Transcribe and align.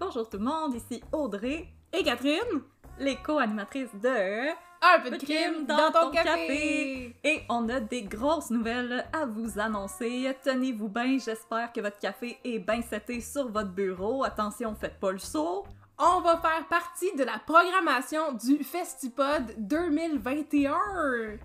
Bonjour 0.00 0.28
tout 0.28 0.38
le 0.38 0.44
monde, 0.44 0.74
ici 0.74 1.02
Audrey, 1.10 1.66
Et 1.92 2.04
Catherine, 2.04 2.62
les 3.00 3.16
co-animatrices 3.16 3.94
de 3.94 4.50
un 4.80 5.00
peu 5.00 5.10
de 5.10 5.16
crime 5.16 5.66
dans 5.66 5.90
ton 5.90 6.12
café. 6.12 7.16
Et 7.24 7.40
on 7.48 7.68
a 7.68 7.80
des 7.80 8.02
grosses 8.02 8.50
nouvelles 8.50 9.04
à 9.12 9.26
vous 9.26 9.58
annoncer. 9.58 10.32
Tenez-vous 10.44 10.88
bien, 10.88 11.18
j'espère 11.18 11.72
que 11.72 11.80
votre 11.80 11.98
café 11.98 12.38
est 12.44 12.60
bien 12.60 12.80
seté 12.82 13.20
sur 13.20 13.48
votre 13.48 13.70
bureau. 13.70 14.22
Attention, 14.22 14.76
faites 14.76 15.00
pas 15.00 15.10
le 15.10 15.18
saut. 15.18 15.64
On 16.00 16.20
va 16.20 16.36
faire 16.36 16.64
partie 16.68 17.12
de 17.16 17.24
la 17.24 17.40
programmation 17.44 18.32
du 18.32 18.62
Festipod 18.62 19.52
2021. 19.58 20.76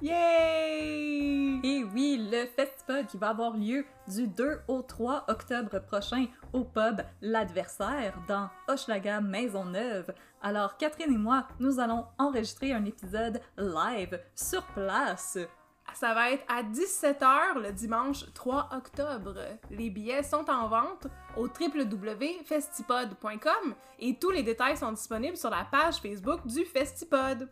Yay! 0.03 1.59
Et 1.63 1.83
oui, 1.83 2.29
le 2.31 2.45
Festipod 2.45 3.07
qui 3.07 3.17
va 3.17 3.29
avoir 3.29 3.57
lieu 3.57 3.83
du 4.07 4.27
2 4.27 4.59
au 4.67 4.83
3 4.83 5.25
octobre 5.27 5.79
prochain 5.79 6.27
au 6.53 6.65
pub 6.65 7.01
L'Adversaire 7.23 8.13
dans 8.27 8.47
Hochelaga 8.67 9.21
Maisonneuve. 9.21 10.13
Alors 10.43 10.77
Catherine 10.77 11.15
et 11.15 11.17
moi, 11.17 11.47
nous 11.59 11.79
allons 11.79 12.05
enregistrer 12.19 12.73
un 12.73 12.85
épisode 12.85 13.41
live 13.57 14.19
sur 14.35 14.61
place. 14.75 15.39
Ça 15.93 16.13
va 16.13 16.31
être 16.31 16.43
à 16.47 16.63
17h 16.63 17.61
le 17.61 17.71
dimanche 17.71 18.25
3 18.33 18.69
octobre. 18.75 19.35
Les 19.69 19.89
billets 19.89 20.23
sont 20.23 20.49
en 20.49 20.67
vente 20.67 21.07
au 21.37 21.47
www.festipod.com 21.47 23.75
et 23.99 24.17
tous 24.17 24.31
les 24.31 24.43
détails 24.43 24.75
sont 24.75 24.91
disponibles 24.91 25.37
sur 25.37 25.49
la 25.49 25.63
page 25.65 25.95
Facebook 25.97 26.45
du 26.47 26.65
Festipod. 26.65 27.47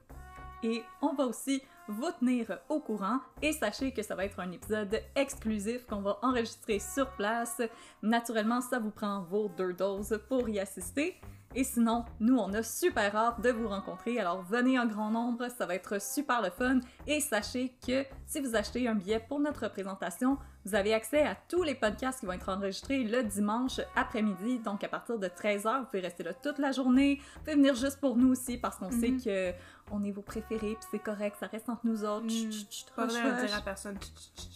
Et 0.64 0.84
on 1.02 1.14
va 1.14 1.26
aussi 1.26 1.62
vous 1.88 2.12
tenir 2.20 2.60
au 2.70 2.80
courant 2.80 3.20
et 3.42 3.54
sachez 3.54 3.92
que 3.92 4.04
ça 4.04 4.16
va 4.16 4.26
être 4.26 4.40
un 4.40 4.52
épisode 4.52 5.02
exclusif 5.16 5.86
qu'on 5.86 6.02
va 6.02 6.20
enregistrer 6.22 6.80
sur 6.80 7.10
place. 7.12 7.62
Naturellement, 8.02 8.62
ça 8.62 8.80
vous 8.80 8.92
prend 8.92 9.22
vos 9.22 9.50
deux 9.50 9.74
doses 9.74 10.20
pour 10.28 10.50
y 10.50 10.60
assister. 10.60 11.20
Et 11.54 11.64
sinon, 11.64 12.06
nous, 12.20 12.38
on 12.38 12.54
a 12.54 12.64
super 12.64 13.16
hâte 13.16 13.42
de 13.42 13.50
vous 13.50 13.68
rencontrer. 13.68 14.20
Alors, 14.20 14.42
venez 14.44 14.80
en 14.80 14.86
grand 14.86 15.10
nombre, 15.12 15.48
ça 15.50 15.66
va 15.66 15.76
être 15.76 16.02
super 16.02 16.42
le 16.42 16.50
fun. 16.50 16.80
Et 17.08 17.20
sachez 17.20 17.76
que 17.86 18.06
si 18.26 18.40
vous 18.40 18.56
achetez 18.56 18.88
un 18.88 18.96
billet 18.96 19.20
pour 19.28 19.40
notre 19.40 19.68
présentation, 19.70 20.38
vous 20.66 20.76
avez 20.76 20.94
accès 20.94 21.24
à 21.24 21.36
tous 21.36 21.64
les 21.64 21.76
podcasts 21.76 22.20
qui 22.22 22.26
vont 22.26 22.32
être 22.34 22.48
enregistrés 22.50 23.04
le 23.04 23.24
dimanche 23.24 23.82
après-midi. 23.96 24.60
Donc, 24.60 24.84
à 24.84 24.88
partir 24.88 25.20
de 25.20 25.28
13h, 25.28 25.80
vous 25.80 25.86
pouvez 25.86 26.02
rester 26.02 26.24
là 26.24 26.34
toute 26.34 26.58
la 26.60 26.72
journée. 26.72 27.20
Vous 27.36 27.40
pouvez 27.42 27.56
venir 27.56 27.76
juste 27.76 28.00
pour 28.00 28.16
nous 28.16 28.30
aussi 28.32 28.58
parce 28.58 28.78
qu'on 28.78 28.92
sait 28.92 29.10
Mhm. 29.12 29.22
que 29.24 29.54
on 29.92 30.04
est 30.04 30.12
vos 30.12 30.22
préférés, 30.22 30.76
puis 30.80 30.88
c'est 30.90 31.00
correct, 31.00 31.36
ça 31.40 31.48
reste 31.48 31.68
entre 31.68 31.86
nous 31.86 32.06
autres. 32.06 32.30
Chut, 32.30 32.52
chut, 32.54 32.72
chut, 32.72 32.92
Pas 32.96 33.08
vrai 33.08 33.20
à 33.20 33.44
dire 33.46 33.58
à 33.58 33.62
personne. 33.62 33.98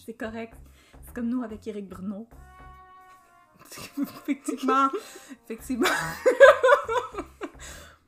C'est 0.06 0.14
correct. 0.14 0.54
C'est 1.04 1.14
comme 1.14 1.28
nous 1.28 1.44
avec 1.44 1.68
Eric 1.68 1.90
Bruno. 1.90 2.28
Effectivement. 4.22 4.90
Effectivement. 5.46 5.88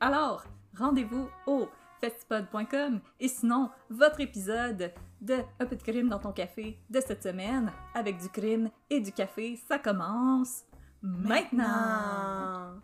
Alors, 0.00 0.44
rendez-vous 0.76 1.28
au 1.46 1.68
festipod.com 2.00 3.00
et 3.20 3.28
sinon, 3.28 3.70
votre 3.90 4.20
épisode 4.20 4.92
de 5.20 5.36
Un 5.58 5.66
peu 5.66 5.76
de 5.76 5.82
crime 5.82 6.08
dans 6.08 6.20
ton 6.20 6.32
café 6.32 6.78
de 6.88 7.00
cette 7.00 7.22
semaine 7.24 7.72
avec 7.94 8.18
du 8.18 8.28
crime 8.28 8.70
et 8.88 9.00
du 9.00 9.12
café, 9.12 9.58
ça 9.68 9.78
commence 9.78 10.64
maintenant. 11.02 12.80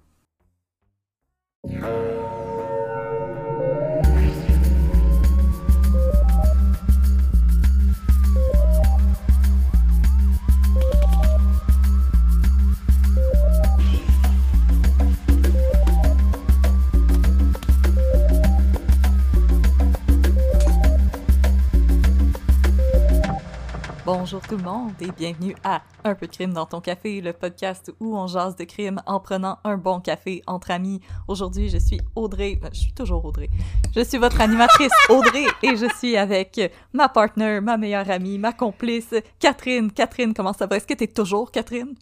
Bonjour 24.04 24.42
tout 24.42 24.58
le 24.58 24.62
monde 24.62 24.92
et 25.00 25.10
bienvenue 25.12 25.56
à 25.64 25.80
Un 26.04 26.14
peu 26.14 26.26
de 26.26 26.32
crime 26.32 26.52
dans 26.52 26.66
ton 26.66 26.80
café, 26.82 27.22
le 27.22 27.32
podcast 27.32 27.90
où 28.00 28.16
on 28.18 28.26
jase 28.26 28.54
de 28.54 28.64
crime 28.64 29.00
en 29.06 29.18
prenant 29.18 29.58
un 29.64 29.78
bon 29.78 29.98
café 30.00 30.42
entre 30.46 30.70
amis. 30.72 31.00
Aujourd'hui, 31.26 31.70
je 31.70 31.78
suis 31.78 31.98
Audrey, 32.14 32.58
euh, 32.62 32.68
je 32.72 32.80
suis 32.80 32.92
toujours 32.92 33.24
Audrey. 33.24 33.48
Je 33.96 34.04
suis 34.04 34.18
votre 34.18 34.42
animatrice 34.42 34.92
Audrey 35.08 35.46
et 35.62 35.76
je 35.76 35.86
suis 35.96 36.18
avec 36.18 36.60
ma 36.92 37.08
partner, 37.08 37.60
ma 37.62 37.78
meilleure 37.78 38.10
amie, 38.10 38.38
ma 38.38 38.52
complice 38.52 39.14
Catherine. 39.38 39.90
Catherine, 39.90 40.34
comment 40.34 40.52
ça 40.52 40.66
va? 40.66 40.76
Est-ce 40.76 40.86
que 40.86 40.94
t'es 40.94 41.06
toujours 41.06 41.50
Catherine? 41.50 41.94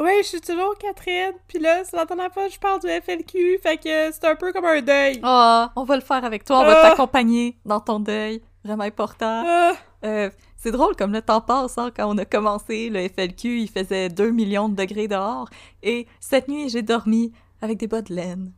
Oui, 0.00 0.10
je 0.22 0.26
suis 0.26 0.40
toujours 0.40 0.76
Catherine. 0.76 1.34
Puis 1.46 1.60
là, 1.60 1.82
dernière 2.04 2.32
fois 2.32 2.48
que 2.48 2.52
je 2.52 2.58
parle 2.58 2.80
du 2.80 2.88
FLQ, 2.88 3.58
fait 3.62 3.76
que 3.76 4.10
c'est 4.12 4.24
un 4.24 4.34
peu 4.34 4.52
comme 4.52 4.64
un 4.64 4.82
deuil. 4.82 5.20
Ah, 5.22 5.70
on 5.76 5.84
va 5.84 5.94
le 5.94 6.02
faire 6.02 6.24
avec 6.24 6.44
toi, 6.44 6.58
on 6.58 6.64
va 6.64 6.80
Ah. 6.82 6.90
t'accompagner 6.90 7.56
dans 7.64 7.80
ton 7.80 8.00
deuil, 8.00 8.42
vraiment 8.64 8.84
important. 8.84 9.44
Ah, 9.46 9.72
Euh, 10.04 10.28
c'est 10.56 10.70
drôle 10.72 10.96
comme 10.96 11.12
le 11.12 11.22
temps 11.22 11.40
passe, 11.40 11.78
hein, 11.78 11.90
quand 11.94 12.12
on 12.12 12.18
a 12.18 12.24
commencé 12.24 12.88
le 12.90 13.08
FLQ, 13.08 13.60
il 13.60 13.68
faisait 13.70 14.08
2 14.08 14.30
millions 14.30 14.68
de 14.68 14.74
degrés 14.76 15.08
dehors, 15.08 15.48
et 15.82 16.06
cette 16.20 16.48
nuit, 16.48 16.68
j'ai 16.68 16.82
dormi 16.82 17.32
avec 17.60 17.78
des 17.78 17.86
bas 17.86 18.02
de 18.02 18.14
laine. 18.14 18.52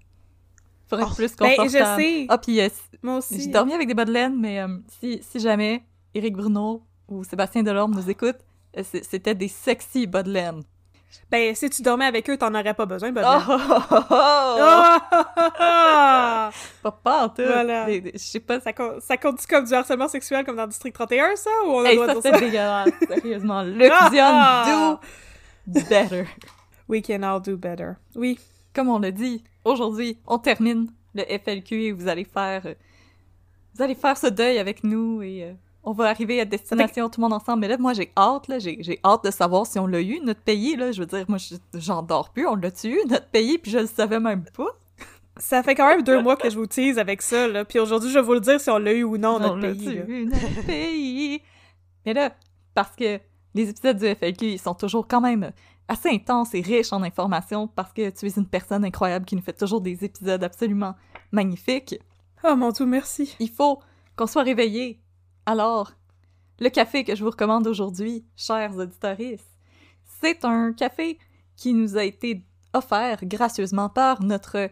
Pour 0.88 0.98
être 1.00 1.08
Oh, 1.12 1.14
plus 1.14 1.36
ben, 1.36 1.50
confortable. 1.56 2.00
je 2.00 2.02
sais. 2.02 2.26
Ah, 2.28 2.38
puis 2.38 2.60
euh, 2.60 2.68
moi 3.02 3.20
j'ai 3.30 3.36
aussi. 3.36 3.48
dormi 3.48 3.72
avec 3.74 3.88
des 3.88 3.94
bas 3.94 4.04
de 4.06 4.12
laine, 4.12 4.38
mais 4.40 4.60
euh, 4.60 4.68
si, 5.00 5.20
si 5.22 5.38
jamais 5.38 5.84
Éric 6.14 6.34
Bruno 6.34 6.82
ou 7.08 7.24
Sébastien 7.24 7.62
Delorme 7.62 7.94
nous 7.94 8.08
écoutent, 8.08 8.40
euh, 8.76 8.82
c'était 8.82 9.34
des 9.34 9.48
sexy 9.48 10.06
bas 10.06 10.22
de 10.22 10.30
laine. 10.32 10.62
Ben, 11.30 11.54
si 11.54 11.68
tu 11.70 11.82
dormais 11.82 12.06
avec 12.06 12.28
eux, 12.30 12.36
t'en 12.36 12.54
aurais 12.54 12.74
pas 12.74 12.86
besoin, 12.86 13.12
ben. 13.12 13.22
Oh, 13.24 13.52
oh, 13.90 13.98
oh. 16.80 16.90
Pas 17.02 17.24
en 17.24 17.28
tout. 17.28 17.42
Voilà. 17.46 17.86
Je 17.90 18.10
sais 18.18 18.40
pas 18.40 18.60
Ça, 18.60 18.72
compte, 18.72 19.00
ça 19.02 19.16
comme 19.16 19.36
du 19.64 19.74
harcèlement 19.74 20.08
sexuel 20.08 20.44
comme 20.44 20.56
dans 20.56 20.66
District 20.66 20.92
31, 20.94 21.36
ça? 21.36 21.50
Ou 21.66 21.70
on 21.70 21.84
a 21.84 21.88
Hey, 21.90 21.96
droit 21.96 22.06
ça 22.08 22.14
de 22.14 22.20
c'est 22.20 22.32
dégueulasse, 22.40 22.90
sérieusement. 23.06 23.62
Luc 23.62 23.90
Ah, 23.92 24.64
Dion, 24.64 24.98
do 25.66 25.80
better. 25.88 26.24
We 26.88 27.02
can 27.06 27.22
all 27.22 27.40
do 27.42 27.56
better. 27.56 27.92
Oui. 28.14 28.38
Comme 28.74 28.88
on 28.88 28.98
l'a 28.98 29.10
dit, 29.10 29.44
aujourd'hui, 29.64 30.18
on 30.26 30.38
termine 30.38 30.90
le 31.14 31.24
FLQ 31.24 31.74
et 31.84 31.92
vous 31.92 32.08
allez 32.08 32.24
faire... 32.24 32.62
euh, 32.66 32.74
Vous 33.74 33.82
allez 33.82 33.94
faire 33.94 34.16
ce 34.16 34.26
deuil 34.28 34.58
avec 34.58 34.84
nous 34.84 35.22
et 35.22 35.44
euh, 35.44 35.52
on 35.84 35.92
va 35.92 36.06
arriver 36.06 36.40
à 36.40 36.44
destination 36.44 37.08
tout 37.08 37.20
le 37.20 37.24
monde 37.28 37.32
ensemble. 37.32 37.60
Mais 37.60 37.68
là, 37.68 37.76
moi, 37.78 37.92
j'ai 37.94 38.12
hâte, 38.16 38.48
là, 38.48 38.58
j'ai 38.58 38.76
j'ai 38.80 38.98
hâte 39.04 39.24
de 39.24 39.30
savoir 39.30 39.66
si 39.66 39.78
on 39.78 39.86
l'a 39.86 40.00
eu, 40.00 40.20
notre 40.20 40.40
pays, 40.42 40.76
là. 40.76 40.92
Je 40.92 41.00
veux 41.00 41.06
dire, 41.06 41.24
moi, 41.28 41.38
je- 41.38 41.54
j'en 41.78 42.02
dors 42.02 42.30
plus, 42.30 42.46
on 42.46 42.56
l'a-tu 42.56 42.88
eu, 42.88 43.00
notre 43.08 43.28
pays, 43.28 43.58
puis 43.58 43.70
je 43.70 43.78
le 43.78 43.86
savais 43.86 44.20
même 44.20 44.44
pas. 44.56 44.66
Ça 45.38 45.62
fait 45.62 45.74
quand 45.76 45.86
même 45.88 46.02
deux 46.02 46.20
mois 46.20 46.36
que 46.36 46.50
je 46.50 46.58
vous 46.58 46.66
tease 46.66 46.98
avec 46.98 47.22
ça, 47.22 47.46
là. 47.46 47.64
Puis 47.64 47.78
aujourd'hui, 47.78 48.10
je 48.10 48.18
vais 48.18 48.24
vous 48.24 48.34
le 48.34 48.40
dire 48.40 48.60
si 48.60 48.68
on 48.70 48.78
l'a 48.78 48.92
eu 48.92 49.04
ou 49.04 49.16
non, 49.18 49.36
on 49.36 49.38
notre 49.38 49.56
l'a-tu 49.58 49.78
pays. 49.84 50.02
eu, 50.08 50.26
notre 50.26 50.66
pays? 50.66 51.42
Mais 52.04 52.12
là, 52.12 52.32
parce 52.74 52.94
que 52.96 53.20
les 53.54 53.68
épisodes 53.70 53.96
du 53.96 54.06
FLQ, 54.14 54.46
ils 54.46 54.58
sont 54.58 54.74
toujours 54.74 55.06
quand 55.06 55.20
même 55.20 55.52
assez 55.86 56.10
intenses 56.10 56.54
et 56.54 56.60
riches 56.60 56.92
en 56.92 57.02
informations 57.02 57.66
parce 57.68 57.92
que 57.92 58.10
tu 58.10 58.26
es 58.26 58.30
une 58.36 58.46
personne 58.46 58.84
incroyable 58.84 59.24
qui 59.24 59.36
nous 59.36 59.42
fait 59.42 59.52
toujours 59.56 59.80
des 59.80 60.04
épisodes 60.04 60.42
absolument 60.44 60.94
magnifiques. 61.32 61.94
Oh 62.44 62.54
mon 62.56 62.70
dieu, 62.70 62.84
merci. 62.84 63.34
Il 63.40 63.50
faut 63.50 63.80
qu'on 64.16 64.26
soit 64.26 64.42
réveillés. 64.42 65.00
Alors, 65.50 65.92
le 66.60 66.68
café 66.68 67.04
que 67.04 67.16
je 67.16 67.24
vous 67.24 67.30
recommande 67.30 67.66
aujourd'hui, 67.66 68.26
chers 68.36 68.76
auditeurs, 68.76 69.16
c'est 70.20 70.44
un 70.44 70.74
café 70.74 71.18
qui 71.56 71.72
nous 71.72 71.96
a 71.96 72.04
été 72.04 72.44
offert 72.74 73.20
gracieusement 73.22 73.88
par 73.88 74.22
notre 74.22 74.68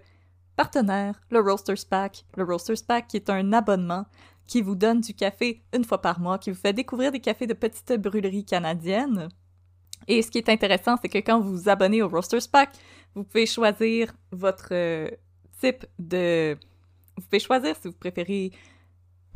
partenaire, 0.55 1.19
le 1.31 1.41
Roasters 1.41 1.87
Pack. 1.89 2.27
Le 2.37 2.45
Roasters 2.45 2.85
Pack 2.87 3.15
est 3.15 3.31
un 3.31 3.55
abonnement 3.55 4.05
qui 4.47 4.61
vous 4.61 4.75
donne 4.75 5.01
du 5.01 5.15
café 5.15 5.63
une 5.73 5.87
fois 5.87 6.03
par 6.03 6.21
mois, 6.21 6.37
qui 6.37 6.51
vous 6.51 6.61
fait 6.61 6.75
découvrir 6.75 7.11
des 7.11 7.21
cafés 7.21 7.47
de 7.47 7.55
petites 7.55 7.95
brûleries 7.95 8.45
canadiennes. 8.45 9.31
Et 10.09 10.21
ce 10.21 10.31
qui 10.31 10.37
est 10.37 10.51
intéressant, 10.51 10.97
c'est 11.01 11.09
que 11.09 11.17
quand 11.17 11.41
vous 11.41 11.57
vous 11.57 11.69
abonnez 11.71 12.03
au 12.03 12.09
Roasters 12.11 12.51
Pack, 12.53 12.77
vous 13.15 13.25
pouvez 13.25 13.47
choisir 13.47 14.13
votre 14.31 14.69
euh, 14.73 15.09
type 15.59 15.87
de... 15.99 16.55
Vous 17.17 17.23
pouvez 17.23 17.41
choisir 17.41 17.75
si 17.77 17.89
vous 17.89 17.95
préférez... 17.95 18.53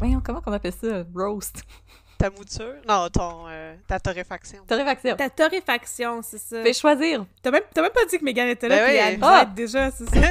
Voyons, 0.00 0.20
comment 0.24 0.42
on 0.46 0.52
appelle 0.52 0.72
ça? 0.72 1.04
Roast? 1.14 1.62
Ta 2.18 2.28
mouture? 2.28 2.74
Non, 2.86 3.08
ton, 3.08 3.44
euh, 3.48 3.74
ta 3.88 3.98
torréfaction. 3.98 4.58
Torréfaction. 4.68 5.16
Ta 5.16 5.30
torréfaction, 5.30 6.20
c'est 6.22 6.36
ça. 6.38 6.58
pouvez 6.58 6.74
choisir. 6.74 7.24
T'as 7.42 7.50
même, 7.50 7.62
t'as 7.72 7.80
même 7.80 7.92
pas 7.92 8.04
dit 8.04 8.18
que 8.18 8.24
Megan 8.24 8.46
était 8.48 8.68
là, 8.68 8.76
Ben 8.76 8.84
puis 8.84 8.92
oui. 8.94 9.00
elle 9.14 9.18
Ah. 9.22 9.44
déjà, 9.46 9.90
c'est 9.90 10.04
ça. 10.10 10.20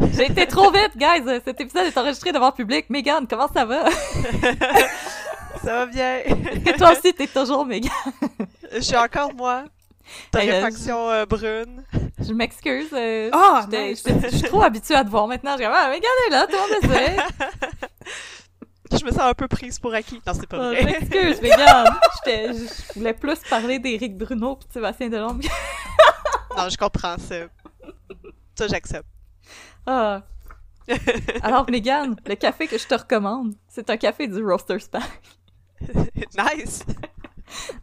J'ai 0.14 0.24
été 0.30 0.46
trop 0.46 0.70
vite, 0.70 0.96
guys! 0.96 1.22
Cet 1.44 1.60
épisode 1.60 1.84
est 1.84 1.98
enregistré 1.98 2.32
devant 2.32 2.46
le 2.46 2.52
public. 2.54 2.88
Megan, 2.88 3.26
comment 3.28 3.46
ça 3.52 3.66
va? 3.66 3.84
Ça 5.62 5.74
va 5.74 5.86
bien. 5.86 6.20
Et 6.66 6.72
toi 6.78 6.92
aussi, 6.92 7.12
t'es 7.12 7.26
toujours 7.26 7.66
Megan? 7.66 7.90
Je 8.72 8.80
suis 8.80 8.96
encore 8.96 9.34
moi. 9.34 9.64
Torréfaction 10.30 11.10
euh, 11.10 11.26
brune. 11.26 11.84
Je 12.20 12.32
m'excuse. 12.32 12.88
euh, 12.94 13.30
j'étais- 13.70 13.94
Je 14.30 14.36
suis 14.36 14.42
trop 14.48 14.62
habituée 14.62 14.94
à 14.96 15.04
te 15.04 15.10
voir 15.10 15.26
maintenant. 15.28 15.52
Je 15.52 15.58
dis, 15.58 15.64
ah, 15.64 15.88
Megan 15.90 16.10
est 16.26 16.30
là, 16.30 16.46
tout 16.46 16.54
le 16.54 16.58
monde 16.58 16.82
le 16.82 16.88
sait. 16.88 17.16
Je 18.98 19.04
me 19.04 19.10
sens 19.10 19.20
un 19.20 19.34
peu 19.34 19.48
prise 19.48 19.78
pour 19.78 19.94
acquis. 19.94 20.20
Non, 20.26 20.32
c'est 20.34 20.46
pas 20.46 20.58
Oh, 20.58 20.70
vrai. 20.74 20.84
m'excuse, 20.84 21.40
Megan. 21.40 21.86
J'étais- 22.24 22.52
Je 22.54 22.98
voulais 22.98 23.14
plus 23.14 23.38
parler 23.48 23.78
d'Éric 23.78 24.16
Bruno 24.16 24.56
pis 24.56 24.66
de 24.68 24.72
Sébastien 24.72 25.08
Delorme. 25.08 25.40
non, 26.56 26.68
je 26.68 26.76
comprends 26.76 27.16
ça. 27.18 27.36
Ça, 28.56 28.68
j'accepte. 28.68 29.06
Ah. 29.86 30.22
Alors, 31.42 31.68
Megan, 31.70 32.16
le 32.26 32.34
café 32.34 32.66
que 32.66 32.76
je 32.78 32.86
te 32.86 32.94
recommande, 32.94 33.54
c'est 33.68 33.88
un 33.90 33.96
café 33.96 34.26
du 34.28 34.44
Roaster's 34.44 34.88
Pack. 34.88 35.02
nice! 36.56 36.84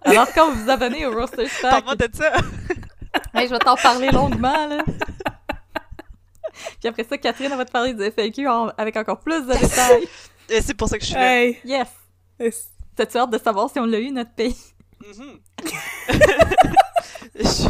Alors, 0.04 0.28
quand 0.34 0.52
vous 0.52 0.64
vous 0.64 0.70
abonnez 0.70 1.06
au 1.06 1.12
Roaster's 1.12 1.52
Pack, 1.62 1.72
Parle-moi 1.86 1.96
de 1.96 2.10
ça! 2.14 2.32
hey, 3.34 3.48
je 3.48 3.52
vais 3.54 3.60
t'en 3.60 3.76
parler 3.76 4.10
longuement, 4.12 4.68
là. 4.68 4.84
Puis 6.80 6.90
après 6.90 7.04
ça, 7.04 7.18
Catherine 7.18 7.52
elle 7.52 7.58
va 7.58 7.66
te 7.66 7.72
parler 7.72 7.94
du 7.94 8.04
FAQ 8.04 8.48
en- 8.48 8.68
avec 8.78 8.96
encore 8.98 9.20
plus 9.22 9.46
de 9.46 9.54
détails. 9.54 10.08
Et 10.50 10.62
c'est 10.62 10.74
pour 10.74 10.88
ça 10.90 10.98
que 10.98 11.04
je 11.04 11.10
suis 11.10 11.16
là. 11.16 11.36
Hey! 11.44 11.58
Yes! 11.64 11.88
Est- 12.40 12.70
T'as-tu 12.96 13.18
hâte 13.18 13.30
de 13.32 13.38
savoir 13.38 13.70
si 13.70 13.80
on 13.80 13.86
l'a 13.86 14.00
eu, 14.00 14.12
notre 14.12 14.32
pays? 14.34 14.56
Je 17.36 17.48
suis, 17.48 17.70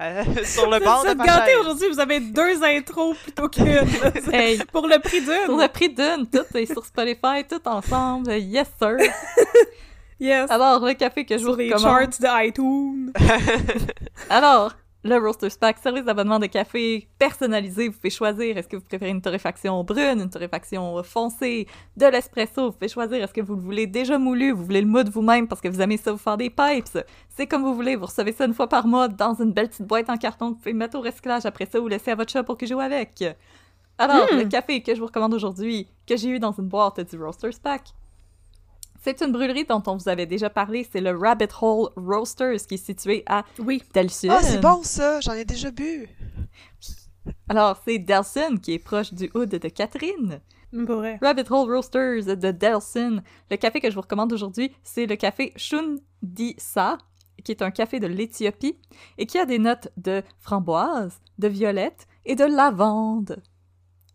euh, 0.00 0.24
sur 0.44 0.68
le 0.68 0.78
bord 0.80 0.98
Vous 1.00 1.06
de 1.06 1.10
êtes 1.12 1.16
ma 1.18 1.46
chaise. 1.46 1.56
aujourd'hui, 1.60 1.88
vous 1.88 2.00
avez 2.00 2.20
deux 2.20 2.62
intros 2.62 3.16
plutôt 3.16 3.48
qu'une. 3.48 3.86
Hey! 4.32 4.58
Pour 4.72 4.86
le 4.86 4.98
prix 5.00 5.20
d'une. 5.20 5.56
le 5.58 5.68
prix 5.68 5.88
d'une, 5.88 6.26
tout 6.28 6.56
est 6.56 6.66
sur 6.66 6.84
Spotify, 6.84 7.44
tout 7.48 7.60
ensemble. 7.66 8.32
Yes, 8.32 8.66
sir! 8.80 8.96
Yes. 10.18 10.50
Alors, 10.50 10.84
le 10.84 10.92
café 10.94 11.24
que 11.24 11.38
je 11.38 11.42
vous 11.44 11.50
Sur 11.50 11.56
les 11.56 11.72
recommande... 11.72 12.12
charts 12.12 12.20
de 12.42 12.46
iTunes. 12.48 13.12
Alors, 14.28 14.72
le 15.02 15.16
Roaster's 15.16 15.56
Pack, 15.56 15.78
service 15.78 16.04
d'abonnement 16.04 16.38
de 16.38 16.46
café 16.46 17.08
personnalisé. 17.18 17.88
Vous 17.88 17.94
pouvez 17.94 18.10
choisir 18.10 18.58
est-ce 18.58 18.68
que 18.68 18.76
vous 18.76 18.82
préférez 18.84 19.10
une 19.10 19.22
torréfaction 19.22 19.82
brune, 19.82 20.20
une 20.20 20.28
torréfaction 20.30 21.02
foncée, 21.02 21.66
de 21.96 22.06
l'espresso. 22.06 22.66
Vous 22.66 22.72
pouvez 22.72 22.88
choisir 22.88 23.22
est-ce 23.22 23.32
que 23.32 23.40
vous 23.40 23.54
le 23.54 23.62
voulez 23.62 23.86
déjà 23.86 24.18
moulu, 24.18 24.52
vous 24.52 24.64
voulez 24.64 24.82
le 24.82 24.86
moudre 24.86 25.10
vous-même 25.10 25.48
parce 25.48 25.60
que 25.62 25.68
vous 25.68 25.80
aimez 25.80 25.96
ça 25.96 26.12
vous 26.12 26.18
faire 26.18 26.36
des 26.36 26.50
pipes? 26.50 26.98
C'est 27.30 27.46
comme 27.46 27.62
vous 27.62 27.74
voulez. 27.74 27.96
Vous 27.96 28.06
recevez 28.06 28.32
ça 28.32 28.44
une 28.44 28.54
fois 28.54 28.68
par 28.68 28.86
mois 28.86 29.08
dans 29.08 29.34
une 29.34 29.52
belle 29.52 29.68
petite 29.68 29.86
boîte 29.86 30.10
en 30.10 30.16
carton 30.18 30.50
que 30.50 30.54
vous 30.54 30.58
pouvez 30.60 30.74
mettre 30.74 30.98
au 30.98 31.00
recyclage 31.00 31.46
après 31.46 31.66
ça 31.66 31.80
ou 31.80 31.88
laisser 31.88 32.10
à 32.10 32.14
votre 32.14 32.30
chat 32.30 32.42
pour 32.42 32.58
qu'il 32.58 32.68
joue 32.68 32.80
avec. 32.80 33.24
Alors, 33.96 34.26
Hmm. 34.32 34.36
le 34.38 34.44
café 34.44 34.82
que 34.82 34.94
je 34.94 35.00
vous 35.00 35.06
recommande 35.06 35.34
aujourd'hui, 35.34 35.86
que 36.06 36.16
j'ai 36.16 36.28
eu 36.28 36.38
dans 36.38 36.52
une 36.52 36.68
boîte 36.68 37.00
du 37.00 37.22
Roaster's 37.22 37.58
Pack, 37.58 37.88
c'est 39.00 39.22
une 39.22 39.32
brûlerie 39.32 39.64
dont 39.64 39.82
on 39.86 39.96
vous 39.96 40.08
avait 40.08 40.26
déjà 40.26 40.50
parlé. 40.50 40.86
C'est 40.90 41.00
le 41.00 41.16
Rabbit 41.16 41.48
Hole 41.60 41.90
Roasters 41.96 42.60
qui 42.66 42.74
est 42.74 42.84
situé 42.84 43.22
à 43.26 43.44
Oui. 43.58 43.82
Delsun. 43.94 44.28
Ah, 44.30 44.42
c'est 44.42 44.60
bon 44.60 44.82
ça! 44.82 45.20
J'en 45.20 45.32
ai 45.32 45.44
déjà 45.44 45.70
bu! 45.70 46.08
Alors, 47.48 47.80
c'est 47.86 47.98
Delson 47.98 48.56
qui 48.62 48.72
est 48.74 48.78
proche 48.78 49.12
du 49.12 49.30
hood 49.34 49.48
de 49.50 49.68
Catherine. 49.68 50.40
Pour 50.86 50.96
vrai. 50.96 51.18
Rabbit 51.20 51.44
Hole 51.50 51.74
Roasters 51.74 52.36
de 52.36 52.50
Delson. 52.52 53.22
Le 53.50 53.56
café 53.56 53.80
que 53.80 53.90
je 53.90 53.94
vous 53.94 54.00
recommande 54.02 54.32
aujourd'hui, 54.32 54.72
c'est 54.82 55.06
le 55.06 55.16
café 55.16 55.52
Shundisa, 55.56 56.98
qui 57.44 57.52
est 57.52 57.62
un 57.62 57.70
café 57.70 57.98
de 58.00 58.06
l'Éthiopie 58.06 58.78
et 59.18 59.26
qui 59.26 59.38
a 59.38 59.46
des 59.46 59.58
notes 59.58 59.88
de 59.96 60.22
framboise, 60.38 61.20
de 61.38 61.48
violette 61.48 62.06
et 62.24 62.36
de 62.36 62.44
lavande. 62.44 63.42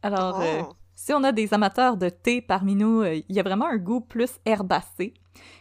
Alors, 0.02 0.40
euh, 0.42 0.62
Oh. 0.64 0.74
Si 0.96 1.14
on 1.14 1.24
a 1.24 1.32
des 1.32 1.54
amateurs 1.54 1.98
de 1.98 2.10
thé 2.10 2.42
parmi 2.42 2.76
nous, 2.76 3.02
euh, 3.02 3.22
il 3.28 3.36
y 3.36 3.40
a 3.40 3.44
vraiment 3.44 3.68
un 3.68 3.78
goût 3.78 4.02
plus 4.02 4.40
herbacé 4.46 5.14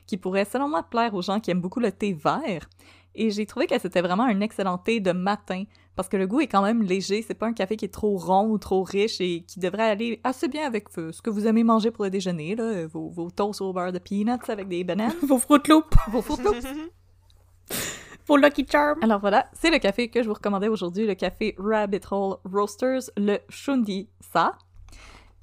qui 0.06 0.16
pourrait, 0.16 0.44
selon 0.44 0.68
moi, 0.68 0.84
plaire 0.84 1.14
aux 1.14 1.22
gens 1.22 1.40
qui 1.40 1.50
aiment 1.50 1.60
beaucoup 1.60 1.80
le 1.80 1.92
thé 1.92 2.12
vert. 2.12 2.68
Et 3.14 3.30
j'ai 3.30 3.46
trouvé 3.46 3.66
que 3.66 3.78
c'était 3.78 4.00
vraiment 4.00 4.24
un 4.24 4.40
excellent 4.40 4.78
thé 4.78 5.00
de 5.00 5.12
matin 5.12 5.64
parce 5.96 6.08
que 6.08 6.16
le 6.16 6.26
goût 6.26 6.40
est 6.40 6.48
quand 6.48 6.62
même 6.62 6.82
léger. 6.82 7.22
C'est 7.22 7.34
pas 7.34 7.46
un 7.46 7.52
café 7.52 7.76
qui 7.76 7.84
est 7.84 7.92
trop 7.92 8.16
rond 8.16 8.48
ou 8.48 8.58
trop 8.58 8.82
riche 8.82 9.20
et 9.20 9.44
qui 9.46 9.60
devrait 9.60 9.90
aller 9.90 10.20
assez 10.24 10.48
bien 10.48 10.66
avec 10.66 10.86
euh, 10.98 11.12
ce 11.12 11.22
que 11.22 11.30
vous 11.30 11.46
aimez 11.46 11.64
manger 11.64 11.90
pour 11.90 12.04
le 12.04 12.10
déjeuner, 12.10 12.56
là, 12.56 12.64
euh, 12.64 12.88
vos, 12.90 13.08
vos 13.08 13.30
toasts 13.30 13.60
au 13.60 13.72
beurre 13.72 13.92
de 13.92 13.98
peanuts 13.98 14.48
avec 14.48 14.68
des 14.68 14.82
bananes, 14.84 15.14
Vos 15.22 15.38
Fruit 15.38 15.62
Loops. 15.68 15.96
vos 16.08 16.22
Fruit 16.22 16.42
Loops. 16.42 16.66
Vos 18.26 18.38
Lucky 18.38 18.66
Charms. 18.66 19.00
Alors 19.02 19.20
voilà, 19.20 19.50
c'est 19.52 19.70
le 19.70 19.78
café 19.78 20.08
que 20.08 20.22
je 20.22 20.28
vous 20.28 20.32
recommandais 20.32 20.68
aujourd'hui, 20.68 21.06
le 21.06 21.14
café 21.14 21.54
Rabbit 21.58 22.00
Hole 22.10 22.38
Roasters, 22.50 23.10
le 23.18 23.36
Shundi 23.50 24.08
Sa. 24.32 24.56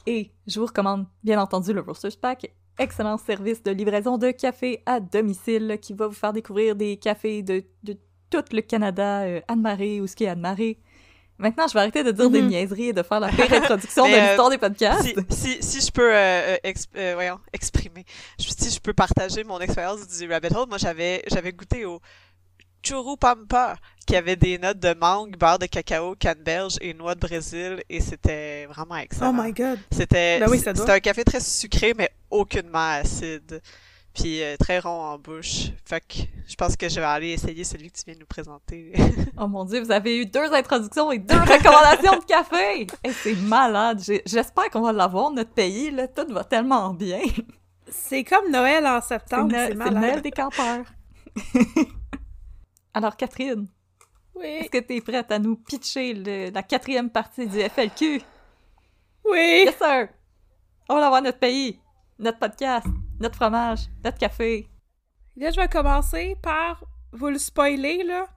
Et 0.08 0.32
je 0.48 0.60
vous 0.60 0.66
recommande 0.66 1.06
bien 1.24 1.40
entendu 1.40 1.74
le 1.74 1.82
Roasters 1.82 2.18
Pack, 2.20 2.52
excellent 2.80 3.18
service 3.18 3.62
de 3.64 3.72
livraison 3.72 4.18
de 4.18 4.32
café 4.32 4.82
à 4.86 5.00
domicile 5.00 5.78
qui 5.82 5.94
va 5.94 6.08
vous 6.08 6.14
faire 6.14 6.34
découvrir 6.34 6.76
des 6.76 6.98
cafés 6.98 7.44
de, 7.44 7.64
de 7.84 7.96
tout 8.30 8.44
le 8.52 8.62
Canada, 8.62 9.22
euh, 9.24 9.42
Anne-Marie 9.48 10.02
ou 10.02 10.08
ce 10.08 10.16
qui 10.16 10.24
est 10.24 10.30
Anne-Marie. 10.30 10.78
Maintenant, 11.38 11.68
je 11.68 11.74
vais 11.74 11.80
arrêter 11.80 12.04
de 12.04 12.12
dire 12.12 12.30
des 12.30 12.42
Mhm. 12.42 12.50
niaiseries 12.50 12.88
et 12.90 12.94
de 12.94 13.02
faire 13.04 13.20
la 13.20 13.30
pire 13.30 13.52
introduction 13.54 14.08
de 14.08 14.14
euh, 14.14 14.22
l'histoire 14.28 14.50
des 14.52 14.58
podcasts. 14.60 15.04
si, 15.30 15.58
si, 15.58 15.64
si 15.64 15.86
je 15.86 15.92
peux 15.92 16.14
euh, 16.14 16.16
euh, 16.54 16.58
exp- 16.64 16.90
euh, 16.96 17.14
voyons, 17.16 17.40
exprimer, 17.52 18.06
si 18.38 18.70
je 18.70 18.80
peux 18.80 18.94
partager 18.94 19.44
mon 19.44 19.60
expérience 19.60 20.08
du 20.08 20.30
Rabbit 20.32 20.56
Hole, 20.56 20.68
moi 20.70 20.78
j'avais 20.78 21.24
j'avais 21.32 21.52
goûté 21.52 21.86
au 21.86 22.00
Churro 22.84 23.16
Pampa, 23.16 23.76
qui 24.08 24.16
avait 24.16 24.36
des 24.36 24.58
notes 24.58 24.80
de 24.80 24.94
mangue, 24.94 25.38
beurre 25.38 25.60
de 25.60 25.68
cacao, 25.68 26.16
canne 26.16 26.42
belge 26.44 26.78
et 26.82 26.94
noix 26.94 27.16
de 27.16 27.20
Brésil, 27.20 27.84
et 27.90 28.00
c'était 28.02 28.66
vraiment 28.66 28.98
excellent. 28.98 29.34
Oh 29.38 29.42
my 29.42 29.52
god. 29.54 29.80
C'était 29.92 30.40
Ben 30.40 30.50
oui, 30.50 30.62
un 30.66 31.00
café 31.00 31.24
très 31.24 31.40
sucré, 31.40 31.94
mais 31.96 32.10
aucunement 32.30 33.00
acide. 33.00 33.62
Puis 34.14 34.44
euh, 34.44 34.58
très 34.58 34.80
rond 34.80 34.90
en 34.90 35.18
bouche. 35.18 35.70
Fait 35.86 36.02
que 36.02 36.24
je 36.48 36.56
pense 36.56 36.76
que 36.76 36.90
je 36.90 37.00
vais 37.00 37.06
aller 37.06 37.30
essayer 37.30 37.64
celui 37.64 37.90
que 37.90 37.98
tu 37.98 38.04
viens 38.06 38.16
de 38.16 38.20
nous 38.20 38.26
présenter. 38.26 38.92
Oh 39.38 39.48
mon 39.48 39.64
dieu, 39.66 39.82
vous 39.82 39.92
avez 39.92 40.20
eu 40.20 40.26
deux 40.26 40.54
introductions 40.54 41.12
et 41.12 41.18
deux 41.18 41.40
recommandations 41.40 42.20
de 42.20 42.26
café! 42.26 42.86
C'est 43.24 43.36
malade. 43.36 44.00
J'espère 44.26 44.70
qu'on 44.70 44.82
va 44.82 44.92
l'avoir, 44.92 45.32
notre 45.32 45.50
pays, 45.52 45.90
là. 45.90 46.08
Tout 46.08 46.32
va 46.32 46.44
tellement 46.44 46.94
bien. 46.94 47.22
C'est 47.88 48.24
comme 48.24 48.52
Noël 48.52 48.86
en 48.86 49.02
C'est 49.02 49.08
septembre, 49.16 49.56
c'est 49.56 49.74
Noël 49.74 50.22
des 50.22 50.32
campeurs. 50.32 50.86
Alors, 52.94 53.16
Catherine, 53.16 53.68
Oui, 54.36 54.46
est-ce 54.46 54.70
que 54.70 54.78
t'es 54.80 55.02
prête 55.02 55.32
à 55.32 55.40
nous 55.40 55.56
pitcher 55.58 56.14
le- 56.14 56.50
la 56.52 56.64
quatrième 56.64 57.10
partie 57.10 57.48
du 57.48 57.60
FLQ? 57.60 58.22
oui. 59.26 59.64
Yes, 59.66 59.78
sir! 59.78 60.08
On 60.90 60.96
va 60.96 61.06
avoir 61.08 61.22
notre 61.22 61.40
pays, 61.40 61.80
notre 62.20 62.40
podcast, 62.40 62.88
notre 63.20 63.36
fromage, 63.36 63.82
notre 64.04 64.18
café. 64.18 64.68
Là, 65.38 65.52
je 65.52 65.60
vais 65.60 65.68
commencer 65.68 66.36
par 66.42 66.84
vous 67.14 67.28
le 67.28 67.38
spoiler, 67.38 68.04
là. 68.04 68.28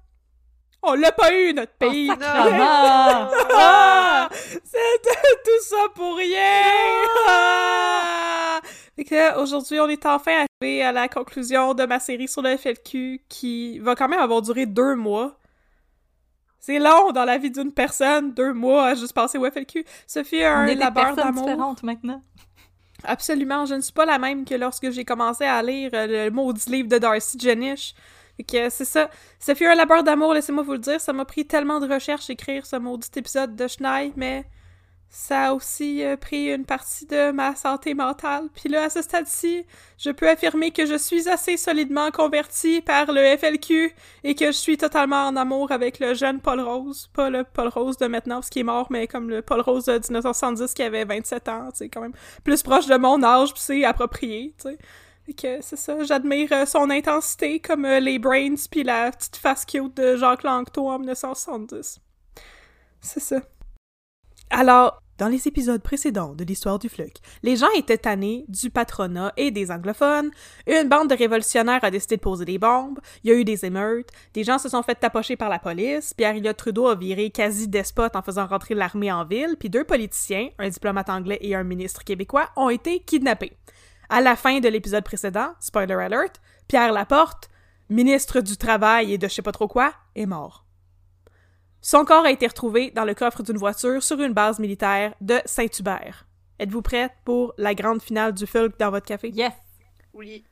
On 0.83 0.95
l'a 0.95 1.13
pas 1.13 1.33
eu, 1.35 1.53
notre 1.55 1.73
pays. 1.75 2.11
Oh! 2.11 2.15
Ah! 3.57 4.29
C'était 4.33 5.21
tout 5.45 5.63
ça 5.63 5.89
pour 5.95 6.17
rien! 6.17 6.63
Ah! 7.29 8.61
Aujourd'hui, 9.39 9.81
on 9.81 9.89
est 9.89 10.07
enfin 10.07 10.45
arrivé 10.63 10.83
à 10.83 10.93
la 10.93 11.09
conclusion 11.09 11.75
de 11.75 11.85
ma 11.85 11.99
série 11.99 12.29
sur 12.29 12.43
le 12.43 12.57
FLQ 12.57 13.23
qui 13.29 13.79
va 13.81 13.95
quand 13.95 14.09
même 14.09 14.21
avoir 14.21 14.41
duré 14.43 14.67
deux 14.67 14.95
mois. 14.95 15.39
C'est 16.61 16.79
long 16.79 17.13
dans 17.13 17.25
la 17.25 17.37
vie 17.37 17.51
d'une 17.51 17.73
personne, 17.73 18.33
deux 18.33 18.53
mois 18.53 18.87
à 18.87 18.95
juste 18.95 19.13
passer 19.13 19.37
au 19.37 19.51
FLQ. 19.51 19.85
Ce 20.07 20.23
fut 20.23 20.43
On 20.43 20.47
un 20.47 20.67
est 20.67 20.77
labeur 20.77 21.15
d'amour. 21.15 21.45
différentes 21.45 21.83
maintenant. 21.83 22.23
Absolument, 23.03 23.67
je 23.67 23.75
ne 23.75 23.81
suis 23.81 23.93
pas 23.93 24.07
la 24.07 24.19
même 24.19 24.45
que 24.47 24.55
lorsque 24.55 24.91
j'ai 24.91 25.05
commencé 25.05 25.45
à 25.45 25.63
lire 25.63 25.91
euh, 25.93 26.29
le 26.29 26.31
maudit 26.31 26.71
livre 26.71 26.89
de 26.89 26.97
Darcy 26.97 27.39
Jenish. 27.39 27.95
Que 28.49 28.71
c'est 28.71 28.85
ça. 28.85 29.11
Ça 29.39 29.55
fut 29.55 29.67
un 29.67 29.75
labeur 29.75 30.03
d'amour, 30.03 30.33
laissez-moi 30.35 30.63
vous 30.63 30.73
le 30.73 30.79
dire. 30.79 31.01
Ça 31.01 31.13
m'a 31.13 31.25
pris 31.25 31.47
tellement 31.47 31.81
de 31.81 31.93
recherche 31.93 32.31
écrire 32.31 32.65
ce 32.65 32.77
maudit 32.77 33.11
épisode 33.15 33.55
de 33.55 33.69
Schneid, 33.69 34.15
mais 34.17 34.45
ça 35.15 35.47
a 35.47 35.55
aussi 35.55 36.05
euh, 36.05 36.17
pris 36.17 36.53
une 36.53 36.65
partie 36.65 37.07
de 37.07 37.31
ma 37.31 37.55
santé 37.55 37.95
mentale. 37.95 38.49
Puis 38.53 38.69
là, 38.69 38.83
à 38.83 38.91
ce 38.91 39.01
stade-ci, 39.01 39.65
je 39.97 40.11
peux 40.11 40.29
affirmer 40.29 40.73
que 40.73 40.87
je 40.87 40.99
suis 40.99 41.29
assez 41.29 41.57
solidement 41.57 42.11
convertie 42.11 42.81
par 42.81 43.13
le 43.13 43.37
FLQ 43.37 43.95
et 44.25 44.35
que 44.35 44.47
je 44.47 44.57
suis 44.57 44.77
totalement 44.77 45.29
en 45.29 45.37
amour 45.37 45.71
avec 45.71 46.01
le 46.01 46.15
jeune 46.15 46.41
Paul 46.41 46.61
Rose. 46.61 47.11
Pas 47.15 47.31
le 47.31 47.45
Paul 47.45 47.69
Rose 47.69 47.97
de 47.97 48.07
maintenant, 48.07 48.37
parce 48.37 48.51
qu'il 48.51 48.61
est 48.61 48.65
mort, 48.65 48.89
mais 48.91 49.07
comme 49.07 49.31
le 49.31 49.41
Paul 49.41 49.61
Rose 49.61 49.85
de 49.85 49.93
1970 49.93 50.75
qui 50.75 50.83
avait 50.83 51.05
27 51.05 51.49
ans, 51.49 51.69
sais, 51.73 51.89
quand 51.89 52.01
même 52.01 52.15
plus 52.43 52.65
proche 52.65 52.87
de 52.87 52.97
mon 52.97 53.23
âge, 53.23 53.53
puis 53.53 53.63
c'est 53.63 53.85
approprié, 53.85 54.53
tu 54.61 54.77
que 55.33 55.63
c'est 55.63 55.77
ça, 55.77 56.03
j'admire 56.03 56.53
euh, 56.53 56.67
son 56.67 56.91
intensité 56.91 57.61
comme 57.61 57.87
euh, 57.87 58.01
les 58.01 58.19
brains 58.19 58.57
puis 58.71 58.83
la 58.83 59.11
petite 59.11 59.37
face 59.37 59.65
cute 59.65 59.97
de 59.97 60.17
Jacques 60.17 60.43
Langto 60.43 60.91
en 60.91 60.99
1970. 60.99 62.01
C'est 63.01 63.21
ça. 63.21 63.41
Alors, 64.57 65.03
dans 65.19 65.27
les 65.27 65.49
épisodes 65.49 65.83
précédents 65.83 66.33
de 66.33 66.45
l'histoire 66.45 66.79
du 66.79 66.89
FLUC, 66.89 67.17
les 67.43 67.57
gens 67.57 67.71
étaient 67.77 67.99
tannés 67.99 68.45
du 68.47 68.71
patronat 68.71 69.33
et 69.37 69.51
des 69.51 69.73
anglophones, 69.73 70.31
une 70.69 70.89
bande 70.89 71.11
de 71.11 71.17
révolutionnaires 71.17 71.83
a 71.83 71.91
décidé 71.91 72.19
de 72.19 72.21
poser 72.21 72.45
des 72.45 72.59
bombes, 72.59 73.01
il 73.25 73.31
y 73.31 73.35
a 73.35 73.37
eu 73.37 73.43
des 73.43 73.65
émeutes, 73.65 74.11
des 74.33 74.45
gens 74.45 74.59
se 74.59 74.69
sont 74.69 74.85
fait 74.85 74.95
tapocher 74.95 75.35
par 75.35 75.49
la 75.49 75.59
police, 75.59 76.15
Pierre 76.15 76.37
Elliott 76.37 76.57
Trudeau 76.57 76.87
a 76.87 76.95
viré 76.95 77.31
quasi 77.31 77.67
despote 77.67 78.15
en 78.15 78.23
faisant 78.23 78.47
rentrer 78.47 78.77
l'armée 78.77 79.11
en 79.11 79.25
ville, 79.25 79.57
puis 79.59 79.71
deux 79.71 79.83
politiciens, 79.83 80.51
un 80.61 80.69
diplomate 80.69 81.11
anglais 81.11 81.39
et 81.41 81.57
un 81.57 81.65
ministre 81.65 82.05
québécois, 82.05 82.51
ont 82.55 82.71
été 82.71 83.01
kidnappés. 83.01 83.57
À 84.09 84.21
la 84.21 84.37
fin 84.37 84.61
de 84.61 84.69
l'épisode 84.69 85.03
précédent, 85.03 85.49
spoiler 85.59 85.95
alert, 85.95 86.41
Pierre 86.69 86.93
Laporte, 86.93 87.51
ministre 87.91 88.41
du 88.41 88.57
Travail 88.57 89.15
et 89.15 89.19
de 89.19 89.27
je 89.27 89.35
sais 89.35 89.43
pas 89.43 89.51
trop 89.51 89.67
quoi, 89.67 89.93
est 90.15 90.27
mort. 90.27 90.64
Son 91.87 92.07
corps 92.07 92.25
a 92.25 92.31
été 92.31 92.47
retrouvé 92.47 92.91
dans 92.93 93.05
le 93.05 93.13
coffre 93.13 93.43
d'une 93.43 93.59
voiture 93.59 94.03
sur 94.03 94.19
une 94.23 94.33
base 94.33 94.59
militaire 94.59 95.15
de 95.21 95.39
Saint-Hubert. 95.45 96.27
Êtes-vous 96.59 96.81
prête 96.81 97.13
pour 97.27 97.53
la 97.59 97.75
grande 97.75 98.01
finale 98.01 98.33
du 98.33 98.47
Fulk 98.47 98.79
dans 98.79 98.91
votre 98.91 99.05
café? 99.05 99.29
Yes! 99.29 99.53
Oui. 100.15 100.47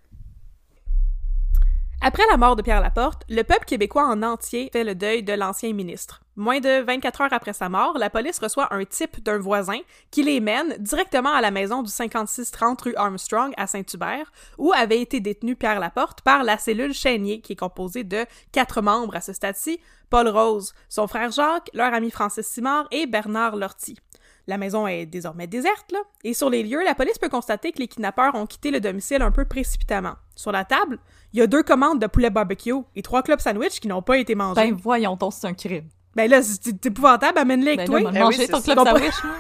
Après 2.04 2.24
la 2.28 2.36
mort 2.36 2.56
de 2.56 2.62
Pierre 2.62 2.80
Laporte, 2.80 3.22
le 3.28 3.44
peuple 3.44 3.64
québécois 3.64 4.08
en 4.08 4.24
entier 4.24 4.70
fait 4.72 4.82
le 4.82 4.96
deuil 4.96 5.22
de 5.22 5.34
l'ancien 5.34 5.72
ministre. 5.72 6.20
Moins 6.34 6.58
de 6.58 6.82
24 6.82 7.20
heures 7.20 7.32
après 7.32 7.52
sa 7.52 7.68
mort, 7.68 7.96
la 7.96 8.10
police 8.10 8.40
reçoit 8.40 8.74
un 8.74 8.84
type 8.84 9.22
d'un 9.22 9.38
voisin 9.38 9.78
qui 10.10 10.24
les 10.24 10.40
mène 10.40 10.74
directement 10.80 11.32
à 11.32 11.40
la 11.40 11.52
maison 11.52 11.80
du 11.80 11.90
5630 11.92 12.82
rue 12.82 12.96
Armstrong 12.96 13.52
à 13.56 13.68
Saint-Hubert, 13.68 14.32
où 14.58 14.72
avait 14.72 15.00
été 15.00 15.20
détenu 15.20 15.54
Pierre 15.54 15.78
Laporte 15.78 16.22
par 16.22 16.42
la 16.42 16.58
cellule 16.58 16.92
Chénier, 16.92 17.40
qui 17.40 17.52
est 17.52 17.56
composée 17.56 18.02
de 18.02 18.26
quatre 18.50 18.82
membres 18.82 19.14
à 19.14 19.20
ce 19.20 19.32
stade-ci, 19.32 19.78
Paul 20.10 20.26
Rose, 20.26 20.74
son 20.88 21.06
frère 21.06 21.30
Jacques, 21.30 21.70
leur 21.72 21.94
ami 21.94 22.10
Francis 22.10 22.48
Simard 22.48 22.88
et 22.90 23.06
Bernard 23.06 23.54
Lortie. 23.54 24.00
La 24.48 24.58
maison 24.58 24.88
est 24.88 25.06
désormais 25.06 25.46
déserte, 25.46 25.92
là, 25.92 26.00
et 26.24 26.34
sur 26.34 26.50
les 26.50 26.64
lieux, 26.64 26.82
la 26.82 26.96
police 26.96 27.18
peut 27.18 27.28
constater 27.28 27.70
que 27.70 27.78
les 27.78 27.86
kidnappeurs 27.86 28.34
ont 28.34 28.46
quitté 28.46 28.72
le 28.72 28.80
domicile 28.80 29.22
un 29.22 29.30
peu 29.30 29.44
précipitamment. 29.44 30.14
Sur 30.42 30.50
la 30.50 30.64
table, 30.64 30.98
il 31.32 31.38
y 31.38 31.42
a 31.42 31.46
deux 31.46 31.62
commandes 31.62 32.00
de 32.00 32.06
poulet 32.08 32.28
barbecue 32.28 32.74
et 32.96 33.02
trois 33.02 33.22
clubs 33.22 33.38
sandwich 33.38 33.78
qui 33.78 33.86
n'ont 33.86 34.02
pas 34.02 34.18
été 34.18 34.34
mangés. 34.34 34.60
Ben 34.72 34.74
voyons 34.74 35.14
donc, 35.14 35.32
c'est 35.34 35.46
un 35.46 35.54
crime. 35.54 35.88
Ben 36.16 36.28
là, 36.28 36.42
c'est 36.42 36.84
épouvantable, 36.84 37.38
amène-les 37.38 37.68
avec 37.74 37.78
Ben 37.78 37.86
toi. 37.86 38.00
là, 38.00 38.10
m'a 38.10 38.18
Eh 38.18 38.22
mangé 38.24 38.38
oui, 38.40 38.48
ton 38.48 38.56
c'est 38.60 38.72
club 38.74 38.84
ça. 38.84 38.92
sandwich, 38.92 39.14
là. 39.24 39.30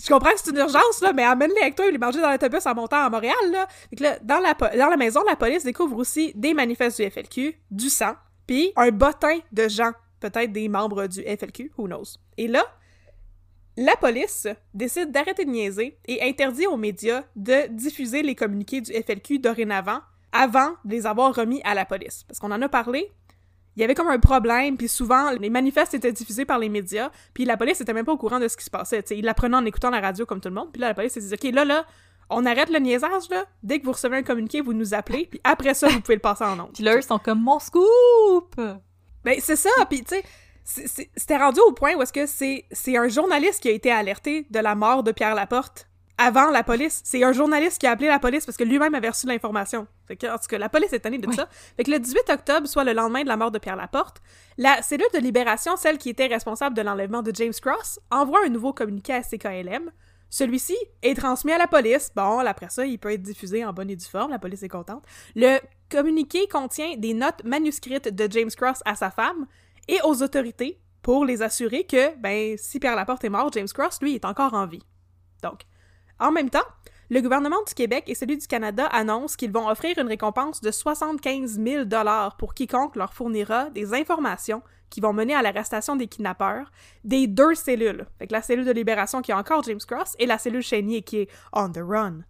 Je 0.00 0.08
comprends 0.08 0.30
que 0.30 0.38
c'est 0.38 0.50
une 0.52 0.58
urgence, 0.58 1.00
là, 1.02 1.12
mais 1.12 1.24
amène-les 1.24 1.60
avec 1.60 1.74
toi 1.74 1.86
et 1.86 1.90
les 1.90 1.98
manger 1.98 2.20
dans 2.20 2.30
l'autobus 2.30 2.64
en 2.66 2.74
montant 2.76 3.04
à 3.04 3.10
Montréal, 3.10 3.34
là. 3.50 3.66
Fait 3.90 3.96
que 3.96 4.02
là, 4.04 4.18
dans 4.22 4.38
la, 4.38 4.54
dans 4.54 4.88
la 4.88 4.96
maison, 4.96 5.20
la 5.28 5.34
police 5.34 5.64
découvre 5.64 5.96
aussi 5.98 6.30
des 6.36 6.54
manifestes 6.54 7.00
du 7.02 7.10
FLQ, 7.10 7.56
du 7.72 7.90
sang, 7.90 8.14
puis 8.46 8.72
un 8.76 8.90
bottin 8.92 9.38
de 9.50 9.68
gens, 9.68 9.90
peut-être 10.20 10.52
des 10.52 10.68
membres 10.68 11.08
du 11.08 11.20
FLQ, 11.22 11.72
who 11.76 11.86
knows. 11.88 12.04
Et 12.38 12.46
là, 12.46 12.64
la 13.76 13.96
police 13.96 14.46
décide 14.72 15.10
d'arrêter 15.10 15.44
de 15.46 15.50
niaiser 15.50 15.98
et 16.06 16.22
interdit 16.22 16.66
aux 16.66 16.76
médias 16.76 17.24
de 17.34 17.66
diffuser 17.68 18.22
les 18.22 18.34
communiqués 18.34 18.80
du 18.80 18.92
FLQ 18.92 19.38
dorénavant 19.40 20.00
avant 20.32 20.70
de 20.84 20.90
les 20.90 21.06
avoir 21.06 21.34
remis 21.34 21.60
à 21.64 21.74
la 21.74 21.84
police. 21.84 22.24
Parce 22.24 22.38
qu'on 22.38 22.50
en 22.50 22.62
a 22.62 22.68
parlé, 22.68 23.10
il 23.76 23.80
y 23.80 23.84
avait 23.84 23.94
comme 23.94 24.08
un 24.08 24.18
problème, 24.18 24.76
puis 24.76 24.88
souvent, 24.88 25.30
les 25.30 25.50
manifestes 25.50 25.94
étaient 25.94 26.12
diffusés 26.12 26.44
par 26.44 26.58
les 26.58 26.68
médias, 26.68 27.10
puis 27.32 27.44
la 27.44 27.56
police 27.56 27.80
était 27.80 27.94
même 27.94 28.04
pas 28.04 28.12
au 28.12 28.18
courant 28.18 28.38
de 28.38 28.48
ce 28.48 28.56
qui 28.56 28.64
se 28.64 28.70
passait. 28.70 29.02
T'sais, 29.02 29.18
ils 29.18 29.24
l'apprenaient 29.24 29.56
en 29.56 29.64
écoutant 29.64 29.90
la 29.90 30.00
radio 30.00 30.26
comme 30.26 30.40
tout 30.40 30.48
le 30.48 30.54
monde, 30.54 30.70
puis 30.72 30.80
là, 30.80 30.88
la 30.88 30.94
police 30.94 31.12
s'est 31.12 31.20
dit 31.20 31.34
«Ok, 31.34 31.54
là, 31.54 31.64
là, 31.64 31.86
on 32.28 32.44
arrête 32.46 32.70
le 32.70 32.78
niaisage, 32.78 33.28
là. 33.30 33.44
Dès 33.62 33.78
que 33.78 33.84
vous 33.84 33.92
recevez 33.92 34.18
un 34.18 34.22
communiqué, 34.22 34.60
vous 34.60 34.72
nous 34.74 34.94
appelez, 34.94 35.26
puis 35.26 35.40
après 35.44 35.74
ça, 35.74 35.88
vous 35.88 36.00
pouvez 36.00 36.16
le 36.16 36.20
passer 36.20 36.44
en 36.44 36.58
ondes. 36.58 36.72
Puis 36.74 36.82
là, 36.82 36.96
eux 36.96 37.02
sont 37.02 37.18
comme 37.18 37.40
mon 37.42 37.58
scoop! 37.58 38.60
Ben, 39.24 39.36
c'est 39.38 39.56
ça, 39.56 39.70
puis 39.88 40.02
tu 40.02 40.16
sais, 40.64 41.10
c'était 41.16 41.36
rendu 41.36 41.60
au 41.60 41.72
point 41.72 41.94
où 41.94 42.02
est-ce 42.02 42.12
que 42.12 42.26
c'est 42.26 42.64
c'est 42.70 42.96
un 42.96 43.08
journaliste 43.08 43.60
qui 43.62 43.68
a 43.68 43.72
été 43.72 43.90
alerté 43.90 44.46
de 44.50 44.58
la 44.58 44.74
mort 44.74 45.02
de 45.02 45.12
Pierre 45.12 45.34
Laporte 45.34 45.88
avant 46.22 46.50
la 46.50 46.62
police. 46.62 47.00
C'est 47.04 47.22
un 47.24 47.32
journaliste 47.32 47.78
qui 47.80 47.86
a 47.86 47.90
appelé 47.92 48.08
la 48.08 48.18
police 48.18 48.46
parce 48.46 48.56
que 48.56 48.64
lui-même 48.64 48.94
avait 48.94 49.08
reçu 49.08 49.26
l'information. 49.26 49.86
Fait 50.06 50.16
que, 50.16 50.26
en 50.26 50.38
tout 50.38 50.46
cas, 50.48 50.58
la 50.58 50.68
police 50.68 50.92
est 50.92 51.00
tannée 51.00 51.18
de 51.18 51.26
Oui. 51.26 51.34
ça. 51.34 51.48
Fait 51.76 51.84
que 51.84 51.90
le 51.90 51.98
18 51.98 52.30
octobre, 52.30 52.66
soit 52.68 52.84
le 52.84 52.92
lendemain 52.92 53.22
de 53.22 53.28
la 53.28 53.36
mort 53.36 53.50
de 53.50 53.58
Pierre 53.58 53.76
Laporte, 53.76 54.22
la 54.56 54.82
cellule 54.82 55.06
de 55.12 55.18
libération, 55.18 55.76
celle 55.76 55.98
qui 55.98 56.10
était 56.10 56.26
responsable 56.26 56.76
de 56.76 56.82
l'enlèvement 56.82 57.22
de 57.22 57.32
James 57.34 57.52
Cross, 57.60 57.98
envoie 58.10 58.40
un 58.46 58.48
nouveau 58.48 58.72
communiqué 58.72 59.12
à 59.12 59.22
CKLM. 59.22 59.90
Celui-ci 60.30 60.76
est 61.02 61.14
transmis 61.18 61.52
à 61.52 61.58
la 61.58 61.66
police. 61.66 62.10
Bon, 62.14 62.38
après 62.38 62.70
ça, 62.70 62.86
il 62.86 62.98
peut 62.98 63.12
être 63.12 63.22
diffusé 63.22 63.64
en 63.64 63.72
bonne 63.72 63.90
et 63.90 63.96
due 63.96 64.06
forme. 64.06 64.30
La 64.30 64.38
police 64.38 64.62
est 64.62 64.68
contente. 64.68 65.04
Le 65.34 65.58
communiqué 65.90 66.46
contient 66.48 66.96
des 66.96 67.12
notes 67.14 67.44
manuscrites 67.44 68.08
de 68.08 68.30
James 68.30 68.50
Cross 68.56 68.78
à 68.86 68.94
sa 68.94 69.10
femme 69.10 69.46
et 69.88 69.98
aux 70.04 70.22
autorités 70.22 70.80
pour 71.02 71.24
les 71.24 71.42
assurer 71.42 71.84
que, 71.84 72.16
ben, 72.18 72.56
si 72.56 72.78
Pierre 72.78 72.96
Laporte 72.96 73.24
est 73.24 73.28
mort, 73.28 73.50
James 73.52 73.68
Cross, 73.68 73.98
lui, 74.00 74.14
est 74.14 74.24
encore 74.24 74.54
en 74.54 74.66
vie. 74.66 74.82
Donc, 75.42 75.62
en 76.22 76.32
même 76.32 76.50
temps, 76.50 76.64
le 77.10 77.20
gouvernement 77.20 77.62
du 77.66 77.74
Québec 77.74 78.04
et 78.06 78.14
celui 78.14 78.38
du 78.38 78.46
Canada 78.46 78.86
annoncent 78.86 79.36
qu'ils 79.36 79.52
vont 79.52 79.68
offrir 79.68 79.98
une 79.98 80.06
récompense 80.08 80.60
de 80.62 80.70
75 80.70 81.60
000 81.62 81.84
pour 82.38 82.54
quiconque 82.54 82.96
leur 82.96 83.12
fournira 83.12 83.68
des 83.70 83.92
informations 83.92 84.62
qui 84.88 85.00
vont 85.00 85.12
mener 85.12 85.34
à 85.34 85.42
l'arrestation 85.42 85.96
des 85.96 86.06
kidnappeurs 86.06 86.70
des 87.04 87.26
deux 87.26 87.54
cellules. 87.54 88.06
Fait 88.18 88.26
que 88.26 88.32
la 88.32 88.42
cellule 88.42 88.64
de 88.64 88.72
libération 88.72 89.20
qui 89.22 89.32
a 89.32 89.38
encore 89.38 89.62
James 89.64 89.80
Cross 89.86 90.14
et 90.18 90.26
la 90.26 90.38
cellule 90.38 90.62
Chénier 90.62 91.02
qui 91.02 91.18
est 91.18 91.28
on 91.52 91.70
the 91.70 91.80
run. 91.82 92.20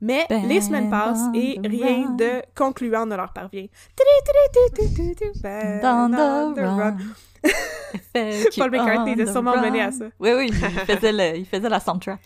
Mais 0.00 0.26
Ben 0.28 0.46
les 0.48 0.60
semaines 0.60 0.90
passent 0.90 1.28
et 1.34 1.58
rien 1.64 2.04
run. 2.08 2.10
de 2.16 2.42
concluant 2.56 3.06
ne 3.06 3.16
leur 3.16 3.32
parvient. 3.32 3.66
Ben 5.42 5.80
Dans 5.80 6.06
on 6.06 6.52
the 6.52 6.56
the 6.56 6.60
run. 6.60 6.96
FLQ 8.14 8.58
Paul 8.60 8.70
McCartney 8.70 9.12
était 9.12 9.26
sûrement 9.30 9.60
mené 9.60 9.82
à 9.82 9.92
ça. 9.92 10.06
Oui, 10.18 10.30
oui, 10.36 10.46
il 10.50 10.54
faisait, 10.54 11.12
le- 11.12 11.36
il 11.38 11.46
faisait 11.46 11.68
la 11.68 11.80
soundtrack. 11.80 12.20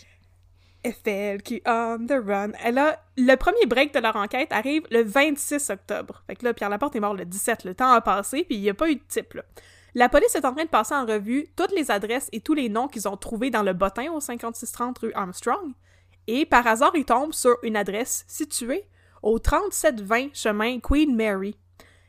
FLQ 0.84 1.62
on 1.66 2.06
the 2.06 2.20
run. 2.24 2.52
Et 2.64 2.72
là, 2.72 3.00
le 3.16 3.34
premier 3.36 3.66
break 3.66 3.94
de 3.94 4.00
leur 4.00 4.16
enquête 4.16 4.52
arrive 4.52 4.82
le 4.90 5.02
26 5.02 5.70
octobre. 5.70 6.22
Fait 6.26 6.36
que 6.36 6.44
là, 6.44 6.54
Pierre 6.54 6.70
Laporte 6.70 6.96
est 6.96 7.00
mort 7.00 7.14
le 7.14 7.24
17. 7.24 7.64
Le 7.64 7.74
temps 7.74 7.90
a 7.90 8.00
passé, 8.00 8.44
puis 8.44 8.56
il 8.56 8.62
n'y 8.62 8.70
a 8.70 8.74
pas 8.74 8.90
eu 8.90 8.96
de 8.96 9.02
type, 9.08 9.34
là. 9.34 9.42
La 9.94 10.08
police 10.08 10.34
est 10.34 10.44
en 10.44 10.54
train 10.54 10.64
de 10.64 10.68
passer 10.68 10.94
en 10.94 11.06
revue 11.06 11.46
toutes 11.56 11.72
les 11.72 11.90
adresses 11.90 12.28
et 12.32 12.40
tous 12.40 12.54
les 12.54 12.68
noms 12.68 12.88
qu'ils 12.88 13.08
ont 13.08 13.16
trouvés 13.16 13.50
dans 13.50 13.62
le 13.62 13.72
bottin 13.72 14.12
au 14.12 14.20
5630 14.20 14.98
rue 14.98 15.12
Armstrong. 15.14 15.72
Et 16.26 16.44
par 16.44 16.66
hasard, 16.66 16.92
ils 16.94 17.06
tombent 17.06 17.32
sur 17.32 17.56
une 17.62 17.76
adresse 17.76 18.24
située 18.28 18.84
au 19.22 19.38
3720 19.38 20.28
chemin 20.34 20.78
Queen 20.78 21.16
Mary. 21.16 21.56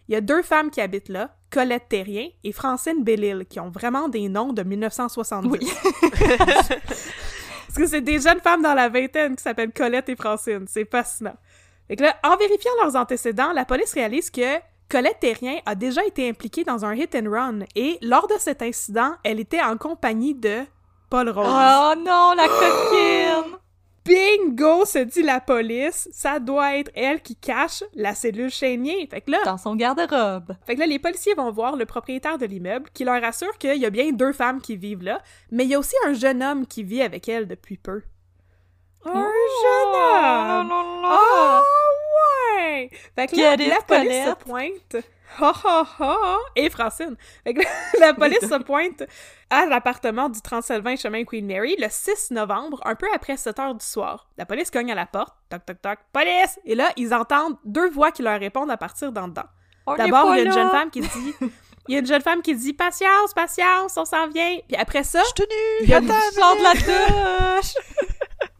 Il 0.07 0.13
y 0.13 0.15
a 0.15 0.21
deux 0.21 0.41
femmes 0.43 0.71
qui 0.71 0.81
habitent 0.81 1.09
là, 1.09 1.35
Colette 1.51 1.87
Terrien 1.89 2.27
et 2.43 2.51
Francine 2.51 3.03
Bellil, 3.03 3.45
qui 3.47 3.59
ont 3.59 3.69
vraiment 3.69 4.09
des 4.09 4.27
noms 4.27 4.53
de 4.53 4.61
1970. 4.61 5.49
Oui. 5.49 5.59
Parce 7.69 7.77
que 7.77 7.85
c'est 7.85 8.01
des 8.01 8.19
jeunes 8.19 8.39
femmes 8.39 8.63
dans 8.63 8.73
la 8.73 8.89
vingtaine 8.89 9.35
qui 9.35 9.43
s'appellent 9.43 9.71
Colette 9.71 10.09
et 10.09 10.15
Francine. 10.15 10.65
C'est 10.67 10.89
fascinant. 10.89 11.35
Fait 11.87 11.95
que 11.95 12.01
là, 12.01 12.15
en 12.23 12.35
vérifiant 12.35 12.71
leurs 12.81 12.95
antécédents, 12.95 13.53
la 13.53 13.63
police 13.63 13.93
réalise 13.93 14.31
que 14.31 14.57
Colette 14.89 15.19
Terrien 15.19 15.59
a 15.67 15.75
déjà 15.75 16.03
été 16.03 16.27
impliquée 16.27 16.63
dans 16.63 16.83
un 16.83 16.95
hit 16.95 17.15
and 17.15 17.29
run 17.29 17.59
et 17.75 17.99
lors 18.01 18.27
de 18.27 18.33
cet 18.39 18.63
incident, 18.63 19.13
elle 19.23 19.39
était 19.39 19.61
en 19.61 19.77
compagnie 19.77 20.33
de 20.33 20.63
Paul 21.11 21.29
Rose. 21.29 21.45
Oh 21.47 21.93
non, 21.95 22.33
la 22.35 22.47
coquine! 22.47 23.58
Bingo, 24.09 24.85
se 24.85 24.97
dit 24.97 25.21
la 25.21 25.39
police, 25.39 26.09
ça 26.11 26.39
doit 26.39 26.77
être 26.77 26.89
elle 26.95 27.21
qui 27.21 27.35
cache 27.35 27.83
la 27.93 28.15
cellule 28.15 28.49
Chénier. 28.49 29.07
Fait 29.07 29.21
que 29.21 29.29
là, 29.29 29.37
Dans 29.45 29.59
son 29.59 29.75
garde-robe. 29.75 30.55
fait 30.65 30.73
que 30.73 30.79
là, 30.79 30.87
les 30.87 30.97
policiers 30.97 31.35
vont 31.35 31.51
voir 31.51 31.75
le 31.75 31.85
propriétaire 31.85 32.39
de 32.39 32.47
l'immeuble 32.47 32.89
qui 32.91 33.03
leur 33.03 33.23
assure 33.23 33.55
qu'il 33.59 33.77
y 33.77 33.85
a 33.85 33.91
bien 33.91 34.11
deux 34.11 34.33
femmes 34.33 34.61
qui 34.61 34.77
vivent 34.77 35.03
là, 35.03 35.21
mais 35.51 35.65
il 35.65 35.69
y 35.69 35.75
a 35.75 35.79
aussi 35.79 35.95
un 36.07 36.13
jeune 36.13 36.41
homme 36.41 36.65
qui 36.65 36.81
vit 36.81 37.03
avec 37.03 37.29
elle 37.29 37.47
depuis 37.47 37.77
peu. 37.77 38.01
Un 39.05 39.13
jeune 39.13 39.95
homme! 39.95 40.71
Ah 41.05 41.61
ouais! 42.57 42.89
Fait 43.15 43.27
que 43.27 43.35
là, 43.35 43.55
la 43.55 43.81
police 43.87 44.25
se 44.25 44.35
pointe. 44.43 45.05
Ha 45.39 45.53
ha 45.63 45.87
ha! 45.99 46.37
Et 46.55 46.69
Francine. 46.69 47.15
Fait 47.43 47.53
que 47.53 47.61
là, 47.61 47.69
la 47.99 48.13
police 48.13 48.39
se 48.41 48.61
pointe 48.63 49.03
à 49.49 49.65
l'appartement 49.65 50.29
du 50.29 50.41
3720 50.41 50.95
chemin 50.97 51.23
Queen 51.23 51.45
Mary 51.45 51.75
le 51.79 51.87
6 51.89 52.31
novembre, 52.31 52.81
un 52.85 52.95
peu 52.95 53.07
après 53.13 53.37
7 53.37 53.59
heures 53.59 53.75
du 53.75 53.85
soir. 53.85 54.27
La 54.37 54.45
police 54.45 54.71
cogne 54.71 54.91
à 54.91 54.95
la 54.95 55.05
porte. 55.05 55.35
Toc 55.49 55.65
toc 55.65 55.81
toc. 55.81 55.99
Police! 56.11 56.59
Et 56.65 56.75
là, 56.75 56.89
ils 56.97 57.13
entendent 57.13 57.57
deux 57.63 57.89
voix 57.89 58.11
qui 58.11 58.23
leur 58.23 58.39
répondent 58.39 58.71
à 58.71 58.77
partir 58.77 59.11
d'en 59.11 59.27
dedans. 59.27 59.43
D'abord, 59.97 60.35
il 60.35 60.37
y 60.37 60.41
a 60.41 60.43
une 60.43 60.51
jeune 60.51 60.69
femme 60.69 60.89
qui 60.89 61.01
dit. 61.01 61.33
Il 61.87 61.93
y 61.93 61.95
a 61.95 61.99
une 62.01 62.05
jeune 62.05 62.21
femme 62.21 62.43
qui 62.43 62.55
dit 62.55 62.73
patience, 62.73 63.33
patience, 63.33 63.97
on 63.97 64.05
s'en 64.05 64.27
vient. 64.27 64.57
Puis 64.67 64.77
après 64.77 65.03
ça, 65.03 65.23
Je 65.29 65.33
tenue! 65.33 65.47
il 65.81 65.89
y 65.89 65.93
a 65.95 66.01
de 66.01 66.07
la 66.63 66.73
douche! 67.55 67.73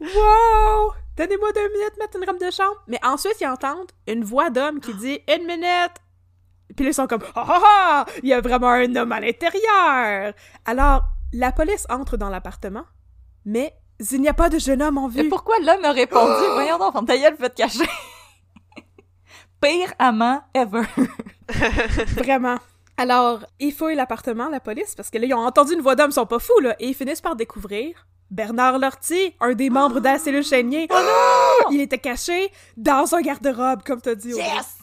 Wow! 0.00 0.92
Donnez-moi 1.16 1.52
deux 1.52 1.68
minutes, 1.68 1.96
mettre 1.98 2.16
une 2.16 2.24
robe 2.24 2.40
de 2.40 2.50
chambre. 2.50 2.82
Mais 2.88 2.98
ensuite, 3.04 3.36
ils 3.40 3.46
entendent 3.46 3.92
une 4.08 4.24
voix 4.24 4.50
d'homme 4.50 4.80
qui 4.80 4.94
dit 4.94 5.20
une 5.28 5.46
minute. 5.46 5.92
Puis 6.76 6.86
ils 6.86 6.94
sont 6.94 7.06
comme 7.06 7.22
ah 7.34 7.44
ah 7.48 7.60
ah! 7.64 8.06
Il 8.22 8.28
y 8.28 8.32
a 8.32 8.40
vraiment 8.40 8.68
un 8.70 8.94
homme 8.96 9.12
à 9.12 9.20
l'intérieur. 9.20 10.32
Alors, 10.64 11.02
la 11.32 11.52
police 11.52 11.86
entre 11.90 12.16
dans 12.16 12.28
l'appartement, 12.30 12.84
mais 13.44 13.74
il 14.12 14.20
n'y 14.20 14.28
a 14.28 14.34
pas 14.34 14.48
de 14.48 14.58
jeune 14.58 14.82
homme 14.82 14.98
en 14.98 15.08
Mais 15.08 15.22
vue. 15.24 15.28
pourquoi 15.28 15.56
l'homme 15.60 15.84
a 15.84 15.92
répondu? 15.92 16.42
Voyons 16.54 16.78
donc, 16.78 16.92
ferme 16.92 17.06
ta 17.06 17.16
gueule, 17.18 17.36
fais 17.38 17.50
te 17.50 17.56
cacher! 17.56 17.84
Pire 19.60 19.92
amant 19.98 20.42
ever. 20.54 20.82
Vraiment. 22.16 22.56
Alors, 22.96 23.40
ils 23.58 23.72
fouillent 23.72 23.94
l'appartement, 23.94 24.48
la 24.48 24.60
police, 24.60 24.94
parce 24.94 25.10
que 25.10 25.18
là, 25.18 25.26
ils 25.26 25.34
ont 25.34 25.38
entendu 25.46 25.74
une 25.74 25.80
voix 25.80 25.94
d'homme, 25.96 26.10
ils 26.10 26.14
sont 26.14 26.26
pas 26.26 26.38
fous, 26.38 26.60
là, 26.60 26.76
et 26.78 26.88
ils 26.88 26.94
finissent 26.94 27.20
par 27.20 27.36
découvrir 27.36 28.06
Bernard 28.30 28.78
Lortie, 28.78 29.34
un 29.40 29.54
des 29.54 29.70
membres 29.70 30.00
de 30.00 30.04
la 30.04 30.18
cellule 30.18 30.44
Chénier. 30.44 30.88
Il 31.70 31.80
était 31.80 31.98
caché 31.98 32.50
dans 32.76 33.14
un 33.14 33.20
garde-robe, 33.20 33.82
comme 33.84 34.00
t'as 34.00 34.14
dit. 34.14 34.30
Yes! 34.32 34.78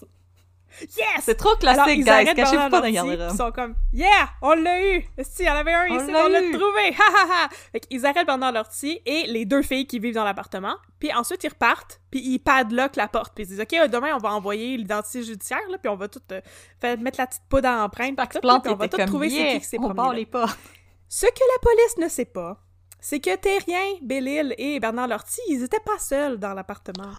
Yes! 0.81 1.21
C'est 1.21 1.35
trop 1.35 1.55
Alors, 1.61 1.85
classique, 1.85 1.99
ils 1.99 2.03
guys. 2.05 2.33
Cachez-vous 2.35 2.69
pas 2.69 2.81
dans 2.81 2.89
garde-robe. 2.89 3.29
Ils 3.31 3.37
sont 3.37 3.51
comme 3.51 3.75
Yeah! 3.93 4.29
On 4.41 4.53
l'a 4.53 4.81
eu! 4.81 5.05
Si, 5.21 5.43
il 5.43 5.45
y 5.45 5.49
en 5.49 5.55
avait 5.55 5.73
un 5.73 5.85
On 5.89 5.97
ici, 5.97 6.13
on 6.15 6.27
l'a 6.27 6.41
trouvé! 6.41 6.95
Ha 6.97 7.03
ha 7.03 7.45
ha! 7.45 7.49
Fait 7.71 7.79
qu'ils 7.79 8.05
arrêtent 8.05 8.27
Bernard 8.27 8.51
Lortie 8.51 9.01
et 9.05 9.27
les 9.27 9.45
deux 9.45 9.61
filles 9.61 9.87
qui 9.87 9.99
vivent 9.99 10.15
dans 10.15 10.23
l'appartement. 10.23 10.75
Puis 10.99 11.13
ensuite, 11.13 11.43
ils 11.43 11.49
repartent, 11.49 12.01
puis 12.11 12.21
ils 12.21 12.39
padlockent 12.39 12.95
la 12.95 13.07
porte. 13.07 13.33
Puis 13.35 13.43
ils 13.45 13.47
disent 13.47 13.61
Ok, 13.61 13.73
euh, 13.73 13.87
demain, 13.87 14.15
on 14.15 14.19
va 14.19 14.33
envoyer 14.33 14.77
l'identité 14.77 15.23
judiciaire, 15.23 15.67
là, 15.69 15.77
puis 15.77 15.89
on 15.89 15.95
va 15.95 16.07
tout 16.07 16.21
euh, 16.31 16.41
faire, 16.79 16.97
mettre 16.97 17.19
la 17.19 17.27
petite 17.27 17.43
poudre 17.49 17.69
en 17.69 17.83
empreinte. 17.83 18.15
Puis 18.15 18.39
on 18.43 18.75
va 18.75 18.87
tout 18.87 18.97
trouver 19.05 19.29
c'est 19.29 19.35
yeah, 19.35 19.53
qui 19.53 19.59
qui 19.59 19.65
s'est 19.65 19.77
promené 19.77 20.25
pas. 20.25 20.47
Ce 21.09 21.25
que 21.25 21.31
la 21.31 21.59
police 21.61 21.97
ne 21.97 22.09
sait 22.09 22.25
pas, 22.25 22.61
c'est 22.99 23.19
que 23.19 23.35
Terrien, 23.35 23.95
Bellil 24.01 24.55
et 24.57 24.79
Bernard 24.79 25.07
Lortie, 25.07 25.41
ils 25.47 25.63
étaient 25.63 25.79
pas 25.79 25.97
seuls 25.99 26.37
dans 26.37 26.53
l'appartement. 26.53 27.13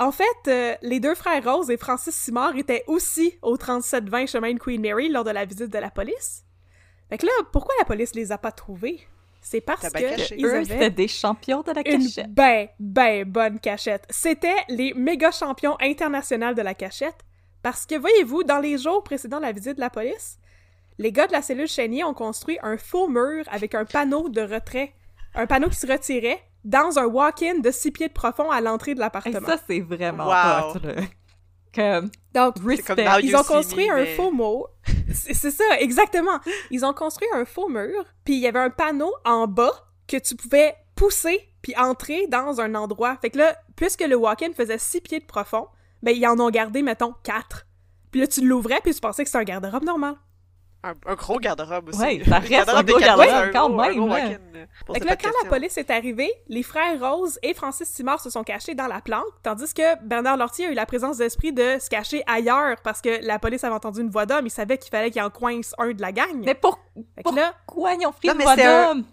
En 0.00 0.12
fait, 0.12 0.24
euh, 0.48 0.74
les 0.80 0.98
deux 0.98 1.14
frères 1.14 1.44
Rose 1.44 1.68
et 1.68 1.76
Francis 1.76 2.14
Simard 2.14 2.56
étaient 2.56 2.84
aussi 2.86 3.38
au 3.42 3.58
3720 3.58 4.26
chemin 4.26 4.54
de 4.54 4.58
Queen 4.58 4.80
Mary 4.80 5.10
lors 5.10 5.24
de 5.24 5.30
la 5.30 5.44
visite 5.44 5.70
de 5.70 5.78
la 5.78 5.90
police. 5.90 6.42
Fait 7.10 7.18
que 7.18 7.26
là, 7.26 7.32
pourquoi 7.52 7.74
la 7.78 7.84
police 7.84 8.14
les 8.14 8.32
a 8.32 8.38
pas 8.38 8.50
trouvés? 8.50 9.06
C'est 9.42 9.60
parce 9.60 9.86
que 9.90 9.98
caché. 9.98 10.36
ils 10.38 10.46
Eux, 10.46 10.54
avaient 10.54 10.64
c'était 10.64 10.90
des 10.90 11.06
champions 11.06 11.60
de 11.60 11.72
la 11.72 11.86
une 11.86 12.02
cachette. 12.02 12.32
ben, 12.32 12.68
ben 12.78 13.24
bonne 13.30 13.60
cachette. 13.60 14.06
C'était 14.08 14.56
les 14.68 14.94
méga 14.94 15.30
champions 15.32 15.76
internationaux 15.80 16.54
de 16.54 16.62
la 16.62 16.72
cachette. 16.72 17.18
Parce 17.62 17.84
que, 17.84 17.94
voyez-vous, 17.94 18.42
dans 18.42 18.58
les 18.58 18.78
jours 18.78 19.04
précédant 19.04 19.38
la 19.38 19.52
visite 19.52 19.74
de 19.74 19.80
la 19.80 19.90
police, 19.90 20.38
les 20.96 21.12
gars 21.12 21.26
de 21.26 21.32
la 21.32 21.42
cellule 21.42 21.68
Chénier 21.68 22.04
ont 22.04 22.14
construit 22.14 22.58
un 22.62 22.78
faux 22.78 23.08
mur 23.08 23.44
avec 23.50 23.74
un 23.74 23.84
panneau 23.84 24.30
de 24.30 24.40
retrait. 24.40 24.94
Un 25.34 25.46
panneau 25.46 25.68
qui 25.68 25.76
se 25.76 25.86
retirait 25.86 26.42
dans 26.64 26.98
un 26.98 27.06
walk-in 27.06 27.58
de 27.60 27.70
six 27.70 27.90
pieds 27.90 28.08
de 28.08 28.12
profond 28.12 28.50
à 28.50 28.60
l'entrée 28.60 28.94
de 28.94 29.00
l'appartement. 29.00 29.46
ça, 29.46 29.58
c'est 29.66 29.80
vraiment 29.80 30.26
Wow. 30.26 30.74
hot, 30.74 30.78
là. 30.84 31.02
Comme, 31.74 32.10
Donc, 32.34 32.54
comme 32.84 32.98
ils 33.22 33.36
ont 33.36 33.44
construit 33.44 33.86
Me, 33.88 33.92
un 33.94 33.96
mais- 33.96 34.14
faux 34.16 34.32
mur. 34.32 34.68
C'est 35.14 35.34
c'est 35.34 35.50
ça, 35.52 35.64
exactement. 35.78 36.38
Ils 36.70 36.84
ont 36.84 36.92
construit 36.92 37.28
un 37.34 37.44
faux 37.44 37.68
mur, 37.68 38.04
puis 38.24 38.34
il 38.34 38.40
y 38.40 38.46
avait 38.48 38.58
un 38.58 38.70
panneau 38.70 39.12
en 39.24 39.46
bas 39.46 39.72
que 40.08 40.16
tu 40.16 40.34
pouvais 40.34 40.74
pousser 40.96 41.40
puis 41.62 41.74
entrer 41.76 42.26
dans 42.26 42.60
un 42.60 42.74
endroit. 42.74 43.16
Fait 43.20 43.30
que 43.30 43.38
là, 43.38 43.56
puisque 43.76 44.00
le 44.02 44.16
walk-in 44.16 44.52
faisait 44.52 44.78
six 44.78 45.00
pieds 45.00 45.20
de 45.20 45.26
profond, 45.26 45.68
ben 46.02 46.14
ils 46.16 46.26
en 46.26 46.38
ont 46.40 46.50
gardé, 46.50 46.82
mettons, 46.82 47.14
quatre. 47.22 47.66
Puis 48.10 48.20
là, 48.20 48.26
tu 48.26 48.44
l'ouvrais, 48.44 48.80
puis 48.82 48.92
tu 48.92 49.00
pensais 49.00 49.22
que 49.22 49.28
c'était 49.30 49.38
un 49.38 49.44
garde-robe 49.44 49.84
normal. 49.84 50.16
Un, 50.82 50.94
un 51.06 51.14
gros 51.14 51.38
garde-robe 51.38 51.88
aussi. 51.90 52.00
Ouais, 52.00 52.22
ça 52.28 52.38
reste 52.38 52.50
garde-robe 52.50 52.78
un 52.78 52.82
gros 52.92 52.98
garde-robe 53.00 53.28
un 53.30 53.48
quand 53.50 53.68
même, 53.68 53.96
gros 53.96 54.06
là. 54.08 54.14
walk-in, 54.14 54.38
euh, 54.56 54.66
pour 54.86 54.94
Fait 54.94 55.00
que 55.00 55.04
ces 55.06 55.10
là, 55.10 55.16
pas 55.16 55.22
quand 55.28 55.34
la 55.44 55.48
police 55.50 55.76
est 55.76 55.90
arrivée, 55.90 56.32
les 56.48 56.62
frères 56.62 56.98
Rose 57.00 57.38
et 57.42 57.52
Francis 57.52 57.86
Simard 57.88 58.18
se 58.20 58.30
sont 58.30 58.42
cachés 58.44 58.74
dans 58.74 58.86
la 58.86 59.00
planque, 59.02 59.26
tandis 59.42 59.74
que 59.74 60.02
Bernard 60.04 60.38
Lortier 60.38 60.66
a 60.66 60.70
eu 60.70 60.74
la 60.74 60.86
présence 60.86 61.18
d'esprit 61.18 61.52
de 61.52 61.76
se 61.78 61.90
cacher 61.90 62.22
ailleurs 62.26 62.76
parce 62.82 63.02
que 63.02 63.22
la 63.26 63.38
police 63.38 63.62
avait 63.62 63.74
entendu 63.74 64.00
une 64.00 64.08
voix 64.10 64.24
d'homme, 64.24 64.46
il 64.46 64.50
savait 64.50 64.78
qu'il 64.78 64.90
fallait 64.90 65.10
qu'il 65.10 65.20
en 65.22 65.28
coince 65.28 65.74
un 65.76 65.92
de 65.92 66.00
la 66.00 66.12
gang. 66.12 66.42
Mais 66.46 66.54
pour... 66.54 66.78
Là, 67.34 67.52
pourquoi 67.66 67.92
ils 67.94 68.06
ont 68.06 68.12
pris 68.12 68.28
Non, 68.28 68.32
une 68.32 68.38
mais 68.38 68.44
voix 68.44 68.54
c'est 68.56 68.64
un- 68.64 68.94
d'homme? 68.94 69.04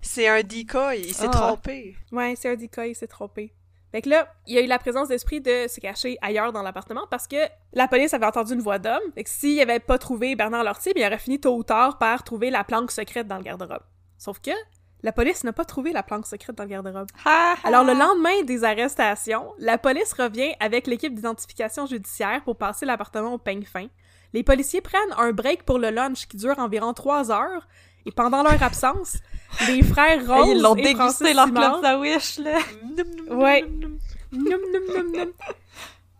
C'est 0.00 0.28
un 0.28 0.42
decoy, 0.42 0.98
il 1.06 1.14
s'est 1.14 1.26
Ah. 1.28 1.30
trompé. 1.30 1.96
Ouais, 2.12 2.34
c'est 2.36 2.50
un 2.50 2.56
decoy, 2.56 2.90
il 2.90 2.94
s'est 2.94 3.06
trompé. 3.06 3.54
Fait 3.94 4.02
que 4.02 4.08
là, 4.08 4.26
il 4.48 4.54
y 4.56 4.58
a 4.58 4.60
eu 4.60 4.66
la 4.66 4.80
présence 4.80 5.06
d'esprit 5.06 5.40
de 5.40 5.68
se 5.68 5.78
cacher 5.78 6.18
ailleurs 6.20 6.50
dans 6.50 6.62
l'appartement 6.62 7.06
parce 7.12 7.28
que 7.28 7.36
la 7.74 7.86
police 7.86 8.12
avait 8.12 8.26
entendu 8.26 8.54
une 8.54 8.60
voix 8.60 8.80
d'homme. 8.80 8.98
Fait 9.14 9.22
que 9.22 9.30
s'il 9.30 9.60
avait 9.60 9.78
pas 9.78 9.98
trouvé 9.98 10.34
Bernard 10.34 10.64
Lortier, 10.64 10.92
bien, 10.94 11.04
il 11.04 11.06
aurait 11.06 11.18
fini 11.20 11.38
tôt 11.38 11.56
ou 11.56 11.62
tard 11.62 11.98
par 11.98 12.24
trouver 12.24 12.50
la 12.50 12.64
planque 12.64 12.90
secrète 12.90 13.28
dans 13.28 13.36
le 13.36 13.44
garde-robe. 13.44 13.84
Sauf 14.18 14.40
que 14.40 14.50
la 15.04 15.12
police 15.12 15.44
n'a 15.44 15.52
pas 15.52 15.64
trouvé 15.64 15.92
la 15.92 16.02
planque 16.02 16.26
secrète 16.26 16.56
dans 16.56 16.64
le 16.64 16.70
garde-robe. 16.70 17.06
Alors, 17.62 17.84
le 17.84 17.92
lendemain 17.92 18.42
des 18.42 18.64
arrestations, 18.64 19.52
la 19.60 19.78
police 19.78 20.12
revient 20.14 20.56
avec 20.58 20.88
l'équipe 20.88 21.14
d'identification 21.14 21.86
judiciaire 21.86 22.42
pour 22.42 22.56
passer 22.56 22.86
l'appartement 22.86 23.34
au 23.34 23.38
peigne 23.38 23.62
fin. 23.62 23.86
Les 24.32 24.42
policiers 24.42 24.80
prennent 24.80 25.14
un 25.16 25.30
break 25.30 25.62
pour 25.62 25.78
le 25.78 25.90
lunch 25.90 26.26
qui 26.26 26.36
dure 26.36 26.58
environ 26.58 26.94
trois 26.94 27.30
heures. 27.30 27.68
Et 28.06 28.12
pendant 28.12 28.42
leur 28.42 28.62
absence, 28.62 29.16
les 29.68 29.82
frères 29.82 30.20
Rose 30.26 30.48
ils 30.50 30.60
l'ont 30.60 30.74
et 30.76 30.94
Francis 30.94 31.18
dégusté 31.20 31.34
leur 31.34 31.46
Simard- 31.46 31.80
club 31.80 31.84
sandwich, 31.84 32.38
là. 32.38 32.58
Ouais. 33.34 33.64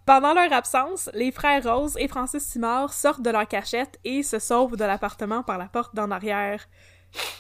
Pendant 0.07 0.35
leur 0.35 0.53
absence, 0.53 1.09
les 1.15 1.33
frères 1.33 1.63
Rose 1.65 1.95
et 1.99 2.09
Francis 2.09 2.43
Simard 2.45 2.93
sortent 2.93 3.23
de 3.23 3.31
leur 3.31 3.49
cachette 3.49 3.99
et 4.05 4.23
se 4.23 4.39
sauvent 4.39 4.77
de 4.77 4.85
l'appartement 4.85 5.43
par 5.43 5.57
la 5.57 5.65
porte 5.67 5.95
d'en 5.95 6.11
arrière. 6.11 6.67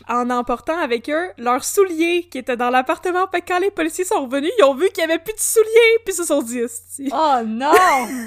En 0.08 0.30
emportant 0.30 0.78
avec 0.78 1.10
eux 1.10 1.30
leurs 1.36 1.64
souliers 1.64 2.28
qui 2.30 2.38
étaient 2.38 2.56
dans 2.56 2.70
l'appartement. 2.70 3.26
Fait 3.30 3.40
que 3.40 3.48
quand 3.48 3.58
les 3.58 3.72
policiers 3.72 4.04
sont 4.04 4.24
revenus, 4.24 4.52
ils 4.58 4.64
ont 4.64 4.74
vu 4.74 4.88
qu'il 4.90 5.00
y 5.02 5.04
avait 5.04 5.18
plus 5.18 5.34
de 5.34 5.40
souliers, 5.40 5.98
puis 6.04 6.14
ils 6.14 6.16
se 6.16 6.24
sont 6.24 6.42
dit, 6.42 6.60
Esti, 6.60 7.10
Oh 7.12 7.38
non! 7.44 7.72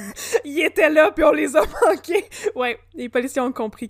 ils 0.46 0.60
étaient 0.66 0.90
là, 0.90 1.10
puis 1.12 1.24
on 1.24 1.32
les 1.32 1.56
a 1.56 1.62
manqués. 1.86 2.26
Ouais, 2.54 2.78
les 2.96 3.08
policiers 3.08 3.42
ont 3.42 3.54
compris 3.54 3.90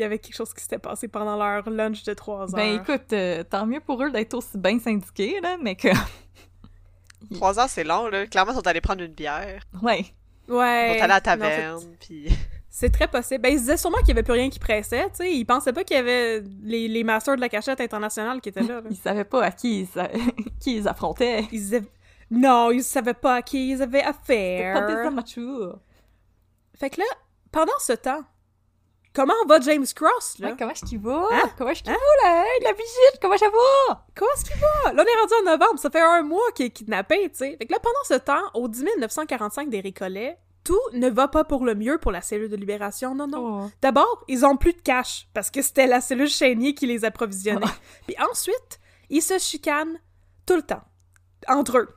qu'il 0.00 0.04
y 0.04 0.06
avait 0.06 0.18
quelque 0.18 0.34
chose 0.34 0.54
qui 0.54 0.62
s'était 0.62 0.78
passé 0.78 1.08
pendant 1.08 1.36
leur 1.36 1.68
lunch 1.68 2.04
de 2.04 2.14
trois 2.14 2.44
heures. 2.44 2.54
ben 2.54 2.80
écoute, 2.80 3.12
euh, 3.12 3.44
tant 3.44 3.66
mieux 3.66 3.80
pour 3.80 4.02
eux 4.02 4.10
d'être 4.10 4.32
aussi 4.32 4.56
bien 4.56 4.78
syndiqués, 4.78 5.40
là, 5.42 5.58
mais 5.60 5.76
que... 5.76 5.88
Trois 7.34 7.60
heures, 7.60 7.68
c'est 7.68 7.84
long, 7.84 8.08
là. 8.08 8.26
Clairement, 8.26 8.52
ils 8.52 8.56
sont 8.56 8.66
allés 8.66 8.80
prendre 8.80 9.02
une 9.02 9.12
bière. 9.12 9.62
Ouais. 9.82 10.06
ouais. 10.48 10.94
Ils 10.94 10.98
sont 10.98 11.02
allés 11.02 11.02
à 11.02 11.06
la 11.06 11.20
taverne, 11.20 11.96
puis... 12.00 12.28
C'est 12.72 12.90
très 12.90 13.08
possible. 13.08 13.42
Ben, 13.42 13.52
ils 13.52 13.56
se 13.56 13.62
disaient 13.62 13.76
sûrement 13.76 13.98
qu'il 13.98 14.08
y 14.08 14.12
avait 14.12 14.22
plus 14.22 14.32
rien 14.32 14.48
qui 14.48 14.58
pressait, 14.60 15.04
tu 15.10 15.16
sais. 15.16 15.32
Ils 15.34 15.44
pensaient 15.44 15.72
pas 15.72 15.84
qu'il 15.84 15.96
y 15.96 16.00
avait 16.00 16.42
les, 16.62 16.88
les 16.88 17.04
masters 17.04 17.34
de 17.36 17.40
la 17.40 17.48
cachette 17.48 17.80
internationale 17.80 18.40
qui 18.40 18.48
étaient 18.48 18.62
là. 18.62 18.80
là. 18.80 18.82
Ils 18.90 18.96
savaient 18.96 19.24
pas 19.24 19.42
à 19.44 19.50
qui 19.50 19.80
ils, 19.80 19.88
qui 20.60 20.76
ils 20.76 20.88
affrontaient. 20.88 21.40
Ils 21.52 21.60
disaient... 21.60 21.82
Non, 22.30 22.70
ils 22.70 22.84
savaient 22.84 23.12
pas 23.12 23.34
à 23.34 23.42
qui 23.42 23.70
ils 23.72 23.82
avaient 23.82 24.04
C'était 24.22 24.72
pas 24.72 24.80
des 24.86 24.92
affaire. 24.94 25.06
amateurs. 25.08 25.78
Fait 26.78 26.90
que 26.90 27.00
là, 27.00 27.06
pendant 27.50 27.78
ce 27.80 27.92
temps, 27.92 28.22
comment 29.14 29.34
va 29.48 29.60
James 29.60 29.86
Cross, 29.94 30.38
là? 30.38 30.48
Ouais, 30.50 30.54
comment 30.58 30.70
est-ce 30.72 30.84
qu'il 30.84 30.98
va? 31.00 31.26
Hein? 31.30 31.50
Comment 31.56 31.70
est-ce 31.70 31.82
qu'il 31.82 31.92
Hein? 31.92 31.96
va, 32.24 32.28
là? 32.28 32.44
Hey, 32.44 32.62
la 32.64 32.72
visite, 32.72 33.18
comment 33.20 33.36
ça 33.36 33.46
va? 33.48 34.06
Comment 34.14 34.30
est-ce 34.36 34.44
qu'il 34.44 34.60
va? 34.60 34.92
Là, 34.92 35.02
on 35.02 35.06
est 35.06 35.20
rendu 35.20 35.34
en 35.48 35.52
novembre, 35.52 35.78
ça 35.78 35.90
fait 35.90 36.00
un 36.00 36.22
mois 36.22 36.50
qu'il 36.54 36.66
est 36.66 36.70
kidnappé, 36.70 37.28
tu 37.30 37.38
sais. 37.38 37.56
Fait 37.56 37.66
que 37.66 37.72
là, 37.72 37.78
pendant 37.80 38.04
ce 38.04 38.14
temps, 38.14 38.42
au 38.54 38.68
10 38.68 38.84
945 38.98 39.68
des 39.70 39.80
Récollets, 39.80 40.38
tout 40.62 40.78
ne 40.92 41.08
va 41.08 41.26
pas 41.28 41.44
pour 41.44 41.64
le 41.64 41.74
mieux 41.74 41.98
pour 41.98 42.12
la 42.12 42.20
cellule 42.20 42.50
de 42.50 42.56
libération, 42.56 43.14
non, 43.14 43.26
non. 43.26 43.64
Oh. 43.64 43.70
D'abord, 43.80 44.24
ils 44.28 44.44
ont 44.44 44.56
plus 44.56 44.74
de 44.74 44.80
cash 44.82 45.26
parce 45.32 45.50
que 45.50 45.62
c'était 45.62 45.86
la 45.86 46.00
cellule 46.00 46.28
Chénier 46.28 46.74
qui 46.74 46.86
les 46.86 47.04
approvisionnait. 47.04 47.64
Puis 48.06 48.14
ensuite, 48.30 48.78
ils 49.08 49.22
se 49.22 49.38
chicanent 49.38 49.98
tout 50.46 50.56
le 50.56 50.62
temps. 50.62 50.82
Entre 51.48 51.78
eux. 51.78 51.88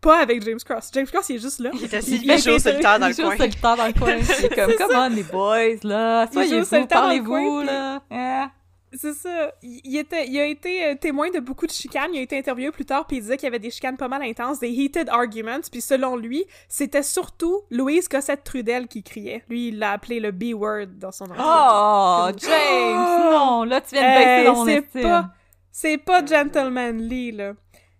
Pas 0.00 0.20
avec 0.20 0.42
James 0.44 0.58
Cross. 0.64 0.90
James 0.94 1.06
Cross, 1.06 1.28
il 1.28 1.36
est 1.36 1.40
juste 1.40 1.60
là. 1.60 1.70
Il 1.74 1.84
est 1.84 1.94
assis, 1.94 2.16
Il- 2.16 2.30
il 2.30 2.38
joue 2.38 2.58
solitaire 2.58 2.98
dans 2.98 3.06
le 3.08 3.12
Il 3.12 3.16
joue 3.16 3.22
coin. 3.28 3.36
solitaire 3.36 3.76
dans 3.76 3.86
le 3.86 3.92
coin. 3.92 4.16
Il 4.16 4.44
est 4.46 4.54
comme, 4.54 4.70
C'est 4.70 4.76
come 4.76 4.90
on, 4.96 5.08
les 5.10 5.22
boys, 5.22 5.58
là. 5.82 6.26
Soyez-vous, 6.32 6.64
solitaire 6.64 7.02
dans 7.02 7.08
le 7.14 7.22
parlez-vous, 7.22 7.30
coin, 7.30 7.64
là. 7.64 8.02
Hein? 8.10 8.50
C'est 8.92 9.12
ça. 9.14 9.52
Il, 9.62 9.96
était, 9.98 10.26
il 10.26 10.36
a 10.40 10.46
été 10.46 10.84
euh, 10.86 10.94
témoin 10.96 11.30
de 11.30 11.38
beaucoup 11.38 11.64
de 11.66 11.70
chicanes. 11.70 12.10
Il 12.12 12.18
a 12.18 12.22
été 12.22 12.36
interviewé 12.36 12.72
plus 12.72 12.84
tard, 12.84 13.06
puis 13.06 13.18
il 13.18 13.20
disait 13.20 13.36
qu'il 13.36 13.44
y 13.44 13.46
avait 13.46 13.60
des 13.60 13.70
chicanes 13.70 13.96
pas 13.96 14.08
mal 14.08 14.20
intenses, 14.22 14.58
des 14.58 14.68
heated 14.70 15.08
arguments. 15.10 15.60
Puis 15.70 15.80
selon 15.80 16.16
lui, 16.16 16.44
c'était 16.68 17.04
surtout 17.04 17.60
Louise 17.70 18.08
Cossette 18.08 18.42
Trudel 18.42 18.88
qui 18.88 19.04
criait. 19.04 19.44
Lui, 19.48 19.68
il 19.68 19.78
l'a 19.78 19.92
appelé 19.92 20.18
le 20.18 20.32
B-word 20.32 20.86
dans 20.98 21.12
son 21.12 21.26
entrevue. 21.26 21.40
Oh, 21.44 22.30
James! 22.38 23.30
Non, 23.30 23.62
là, 23.64 23.80
tu 23.80 23.94
viens 23.94 24.02
de 24.02 24.18
baisser 24.18 24.28
Hey, 24.30 24.44
dans 24.46 24.54
mon 24.56 24.64
c'est 24.64 25.02
pas, 25.02 25.28
c'est 25.70 25.98
pas 25.98 26.24
gentlemanly, 26.26 27.30
là. 27.32 27.52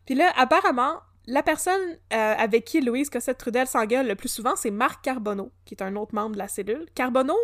Puis 0.07 0.17
là, 0.17 0.33
apparemment, 0.37 0.95
la 1.31 1.43
personne 1.43 1.81
euh, 2.13 2.35
avec 2.37 2.65
qui 2.65 2.81
Louise 2.81 3.09
Cossette 3.11 3.39
Trudel 3.39 3.67
s'engueule 3.67 4.07
le 4.07 4.15
plus 4.17 4.29
souvent, 4.29 4.57
c'est 4.57 4.71
Marc 4.71 5.03
Carbonneau, 5.05 5.51
qui 5.65 5.75
est 5.75 5.83
un 5.83 5.95
autre 5.97 6.15
membre 6.15 6.33
de 6.33 6.39
la 6.39 6.49
cellule. 6.49 6.87
Carbonneau, 6.95 7.39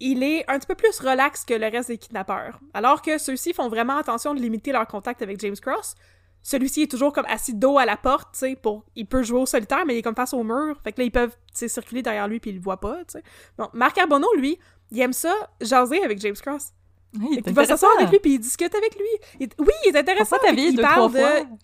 il 0.00 0.22
est 0.22 0.44
un 0.50 0.58
petit 0.58 0.66
peu 0.66 0.74
plus 0.74 0.98
relax 1.00 1.44
que 1.44 1.54
le 1.54 1.66
reste 1.68 1.88
des 1.88 1.98
kidnappeurs. 1.98 2.60
Alors 2.74 3.02
que 3.02 3.18
ceux-ci 3.18 3.52
font 3.52 3.68
vraiment 3.68 3.96
attention 3.96 4.34
de 4.34 4.40
limiter 4.40 4.72
leur 4.72 4.86
contact 4.86 5.22
avec 5.22 5.38
James 5.40 5.56
Cross. 5.60 5.94
Celui-ci 6.42 6.82
est 6.82 6.90
toujours 6.90 7.12
comme 7.12 7.26
assis 7.26 7.54
dos 7.54 7.76
à 7.76 7.84
la 7.84 7.96
porte, 7.96 8.28
tu 8.32 8.38
sais, 8.40 8.56
pour... 8.56 8.84
Il 8.94 9.06
peut 9.06 9.22
jouer 9.22 9.40
au 9.40 9.46
solitaire, 9.46 9.84
mais 9.86 9.94
il 9.94 9.98
est 9.98 10.02
comme 10.02 10.14
face 10.14 10.32
au 10.32 10.44
mur. 10.44 10.78
Fait 10.84 10.92
que 10.92 11.00
là, 11.00 11.04
ils 11.06 11.10
peuvent, 11.10 11.36
circuler 11.52 12.02
derrière 12.02 12.28
lui 12.28 12.38
puis 12.40 12.50
ils 12.50 12.56
le 12.56 12.62
voient 12.62 12.80
pas, 12.80 12.98
tu 12.98 13.18
sais. 13.18 13.22
Bon, 13.58 13.68
Marc 13.72 13.96
Carbonneau, 13.96 14.32
lui, 14.36 14.58
il 14.92 15.00
aime 15.00 15.12
ça 15.12 15.34
jaser 15.60 16.02
avec 16.04 16.20
James 16.20 16.36
Cross. 16.40 16.72
Qu'il 17.12 17.54
va 17.54 17.64
s'asseoir 17.64 17.92
avec 17.98 18.10
lui 18.10 18.18
puis 18.20 18.34
il 18.34 18.38
discute 18.38 18.74
avec 18.74 18.94
lui. 18.94 19.08
Il- 19.40 19.48
Oui, 19.58 19.72
il 19.86 19.88
est 19.96 19.98
intéressant. 19.98 20.36
Vu 20.50 20.56
qu'il 20.68 20.76
deux, 20.76 20.82
parle 20.82 20.94
trois 20.94 21.08
de- 21.08 21.18
fois? 21.46 21.56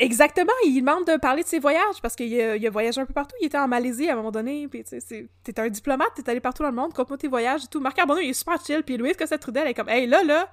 Exactement, 0.00 0.52
il 0.64 0.78
demande 0.80 1.04
de 1.06 1.16
parler 1.16 1.42
de 1.42 1.48
ses 1.48 1.58
voyages 1.58 2.00
parce 2.00 2.14
qu'il 2.14 2.32
a, 2.40 2.54
il 2.56 2.64
a 2.66 2.70
voyagé 2.70 3.00
un 3.00 3.06
peu 3.06 3.12
partout. 3.12 3.34
Il 3.40 3.46
était 3.46 3.58
en 3.58 3.66
Malaisie 3.66 4.08
à 4.08 4.12
un 4.12 4.16
moment 4.16 4.30
donné, 4.30 4.68
puis 4.68 4.84
tu 4.84 4.90
sais, 4.90 5.00
c'est- 5.00 5.28
t'es 5.42 5.58
un 5.60 5.68
diplomate, 5.68 6.08
t'es 6.14 6.28
allé 6.30 6.38
partout 6.40 6.62
dans 6.62 6.68
le 6.70 6.74
monde, 6.76 6.94
compte-moi 6.94 7.18
tes 7.18 7.26
voyages 7.26 7.64
et 7.64 7.66
tout. 7.66 7.80
Marc 7.80 7.96
Carbonneau, 7.96 8.20
il 8.20 8.30
est 8.30 8.32
super 8.34 8.64
chill, 8.64 8.82
puis 8.84 8.96
Louise 8.96 9.16
Cossette 9.16 9.40
Trudel 9.40 9.64
elle 9.64 9.70
est 9.70 9.74
comme, 9.74 9.88
hey 9.88 10.06
là 10.06 10.22
là, 10.22 10.48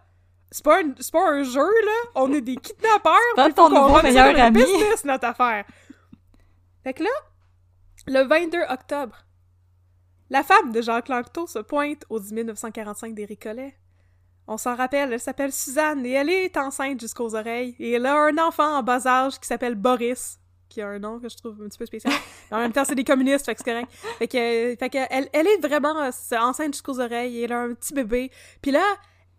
c'est 0.51 0.63
pas, 0.65 0.79
un, 0.81 0.93
c'est 0.99 1.12
pas 1.12 1.29
un 1.29 1.43
jeu 1.43 1.60
là, 1.62 2.10
on 2.15 2.34
est 2.34 2.41
des 2.41 2.55
kidnappeurs, 2.55 3.13
Pas 3.36 3.45
puis 3.45 3.53
faut 3.53 3.69
ton 3.69 3.69
nouveau 3.69 4.01
meilleur 4.01 4.39
ami. 4.39 4.63
business 4.63 5.05
notre 5.05 5.25
affaire. 5.27 5.65
Fait 6.84 6.93
que 6.93 7.03
là, 7.03 7.10
le 8.08 8.21
22 8.27 8.62
octobre, 8.69 9.15
la 10.31 10.41
femme 10.43 10.71
de 10.71 10.81
Jacques 10.81 11.10
Lanctot 11.10 11.45
se 11.45 11.60
pointe 11.60 12.03
au 12.10 12.19
10 12.19 12.34
945 12.34 13.13
des 13.13 13.25
Récollets. 13.25 13.75
On 14.47 14.58
s'en 14.58 14.75
rappelle, 14.75 15.12
elle 15.12 15.19
s'appelle 15.19 15.51
Suzanne 15.51 16.05
et 16.05 16.12
elle 16.12 16.29
est 16.29 16.55
enceinte 16.58 16.99
jusqu'aux 16.99 17.36
oreilles. 17.36 17.75
Et 17.79 17.93
elle 17.93 18.05
a 18.05 18.15
un 18.15 18.38
enfant 18.38 18.77
en 18.77 18.84
bas 18.84 19.05
âge 19.08 19.39
qui 19.39 19.47
s'appelle 19.47 19.75
Boris, 19.75 20.39
qui 20.69 20.81
a 20.81 20.88
un 20.88 20.99
nom 20.99 21.19
que 21.19 21.29
je 21.29 21.36
trouve 21.36 21.60
un 21.63 21.67
petit 21.67 21.79
peu 21.79 21.86
spécial. 21.86 22.13
Mais 22.51 22.58
en 22.58 22.60
même 22.60 22.71
temps, 22.71 22.86
c'est 22.86 22.95
des 22.95 23.03
communistes, 23.03 23.45
fait 23.45 23.55
que 23.55 23.62
c'est 23.65 23.71
correct. 23.71 23.91
Fait 24.19 24.27
que, 24.27 24.75
fait 24.77 24.89
que 24.89 24.97
elle, 25.10 25.29
elle 25.34 25.47
est 25.47 25.58
vraiment 25.58 25.99
euh, 25.99 26.12
enceinte 26.39 26.73
jusqu'aux 26.73 26.99
oreilles 26.99 27.39
et 27.39 27.43
elle 27.43 27.53
a 27.53 27.62
un 27.62 27.73
petit 27.73 27.93
bébé. 27.93 28.31
Puis 28.62 28.71
là, 28.71 28.84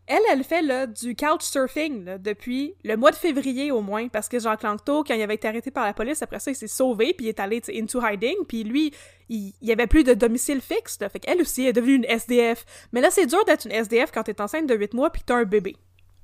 elle, 0.06 0.22
elle 0.30 0.44
fait 0.44 0.62
là, 0.62 0.86
du 0.86 1.16
couchsurfing 1.16 2.04
là, 2.04 2.18
depuis 2.18 2.74
le 2.84 2.96
mois 2.96 3.10
de 3.10 3.16
février 3.16 3.70
au 3.72 3.80
moins, 3.80 4.08
parce 4.08 4.28
que 4.28 4.38
Jacques 4.38 4.62
Lanctot, 4.62 5.04
quand 5.04 5.14
il 5.14 5.22
avait 5.22 5.34
été 5.34 5.48
arrêté 5.48 5.70
par 5.70 5.84
la 5.84 5.94
police, 5.94 6.22
après 6.22 6.38
ça, 6.38 6.50
il 6.50 6.54
s'est 6.54 6.68
sauvé, 6.68 7.12
puis 7.14 7.26
il 7.26 7.28
est 7.28 7.40
allé 7.40 7.60
into 7.74 8.00
hiding, 8.04 8.36
puis 8.46 8.64
lui, 8.64 8.92
il, 9.28 9.52
il 9.60 9.68
y 9.68 9.72
avait 9.72 9.86
plus 9.86 10.04
de 10.04 10.14
domicile 10.14 10.60
fixe, 10.60 11.00
là, 11.00 11.08
fait 11.08 11.18
qu'elle 11.18 11.40
aussi 11.40 11.66
est 11.66 11.72
devenue 11.72 11.94
une 11.94 12.04
SDF. 12.04 12.64
Mais 12.92 13.00
là, 13.00 13.10
c'est 13.10 13.26
dur 13.26 13.44
d'être 13.44 13.66
une 13.66 13.72
SDF 13.72 14.12
quand 14.12 14.22
t'es 14.22 14.40
enceinte 14.40 14.66
de 14.66 14.74
8 14.74 14.94
mois 14.94 15.10
puis 15.10 15.22
que 15.22 15.26
t'as 15.26 15.36
un 15.36 15.44
bébé, 15.44 15.76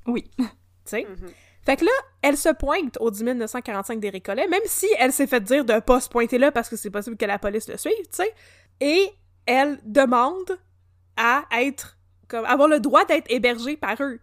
Oui. 0.06 0.30
tu 0.38 0.46
sais? 0.84 1.06
Fait 1.64 1.76
que 1.76 1.84
là, 1.84 1.92
elle 2.22 2.36
se 2.36 2.48
pointe 2.48 2.98
au 3.00 3.10
10 3.10 3.22
945 3.22 4.00
des 4.00 4.10
Récollets, 4.10 4.48
même 4.48 4.62
si 4.64 4.86
elle 4.98 5.12
s'est 5.12 5.28
fait 5.28 5.40
dire 5.40 5.64
de 5.64 5.78
pas 5.78 6.00
se 6.00 6.08
pointer 6.08 6.38
là 6.38 6.50
parce 6.50 6.68
que 6.68 6.76
c'est 6.76 6.90
possible 6.90 7.16
que 7.16 7.24
la 7.24 7.38
police 7.38 7.68
le 7.68 7.76
suive, 7.76 7.94
tu 8.02 8.08
sais. 8.10 8.34
Et 8.80 9.08
elle 9.46 9.78
demande 9.84 10.58
à 11.16 11.44
être, 11.52 11.98
comme, 12.32 12.44
avoir 12.44 12.68
le 12.68 12.80
droit 12.80 13.04
d'être 13.04 13.30
hébergée 13.30 13.76
par 13.76 13.94
eux. 14.00 14.18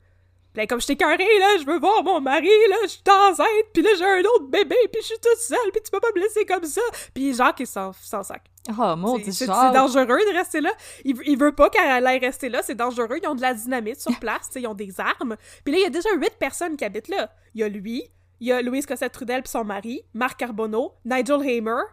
Puis 0.52 0.62
là, 0.64 0.66
comme 0.68 0.82
je 0.82 0.88
t'ai 0.88 0.96
carré, 0.96 1.18
là, 1.18 1.58
je 1.60 1.66
veux 1.66 1.80
voir 1.80 2.04
mon 2.04 2.20
mari, 2.20 2.50
là, 2.70 2.76
je 2.84 2.88
suis 2.88 3.02
enceinte, 3.08 3.48
puis 3.72 3.84
là, 3.84 3.92
j'ai 3.98 4.04
un 4.06 4.22
autre 4.22 4.48
bébé, 4.48 4.76
puis 4.92 5.00
je 5.02 5.06
suis 5.08 5.20
toute 5.22 5.38
seule, 5.38 5.72
puis 5.72 5.80
tu 5.84 5.92
peux 5.92 6.00
pas 6.00 6.08
me 6.16 6.22
laisser 6.22 6.44
comme 6.44 6.64
ça. 6.64 6.82
Puis 7.14 7.36
Jacques, 7.36 7.60
il 7.60 7.68
s'en 7.68 7.94
s'en 7.94 8.24
sac. 8.24 8.44
Oh, 8.70 8.96
mon 8.98 9.18
dieu, 9.20 9.32
c'est- 9.32 9.46
dangereux 9.46 10.06
de 10.18 10.36
rester 10.36 10.60
là. 10.60 10.72
Il, 11.06 11.16
il 11.26 11.38
veut 11.38 11.54
pas 11.54 11.70
qu'elle 11.70 12.06
aille 12.06 12.18
rester 12.20 12.50
là, 12.50 12.62
c'est 12.64 12.74
dangereux. 12.76 13.20
Ils 13.22 13.28
ont 13.28 13.36
de 13.36 13.42
la 13.42 13.54
dynamite 13.54 14.02
sur 14.02 14.20
place, 14.20 14.50
ils 14.56 14.66
ont 14.66 14.74
des 14.74 15.00
armes. 15.00 15.36
Puis 15.64 15.72
là, 15.74 15.80
il 15.80 15.84
y 15.84 15.88
a 15.88 15.92
déjà 15.92 16.10
huit 16.16 16.36
personnes 16.40 16.76
qui 16.78 16.84
habitent 16.86 17.10
là. 17.10 17.30
Il 17.54 17.62
y 17.62 17.64
a 17.64 17.70
lui, 17.70 18.04
il 18.40 18.48
y 18.48 18.52
a 18.52 18.62
Louise 18.64 18.88
Cossette-Trudel 18.88 19.44
puis 19.44 19.52
son 19.52 19.64
mari, 19.64 20.02
Marc 20.16 20.40
Carbonneau, 20.40 20.94
Nigel 21.06 21.42
Hamer, 21.42 21.84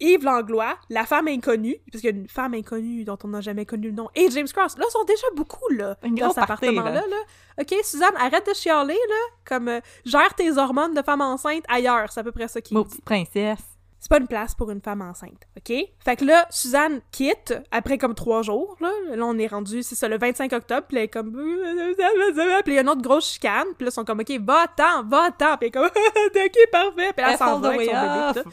Yves 0.00 0.24
Langlois, 0.24 0.76
la 0.90 1.04
femme 1.04 1.28
inconnue, 1.28 1.76
parce 1.90 2.02
qu'il 2.02 2.10
y 2.10 2.12
a 2.12 2.16
une 2.16 2.28
femme 2.28 2.54
inconnue 2.54 3.04
dont 3.04 3.18
on 3.24 3.28
n'a 3.28 3.40
jamais 3.40 3.64
connu 3.64 3.88
le 3.88 3.94
nom, 3.94 4.08
et 4.14 4.30
James 4.30 4.48
Cross. 4.48 4.76
Là, 4.78 4.84
ils 4.88 4.92
sont 4.92 5.04
déjà 5.04 5.26
beaucoup, 5.34 5.68
là, 5.70 5.96
Une 6.02 6.14
dans 6.14 6.30
cet 6.30 6.44
appartement-là. 6.44 6.92
là. 6.92 7.02
Là. 7.06 7.16
OK, 7.60 7.74
Suzanne, 7.82 8.14
arrête 8.18 8.46
de 8.46 8.54
chialer, 8.54 8.94
là, 8.94 9.14
comme 9.44 9.68
euh, 9.68 9.80
gère 10.04 10.34
tes 10.34 10.56
hormones 10.58 10.94
de 10.94 11.02
femme 11.02 11.20
enceinte 11.20 11.64
ailleurs. 11.68 12.12
C'est 12.12 12.20
à 12.20 12.24
peu 12.24 12.32
près 12.32 12.48
ça 12.48 12.60
qu'il 12.60 12.76
Mon 12.76 12.84
petite 12.84 13.04
princesse. 13.04 13.60
C'est 13.98 14.10
pas 14.10 14.18
une 14.18 14.28
place 14.28 14.54
pour 14.54 14.70
une 14.70 14.82
femme 14.82 15.00
enceinte, 15.00 15.48
OK? 15.56 15.74
Fait 16.04 16.16
que 16.16 16.24
là, 16.24 16.46
Suzanne 16.50 17.00
quitte 17.10 17.54
après 17.72 17.98
comme 17.98 18.14
trois 18.14 18.42
jours, 18.42 18.76
là. 18.80 18.90
Là, 19.16 19.24
on 19.24 19.36
est 19.38 19.46
rendu, 19.46 19.82
c'est 19.82 19.94
ça, 19.94 20.06
le 20.06 20.18
25 20.18 20.52
octobre, 20.52 20.86
puis 20.86 20.98
elle 20.98 21.04
est 21.04 21.08
comme... 21.08 21.32
Puis 21.32 22.72
il 22.72 22.74
y 22.74 22.78
a 22.78 22.82
une 22.82 22.88
autre 22.88 23.02
grosse 23.02 23.32
chicane, 23.32 23.66
puis 23.76 23.86
là, 23.86 23.88
ils 23.88 23.92
sont 23.92 24.04
comme, 24.04 24.20
OK, 24.20 24.30
va-t'en, 24.40 25.02
va-t'en, 25.04 25.56
puis 25.56 25.62
elle 25.62 25.66
est 25.68 25.70
comme, 25.70 25.86
OK, 25.86 26.70
parfait, 26.70 27.12
puis 27.16 27.24
là, 27.24 27.32
elle 27.32 27.38
s'en 27.38 27.58
va 27.58 27.68
avec 27.70 27.90
son 27.90 28.34
bébé. 28.34 28.50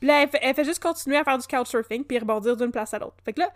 Puis 0.00 0.08
là, 0.08 0.22
elle 0.22 0.54
fait, 0.54 0.64
juste 0.64 0.82
continuer 0.82 1.18
à 1.18 1.24
faire 1.24 1.38
du 1.38 1.46
couchsurfing, 1.46 2.04
puis 2.04 2.18
rebondir 2.18 2.56
d'une 2.56 2.72
place 2.72 2.92
à 2.94 2.98
l'autre. 2.98 3.16
Fait 3.24 3.32
que 3.32 3.40
là, 3.40 3.50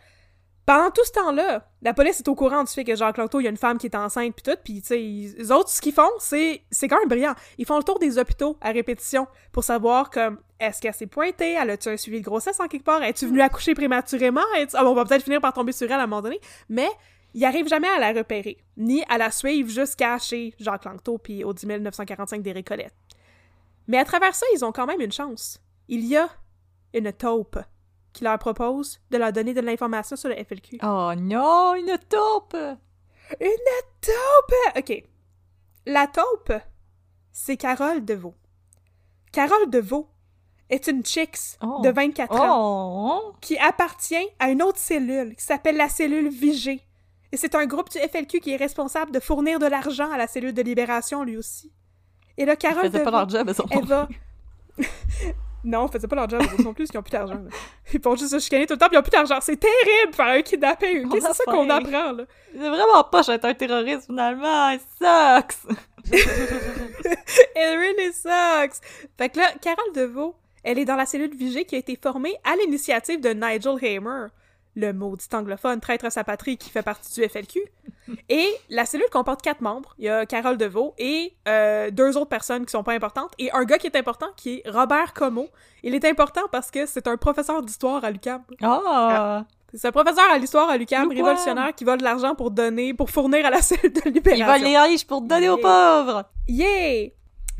pendant 0.67 0.91
tout 0.91 1.05
ce 1.05 1.13
temps-là, 1.13 1.67
la 1.83 1.93
police 1.93 2.21
est 2.21 2.29
au 2.29 2.35
courant 2.35 2.65
du 2.65 2.73
fait 2.73 2.85
que 2.85 2.95
Jacques 2.95 3.19
Lanto, 3.19 3.39
il 3.39 3.45
y 3.45 3.47
a 3.47 3.51
une 3.51 3.57
femme 3.57 3.77
qui 3.77 3.87
est 3.87 3.97
enceinte 3.97 4.35
puis 4.35 4.43
tout, 4.43 4.59
puis 4.65 4.81
tu 4.81 4.89
sais, 4.89 4.99
les 4.99 5.53
autres, 5.53 5.69
ce 5.69 5.81
qu'ils 5.81 5.93
font, 5.93 6.11
c'est 6.19 6.63
c'est 6.71 6.89
quand 6.89 6.99
même 6.99 7.09
brillant. 7.09 7.35
Ils 7.59 7.67
font 7.67 7.77
le 7.77 7.83
tour 7.83 7.99
des 7.99 8.19
hôpitaux 8.19 8.57
à 8.63 8.71
répétition 8.71 9.27
pour 9.53 9.63
savoir 9.63 10.09
comme 10.09 10.39
est-ce 10.61 10.81
qu'elle 10.81 10.95
s'est 10.95 11.07
pointée, 11.07 11.53
elle 11.53 11.69
a-tu 11.69 11.91
un 11.91 11.97
suivi 11.99 12.21
de 12.21 12.25
grossesse 12.25 12.61
en 12.61 12.69
quelque 12.69 12.85
part, 12.85 13.03
es-tu 13.03 13.27
venue 13.27 13.43
accoucher 13.43 13.75
prématurément, 13.75 14.41
ah, 14.55 14.83
bon, 14.83 14.91
on 14.91 14.95
va 14.95 15.05
peut-être 15.05 15.25
finir 15.25 15.43
par 15.43 15.53
tomber 15.53 15.73
sur 15.73 15.87
elle 15.87 16.01
à 16.01 16.05
un 16.05 16.07
moment 16.07 16.23
donné, 16.23 16.41
mais 16.71 16.89
ils 17.35 17.45
arrivent 17.45 17.69
jamais 17.69 17.89
à 17.89 17.99
la 17.99 18.13
repérer, 18.13 18.57
ni 18.79 19.05
à 19.11 19.19
la 19.19 19.31
suivre 19.31 19.69
jusqu'à 19.69 20.19
chez 20.19 20.55
Jacques 20.59 20.87
Langto 20.87 21.19
puis 21.19 21.45
au 21.45 21.53
10 21.53 21.67
945 21.67 22.41
des 22.43 22.53
Récollets. 22.53 22.91
Mais 23.87 23.99
à 23.99 24.05
travers 24.05 24.35
ça, 24.35 24.47
ils 24.55 24.65
ont 24.65 24.73
quand 24.73 24.87
même 24.87 25.01
une 25.01 25.13
chance. 25.13 25.61
Il 25.88 26.05
y 26.05 26.16
a 26.16 26.29
une 26.92 27.12
taupe 27.12 27.59
qui 28.12 28.25
leur 28.25 28.38
propose 28.38 29.01
de 29.11 29.18
leur 29.18 29.33
donner 29.33 29.55
de 29.55 29.61
l'information 29.61 30.16
sur 30.16 30.29
le 30.29 30.37
FLQ. 30.37 30.79
Oh 30.83 31.12
non, 31.16 31.75
une 31.75 31.99
taupe! 32.09 32.57
Une 33.40 33.49
taupe! 34.01 34.77
OK. 34.79 35.05
La 35.87 36.07
taupe, 36.07 36.53
c'est 37.33 37.57
Carole 37.57 38.05
Deveau. 38.05 38.35
Carole 39.33 39.68
Deveau 39.68 40.09
est 40.70 40.87
une 40.87 41.05
chicks 41.05 41.59
Oh. 41.61 41.81
de 41.83 41.90
24 41.90 42.33
ans 42.40 43.18
Oh! 43.31 43.35
qui 43.40 43.59
appartient 43.59 44.29
à 44.38 44.51
une 44.51 44.62
autre 44.62 44.79
cellule 44.79 45.35
qui 45.37 45.44
s'appelle 45.44 45.77
la 45.77 45.88
cellule 45.88 46.29
Vigée. 46.31 46.81
Et 47.33 47.37
c'est 47.37 47.55
un 47.57 47.66
groupe 47.66 47.90
du 47.90 47.99
FLQ 47.99 48.38
qui 48.40 48.53
est 48.53 48.57
responsable 48.57 49.11
de 49.11 49.18
fournir 49.18 49.59
de 49.59 49.66
l'argent 49.66 50.11
à 50.12 50.16
la 50.16 50.29
cellule 50.29 50.55
de 50.55 50.62
libération, 50.62 51.25
lui 51.25 51.37
aussi. 51.37 51.73
Et 52.37 52.44
là, 52.44 52.55
Carole 52.55 52.85
faisaient 52.87 53.03
pas 53.03 53.25
Deveau, 53.27 53.40
leur 53.40 53.44
job, 53.47 53.66
elle 53.73 53.85
va... 53.87 54.09
non, 55.64 55.87
ils 55.87 55.92
faisaient 55.92 56.07
pas 56.07 56.16
leur 56.16 56.29
job, 56.29 56.42
eux 56.42 56.62
non 56.62 56.74
plus, 56.74 56.87
ils 56.92 56.98
ont 56.98 57.03
plus 57.03 57.11
d'argent. 57.11 57.35
là. 57.35 57.50
Ils 57.92 58.00
font 58.00 58.14
juste 58.16 58.31
se 58.33 58.38
chicaner 58.38 58.66
tout 58.66 58.74
le 58.74 58.79
temps, 58.79 58.87
puis 58.87 58.96
ils 58.96 58.98
ont 58.98 59.03
plus 59.03 59.11
d'argent. 59.11 59.38
C'est 59.40 59.57
terrible 59.57 60.14
faire 60.14 60.27
un 60.27 60.42
kidnapping, 60.42 61.07
ok? 61.07 61.12
On 61.14 61.16
a 61.16 61.20
C'est 61.20 61.35
ça 61.35 61.44
qu'on 61.44 61.70
apprend, 61.70 62.12
là? 62.12 62.24
C'est 62.53 62.68
vraiment 62.68 63.05
pas 63.05 63.27
être 63.29 63.44
un 63.44 63.55
terroriste, 63.55 64.07
finalement! 64.07 64.70
It 64.74 64.81
sucks! 65.00 65.57
It 66.12 67.77
really 67.77 68.12
sucks! 68.12 68.81
Fait 69.16 69.29
que 69.29 69.38
là, 69.38 69.53
Carole 69.61 69.92
Deveau, 69.94 70.35
elle 70.62 70.79
est 70.79 70.85
dans 70.85 70.96
la 70.96 71.07
cellule 71.07 71.35
Vigée 71.35 71.64
qui 71.64 71.74
a 71.77 71.79
été 71.79 71.98
formée 72.00 72.37
à 72.44 72.57
l'initiative 72.57 73.20
de 73.20 73.31
Nigel 73.31 73.77
Hamer, 73.83 74.29
le 74.75 74.93
maudit 74.93 75.27
anglophone 75.33 75.81
traître 75.81 76.05
à 76.05 76.11
sa 76.11 76.25
patrie 76.25 76.57
qui 76.57 76.71
fait 76.71 76.83
partie 76.83 77.21
du 77.21 77.29
FLQ. 77.29 77.61
Et 78.29 78.49
la 78.69 78.85
cellule 78.85 79.09
comporte 79.11 79.43
quatre 79.43 79.61
membres. 79.61 79.95
Il 79.99 80.05
y 80.05 80.09
a 80.09 80.27
Carole 80.27 80.57
Deveau 80.57 80.95
et 80.99 81.35
euh, 81.49 81.91
deux 81.91 82.17
autres 82.17 82.29
personnes 82.29 82.67
qui 82.67 82.71
sont 82.71 82.83
pas 82.83 82.93
importantes 82.93 83.33
et 83.39 83.51
un 83.53 83.65
gars 83.65 83.79
qui 83.79 83.87
est 83.87 83.97
important 83.97 84.27
qui 84.37 84.57
est 84.57 84.69
Robert 84.69 85.15
Como. 85.15 85.49
Il 85.83 85.95
est 85.95 86.05
important 86.05 86.43
parce 86.53 86.71
que 86.71 86.87
c'est 86.87 87.07
un 87.07 87.17
professeur 87.17 87.63
d'histoire 87.63 88.05
à 88.05 88.11
l'UQAM. 88.11 88.43
Ah! 88.63 89.45
C'est 89.73 89.89
un 89.89 89.93
professeur 89.93 90.31
à 90.31 90.39
l'histoire 90.39 90.69
à 90.69 90.77
l'UQAM, 90.77 91.11
révolutionnaire 91.11 91.75
qui 91.75 91.85
vole 91.85 91.99
de 91.99 92.05
l'argent 92.05 92.35
pour 92.35 92.51
donner, 92.51 92.95
pour 92.95 93.11
fournir 93.11 93.45
à 93.47 93.51
la 93.51 93.61
cellule 93.61 93.93
de 93.93 94.11
libération. 94.11 94.47
volent 94.47 94.65
les 94.65 94.79
riches 94.79 95.07
pour 95.07 95.23
donner 95.23 95.49
aux 95.49 95.57
pauvres! 95.57 96.25
Yeah! 96.47 97.09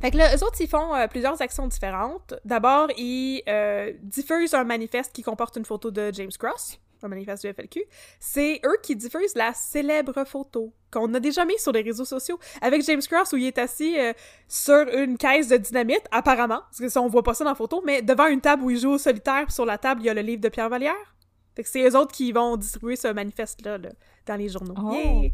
Fait 0.01 0.11
que 0.11 0.17
là, 0.19 0.37
eux 0.37 0.45
autres, 0.45 0.61
ils 0.61 0.69
font 0.69 0.95
euh, 0.95 1.07
plusieurs 1.07 1.41
actions 1.41 1.67
différentes. 1.67 2.35
D'abord, 2.45 2.89
ils 2.99 3.43
euh, 3.49 3.93
diffusent 4.03 4.55
un 4.55 4.65
manifeste 4.65 5.13
qui 5.13 5.23
comporte 5.23 5.57
une 5.57 5.65
photo 5.65 5.91
de 5.91 6.13
James 6.13 6.31
Cross, 6.39 6.79
manifeste 7.09 7.45
du 7.45 7.53
FLQ. 7.53 7.85
C'est 8.21 8.61
eux 8.65 8.77
qui 8.83 8.97
diffusent 8.97 9.35
la 9.35 9.53
célèbre 9.53 10.25
photo 10.25 10.73
qu'on 10.91 11.13
a 11.15 11.21
déjà 11.21 11.45
mise 11.45 11.61
sur 11.61 11.73
les 11.73 11.83
réseaux 11.83 12.05
sociaux 12.05 12.39
avec 12.61 12.83
James 12.83 13.03
Cross 13.03 13.33
où 13.33 13.37
il 13.37 13.47
est 13.47 13.59
assis 13.59 13.99
euh, 13.99 14.13
sur 14.49 14.87
une 14.95 15.19
caisse 15.19 15.49
de 15.49 15.57
dynamite, 15.57 16.07
apparemment, 16.11 16.61
parce 16.61 16.79
que 16.79 16.89
ça, 16.89 17.03
on 17.03 17.09
voit 17.09 17.23
pas 17.23 17.35
ça 17.35 17.45
dans 17.45 17.51
la 17.51 17.57
photo, 17.57 17.83
mais 17.85 18.03
devant 18.03 18.27
une 18.27 18.41
table 18.41 18.63
où 18.63 18.71
il 18.71 18.79
joue 18.79 18.93
au 18.93 18.99
solitaire, 18.99 19.45
puis 19.47 19.55
sur 19.55 19.67
la 19.67 19.79
table, 19.79 20.03
il 20.03 20.07
y 20.07 20.11
a 20.11 20.15
le 20.15 20.23
livre 20.23 20.41
de 20.41 20.49
Pierre 20.49 20.69
Vallière. 20.69 21.15
Fait 21.57 21.63
que 21.63 21.69
c'est 21.69 21.83
eux 21.83 21.97
autres 21.97 22.13
qui 22.13 22.33
vont 22.33 22.57
distribuer 22.57 22.97
ce 22.97 23.09
manifeste-là 23.09 23.79
là, 23.79 23.91
dans 24.27 24.37
les 24.37 24.49
journaux. 24.49 24.75
Oh. 24.77 24.93
Yeah! 24.93 25.31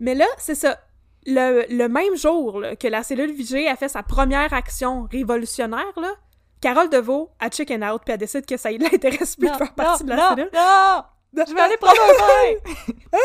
Mais 0.00 0.14
là, 0.14 0.26
c'est 0.38 0.54
ça. 0.54 0.78
Le, 1.26 1.64
le 1.68 1.88
même 1.88 2.16
jour 2.16 2.60
là, 2.60 2.76
que 2.76 2.88
la 2.88 3.02
cellule 3.02 3.32
Vigée 3.32 3.68
a 3.68 3.76
fait 3.76 3.88
sa 3.88 4.02
première 4.02 4.52
action 4.54 5.06
révolutionnaire, 5.10 5.92
là, 5.96 6.14
Carole 6.60 6.88
Deveau 6.90 7.30
a 7.38 7.50
chicken 7.50 7.84
out 7.84 8.02
puis 8.04 8.12
elle 8.12 8.18
décide 8.18 8.46
que 8.46 8.56
ça 8.56 8.70
l'intéresse 8.70 9.36
plus 9.36 9.48
de 9.48 9.54
faire 9.54 9.74
partie 9.74 10.04
de 10.04 10.10
la 10.10 10.16
non, 10.16 10.28
cellule. 10.30 10.50
non! 10.52 11.02
Je 11.46 11.54
vais 11.54 11.60
aller 11.60 11.76
prendre 11.76 12.00
un 12.00 12.52
bain! 12.62 13.18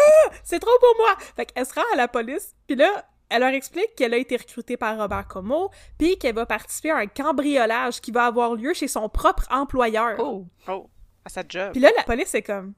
C'est 0.44 0.60
trop 0.60 0.78
pour 0.80 0.96
moi! 0.98 1.16
Fait 1.36 1.46
qu'elle 1.46 1.66
se 1.66 1.74
rend 1.74 1.86
à 1.94 1.96
la 1.96 2.08
police, 2.08 2.54
puis 2.68 2.76
là, 2.76 3.06
elle 3.30 3.42
leur 3.42 3.50
explique 3.54 3.96
qu'elle 3.96 4.14
a 4.14 4.18
été 4.18 4.38
recrutée 4.38 4.78
par 4.78 4.98
Robert 4.98 5.28
Como, 5.28 5.72
puis 5.98 6.18
qu'elle 6.18 6.36
va 6.36 6.46
participer 6.46 6.92
à 6.92 6.98
un 6.98 7.08
cambriolage 7.08 8.02
qui 8.02 8.12
va 8.12 8.26
avoir 8.26 8.56
lieu 8.56 8.74
chez 8.74 8.88
son 8.88 9.10
propre 9.10 9.48
employeur. 9.50 10.20
Oh! 10.20 10.46
Oh, 10.68 10.90
à 11.26 11.30
sa 11.30 11.42
job. 11.48 11.72
Puis 11.72 11.82
là, 11.82 11.90
la 11.98 12.04
police 12.04 12.36
est 12.36 12.44
comme... 12.44 12.74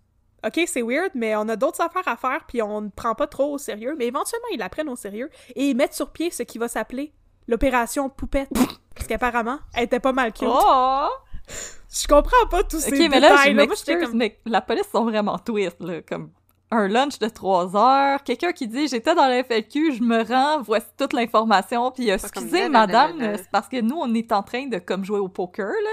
OK, 0.45 0.61
c'est 0.67 0.83
weird, 0.83 1.11
mais 1.15 1.35
on 1.35 1.49
a 1.49 1.55
d'autres 1.55 1.81
affaires 1.81 2.07
à 2.07 2.15
faire, 2.15 2.45
puis 2.47 2.61
on 2.61 2.81
ne 2.81 2.89
prend 2.89 3.15
pas 3.15 3.25
trop 3.25 3.53
au 3.53 3.57
sérieux. 3.57 3.95
Mais 3.97 4.05
éventuellement, 4.05 4.47
ils 4.53 4.59
la 4.59 4.69
prennent 4.69 4.89
au 4.89 4.95
sérieux 4.95 5.29
et 5.55 5.69
ils 5.69 5.75
mettent 5.75 5.95
sur 5.95 6.11
pied 6.11 6.29
ce 6.29 6.43
qui 6.43 6.59
va 6.59 6.67
s'appeler 6.67 7.11
l'opération 7.47 8.09
Poupette. 8.09 8.49
Parce 8.95 9.07
qu'apparemment, 9.07 9.59
elle 9.73 9.83
était 9.83 9.99
pas 9.99 10.13
mal 10.13 10.31
cute. 10.33 10.47
Oh! 10.49 11.07
Je 11.47 12.07
comprends 12.07 12.47
pas 12.49 12.63
tous 12.63 12.79
ces 12.79 12.91
Ok, 12.91 13.09
mais 13.09 13.19
là, 13.19 13.35
je 13.37 13.51
détails. 13.51 13.53
Moi, 13.53 14.05
comme... 14.05 14.17
mais 14.17 14.39
la 14.45 14.61
police 14.61 14.87
sont 14.91 15.05
vraiment 15.05 15.37
twist, 15.37 15.77
là, 15.79 16.01
comme 16.01 16.31
un 16.71 16.87
lunch 16.87 17.19
de 17.19 17.29
trois 17.29 17.75
heures, 17.75 18.23
quelqu'un 18.23 18.51
qui 18.51 18.67
dit 18.67 18.87
«J'étais 18.89 19.15
dans 19.15 19.27
la 19.27 19.43
FLQ, 19.43 19.95
je 19.95 20.01
me 20.01 20.23
rends, 20.23 20.61
voici 20.61 20.87
toute 20.97 21.13
l'information, 21.13 21.91
puis 21.91 22.11
euh, 22.11 22.15
excusez, 22.15 22.69
madame, 22.69 23.19
c'est 23.37 23.49
parce 23.51 23.67
que 23.67 23.81
nous, 23.81 23.97
on 23.97 24.13
est 24.13 24.31
en 24.31 24.43
train 24.43 24.67
de 24.67 24.77
comme 24.79 25.05
jouer 25.05 25.19
au 25.19 25.29
poker, 25.29 25.67
là. 25.67 25.91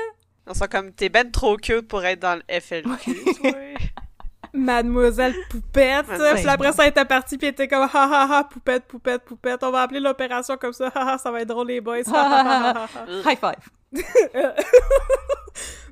On 0.49 0.55
sent 0.55 0.69
comme, 0.69 0.93
t'es 0.93 1.09
ben 1.09 1.31
trop 1.31 1.57
cute 1.57 1.87
pour 1.87 2.05
être 2.05 2.21
dans 2.21 2.35
le 2.35 2.61
FLQ, 2.61 2.89
toi. 3.41 3.53
Mademoiselle 4.55 5.35
Poupette. 5.49 6.07
Puis 6.07 6.49
après 6.49 6.73
ça, 6.73 6.85
elle 6.85 6.91
était 6.91 7.05
partie, 7.05 7.39
puis 7.39 7.47
elle 7.47 7.53
était 7.53 7.69
comme 7.69 7.83
«Ha 7.93 8.05
ha 8.05 8.39
ha, 8.39 8.45
Poupette, 8.45 8.85
Poupette, 8.85 9.25
Poupette. 9.25 9.63
On 9.65 9.71
va 9.71 9.83
appeler 9.83 10.01
l'opération 10.01 10.57
comme 10.57 10.73
ça. 10.73 10.89
Ha 10.95 11.13
ha, 11.15 11.19
ça 11.19 11.31
va 11.31 11.41
être 11.41 11.49
drôle, 11.49 11.69
les 11.69 11.81
boys. 11.81 12.03
Ha, 12.07 12.13
ha, 12.13 12.41
ha, 12.41 12.71
ha, 12.71 12.89
ha. 12.95 13.07
High 13.31 13.39
five! 13.39 13.71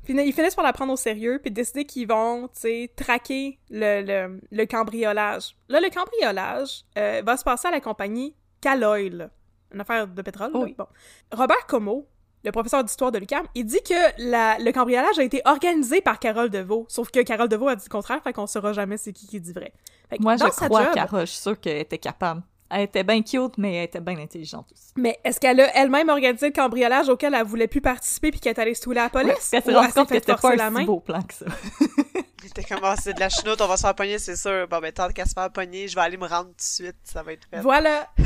Puis 0.05 0.15
ils 0.27 0.33
finissent 0.33 0.55
par 0.55 0.65
la 0.65 0.73
prendre 0.73 0.93
au 0.93 0.97
sérieux, 0.97 1.39
puis 1.41 1.51
décider 1.53 1.85
qu'ils 1.85 2.09
vont, 2.09 2.49
tu 2.49 2.61
sais, 2.61 2.91
traquer 2.97 3.59
le, 3.71 4.03
le, 4.03 4.41
le 4.51 4.65
cambriolage. 4.67 5.57
Là, 5.69 5.79
le 5.81 5.89
cambriolage 5.91 6.85
euh, 6.99 7.23
va 7.25 7.37
se 7.37 7.45
passer 7.45 7.69
à 7.69 7.71
la 7.71 7.81
compagnie 7.81 8.35
Caloil, 8.61 9.31
une 9.73 9.81
affaire 9.81 10.09
de 10.09 10.23
pétrole. 10.23 10.53
là. 10.53 10.59
Oui. 10.59 10.75
Bon. 10.77 10.87
Robert 11.33 11.67
Como, 11.69 12.09
le 12.45 12.53
professeur 12.53 12.83
d'histoire 12.85 13.13
de 13.13 13.19
l'UQAM, 13.19 13.45
il 13.55 13.65
dit 13.65 13.83
que 13.83 13.95
la- 14.31 14.59
le 14.59 14.73
cambriolage 14.73 15.19
a 15.19 15.23
été 15.23 15.43
organisé 15.45 16.01
par 16.01 16.19
Carole 16.19 16.51
Deveau, 16.51 16.87
sauf 16.89 17.11
que 17.11 17.21
Carole 17.21 17.49
Deveau 17.49 17.69
a 17.69 17.77
dit 17.77 17.85
le 17.87 17.91
contraire, 17.93 18.23
fait 18.23 18.33
qu'on 18.33 18.47
saura 18.47 18.73
jamais 18.73 18.97
c'est 18.97 19.13
qui 19.13 19.27
qui 19.27 19.41
dit 19.41 19.53
vrai. 19.53 19.73
Fait 20.09 20.17
que 20.19 20.23
Moi, 20.23 20.37
je 20.37 20.45
crois, 20.47 20.85
job- 20.85 20.95
Cara, 20.95 21.21
je 21.25 21.31
suis 21.31 21.41
sûre 21.41 21.59
qu'elle 21.61 21.79
était 21.79 21.99
capable. 21.99 22.43
Elle 22.73 22.83
était 22.83 23.03
bien 23.03 23.21
cute, 23.21 23.59
mais 23.59 23.75
elle 23.75 23.85
était 23.87 23.99
bien 24.01 24.17
intelligente 24.19 24.71
aussi. 24.73 24.93
Mais 24.97 25.19
est-ce 25.25 25.41
qu'elle 25.41 25.61
a 25.61 25.77
elle-même 25.77 26.09
organisé 26.09 26.47
le 26.47 26.53
cambriolage 26.53 27.09
auquel 27.09 27.35
elle 27.35 27.45
voulait 27.45 27.67
plus 27.67 27.81
participer 27.81 28.31
puis 28.31 28.39
qu'elle 28.39 28.55
est 28.55 28.61
allée 28.61 28.75
se 28.75 28.83
touler 28.83 29.01
à 29.01 29.05
la 29.05 29.11
police? 29.11 29.29
Ouais, 29.33 29.39
elle 29.55 29.63
s'est 29.65 29.71
Ou 29.73 29.75
rendue 29.75 29.87
s'est 29.89 29.93
compte 29.95 30.09
que 30.09 30.15
fait 30.15 30.21
c'était 30.21 30.35
pas 30.41 30.55
la 30.55 30.67
un 30.67 30.71
main? 30.71 30.81
si 30.81 30.87
beau 30.87 31.01
plan 31.01 31.21
que 31.21 31.35
ça. 31.35 31.47
Il 32.43 32.47
était 32.47 32.63
comme, 32.63 32.79
ah, 32.85 32.95
c'est 32.97 33.13
de 33.13 33.21
la 33.21 33.29
chenoute, 33.29 33.61
on 33.61 33.67
va 33.67 33.77
se 33.77 33.83
faire 33.83 33.95
pogner, 33.95 34.19
c'est 34.19 34.37
sûr. 34.37 34.67
Bon, 34.69 34.79
ben, 34.79 34.93
tant 34.93 35.09
qu'à 35.11 35.27
se 35.27 35.33
faire 35.35 35.51
pogner, 35.51 35.89
je 35.89 35.95
vais 35.97 36.01
aller 36.01 36.17
me 36.17 36.27
rendre 36.27 36.47
tout 36.51 36.55
de 36.57 36.61
suite, 36.63 36.97
ça 37.05 37.23
va 37.25 37.33
être 37.33 37.47
fait. 37.51 37.61
Voilà. 37.61 38.09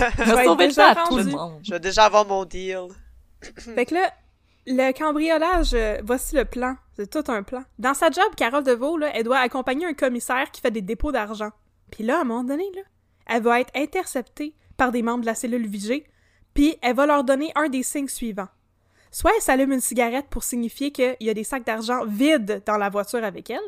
On 0.47 0.55
vais 0.57 0.67
déjà 0.69 0.95
tout 0.95 1.17
le 1.17 1.23
rendu. 1.23 1.35
monde. 1.35 1.61
Je 1.65 1.71
vais 1.73 1.81
déjà 1.81 2.05
avoir 2.05 2.27
mon 2.27 2.45
deal. 2.45 2.89
Fait 3.75 3.87
que 3.87 3.95
là, 3.95 4.13
le 4.67 4.93
cambriolage, 4.93 5.75
euh, 5.75 6.01
voici 6.05 6.35
le 6.35 6.45
plan. 6.45 6.77
C'est 6.97 7.11
tout 7.11 7.31
un 7.31 7.43
plan. 7.43 7.65
Dans 7.79 7.95
sa 7.95 8.11
job, 8.11 8.35
Carole 8.37 8.65
DeVaux, 8.65 8.97
là, 8.97 9.11
elle 9.15 9.25
doit 9.25 9.39
accompagner 9.39 9.87
un 9.87 9.95
commissaire 9.95 10.51
qui 10.51 10.61
fait 10.61 10.71
des 10.71 10.83
dépôts 10.83 11.13
d'argent. 11.13 11.51
Puis 11.91 12.05
là, 12.05 12.19
à 12.19 12.21
un 12.23 12.25
moment 12.25 12.45
donné, 12.45 12.65
là, 12.75 12.83
elle 13.27 13.43
va 13.43 13.61
être 13.61 13.73
interceptée 13.75 14.55
par 14.77 14.93
des 14.93 15.03
membres 15.03 15.21
de 15.21 15.27
la 15.27 15.35
cellule 15.35 15.67
Vigée, 15.67 16.07
puis 16.55 16.77
elle 16.83 16.97
va 16.97 17.07
leur 17.07 17.25
donner 17.25 17.53
un 17.55 17.69
des 17.69 17.83
signes 17.83 18.09
suivants. 18.09 18.49
Soit 19.11 19.33
elle 19.37 19.43
s'allume 19.43 19.73
une 19.73 19.81
cigarette 19.81 20.27
pour 20.29 20.43
signifier 20.43 20.91
qu'il 20.91 21.17
y 21.21 21.31
a 21.31 21.35
des 21.35 21.45
sacs 21.45 21.65
d'argent 21.65 22.05
vides 22.05 22.63
dans 22.67 22.77
la 22.77 22.89
voiture 22.89 23.23
avec 23.23 23.51
elle. 23.51 23.61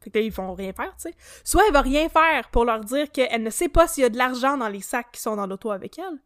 Fait 0.00 0.10
que 0.10 0.18
là, 0.18 0.24
ils 0.24 0.32
vont 0.32 0.54
rien 0.54 0.72
faire, 0.72 0.94
tu 0.96 1.10
sais. 1.10 1.14
Soit 1.44 1.62
elle 1.66 1.72
va 1.72 1.82
rien 1.82 2.08
faire 2.08 2.48
pour 2.50 2.64
leur 2.64 2.80
dire 2.80 3.10
qu'elle 3.12 3.42
ne 3.42 3.50
sait 3.50 3.68
pas 3.68 3.86
s'il 3.86 4.02
y 4.02 4.06
a 4.06 4.08
de 4.08 4.16
l'argent 4.16 4.56
dans 4.56 4.68
les 4.68 4.80
sacs 4.80 5.12
qui 5.12 5.20
sont 5.20 5.36
dans 5.36 5.46
l'auto 5.46 5.70
avec 5.70 5.98
elle. 5.98 6.18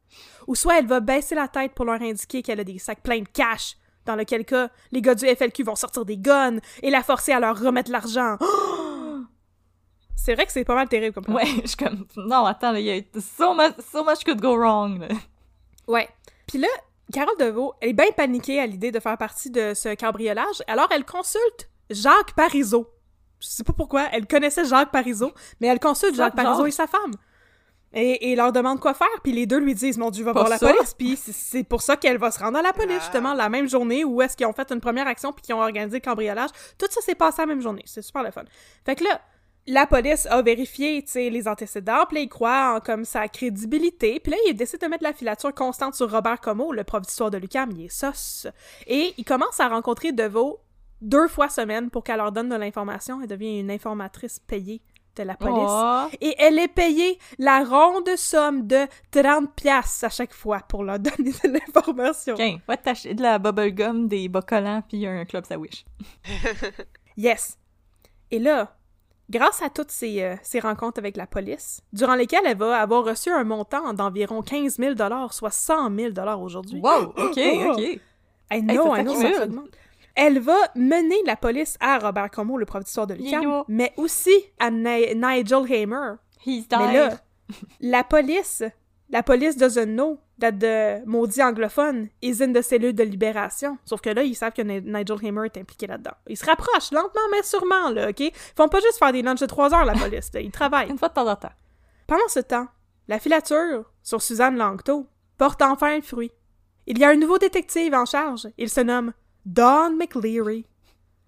Ou 0.47 0.55
soit 0.55 0.79
elle 0.79 0.87
va 0.87 1.01
baisser 1.01 1.35
la 1.35 1.49
tête 1.49 1.73
pour 1.73 1.85
leur 1.85 2.01
indiquer 2.01 2.43
qu'elle 2.43 2.61
a 2.61 2.65
des 2.65 2.79
sacs 2.79 3.03
pleins 3.03 3.21
de 3.21 3.29
cash, 3.29 3.77
dans 4.07 4.17
lequel 4.17 4.45
cas 4.45 4.69
les 4.93 5.03
gars 5.03 5.15
du 5.15 5.27
FLQ 5.27 5.65
vont 5.65 5.77
sortir 5.77 6.05
des 6.05 6.17
guns 6.17 6.59
et 6.83 6.91
la 6.91 7.03
forcer 7.03 7.33
à 7.33 7.41
leur 7.41 7.59
remettre 7.59 7.91
l'argent. 7.91 8.39
C'est 10.17 10.35
vrai 10.35 10.47
que 10.47 10.53
c'est 10.53 10.65
pas 10.65 10.75
mal 10.75 10.89
terrible 10.89 11.13
comme 11.13 11.25
plan. 11.25 11.35
Ouais, 11.35 11.45
je 11.63 11.67
suis 11.67 11.77
comme, 11.77 12.07
non, 12.17 12.47
attends, 12.47 12.75
il 12.75 12.85
y 12.85 12.91
a 12.91 13.03
so 13.21 13.53
much, 13.53 13.75
so 13.93 14.03
much 14.03 14.25
could 14.25 14.41
go 14.41 14.57
wrong. 14.57 15.01
là. 15.01 15.09
Ouais. 15.87 16.09
Puis 16.47 16.57
là, 16.59 16.69
Carole 17.13 17.37
Deveau, 17.39 17.75
elle 17.81 17.91
est 17.91 17.93
bien 17.93 18.11
paniquée 18.17 18.59
à 18.59 18.67
l'idée 18.67 18.91
de 18.91 19.01
faire 19.01 19.19
partie 19.19 19.51
de 19.51 19.75
ce 19.75 19.95
cambriolage, 19.95 20.63
alors 20.67 20.89
elle 20.93 21.05
consulte 21.05 21.69
Jacques 21.91 22.35
Parizeau. 22.35 22.91
Je 23.44 23.48
sais 23.50 23.64
pas 23.64 23.72
pourquoi, 23.72 24.07
elle 24.12 24.26
connaissait 24.26 24.64
Jacques 24.64 24.90
Parizeau, 24.90 25.33
mais 25.61 25.66
elle 25.68 25.78
consulte 25.80 26.14
Jacques 26.14 26.35
Jacques. 26.37 26.44
Parizeau 26.44 26.66
et 26.66 26.70
sa 26.70 26.87
femme. 26.87 27.12
Et, 27.96 28.33
et 28.33 28.37
leur 28.37 28.50
demande 28.52 28.80
quoi 28.80 28.92
faire, 28.92 29.07
puis 29.22 29.30
les 29.30 29.46
deux 29.46 29.59
lui 29.59 29.72
disent 29.74 29.98
Mon 29.98 30.11
Dieu, 30.11 30.24
va 30.24 30.33
Pas 30.33 30.40
voir 30.40 30.50
la 30.50 30.59
ça. 30.59 30.72
police. 30.72 30.94
Puis 30.94 31.16
c'est- 31.16 31.62
pour 31.62 31.80
ça 31.80 31.96
qu'elle 31.96 32.18
va 32.18 32.33
se 32.33 32.40
rendre 32.40 32.59
à 32.59 32.62
la 32.62 32.72
police, 32.72 32.96
Ah. 32.98 33.02
justement, 33.04 33.35
la 33.35 33.48
même 33.48 33.68
journée 33.68 34.02
où 34.04 34.20
est-ce 34.20 34.37
qu'ils 34.37 34.46
ont 34.46 34.52
fait 34.52 34.72
une 34.72 34.80
première 34.80 35.07
action 35.07 35.33
puis 35.33 35.42
qu'ils 35.42 35.54
ont 35.54 35.61
organisé 35.61 35.98
le 35.98 36.02
cambriolage. 36.02 36.50
Tout 36.76 36.87
ça 36.90 37.00
s'est 37.02 37.14
passé 37.14 37.42
la 37.42 37.46
même 37.46 37.61
journée. 37.61 37.83
C'est 37.87 38.02
super 38.02 38.24
le 38.24 38.33
fun. 38.33 38.42
Fait 38.85 38.96
que 38.96 39.04
là, 39.04 39.20
la 39.68 39.87
police 39.87 40.26
a 40.26 40.42
vérifié, 40.42 41.02
tu 41.04 41.12
sais, 41.12 41.30
les 41.30 41.46
antécédents, 41.46 42.04
puis 42.09 42.16
là, 42.16 42.22
ils 42.22 42.28
croient 42.28 42.74
en 42.76 42.80
comme 42.80 43.04
sa 43.04 43.28
crédibilité. 43.28 44.18
Puis 44.18 44.33
là, 44.33 44.38
ils 44.48 44.54
décident 44.54 44.88
de 44.88 44.90
mettre 44.90 45.04
la 45.04 45.12
filature 45.12 45.54
constante 45.54 45.94
sur 45.94 46.11
Robert 46.11 46.40
Como, 46.40 46.72
le 46.72 46.83
prof 46.83 47.02
d'histoire 47.02 47.30
de 47.30 47.38
l'UQAM, 47.38 47.70
il 47.70 47.85
est 47.85 47.88
sauce. 47.88 48.48
Et 48.88 49.14
ils 49.18 49.24
commencent 49.24 49.61
à 49.61 49.68
rencontrer 49.68 50.11
Deveau 50.11 50.59
deux 51.05 51.29
fois 51.29 51.49
semaine 51.49 51.90
pour 51.90 52.03
qu'elle 52.03 52.17
leur 52.17 52.33
donne 52.33 52.49
de 52.49 52.57
l'information. 52.57 53.21
Elle 53.21 53.29
devient 53.29 53.61
une 53.61 53.71
informatrice 53.71 54.38
payée 54.40 54.83
de 55.17 55.23
la 55.23 55.37
police. 55.37 55.55
Oh. 55.57 56.07
Et 56.21 56.35
elle 56.38 56.59
est 56.59 56.69
payée 56.69 57.19
la 57.38 57.64
ronde 57.64 58.09
somme 58.17 58.67
de 58.67 58.87
30 59.12 59.55
piastres 59.55 60.05
à 60.05 60.09
chaque 60.09 60.35
fois 60.35 60.61
pour 60.69 60.83
leur 60.83 60.99
donner 61.01 61.31
de 61.31 61.53
l'information. 61.53 62.35
Tiens, 62.35 62.59
va 62.67 62.77
t'acheter 62.77 63.14
de 63.14 63.23
la 63.23 63.38
bubblegum, 63.38 64.09
des 64.09 64.29
bas 64.29 64.43
collants, 64.43 64.83
puis 64.88 65.07
un 65.07 65.25
club 65.25 65.45
sandwich. 65.45 65.85
Yes. 67.17 67.57
Et 68.33 68.40
là, 68.40 68.77
grâce 69.31 69.62
à 69.62 69.71
toutes 69.71 69.93
ces, 69.93 70.21
euh, 70.21 70.35
ces 70.43 70.59
rencontres 70.59 70.99
avec 70.99 71.17
la 71.17 71.29
police, 71.29 71.81
durant 71.93 72.17
lesquelles 72.17 72.43
elle 72.45 72.57
va 72.57 72.81
avoir 72.81 73.05
reçu 73.05 73.31
un 73.31 73.45
montant 73.45 73.93
d'environ 73.93 74.43
15 74.43 74.79
000 74.79 74.95
soit 75.31 75.53
100 75.53 75.97
000 75.97 76.12
aujourd'hui. 76.40 76.81
Wow, 76.81 77.12
ok, 77.17 77.38
ok. 77.69 77.79
I 77.79 78.01
Hey, 78.51 78.62
know, 78.62 78.95
ça 78.95 79.01
I 79.01 79.05
know, 79.05 79.14
ça. 79.14 79.47
Elle 80.14 80.38
va 80.38 80.57
mener 80.77 81.16
la 81.27 81.37
police 81.37 81.77
à 81.81 81.98
Robert 81.98 82.31
Como, 82.31 82.57
le 82.57 82.64
prof 82.66 82.85
d'histoire 82.85 83.07
de 83.07 83.14
l'UQAM, 83.14 83.42
mais 83.68 83.92
aussi 83.96 84.35
à 84.59 84.70
Ni- 84.70 85.14
Nigel 85.14 85.64
Hamer, 85.70 86.16
He's 86.46 86.66
Mais 86.70 86.92
là, 86.94 87.18
la 87.81 88.05
police, 88.05 88.62
la 89.11 89.22
police 89.22 89.57
doesn't 89.57 89.87
know 89.94 90.18
that 90.40 90.53
the 90.53 91.05
maudit 91.07 91.40
anglophone 91.42 92.09
is 92.22 92.42
in 92.42 92.53
the 92.53 92.62
cellule 92.62 92.92
de 92.94 93.03
libération. 93.03 93.79
Sauf 93.85 94.00
que 94.00 94.11
là, 94.11 94.22
ils 94.22 94.35
savent 94.37 94.53
que 94.53 94.62
Ni- 94.62 94.81
Nigel 94.83 95.16
Hamer 95.27 95.46
est 95.46 95.57
impliqué 95.57 95.87
là-dedans. 95.87 96.12
Ils 96.29 96.37
se 96.37 96.44
rapprochent 96.46 96.92
lentement 96.92 97.22
mais 97.33 97.42
sûrement, 97.42 97.90
là, 97.90 98.11
OK? 98.11 98.20
Ils 98.20 98.33
font 98.57 98.68
pas 98.68 98.81
juste 98.81 98.98
faire 98.98 99.12
des 99.12 99.22
lunchs 99.22 99.40
de 99.40 99.46
3 99.46 99.74
heures, 99.74 99.85
la 99.85 99.94
police, 99.94 100.31
là. 100.33 100.40
Ils 100.40 100.50
travaillent. 100.53 100.88
Une 100.90 100.98
fois 100.98 101.09
de 101.09 101.14
temps 101.14 101.29
en 101.29 101.37
temps. 101.37 101.53
Pendant 102.07 102.29
ce 102.29 102.40
temps, 102.40 102.68
la 103.09 103.18
filature 103.18 103.90
sur 104.03 104.22
Suzanne 104.22 104.57
Langto 104.57 105.07
porte 105.38 105.62
enfin 105.62 105.96
le 105.96 106.03
fruit. 106.03 106.31
Il 106.87 106.98
y 106.98 107.05
a 107.05 107.09
un 107.09 107.16
nouveau 107.16 107.38
détective 107.38 107.94
en 107.94 108.05
charge. 108.05 108.48
Il 108.59 108.68
se 108.68 108.81
nomme 108.81 109.12
Don 109.44 109.90
McLeary. 109.90 110.66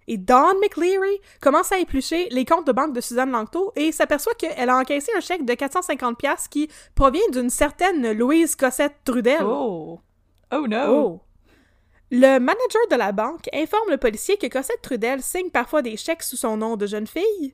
Et 0.07 0.17
Don 0.17 0.59
McLeary 0.61 1.19
commence 1.41 1.71
à 1.71 1.79
éplucher 1.79 2.29
les 2.31 2.45
comptes 2.45 2.65
de 2.65 2.71
banque 2.71 2.93
de 2.93 3.01
Suzanne 3.01 3.31
Langto 3.31 3.73
et 3.75 3.91
s'aperçoit 3.91 4.35
qu'elle 4.35 4.69
a 4.69 4.77
encaissé 4.77 5.11
un 5.15 5.19
chèque 5.19 5.45
de 5.45 5.53
450 5.53 6.17
pièces 6.17 6.47
qui 6.47 6.69
provient 6.95 7.29
d'une 7.31 7.49
certaine 7.49 8.13
Louise 8.13 8.55
Cossette 8.55 8.95
Trudel. 9.03 9.43
Oh. 9.43 9.99
Oh 10.53 10.65
no. 10.67 10.87
Oh. 10.87 11.21
Le 12.09 12.39
manager 12.39 12.87
de 12.89 12.95
la 12.95 13.11
banque 13.11 13.49
informe 13.53 13.89
le 13.89 13.97
policier 13.97 14.37
que 14.37 14.47
Cossette 14.47 14.81
Trudel 14.81 15.21
signe 15.21 15.49
parfois 15.49 15.81
des 15.81 15.97
chèques 15.97 16.23
sous 16.23 16.37
son 16.37 16.55
nom 16.55 16.77
de 16.77 16.87
jeune 16.87 17.07
fille, 17.07 17.53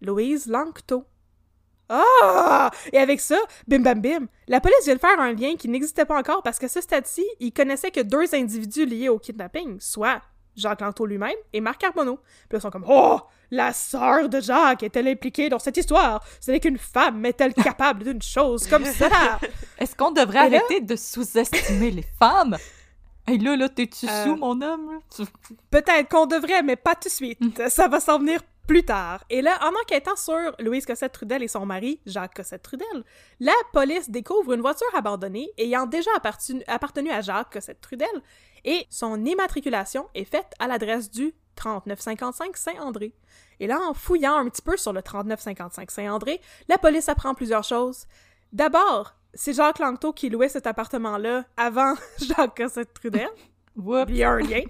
Louise 0.00 0.48
Langto. 0.48 1.04
Ah! 1.88 2.70
Et 2.92 2.98
avec 2.98 3.20
ça, 3.20 3.38
bim 3.68 3.80
bam 3.80 4.00
bim, 4.00 4.26
la 4.48 4.60
police 4.60 4.84
vient 4.84 4.94
de 4.96 5.00
faire 5.00 5.18
un 5.20 5.32
lien 5.32 5.54
qui 5.56 5.68
n'existait 5.68 6.04
pas 6.04 6.18
encore 6.18 6.42
parce 6.42 6.58
qu'à 6.58 6.68
ce 6.68 6.80
stade-ci, 6.80 7.24
il 7.40 7.52
connaissait 7.52 7.90
que 7.90 8.00
deux 8.00 8.34
individus 8.34 8.86
liés 8.86 9.08
au 9.08 9.18
kidnapping, 9.18 9.78
soit 9.80 10.20
Jacques 10.56 10.80
Langto 10.80 11.04
lui-même 11.06 11.36
et 11.52 11.60
Marc 11.60 11.78
Carbonneau. 11.82 12.16
Puis 12.16 12.52
là, 12.52 12.58
ils 12.58 12.60
sont 12.62 12.70
comme 12.70 12.86
Oh! 12.88 13.20
La 13.52 13.72
sœur 13.72 14.28
de 14.28 14.40
Jacques 14.40 14.82
est-elle 14.82 15.06
impliquée 15.06 15.48
dans 15.48 15.60
cette 15.60 15.76
histoire? 15.76 16.24
Ce 16.40 16.50
n'est 16.50 16.58
qu'une 16.58 16.78
femme 16.78 17.24
est-elle 17.24 17.54
capable 17.54 18.02
d'une 18.04 18.22
chose 18.22 18.66
comme 18.66 18.84
ça? 18.84 19.38
Est-ce 19.78 19.94
qu'on 19.94 20.10
devrait 20.10 20.48
Et 20.48 20.50
là- 20.50 20.58
arrêter 20.58 20.80
de 20.80 20.96
sous-estimer 20.96 21.92
les 21.92 22.04
femmes? 22.18 22.56
Hey 23.28 23.38
là, 23.38 23.56
là, 23.56 23.68
t'es-tu 23.68 24.06
Euh, 24.08 24.24
sous, 24.24 24.36
mon 24.36 24.60
homme? 24.62 24.98
Peut-être 25.70 26.08
qu'on 26.08 26.26
devrait, 26.26 26.62
mais 26.62 26.76
pas 26.76 26.94
tout 26.94 27.08
de 27.08 27.12
suite. 27.12 27.38
Ça 27.68 27.86
va 27.88 28.00
s'en 28.00 28.18
venir 28.18 28.40
plus 28.66 28.84
tard. 28.84 29.24
Et 29.30 29.42
là, 29.42 29.58
en 29.62 29.72
enquêtant 29.80 30.16
sur 30.16 30.54
Louise 30.58 30.86
Cossette-Trudel 30.86 31.42
et 31.42 31.48
son 31.48 31.66
mari, 31.66 32.00
Jacques 32.06 32.34
Cossette-Trudel, 32.34 33.04
la 33.40 33.52
police 33.72 34.10
découvre 34.10 34.52
une 34.52 34.60
voiture 34.60 34.86
abandonnée 34.94 35.50
ayant 35.58 35.86
déjà 35.86 36.10
appartenu, 36.16 36.62
appartenu 36.66 37.10
à 37.10 37.20
Jacques 37.20 37.52
Cossette-Trudel 37.52 38.08
et 38.64 38.86
son 38.90 39.24
immatriculation 39.24 40.08
est 40.14 40.24
faite 40.24 40.52
à 40.58 40.66
l'adresse 40.66 41.10
du 41.10 41.34
3955 41.54 42.56
Saint-André. 42.56 43.14
Et 43.60 43.66
là, 43.66 43.80
en 43.80 43.94
fouillant 43.94 44.36
un 44.36 44.48
petit 44.48 44.62
peu 44.62 44.76
sur 44.76 44.92
le 44.92 45.02
3955 45.02 45.90
Saint-André, 45.90 46.40
la 46.68 46.76
police 46.76 47.08
apprend 47.08 47.34
plusieurs 47.34 47.64
choses. 47.64 48.06
D'abord, 48.52 49.14
c'est 49.34 49.52
Jacques 49.52 49.78
Langto 49.78 50.12
qui 50.12 50.28
louait 50.28 50.48
cet 50.48 50.66
appartement-là 50.66 51.44
avant 51.56 51.94
Jacques 52.18 52.56
Cossette-Trudel. 52.56 53.28
Whoops. 53.76 54.08
Il 54.08 54.16
y 54.16 54.24
a 54.24 54.30
un 54.30 54.40
lien. 54.40 54.62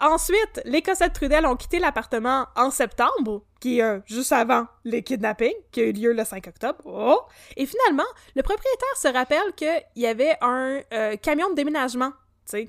Ensuite, 0.00 0.60
les 0.64 0.80
Cossette 0.80 1.12
Trudel 1.12 1.44
ont 1.44 1.56
quitté 1.56 1.80
l'appartement 1.80 2.46
en 2.54 2.70
septembre, 2.70 3.42
qui 3.60 3.80
est 3.80 3.82
euh, 3.82 3.98
juste 4.06 4.32
avant 4.32 4.66
les 4.84 5.02
kidnappings, 5.02 5.50
qui 5.72 5.80
a 5.80 5.84
eu 5.84 5.92
lieu 5.92 6.12
le 6.12 6.24
5 6.24 6.46
octobre. 6.46 6.78
Oh! 6.84 7.20
Et 7.56 7.66
finalement, 7.66 8.08
le 8.36 8.42
propriétaire 8.42 8.96
se 8.96 9.08
rappelle 9.08 9.52
qu'il 9.56 9.82
y 9.96 10.06
avait 10.06 10.36
un 10.40 10.80
euh, 10.92 11.16
camion 11.16 11.50
de 11.50 11.54
déménagement 11.54 12.12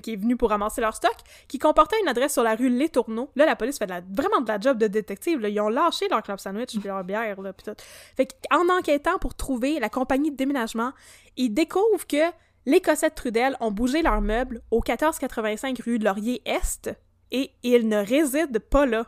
qui 0.02 0.12
est 0.12 0.16
venu 0.16 0.36
pour 0.36 0.50
ramasser 0.50 0.80
leur 0.80 0.94
stock, 0.94 1.14
qui 1.48 1.58
comportait 1.58 1.98
une 2.02 2.08
adresse 2.08 2.34
sur 2.34 2.42
la 2.42 2.54
rue 2.54 2.68
Les 2.68 2.88
Tourneaux. 2.88 3.30
Là, 3.36 3.46
la 3.46 3.56
police 3.56 3.78
fait 3.78 3.86
vraiment 3.86 4.40
de 4.40 4.48
la 4.48 4.60
job 4.60 4.76
de 4.76 4.86
détective. 4.86 5.40
Ils 5.48 5.60
ont 5.60 5.68
lâché 5.68 6.06
leur 6.08 6.22
club 6.22 6.38
sandwich 6.38 6.78
puis 6.78 6.88
leur 6.88 7.02
bière, 7.04 7.40
là, 7.40 7.52
puis 7.52 7.64
tout. 7.64 7.82
Fait 8.16 8.28
enquêtant 8.52 9.18
pour 9.18 9.34
trouver 9.34 9.80
la 9.80 9.88
compagnie 9.88 10.30
de 10.30 10.36
déménagement, 10.36 10.92
ils 11.36 11.50
découvrent 11.50 12.06
que 12.06 12.30
les 12.66 12.80
Cossettes 12.80 13.14
Trudel 13.14 13.56
ont 13.60 13.70
bougé 13.70 14.02
leurs 14.02 14.20
meubles 14.20 14.60
au 14.70 14.82
1485 14.86 15.78
rue 15.78 15.98
Laurier-Est 15.98 16.90
et 17.30 17.52
ils 17.62 17.88
ne 17.88 17.98
résident 17.98 18.60
pas 18.70 18.86
là. 18.86 19.06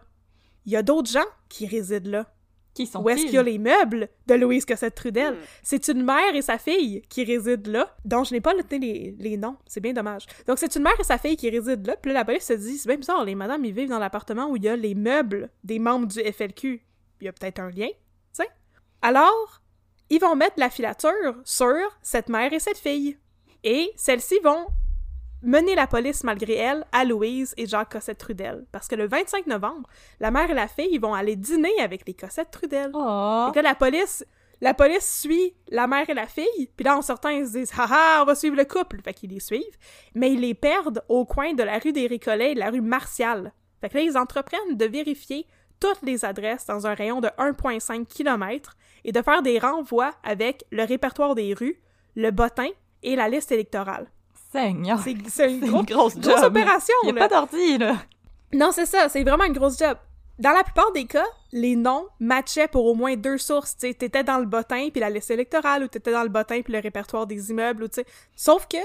Il 0.64 0.72
y 0.72 0.76
a 0.76 0.82
d'autres 0.82 1.10
gens 1.10 1.26
qui 1.48 1.66
résident 1.66 2.10
là. 2.10 2.26
Qui 2.74 2.86
sont 2.86 3.02
Où 3.02 3.10
est-ce 3.10 3.24
qu'il 3.24 3.34
y 3.34 3.38
a 3.38 3.42
les 3.42 3.58
meubles 3.58 4.08
de 4.26 4.34
Louise 4.34 4.64
Cossette 4.64 4.94
Trudel? 4.94 5.34
Hmm. 5.34 5.38
C'est 5.62 5.88
une 5.88 6.02
mère 6.02 6.34
et 6.34 6.40
sa 6.40 6.56
fille 6.56 7.02
qui 7.08 7.22
résident 7.22 7.70
là, 7.70 7.94
dont 8.04 8.24
je 8.24 8.32
n'ai 8.32 8.40
pas 8.40 8.54
noté 8.54 8.78
les, 8.78 9.14
les 9.18 9.36
noms. 9.36 9.56
C'est 9.66 9.80
bien 9.80 9.92
dommage. 9.92 10.24
Donc, 10.46 10.58
c'est 10.58 10.74
une 10.74 10.82
mère 10.82 10.98
et 10.98 11.04
sa 11.04 11.18
fille 11.18 11.36
qui 11.36 11.50
résident 11.50 11.86
là. 11.86 11.96
Puis 11.96 12.12
là, 12.12 12.20
la 12.20 12.24
police 12.24 12.46
se 12.46 12.54
dit, 12.54 12.78
c'est 12.78 12.88
bien 12.88 12.96
bizarre, 12.96 13.24
les 13.24 13.34
madames, 13.34 13.64
ils 13.64 13.74
vivent 13.74 13.90
dans 13.90 13.98
l'appartement 13.98 14.48
où 14.48 14.56
il 14.56 14.64
y 14.64 14.68
a 14.68 14.76
les 14.76 14.94
meubles 14.94 15.50
des 15.64 15.78
membres 15.78 16.06
du 16.06 16.20
FLQ. 16.20 16.82
Il 17.20 17.24
y 17.26 17.28
a 17.28 17.32
peut-être 17.32 17.60
un 17.60 17.70
lien, 17.70 17.88
tu 17.88 17.94
sais. 18.32 18.48
Alors, 19.02 19.60
ils 20.08 20.20
vont 20.20 20.34
mettre 20.34 20.54
la 20.56 20.70
filature 20.70 21.36
sur 21.44 21.76
cette 22.00 22.30
mère 22.30 22.52
et 22.52 22.58
cette 22.58 22.78
fille. 22.78 23.18
Et 23.64 23.92
celles-ci 23.96 24.38
vont 24.42 24.66
mener 25.42 25.74
la 25.74 25.86
police 25.86 26.24
malgré 26.24 26.54
elle 26.54 26.84
à 26.92 27.04
Louise 27.04 27.54
et 27.56 27.66
Jacques 27.66 27.92
Cossette 27.92 28.18
Trudel. 28.18 28.64
Parce 28.72 28.88
que 28.88 28.94
le 28.94 29.06
25 29.06 29.46
novembre, 29.46 29.88
la 30.20 30.30
mère 30.30 30.50
et 30.50 30.54
la 30.54 30.68
fille 30.68 30.98
vont 30.98 31.14
aller 31.14 31.36
dîner 31.36 31.78
avec 31.80 32.06
les 32.06 32.14
Cossette 32.14 32.50
Trudel. 32.50 32.90
Oh. 32.94 33.50
Que 33.54 33.60
la 33.60 33.74
police, 33.74 34.24
la 34.60 34.74
police 34.74 35.20
suit 35.20 35.54
la 35.68 35.86
mère 35.86 36.08
et 36.08 36.14
la 36.14 36.26
fille, 36.26 36.70
puis 36.76 36.84
là, 36.84 36.96
en 36.96 37.02
sortant, 37.02 37.28
ils 37.28 37.46
se 37.46 37.52
disent 37.52 37.72
«Haha, 37.76 38.22
on 38.22 38.24
va 38.24 38.34
suivre 38.34 38.56
le 38.56 38.64
couple!» 38.64 39.00
Fait 39.04 39.14
qu'ils 39.14 39.30
les 39.30 39.40
suivent, 39.40 39.78
mais 40.14 40.32
ils 40.32 40.40
les 40.40 40.54
perdent 40.54 41.02
au 41.08 41.24
coin 41.24 41.52
de 41.54 41.62
la 41.62 41.78
rue 41.78 41.92
des 41.92 42.06
Récollets 42.06 42.52
et 42.52 42.54
de 42.54 42.60
la 42.60 42.70
rue 42.70 42.80
Martial. 42.80 43.52
Fait 43.80 43.88
que 43.88 43.98
là, 43.98 44.04
ils 44.04 44.16
entreprennent 44.16 44.76
de 44.76 44.84
vérifier 44.84 45.46
toutes 45.80 46.02
les 46.02 46.24
adresses 46.24 46.66
dans 46.66 46.86
un 46.86 46.94
rayon 46.94 47.20
de 47.20 47.26
1,5 47.38 48.06
km 48.06 48.76
et 49.04 49.10
de 49.10 49.20
faire 49.20 49.42
des 49.42 49.58
renvois 49.58 50.12
avec 50.22 50.64
le 50.70 50.84
répertoire 50.84 51.34
des 51.34 51.54
rues, 51.54 51.82
le 52.14 52.30
bottin 52.30 52.68
et 53.02 53.16
la 53.16 53.28
liste 53.28 53.50
électorale. 53.50 54.06
Seigneur. 54.52 55.00
C'est 55.02 55.16
c'est 55.28 55.52
une, 55.52 55.60
C'est 55.60 55.68
gros- 55.68 55.80
une 55.80 55.86
grosse 55.86 56.14
job. 56.14 56.22
grosse 56.24 56.42
opération, 56.44 56.94
Il 57.04 57.06
y 57.08 57.10
a 57.10 57.14
là. 57.14 57.28
pas 57.28 57.34
d'ordi, 57.34 57.78
là. 57.78 57.96
Non, 58.52 58.70
c'est 58.72 58.86
ça, 58.86 59.08
c'est 59.08 59.22
vraiment 59.24 59.44
une 59.44 59.52
grosse 59.54 59.78
job. 59.78 59.96
Dans 60.38 60.50
la 60.52 60.62
plupart 60.64 60.92
des 60.92 61.06
cas, 61.06 61.24
les 61.52 61.76
noms 61.76 62.06
matchaient 62.20 62.68
pour 62.68 62.84
au 62.86 62.94
moins 62.94 63.16
deux 63.16 63.38
sources. 63.38 63.76
Tu 63.76 63.88
sais, 63.88 63.94
t'étais 63.94 64.24
dans 64.24 64.38
le 64.38 64.46
bottin 64.46 64.88
puis 64.90 65.00
la 65.00 65.08
liste 65.10 65.30
électorale, 65.30 65.84
ou 65.84 65.88
t'étais 65.88 66.12
dans 66.12 66.22
le 66.22 66.28
bottin 66.28 66.60
puis 66.62 66.72
le 66.72 66.78
répertoire 66.80 67.26
des 67.26 67.50
immeubles, 67.50 67.84
ou 67.84 67.88
tu 67.88 67.96
sais. 67.96 68.06
Sauf 68.36 68.66
que, 68.68 68.78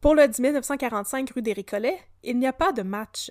pour 0.00 0.14
le 0.14 0.26
10 0.26 0.40
945 0.40 1.30
rue 1.30 1.42
des 1.42 1.52
Récollets, 1.52 1.98
il 2.22 2.38
n'y 2.38 2.46
a 2.46 2.52
pas 2.52 2.72
de 2.72 2.82
match. 2.82 3.30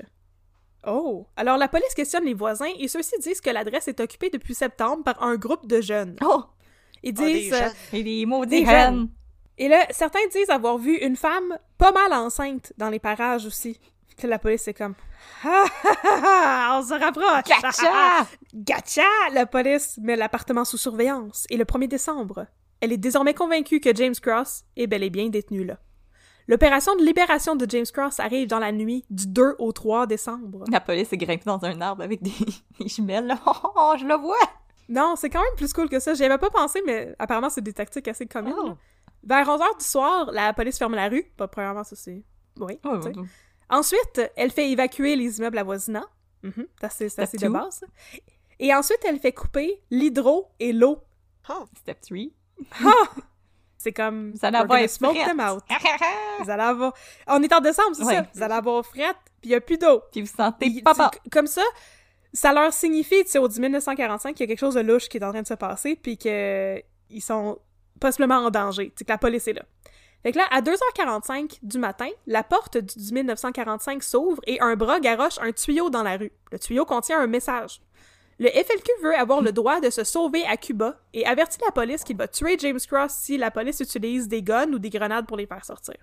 Oh! 0.87 1.27
Alors 1.35 1.57
la 1.57 1.67
police 1.67 1.93
questionne 1.93 2.25
les 2.25 2.33
voisins 2.33 2.69
et 2.79 2.87
ceux-ci 2.87 3.15
disent 3.21 3.41
que 3.41 3.49
l'adresse 3.51 3.87
est 3.87 3.99
occupée 3.99 4.29
depuis 4.31 4.55
septembre 4.55 5.03
par 5.03 5.21
un 5.21 5.35
groupe 5.35 5.67
de 5.67 5.79
jeunes. 5.81 6.15
Oh! 6.25 6.43
Ils 7.03 7.13
Ah, 7.17 7.21
des 7.25 7.33
disent... 7.33 7.53
euh, 7.53 7.57
jeunes. 7.59 7.73
Et 7.93 8.03
les 8.03 8.25
maudits 8.25 8.59
Des 8.61 8.65
jeunes. 8.65 9.09
Et 9.61 9.67
là, 9.67 9.85
certains 9.91 10.25
disent 10.31 10.49
avoir 10.49 10.79
vu 10.79 10.95
une 10.97 11.15
femme 11.15 11.55
pas 11.77 11.91
mal 11.91 12.11
enceinte 12.13 12.73
dans 12.77 12.89
les 12.89 12.97
parages 12.97 13.45
aussi. 13.45 13.79
Que 14.17 14.25
la 14.25 14.39
police 14.39 14.67
est 14.67 14.73
comme... 14.73 14.95
Ah, 15.43 15.65
ah, 15.83 15.95
ah, 16.03 16.21
ah, 16.23 16.79
on 16.79 16.87
se 16.87 16.93
rapproche! 16.95 17.43
Gacha! 17.45 18.27
Gacha! 18.55 19.29
La 19.33 19.45
police 19.45 19.99
met 20.01 20.15
l'appartement 20.15 20.65
sous 20.65 20.77
surveillance 20.77 21.45
et 21.51 21.57
le 21.57 21.63
1er 21.63 21.87
décembre, 21.87 22.47
elle 22.79 22.91
est 22.91 22.97
désormais 22.97 23.35
convaincue 23.35 23.79
que 23.79 23.95
James 23.95 24.15
Cross 24.19 24.63
est 24.77 24.87
bel 24.87 25.03
et 25.03 25.11
bien 25.11 25.29
détenu 25.29 25.63
là. 25.63 25.77
L'opération 26.47 26.95
de 26.95 27.03
libération 27.03 27.55
de 27.55 27.69
James 27.69 27.85
Cross 27.93 28.19
arrive 28.19 28.47
dans 28.47 28.57
la 28.57 28.71
nuit 28.71 29.05
du 29.11 29.27
2 29.27 29.57
au 29.59 29.71
3 29.71 30.07
décembre. 30.07 30.63
La 30.71 30.81
police 30.81 31.13
est 31.13 31.17
grimpée 31.17 31.45
dans 31.45 31.63
un 31.63 31.79
arbre 31.81 32.01
avec 32.01 32.23
des, 32.23 32.31
des 32.79 32.87
jumelles, 32.87 33.27
là. 33.27 33.37
Oh, 33.45 33.51
oh, 33.75 33.93
je 33.99 34.05
le 34.05 34.15
vois! 34.15 34.35
Non, 34.89 35.13
c'est 35.15 35.29
quand 35.29 35.39
même 35.39 35.55
plus 35.55 35.71
cool 35.71 35.87
que 35.87 35.99
ça. 35.99 36.15
J'y 36.15 36.25
avais 36.25 36.39
pas 36.39 36.49
pensé, 36.49 36.81
mais 36.85 37.15
apparemment, 37.19 37.49
c'est 37.49 37.61
des 37.61 37.73
tactiques 37.73 38.07
assez 38.07 38.25
communes. 38.25 38.55
Oh. 38.57 38.73
Vers 39.23 39.47
11h 39.47 39.77
du 39.79 39.85
soir, 39.85 40.31
la 40.31 40.53
police 40.53 40.77
ferme 40.77 40.95
la 40.95 41.07
rue. 41.09 41.23
Pas 41.37 41.47
premièrement, 41.47 41.83
ça 41.83 41.95
c'est... 41.95 42.23
Oui, 42.59 42.79
Oh, 42.83 42.99
Ensuite, 43.69 44.21
elle 44.35 44.51
fait 44.51 44.69
évacuer 44.69 45.15
les 45.15 45.37
immeubles 45.37 45.57
avoisinants. 45.57 46.05
C'est 46.43 46.83
assez, 46.83 47.09
c'est 47.09 47.21
assez 47.21 47.37
de 47.37 47.47
base. 47.47 47.83
Et 48.59 48.73
ensuite, 48.73 48.99
elle 49.07 49.19
fait 49.19 49.31
couper 49.31 49.81
l'hydro 49.91 50.49
et 50.59 50.73
l'eau. 50.73 50.99
Oh. 51.49 51.65
Step 51.77 51.99
3. 52.01 52.17
C'est 53.77 53.93
comme... 53.93 54.31
Vous 54.33 54.45
allez 54.45 54.57
avoir 54.57 54.87
smoke 54.89 55.15
fret. 55.15 55.25
them 55.25 55.39
out. 55.39 55.63
Vous 56.43 56.49
allez 56.49 56.61
avoir... 56.63 56.93
On 57.27 57.41
est 57.41 57.51
en 57.51 57.59
décembre, 57.61 57.95
c'est 57.95 58.03
Ouais. 58.05 58.15
ça? 58.17 58.27
Vous 58.33 58.43
allez 58.43 58.53
avoir 58.53 58.85
frette, 58.85 59.15
puis 59.41 59.45
il 59.45 59.49
n'y 59.49 59.55
a 59.55 59.61
plus 59.61 59.77
d'eau. 59.79 60.03
Puis 60.11 60.21
vous 60.21 60.27
sentez 60.27 60.67
Puis, 60.69 60.81
papa. 60.83 61.09
tu- 61.23 61.29
Comme 61.31 61.47
ça, 61.47 61.63
ça 62.31 62.53
leur 62.53 62.71
signifie, 62.73 63.23
tu 63.23 63.31
sais, 63.31 63.39
au 63.39 63.47
10 63.47 63.59
1945, 63.59 64.35
qu'il 64.35 64.43
y 64.43 64.43
a 64.43 64.47
quelque 64.47 64.59
chose 64.59 64.75
de 64.75 64.81
louche 64.81 65.09
qui 65.09 65.17
est 65.17 65.23
en 65.23 65.31
train 65.31 65.41
de 65.41 65.47
se 65.47 65.55
passer, 65.55 65.95
puis 65.95 66.17
qu'ils 66.17 66.83
sont 67.21 67.57
possiblement 68.01 68.39
en 68.39 68.49
danger, 68.49 68.91
sais, 68.97 69.05
que 69.05 69.11
la 69.11 69.17
police 69.17 69.47
est 69.47 69.53
là. 69.53 69.63
Fait 70.23 70.33
que 70.33 70.37
là, 70.37 70.45
à 70.51 70.61
2h45 70.61 71.59
du 71.63 71.79
matin, 71.79 72.09
la 72.27 72.43
porte 72.43 72.77
du 72.77 72.95
10 72.95 73.13
1945 73.13 74.03
s'ouvre 74.03 74.41
et 74.45 74.59
un 74.59 74.75
bras 74.75 74.99
garoche 74.99 75.39
un 75.41 75.51
tuyau 75.51 75.89
dans 75.89 76.03
la 76.03 76.17
rue. 76.17 76.31
Le 76.51 76.59
tuyau 76.59 76.85
contient 76.85 77.19
un 77.19 77.27
message. 77.27 77.81
Le 78.37 78.49
FLQ 78.49 78.91
veut 79.03 79.15
avoir 79.15 79.41
le 79.41 79.51
droit 79.51 79.79
de 79.79 79.89
se 79.89 80.03
sauver 80.03 80.43
à 80.45 80.57
Cuba 80.57 80.99
et 81.13 81.25
avertit 81.25 81.59
la 81.63 81.71
police 81.71 82.03
qu'il 82.03 82.17
va 82.17 82.27
tuer 82.27 82.57
James 82.59 82.79
Cross 82.79 83.13
si 83.13 83.37
la 83.37 83.51
police 83.51 83.79
utilise 83.79 84.27
des 84.27 84.41
guns 84.41 84.71
ou 84.73 84.79
des 84.79 84.89
grenades 84.89 85.27
pour 85.27 85.37
les 85.37 85.45
faire 85.45 85.63
sortir. 85.63 85.95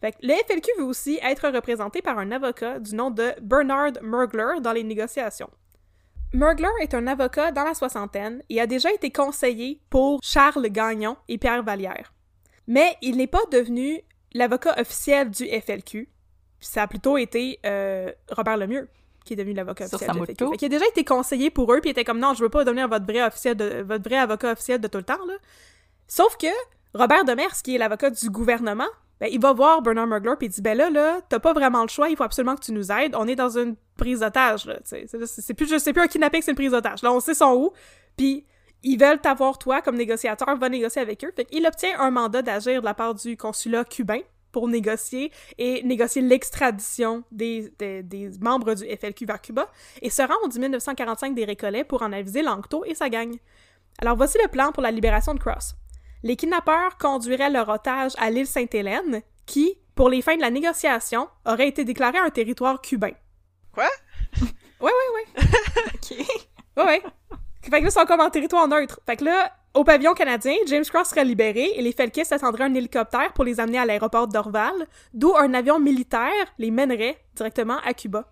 Fait 0.00 0.12
que 0.12 0.18
le 0.22 0.34
FLQ 0.34 0.70
veut 0.78 0.84
aussi 0.84 1.18
être 1.22 1.48
représenté 1.48 2.02
par 2.02 2.18
un 2.18 2.30
avocat 2.32 2.78
du 2.78 2.94
nom 2.94 3.10
de 3.10 3.32
Bernard 3.40 3.92
Mergler 4.02 4.60
dans 4.60 4.72
les 4.72 4.84
négociations. 4.84 5.50
Mergler 6.32 6.68
est 6.80 6.94
un 6.94 7.06
avocat 7.06 7.52
dans 7.52 7.64
la 7.64 7.74
soixantaine 7.74 8.42
et 8.48 8.60
a 8.60 8.66
déjà 8.66 8.90
été 8.92 9.10
conseiller 9.10 9.80
pour 9.90 10.20
Charles 10.22 10.68
Gagnon 10.68 11.16
et 11.28 11.36
Pierre 11.36 11.62
Vallière. 11.62 12.12
Mais 12.66 12.96
il 13.02 13.16
n'est 13.16 13.26
pas 13.26 13.42
devenu 13.50 14.00
l'avocat 14.32 14.74
officiel 14.80 15.30
du 15.30 15.46
FLQ. 15.46 16.08
Ça 16.60 16.82
a 16.82 16.86
plutôt 16.86 17.18
été 17.18 17.58
euh, 17.66 18.10
Robert 18.30 18.56
Lemieux 18.56 18.88
qui 19.24 19.34
est 19.34 19.36
devenu 19.36 19.52
l'avocat 19.52 19.84
officiel 19.84 20.10
du 20.10 20.18
FLQ. 20.18 20.50
Fait 20.50 20.56
qu'il 20.56 20.66
a 20.66 20.68
déjà 20.68 20.86
été 20.88 21.04
conseiller 21.04 21.50
pour 21.50 21.72
eux, 21.72 21.80
puis 21.80 21.90
il 21.90 21.92
était 21.92 22.04
comme 22.04 22.18
non, 22.18 22.34
je 22.34 22.42
veux 22.42 22.48
pas 22.48 22.64
devenir 22.64 22.88
votre 22.88 23.06
vrai 23.06 23.22
officiel 23.22 23.56
de, 23.56 23.82
votre 23.86 24.02
vrai 24.02 24.18
avocat 24.18 24.52
officiel 24.52 24.80
de 24.80 24.88
tout 24.88 24.98
le 24.98 25.04
temps 25.04 25.24
là. 25.26 25.34
Sauf 26.08 26.36
que 26.36 26.48
Robert 26.94 27.24
Demers, 27.24 27.62
qui 27.62 27.74
est 27.74 27.78
l'avocat 27.78 28.10
du 28.10 28.30
gouvernement, 28.30 28.88
ben, 29.20 29.28
il 29.30 29.40
va 29.40 29.52
voir 29.52 29.82
Bernard 29.82 30.06
Mergler 30.06 30.34
puis 30.38 30.48
il 30.48 30.50
dit 30.50 30.62
ben 30.62 30.76
là 30.76 30.90
là, 30.90 31.20
t'as 31.28 31.38
pas 31.38 31.52
vraiment 31.52 31.82
le 31.82 31.88
choix, 31.88 32.08
il 32.08 32.16
faut 32.16 32.24
absolument 32.24 32.56
que 32.56 32.64
tu 32.64 32.72
nous 32.72 32.90
aides. 32.90 33.14
On 33.16 33.28
est 33.28 33.36
dans 33.36 33.56
une 33.56 33.76
prise 33.96 34.20
d'otage. 34.20 34.68
C'est- 34.84 35.54
plus 35.54 35.72
un 35.98 36.06
kidnapping, 36.06 36.42
c'est 36.42 36.50
une 36.50 36.56
prise 36.56 36.72
d'otage. 36.72 37.02
Là, 37.02 37.12
on 37.12 37.20
sait 37.20 37.34
son 37.34 37.54
où. 37.54 37.72
Puis 38.16 38.44
ils 38.82 38.98
veulent 38.98 39.20
t'avoir 39.20 39.58
toi 39.58 39.80
comme 39.80 39.96
négociateur, 39.96 40.56
va 40.56 40.68
négocier 40.68 41.00
avec 41.00 41.24
eux. 41.24 41.32
Fait 41.34 41.44
qu'il 41.44 41.66
obtient 41.66 41.98
un 42.00 42.10
mandat 42.10 42.42
d'agir 42.42 42.80
de 42.80 42.86
la 42.86 42.94
part 42.94 43.14
du 43.14 43.36
consulat 43.36 43.84
cubain 43.84 44.20
pour 44.50 44.68
négocier 44.68 45.32
et 45.58 45.82
négocier 45.82 46.20
l'extradition 46.20 47.24
des, 47.32 47.72
membres 48.40 48.74
du 48.74 48.84
FLQ 48.84 49.24
vers 49.24 49.40
Cuba 49.40 49.68
et 50.02 50.10
se 50.10 50.22
rend 50.22 50.48
10 50.48 50.58
1945 50.58 51.34
des 51.34 51.44
Récollets 51.44 51.84
pour 51.84 52.02
en 52.02 52.12
aviser 52.12 52.42
Lanctot 52.42 52.84
et 52.84 52.94
sa 52.94 53.08
gang. 53.08 53.34
Alors 54.00 54.16
voici 54.16 54.38
le 54.42 54.48
plan 54.48 54.72
pour 54.72 54.82
la 54.82 54.90
libération 54.90 55.34
de 55.34 55.40
Cross. 55.40 55.74
Les 56.22 56.36
kidnappeurs 56.36 56.98
conduiraient 56.98 57.50
leur 57.50 57.68
otage 57.68 58.12
à 58.18 58.30
l'île 58.30 58.46
Sainte-Hélène, 58.46 59.22
qui, 59.44 59.76
pour 59.94 60.08
les 60.08 60.22
fins 60.22 60.36
de 60.36 60.40
la 60.40 60.50
négociation, 60.50 61.28
aurait 61.44 61.68
été 61.68 61.84
déclaré 61.84 62.18
un 62.18 62.30
territoire 62.30 62.80
cubain. 62.80 63.12
Quoi? 63.72 63.88
Ouais, 64.80 64.90
ouais, 64.90 64.90
ouais. 65.14 65.44
OK. 65.94 66.26
Ouais, 66.76 66.84
ouais. 66.84 67.02
Fait 67.62 67.68
que 67.70 67.72
là, 67.72 67.78
ils 67.80 67.90
sont 67.92 68.04
comme 68.04 68.20
en 68.20 68.30
territoire 68.30 68.66
neutre. 68.68 69.00
Fait 69.06 69.16
que 69.16 69.24
là, 69.24 69.52
au 69.74 69.84
pavillon 69.84 70.14
canadien, 70.14 70.54
James 70.66 70.84
Cross 70.84 71.10
serait 71.10 71.24
libéré 71.24 71.70
et 71.76 71.82
les 71.82 71.92
Felkis 71.92 72.22
attendraient 72.32 72.64
un 72.64 72.74
hélicoptère 72.74 73.32
pour 73.32 73.44
les 73.44 73.60
amener 73.60 73.78
à 73.78 73.86
l'aéroport 73.86 74.26
d'Orval, 74.28 74.74
d'où 75.14 75.34
un 75.36 75.54
avion 75.54 75.78
militaire 75.78 76.32
les 76.58 76.70
mènerait 76.70 77.18
directement 77.34 77.78
à 77.84 77.94
Cuba. 77.94 78.26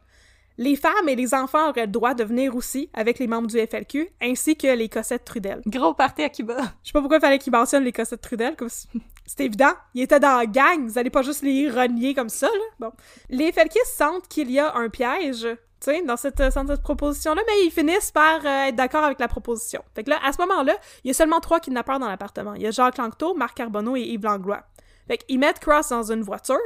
Les 0.59 0.76
femmes 0.76 1.09
et 1.09 1.16
les 1.16 1.33
enfants 1.33 1.70
auraient 1.70 1.87
le 1.87 1.92
droit 1.92 2.12
de 2.12 2.22
venir 2.24 2.55
aussi 2.55 2.90
avec 2.92 3.18
les 3.18 3.26
membres 3.26 3.46
du 3.46 3.57
FLQ, 3.59 4.11
ainsi 4.20 4.57
que 4.57 4.66
les 4.66 4.90
Cossettes 4.90 5.24
Trudel. 5.24 5.62
Gros 5.66 5.94
party 5.94 6.22
à 6.24 6.29
Cuba. 6.29 6.57
Je 6.83 6.88
sais 6.88 6.92
pas 6.92 7.00
pourquoi 7.00 7.16
il 7.16 7.20
fallait 7.20 7.38
qu'ils 7.38 7.53
mentionnent 7.53 7.85
les 7.85 7.92
Cossettes 7.92 8.20
Trudel, 8.20 8.57
comme 8.57 8.68
si- 8.68 8.88
c'est 9.37 9.45
évident. 9.45 9.73
Ils 9.95 10.03
étaient 10.03 10.21
dans 10.21 10.38
la 10.38 10.47
gang, 10.47 10.87
vous 10.87 10.99
allez 10.99 11.11
pas 11.11 11.23
juste 11.23 11.43
les 11.43 11.69
renier 11.71 12.14
comme 12.14 12.29
ça, 12.29 12.47
là. 12.49 12.64
Bon. 12.81 12.93
Les 13.29 13.53
Felkis 13.53 13.79
sentent 13.85 14.27
qu'il 14.29 14.51
y 14.51 14.59
a 14.59 14.75
un 14.77 14.88
piège, 14.88 15.43
tu 15.43 15.57
sais, 15.81 16.03
dans 16.03 16.16
cette, 16.16 16.38
dans 16.38 16.66
cette 16.66 16.83
proposition-là, 16.83 17.40
mais 17.47 17.64
ils 17.66 17.71
finissent 17.71 18.11
par 18.11 18.40
euh, 18.45 18.66
être 18.69 18.75
d'accord 18.77 19.05
avec 19.05 19.21
la 19.21 19.29
proposition. 19.29 19.83
Fait 19.95 20.05
que 20.05 20.11
là, 20.11 20.19
à 20.25 20.33
ce 20.33 20.38
moment-là, 20.43 20.75
il 21.05 21.09
y 21.09 21.11
a 21.11 21.14
seulement 21.14 21.40
trois 21.40 21.61
kidnappeurs 21.61 21.99
dans 21.99 22.09
l'appartement. 22.09 22.55
Il 22.55 22.62
y 22.62 22.66
a 22.66 22.71
Jacques 22.71 22.99
Lanctot, 22.99 23.35
Marc 23.35 23.57
Carbonneau 23.57 23.97
et 23.97 24.03
Yves 24.03 24.25
Langlois. 24.25 24.62
Fait 25.09 25.19
qu'ils 25.19 25.38
mettent 25.38 25.59
Cross 25.61 25.88
dans 25.88 26.12
une 26.12 26.23
voiture, 26.23 26.57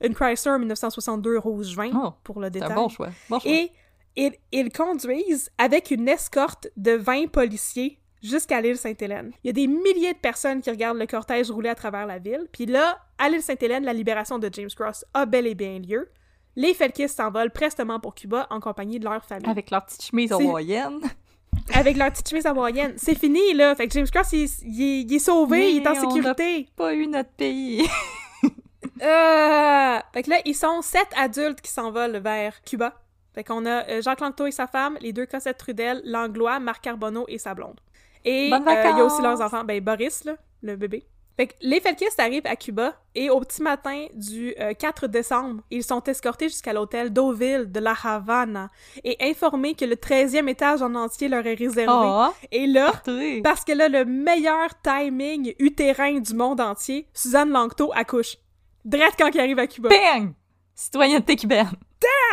une 0.00 0.14
Chrysler 0.14 0.58
1962 0.58 1.38
rouge 1.38 1.76
vin, 1.76 1.90
Oh, 1.94 2.12
pour 2.24 2.40
le 2.40 2.46
C'est 2.46 2.50
détail. 2.52 2.72
un 2.72 2.74
bon 2.74 2.88
choix. 2.88 3.08
Bon 3.30 3.38
choix. 3.38 3.50
Et 3.50 3.70
ils, 4.16 4.32
ils 4.52 4.72
conduisent 4.72 5.50
avec 5.58 5.90
une 5.90 6.08
escorte 6.08 6.68
de 6.76 6.92
20 6.92 7.28
policiers 7.30 7.98
jusqu'à 8.24 8.60
l'île 8.60 8.76
Sainte-Hélène. 8.78 9.30
Il 9.44 9.46
y 9.46 9.50
a 9.50 9.52
des 9.52 9.66
milliers 9.68 10.14
de 10.14 10.18
personnes 10.18 10.60
qui 10.62 10.70
regardent 10.70 10.98
le 10.98 11.06
cortège 11.06 11.50
rouler 11.50 11.68
à 11.68 11.74
travers 11.76 12.06
la 12.06 12.18
ville. 12.18 12.48
Puis 12.50 12.66
là, 12.66 12.98
à 13.18 13.28
l'île 13.28 13.42
Sainte-Hélène, 13.42 13.84
la 13.84 13.92
libération 13.92 14.38
de 14.40 14.48
James 14.52 14.70
Cross 14.74 15.04
a 15.14 15.26
bel 15.26 15.46
et 15.46 15.54
bien 15.54 15.78
lieu. 15.78 16.08
Les 16.56 16.72
Felkis 16.74 17.08
s'envolent 17.08 17.50
prestement 17.50 18.00
pour 18.00 18.14
Cuba 18.14 18.46
en 18.50 18.58
compagnie 18.60 18.98
de 18.98 19.04
leur 19.04 19.24
famille. 19.24 19.48
Avec 19.50 19.70
leur 19.70 19.84
petite 19.84 20.02
chemise 20.04 20.32
hawaïenne. 20.32 21.00
Avec 21.74 21.96
leur 21.96 22.10
petite 22.10 22.28
chemise 22.28 22.46
hawaïenne. 22.46 22.94
C'est 22.96 23.14
fini, 23.18 23.54
là. 23.54 23.74
Fait 23.74 23.86
que 23.86 23.92
James 23.94 24.06
Cross, 24.12 24.32
il, 24.32 24.48
il 24.64 24.82
est- 24.82 25.00
il 25.02 25.14
est 25.14 25.18
sauvé, 25.18 25.72
il 25.72 25.82
est 25.82 25.86
en 25.88 25.92
Mais 25.92 25.98
on 26.06 26.10
sécurité. 26.10 26.66
Pas 26.76 26.94
eu 26.94 27.06
notre 27.06 27.30
pays. 27.30 27.86
Euh... 29.02 29.98
Fait 30.12 30.22
que 30.22 30.30
là, 30.30 30.36
ils 30.44 30.54
sont 30.54 30.80
sept 30.82 31.08
adultes 31.16 31.60
qui 31.60 31.70
s'envolent 31.72 32.18
vers 32.18 32.62
Cuba. 32.62 32.94
Fait 33.34 33.42
qu'on 33.42 33.66
a 33.66 33.88
euh, 33.88 34.02
Jacques 34.02 34.20
Lanctot 34.20 34.46
et 34.46 34.52
sa 34.52 34.66
femme, 34.66 34.96
les 35.00 35.12
deux 35.12 35.26
Cossettes 35.26 35.58
Trudel, 35.58 36.00
Langlois, 36.04 36.60
Marc 36.60 36.84
Carbonneau 36.84 37.24
et 37.28 37.38
sa 37.38 37.54
blonde. 37.54 37.80
Et 38.24 38.50
euh, 38.52 38.58
il 38.58 38.98
y 38.98 39.00
a 39.00 39.04
aussi 39.04 39.22
leurs 39.22 39.40
enfants, 39.40 39.64
ben 39.64 39.82
Boris, 39.82 40.24
là, 40.24 40.36
le 40.62 40.76
bébé. 40.76 41.04
Fait 41.36 41.48
que 41.48 41.54
les 41.62 41.80
Felkis 41.80 42.04
arrivent 42.18 42.46
à 42.46 42.54
Cuba 42.54 42.94
et 43.16 43.28
au 43.28 43.40
petit 43.40 43.60
matin 43.60 44.06
du 44.14 44.54
euh, 44.60 44.72
4 44.72 45.08
décembre, 45.08 45.62
ils 45.68 45.82
sont 45.82 46.02
escortés 46.04 46.48
jusqu'à 46.48 46.72
l'hôtel 46.72 47.12
Deauville 47.12 47.72
de 47.72 47.80
la 47.80 47.94
Havana 48.04 48.70
et 49.02 49.16
informés 49.20 49.74
que 49.74 49.84
le 49.84 49.96
13e 49.96 50.48
étage 50.48 50.80
en 50.80 50.94
entier 50.94 51.28
leur 51.28 51.44
est 51.44 51.54
réservé. 51.54 51.88
Oh, 51.92 52.28
Et 52.52 52.68
là, 52.68 52.92
parce 53.42 53.64
que 53.64 53.72
là, 53.72 53.88
le 53.88 54.04
meilleur 54.04 54.68
timing 54.82 55.54
utérin 55.58 56.20
du 56.20 56.34
monde 56.34 56.60
entier, 56.60 57.08
Suzanne 57.12 57.50
Lanctot 57.50 57.90
accouche. 57.94 58.36
Drette 58.84 59.14
quand 59.18 59.30
il 59.34 59.40
arrive 59.40 59.58
à 59.58 59.66
Cuba. 59.66 59.88
Bang! 59.88 60.34
Citoyenneté 60.76 61.34
cubaine. 61.36 61.70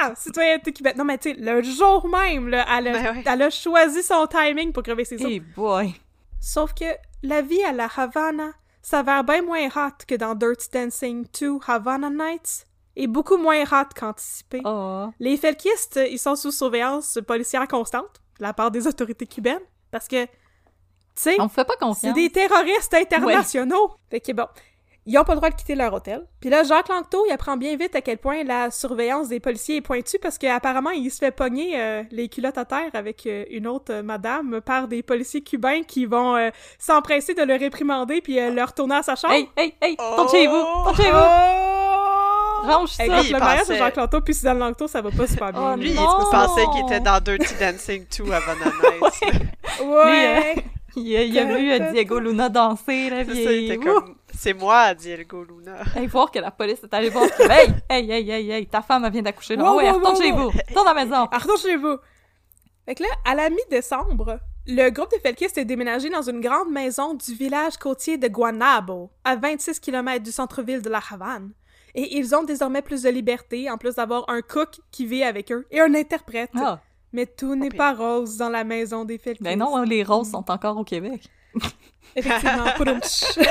Ah! 0.01 0.13
Citoyenneté 0.15 0.73
cubaine. 0.73 0.97
Non, 0.97 1.05
mais 1.05 1.17
tu 1.17 1.33
sais, 1.33 1.35
le 1.39 1.61
jour 1.61 2.07
même, 2.07 2.49
là, 2.49 2.65
elle, 2.77 2.87
a, 2.87 2.91
Ben 2.93 3.15
ouais. 3.15 3.23
elle 3.25 3.41
a 3.43 3.49
choisi 3.49 4.03
son 4.03 4.27
timing 4.27 4.71
pour 4.73 4.83
crever 4.83 5.05
ses 5.05 5.15
os. 5.23 5.29
Hey 5.29 5.39
boy. 5.39 5.93
Sauf 6.39 6.73
que 6.73 6.85
la 7.23 7.41
vie 7.41 7.63
à 7.63 7.71
la 7.71 7.87
Havana 7.95 8.51
s'avère 8.81 9.23
bien 9.23 9.43
moins 9.43 9.67
hot 9.67 10.03
que 10.07 10.15
dans 10.15 10.33
Dirty 10.35 10.67
Dancing 10.73 11.25
2 11.39 11.59
Havana 11.67 12.09
Nights 12.09 12.65
et 12.95 13.07
beaucoup 13.07 13.37
moins 13.37 13.63
hot 13.63 13.87
qu'anticipé. 13.95 14.61
Oh. 14.65 15.09
Les 15.19 15.37
Felkistes, 15.37 15.99
ils 16.09 16.19
sont 16.19 16.35
sous 16.35 16.51
surveillance 16.51 17.19
policière 17.25 17.67
constante. 17.67 18.21
de 18.39 18.43
la 18.43 18.53
part 18.53 18.71
des 18.71 18.87
autorités 18.87 19.27
cubaines, 19.27 19.61
parce 19.91 20.07
que, 20.07 20.25
tu 20.25 20.31
sais, 21.15 21.35
On 21.39 21.43
me 21.43 21.49
fait 21.49 21.65
pas 21.65 21.75
c'est 21.93 22.13
des 22.13 22.29
terroristes 22.29 22.93
internationaux. 22.93 23.91
Fait 24.09 24.19
que 24.19 24.31
bon, 24.31 24.47
ils 25.07 25.17
ont 25.17 25.23
pas 25.23 25.33
le 25.33 25.37
droit 25.37 25.49
de 25.49 25.55
quitter 25.55 25.73
leur 25.75 25.93
hôtel. 25.93 26.21
Puis 26.39 26.49
là, 26.49 26.63
Jacques 26.63 26.89
Lanctot, 26.89 27.25
il 27.27 27.31
apprend 27.31 27.57
bien 27.57 27.75
vite 27.75 27.95
à 27.95 28.01
quel 28.01 28.17
point 28.19 28.43
la 28.43 28.69
surveillance 28.69 29.29
des 29.29 29.39
policiers 29.39 29.77
est 29.77 29.81
pointue 29.81 30.19
parce 30.21 30.37
qu'apparemment, 30.37 30.91
il 30.91 31.09
se 31.09 31.17
fait 31.17 31.31
pogner 31.31 31.73
euh, 31.79 32.03
les 32.11 32.29
culottes 32.29 32.57
à 32.59 32.65
terre 32.65 32.89
avec 32.93 33.25
euh, 33.25 33.45
une 33.49 33.65
autre 33.67 33.91
euh, 33.93 34.03
madame 34.03 34.61
par 34.61 34.87
des 34.87 35.01
policiers 35.01 35.41
cubains 35.41 35.81
qui 35.83 36.05
vont 36.05 36.35
euh, 36.35 36.49
s'empresser 36.77 37.33
de 37.33 37.41
le 37.43 37.55
réprimander 37.55 38.21
puis 38.21 38.39
euh, 38.39 38.51
le 38.51 38.63
retourner 38.63 38.95
à 38.95 39.03
sa 39.03 39.15
chambre. 39.15 39.33
Hey, 39.33 39.49
hey, 39.57 39.73
hey, 39.81 39.97
tourne 39.97 40.29
chez 40.29 40.45
vous, 40.47 40.61
tourne 40.83 40.95
chez 40.95 41.11
vous. 41.11 41.17
Oh! 41.17 42.67
Range 42.67 42.89
ça. 42.89 43.03
Il 43.05 43.09
le 43.33 43.39
mariage 43.39 43.61
de 43.61 43.65
pensait- 43.65 43.77
Jacques 43.79 43.95
Lanctot 43.95 44.21
puis 44.21 44.35
Suzanne 44.35 44.59
Lanctot, 44.59 44.87
ça 44.87 45.01
va 45.01 45.09
pas 45.09 45.25
super 45.25 45.51
bien. 45.51 45.73
Oh, 45.73 45.79
Lui, 45.79 45.89
il 45.89 45.95
Non. 45.95 46.07
pensait 46.29 46.65
qu'il 46.73 46.85
était 46.85 46.99
dans 46.99 47.19
Dirty 47.19 47.55
Dancing 47.59 48.05
2 48.19 48.31
avant 48.31 48.53
Nice. 48.53 49.21
Ouais! 49.83 50.55
Il 50.97 51.15
a, 51.15 51.21
il 51.23 51.39
a 51.39 51.45
vu 51.45 51.93
Diego 51.93 52.19
Luna 52.19 52.49
danser, 52.49 53.09
là, 53.09 53.19
C'est 53.19 53.25
puis 53.31 53.43
ça, 53.45 53.51
il 53.53 53.71
était 53.71 53.77
comme... 53.77 54.13
C'est 54.41 54.55
moi, 54.55 54.95
Diego 54.95 55.43
Luna. 55.43 55.83
Hey, 55.95 56.07
voir 56.07 56.31
que 56.31 56.39
la 56.39 56.49
police 56.49 56.83
est 56.83 56.91
allée 56.95 57.11
voir. 57.11 57.25
Hey, 57.47 57.75
hey, 57.87 58.11
hey, 58.11 58.31
hey, 58.31 58.51
hey, 58.51 58.65
ta 58.65 58.81
femme 58.81 59.07
vient 59.11 59.21
d'accoucher 59.21 59.55
là. 59.55 59.63
Wow, 59.63 59.77
ouais, 59.77 59.91
wow, 59.91 59.97
retourne 59.97 60.15
wow, 60.15 60.21
chez 60.23 60.31
vous. 60.31 60.49
Retourne 60.49 60.87
à 60.87 60.93
la 60.95 61.05
maison. 61.05 61.25
Retourne 61.31 61.59
chez 61.59 61.75
vous! 61.75 61.97
Fait 62.83 62.95
que 62.95 63.03
là, 63.03 63.09
à 63.23 63.35
la 63.35 63.51
mi-décembre, 63.51 64.39
le 64.65 64.89
groupe 64.89 65.11
de 65.11 65.19
Felkis 65.19 65.45
est 65.55 65.65
déménagé 65.65 66.09
dans 66.09 66.23
une 66.23 66.41
grande 66.41 66.71
maison 66.71 67.13
du 67.13 67.35
village 67.35 67.77
côtier 67.77 68.17
de 68.17 68.27
Guanabo, 68.27 69.11
à 69.23 69.35
26 69.35 69.79
km 69.79 70.23
du 70.23 70.31
centre-ville 70.31 70.81
de 70.81 70.89
La 70.89 71.01
Havane. 71.07 71.51
Et 71.93 72.17
ils 72.17 72.33
ont 72.33 72.43
désormais 72.43 72.81
plus 72.81 73.03
de 73.03 73.09
liberté, 73.11 73.69
en 73.69 73.77
plus 73.77 73.93
d'avoir 73.93 74.27
un 74.27 74.41
cook 74.41 74.79
qui 74.89 75.05
vit 75.05 75.21
avec 75.21 75.51
eux 75.51 75.67
et 75.69 75.81
un 75.81 75.93
interprète. 75.93 76.49
Ah, 76.55 76.79
Mais 77.13 77.27
tout 77.27 77.53
n'est 77.53 77.69
pas 77.69 77.93
rose 77.93 78.37
dans 78.37 78.49
la 78.49 78.63
maison 78.63 79.05
des 79.05 79.19
Felkis. 79.19 79.43
ben 79.43 79.59
non, 79.59 79.77
hein, 79.77 79.85
les 79.85 80.03
roses 80.03 80.31
sont 80.31 80.49
encore 80.49 80.77
au 80.77 80.83
Québec. 80.83 81.29
Effectivement. 82.15 82.65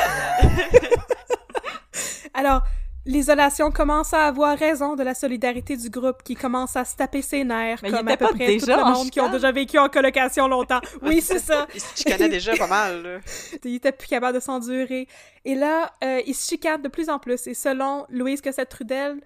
Alors, 2.34 2.62
l'isolation 3.06 3.70
commence 3.70 4.12
à 4.12 4.26
avoir 4.26 4.56
raison 4.58 4.94
de 4.94 5.02
la 5.02 5.14
solidarité 5.14 5.76
du 5.76 5.88
groupe 5.90 6.22
qui 6.22 6.34
commence 6.34 6.76
à 6.76 6.84
se 6.84 6.96
taper 6.96 7.22
ses 7.22 7.44
nerfs, 7.44 7.80
Mais 7.82 7.90
comme 7.90 8.06
à 8.08 8.16
peu 8.16 8.26
près 8.28 8.58
tout 8.58 8.66
le 8.66 8.92
monde 8.94 9.10
qui 9.10 9.20
ont 9.20 9.30
déjà 9.30 9.50
vécu 9.50 9.78
en 9.78 9.88
colocation 9.88 10.48
longtemps. 10.48 10.80
Oui, 11.02 11.20
c'est 11.22 11.38
ça. 11.38 11.66
Il 11.74 11.80
se 11.80 11.96
chicanait 11.96 12.28
déjà 12.28 12.54
pas 12.56 12.66
mal, 12.66 13.02
là. 13.02 13.18
Il 13.64 13.76
était 13.76 13.92
plus 13.92 14.08
capable 14.08 14.34
de 14.34 14.40
s'endurer. 14.40 15.08
Et 15.44 15.54
là, 15.54 15.90
euh, 16.04 16.20
il 16.26 16.34
se 16.34 16.48
chicane 16.48 16.82
de 16.82 16.88
plus 16.88 17.08
en 17.08 17.18
plus. 17.18 17.46
Et 17.46 17.54
selon 17.54 18.06
Louise 18.10 18.40
Cossette-Trudel, 18.42 19.20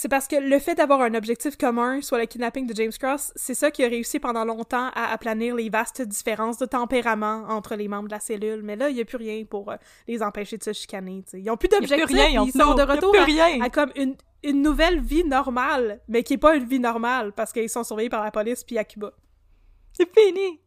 c'est 0.00 0.08
parce 0.08 0.28
que 0.28 0.36
le 0.36 0.60
fait 0.60 0.76
d'avoir 0.76 1.00
un 1.00 1.12
objectif 1.16 1.56
commun, 1.56 2.00
soit 2.02 2.20
le 2.20 2.26
kidnapping 2.26 2.68
de 2.68 2.76
James 2.76 2.92
Cross, 2.96 3.32
c'est 3.34 3.54
ça 3.54 3.72
qui 3.72 3.82
a 3.82 3.88
réussi 3.88 4.20
pendant 4.20 4.44
longtemps 4.44 4.90
à 4.94 5.10
aplanir 5.12 5.56
les 5.56 5.68
vastes 5.70 6.02
différences 6.02 6.56
de 6.58 6.66
tempérament 6.66 7.46
entre 7.48 7.74
les 7.74 7.88
membres 7.88 8.06
de 8.06 8.12
la 8.12 8.20
cellule. 8.20 8.62
Mais 8.62 8.76
là, 8.76 8.90
il 8.90 8.94
n'y 8.94 9.00
a 9.00 9.04
plus 9.04 9.16
rien 9.16 9.44
pour 9.44 9.72
euh, 9.72 9.76
les 10.06 10.22
empêcher 10.22 10.56
de 10.56 10.62
se 10.62 10.72
chicaner. 10.72 11.24
t'sais. 11.26 11.40
Ils 11.40 11.46
n'ont 11.46 11.56
plus 11.56 11.68
Il 11.72 11.72
y 11.72 11.74
a 11.74 11.78
plus 11.80 11.88
d'objectif. 11.88 12.16
rien, 12.16 12.44
Ils 12.44 12.52
sont 12.52 12.74
de 12.74 12.82
retour 12.82 13.12
à, 13.18 13.24
plus 13.24 13.32
rien. 13.34 13.60
à 13.60 13.70
comme 13.70 13.90
une, 13.96 14.14
une 14.44 14.62
nouvelle 14.62 15.00
vie 15.00 15.24
normale, 15.24 16.00
mais 16.06 16.22
qui 16.22 16.34
est 16.34 16.38
pas 16.38 16.54
une 16.54 16.64
vie 16.68 16.78
normale 16.78 17.32
parce 17.32 17.52
qu'ils 17.52 17.68
sont 17.68 17.82
surveillés 17.82 18.08
par 18.08 18.22
la 18.22 18.30
police 18.30 18.62
puis 18.62 18.78
à 18.78 18.84
Cuba. 18.84 19.10
C'est 19.94 20.08
fini. 20.16 20.60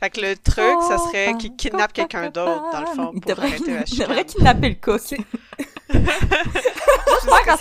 Fait 0.00 0.10
que 0.10 0.20
le 0.20 0.34
truc, 0.36 0.82
ça 0.88 0.98
serait 0.98 1.30
Oh, 1.32 1.36
qu'il 1.36 1.54
kidnappe 1.54 1.92
quelqu'un 1.92 2.30
d'autre, 2.30 2.72
dans 2.72 2.80
le 2.80 2.86
fond, 2.86 3.10
Il 3.14 3.20
pour 3.20 3.30
devrait, 3.30 3.48
arrêter 3.50 3.72
la 3.74 3.84
il 3.86 3.98
devrait 3.98 4.16
chicane. 4.16 4.24
kidnapper 4.24 4.68
le 4.70 4.74
cook. 4.74 5.00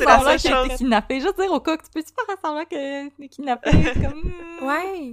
La 0.06 0.18
moment-là 0.18 0.38
seule 0.38 0.40
qu'il 0.40 0.54
a 0.54 0.60
été 0.62 0.70
chose. 0.70 0.78
kidnappé. 0.78 1.20
Juste 1.22 1.40
dire 1.40 1.52
au 1.52 1.60
cook, 1.60 1.82
tu 1.84 1.90
peux-tu 1.94 2.10
faire 2.14 2.38
semblant 2.44 2.66
qu'il 2.66 2.78
est 2.78 3.28
kidnappé? 3.30 3.70
C'est 3.72 3.94
comme... 3.94 4.34
euh, 4.62 4.66
Ouais. 4.68 5.12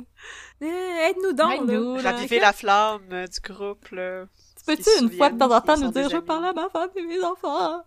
Euh, 0.63 1.09
Aide-nous 1.09 1.33
donc. 1.33 1.69
là. 1.69 2.03
là. 2.03 2.11
Raviver 2.13 2.41
la 2.41 2.53
flamme 2.53 3.01
euh, 3.13 3.27
du 3.27 3.41
groupe, 3.53 3.89
là. 3.91 4.25
Tu 4.59 4.65
peux-tu, 4.77 4.89
une 5.03 5.11
fois 5.11 5.31
de 5.31 5.39
temps 5.39 5.51
en 5.55 5.61
temps, 5.61 5.77
nous 5.77 5.91
dire 5.91 6.03
«sont 6.05 6.11
Je 6.11 6.17
veux 6.17 6.25
parler 6.25 6.49
à 6.49 6.53
ma 6.53 6.69
femme 6.71 6.89
et 6.97 7.03
mes 7.03 7.23
enfants? 7.23 7.83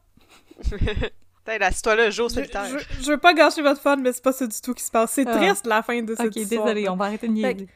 Putain, 0.63 1.65
assis-toi 1.65 1.95
là, 1.95 2.09
jour 2.09 2.29
Je, 2.29 2.33
solitaire. 2.35 2.65
je, 2.65 3.03
je 3.03 3.11
veux 3.11 3.17
pas 3.17 3.33
gâcher 3.33 3.61
votre 3.61 3.81
fun, 3.81 3.95
mais 3.97 4.11
c'est 4.13 4.23
pas 4.23 4.33
ça 4.33 4.45
du 4.45 4.61
tout 4.61 4.73
qui 4.73 4.83
se 4.83 4.91
passe. 4.91 5.11
C'est 5.13 5.25
Ah. 5.27 5.35
triste 5.37 5.65
la 5.65 5.81
fin 5.81 6.01
de». 6.01 6.13
cette 6.17 6.27
Ok, 6.27 6.35
histoire. 6.35 6.65
désolé, 6.65 6.89
on 6.89 6.95
va 6.95 7.05
arrêter 7.05 7.27
de 7.27 7.33
niaiser. 7.33 7.67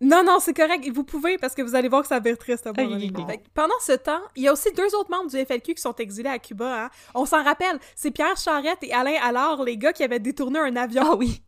Non, 0.00 0.22
non, 0.24 0.38
c'est 0.40 0.54
correct. 0.54 0.88
Vous 0.92 1.04
pouvez 1.04 1.38
parce 1.38 1.54
que 1.54 1.62
vous 1.62 1.74
allez 1.74 1.88
voir 1.88 2.02
que 2.02 2.08
ça 2.08 2.20
va 2.20 2.30
être 2.30 2.38
triste 2.38 2.66
à 2.66 2.70
un 2.70 2.72
moment 2.72 2.96
donné. 2.96 3.12
Pendant 3.54 3.78
ce 3.80 3.92
temps, 3.92 4.20
il 4.34 4.42
y 4.42 4.48
a 4.48 4.52
aussi 4.52 4.70
deux 4.72 4.94
autres 4.94 5.10
membres 5.10 5.30
du 5.30 5.36
FLQ 5.36 5.74
qui 5.74 5.80
sont 5.80 5.94
exilés 5.96 6.28
à 6.28 6.38
Cuba. 6.38 6.84
Hein. 6.84 6.90
On 7.14 7.24
s'en 7.24 7.42
rappelle, 7.42 7.78
c'est 7.94 8.10
Pierre 8.10 8.36
Charette 8.36 8.82
et 8.82 8.92
Alain 8.92 9.16
Allard, 9.22 9.62
les 9.62 9.76
gars 9.76 9.92
qui 9.92 10.04
avaient 10.04 10.20
détourné 10.20 10.58
un 10.58 10.76
avion. 10.76 11.02
Ah 11.04 11.16
oui. 11.16 11.42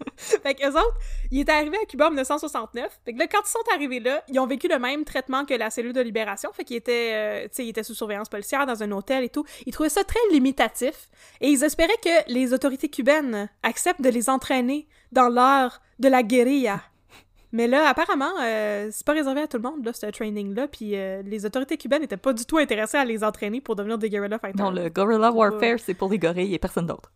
Fait 0.16 0.54
qu'eux 0.54 0.70
autres, 0.70 0.98
ils 1.30 1.40
étaient 1.40 1.52
arrivés 1.52 1.78
à 1.82 1.86
Cuba 1.86 2.06
en 2.06 2.10
1969. 2.10 3.00
Fait 3.04 3.12
que 3.12 3.18
là, 3.18 3.26
quand 3.26 3.40
ils 3.44 3.50
sont 3.50 3.74
arrivés 3.74 4.00
là, 4.00 4.22
ils 4.28 4.38
ont 4.38 4.46
vécu 4.46 4.68
le 4.68 4.78
même 4.78 5.04
traitement 5.04 5.44
que 5.44 5.54
la 5.54 5.70
cellule 5.70 5.92
de 5.92 6.00
libération. 6.00 6.50
Fait 6.52 6.64
qu'ils 6.64 6.76
étaient, 6.76 7.12
euh, 7.14 7.48
ils 7.58 7.68
étaient 7.68 7.82
sous 7.82 7.94
surveillance 7.94 8.28
policière 8.28 8.64
dans 8.64 8.82
un 8.82 8.90
hôtel 8.92 9.24
et 9.24 9.28
tout. 9.28 9.44
Ils 9.66 9.72
trouvaient 9.72 9.88
ça 9.88 10.04
très 10.04 10.20
limitatif. 10.30 11.08
Et 11.40 11.48
ils 11.48 11.64
espéraient 11.64 11.98
que 12.02 12.32
les 12.32 12.52
autorités 12.52 12.88
cubaines 12.88 13.48
acceptent 13.62 14.02
de 14.02 14.08
les 14.08 14.30
entraîner 14.30 14.88
dans 15.12 15.28
l'art 15.28 15.82
de 15.98 16.08
la 16.08 16.22
guérilla. 16.22 16.80
Mais 17.52 17.66
là, 17.66 17.88
apparemment, 17.88 18.32
euh, 18.40 18.88
c'est 18.92 19.04
pas 19.04 19.12
réservé 19.12 19.42
à 19.42 19.48
tout 19.48 19.56
le 19.56 19.64
monde, 19.64 19.84
là, 19.84 19.92
ce 19.92 20.06
training-là. 20.06 20.68
Puis 20.68 20.96
euh, 20.96 21.22
les 21.22 21.44
autorités 21.44 21.76
cubaines 21.76 22.02
n'étaient 22.02 22.16
pas 22.16 22.32
du 22.32 22.44
tout 22.44 22.58
intéressées 22.58 22.98
à 22.98 23.04
les 23.04 23.24
entraîner 23.24 23.60
pour 23.60 23.76
devenir 23.76 23.98
des 23.98 24.08
guerrilla 24.08 24.38
fighters. 24.38 24.64
Non, 24.64 24.70
le 24.70 24.88
Guerrilla 24.88 25.32
Warfare, 25.32 25.78
c'est 25.78 25.94
pour 25.94 26.10
les 26.10 26.18
gorilles 26.18 26.54
et 26.54 26.58
personne 26.58 26.86
d'autre. 26.86 27.10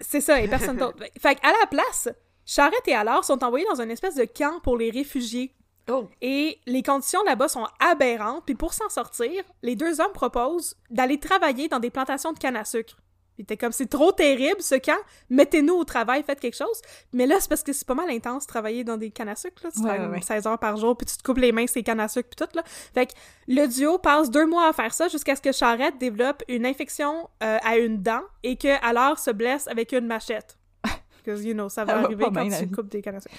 C'est 0.00 0.20
ça, 0.20 0.40
et 0.40 0.48
personne 0.48 0.76
d'autre. 0.76 0.98
Fait 1.20 1.34
qu'à 1.34 1.48
la 1.60 1.66
place, 1.66 2.08
Charrette 2.46 2.86
et 2.86 2.94
Allard 2.94 3.24
sont 3.24 3.42
envoyés 3.42 3.66
dans 3.70 3.80
une 3.80 3.90
espèce 3.90 4.14
de 4.14 4.24
camp 4.24 4.60
pour 4.62 4.76
les 4.76 4.90
réfugiés. 4.90 5.54
Oh. 5.90 6.08
Et 6.20 6.60
les 6.66 6.82
conditions 6.82 7.22
là-bas 7.24 7.48
sont 7.48 7.66
aberrantes, 7.80 8.44
puis 8.44 8.54
pour 8.54 8.74
s'en 8.74 8.88
sortir, 8.90 9.42
les 9.62 9.74
deux 9.74 10.00
hommes 10.00 10.12
proposent 10.12 10.76
d'aller 10.90 11.18
travailler 11.18 11.68
dans 11.68 11.80
des 11.80 11.90
plantations 11.90 12.32
de 12.32 12.38
canne 12.38 12.56
à 12.56 12.64
sucre. 12.64 12.98
Puis 13.38 13.44
t'es 13.44 13.56
comme, 13.56 13.70
c'est 13.70 13.86
trop 13.86 14.10
terrible 14.10 14.60
ce 14.60 14.74
camp, 14.74 14.98
mettez-nous 15.30 15.74
au 15.74 15.84
travail, 15.84 16.24
faites 16.24 16.40
quelque 16.40 16.56
chose. 16.56 16.82
Mais 17.12 17.24
là, 17.24 17.36
c'est 17.38 17.48
parce 17.48 17.62
que 17.62 17.72
c'est 17.72 17.86
pas 17.86 17.94
mal 17.94 18.10
intense 18.10 18.48
travailler 18.48 18.82
dans 18.82 18.96
des 18.96 19.12
cannes 19.12 19.28
à 19.28 19.36
sucre, 19.36 19.62
là. 19.62 19.70
Tu 19.70 19.78
Ouais, 19.78 19.84
travailles 19.86 20.06
ouais, 20.08 20.16
ouais. 20.16 20.22
16 20.22 20.48
heures 20.48 20.58
par 20.58 20.76
jour, 20.76 20.96
puis 20.96 21.06
tu 21.06 21.16
te 21.16 21.22
coupes 21.22 21.38
les 21.38 21.52
mains, 21.52 21.68
ces 21.68 21.84
cannes 21.84 22.00
à 22.00 22.08
sucre, 22.08 22.28
puis 22.36 22.44
tout, 22.44 22.56
là. 22.56 22.64
Fait 22.66 23.06
que 23.06 23.12
le 23.46 23.68
duo 23.68 23.98
passe 23.98 24.28
deux 24.28 24.44
mois 24.44 24.66
à 24.68 24.72
faire 24.72 24.92
ça 24.92 25.06
jusqu'à 25.06 25.36
ce 25.36 25.40
que 25.40 25.52
Charrette 25.52 25.98
développe 25.98 26.42
une 26.48 26.66
infection 26.66 27.30
euh, 27.44 27.58
à 27.62 27.78
une 27.78 28.02
dent 28.02 28.22
et 28.42 28.56
que 28.56 28.84
alors 28.84 29.20
se 29.20 29.30
blesse 29.30 29.68
avec 29.68 29.92
une 29.92 30.08
machette. 30.08 30.58
Because, 31.24 31.44
you 31.44 31.54
know, 31.54 31.68
ça 31.68 31.84
va 31.84 31.98
arriver 31.98 32.24
quand 32.24 32.32
bien, 32.32 32.58
tu 32.58 32.68
coupes 32.72 32.88
des 32.88 33.02
cannes 33.02 33.14
à 33.14 33.20
sucre. 33.20 33.36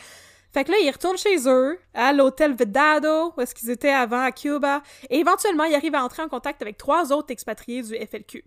Fait 0.53 0.63
que 0.63 0.71
là, 0.71 0.77
ils 0.81 0.89
retournent 0.89 1.17
chez 1.17 1.37
eux, 1.47 1.77
à 1.93 2.13
l'hôtel 2.13 2.55
Vedado, 2.55 3.33
où 3.37 3.41
est-ce 3.41 3.53
qu'ils 3.53 3.69
étaient 3.69 3.89
avant, 3.91 4.21
à 4.21 4.31
Cuba, 4.31 4.81
et 5.09 5.19
éventuellement, 5.19 5.65
ils 5.65 5.75
arrivent 5.75 5.93
à 5.93 6.03
entrer 6.03 6.23
en 6.23 6.29
contact 6.29 6.61
avec 6.61 6.77
trois 6.77 7.11
autres 7.11 7.31
expatriés 7.31 7.83
du 7.83 7.93
FLQ, 7.95 8.43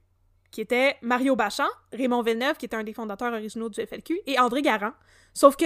qui 0.53 0.61
étaient 0.61 0.97
Mario 1.03 1.35
Bachand, 1.35 1.69
Raymond 1.93 2.23
Villeneuve, 2.23 2.57
qui 2.57 2.67
était 2.67 2.77
un 2.77 2.85
des 2.85 2.93
fondateurs 2.93 3.33
originaux 3.33 3.69
du 3.69 3.85
FLQ, 3.85 4.21
et 4.27 4.39
André 4.39 4.63
Garand. 4.63 4.93
Sauf 5.35 5.57
que 5.57 5.65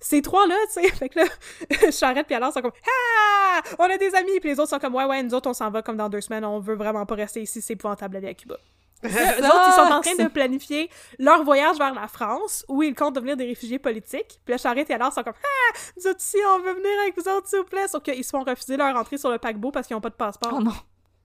ces 0.00 0.20
trois-là, 0.22 0.54
tu 0.66 0.82
sais, 0.82 0.88
fait 0.94 1.08
que 1.08 1.20
là, 1.20 1.26
Charrette 1.90 2.26
puis 2.26 2.36
alors 2.36 2.52
sont 2.52 2.60
comme 2.60 2.72
«Ah! 2.86 3.62
On 3.78 3.84
a 3.84 3.96
des 3.96 4.14
amis!» 4.14 4.38
Puis 4.40 4.50
les 4.50 4.60
autres 4.60 4.70
sont 4.70 4.78
comme 4.78 4.94
«Ouais, 4.96 5.06
ouais, 5.06 5.22
nous 5.22 5.34
autres, 5.34 5.48
on 5.48 5.54
s'en 5.54 5.70
va 5.70 5.82
comme 5.82 5.96
dans 5.96 6.08
deux 6.08 6.20
semaines, 6.20 6.44
on 6.44 6.60
veut 6.60 6.76
vraiment 6.76 7.06
pas 7.06 7.14
rester 7.14 7.42
ici, 7.42 7.60
c'est 7.60 7.72
épouvantable 7.72 8.14
la 8.14 8.20
vie 8.20 8.28
à 8.28 8.34
Cuba.» 8.34 8.56
Eux 9.04 9.08
autres, 9.08 9.68
ils 9.68 9.72
sont 9.74 9.92
en 9.92 10.00
train 10.00 10.14
de 10.14 10.28
planifier 10.28 10.90
leur 11.18 11.44
voyage 11.44 11.76
vers 11.78 11.94
la 11.94 12.08
France, 12.08 12.64
où 12.68 12.82
ils 12.82 12.94
comptent 12.94 13.14
devenir 13.14 13.36
des 13.36 13.46
réfugiés 13.46 13.78
politiques. 13.78 14.40
Puis 14.44 14.52
là, 14.52 14.58
Charrette 14.58 14.90
et 14.90 14.94
alors 14.94 15.12
sont 15.12 15.22
comme 15.22 15.34
«Ah! 15.42 15.78
Nous 15.96 16.06
autres 16.06 16.20
ici, 16.20 16.38
on 16.46 16.58
veut 16.58 16.74
venir 16.74 17.00
avec 17.02 17.16
vous 17.16 17.28
autres, 17.30 17.48
s'il 17.48 17.60
vous 17.60 17.64
plaît!» 17.64 17.88
Sauf 17.88 18.02
qu'ils 18.02 18.24
se 18.24 18.30
font 18.30 18.44
refuser 18.44 18.76
leur 18.76 18.94
entrée 18.96 19.16
sur 19.16 19.30
le 19.30 19.38
paquebot 19.38 19.70
parce 19.70 19.86
qu'ils 19.86 19.96
ont 19.96 20.00
pas 20.00 20.10
de 20.10 20.14
passeport. 20.14 20.52
Oh 20.54 20.60
non. 20.60 20.74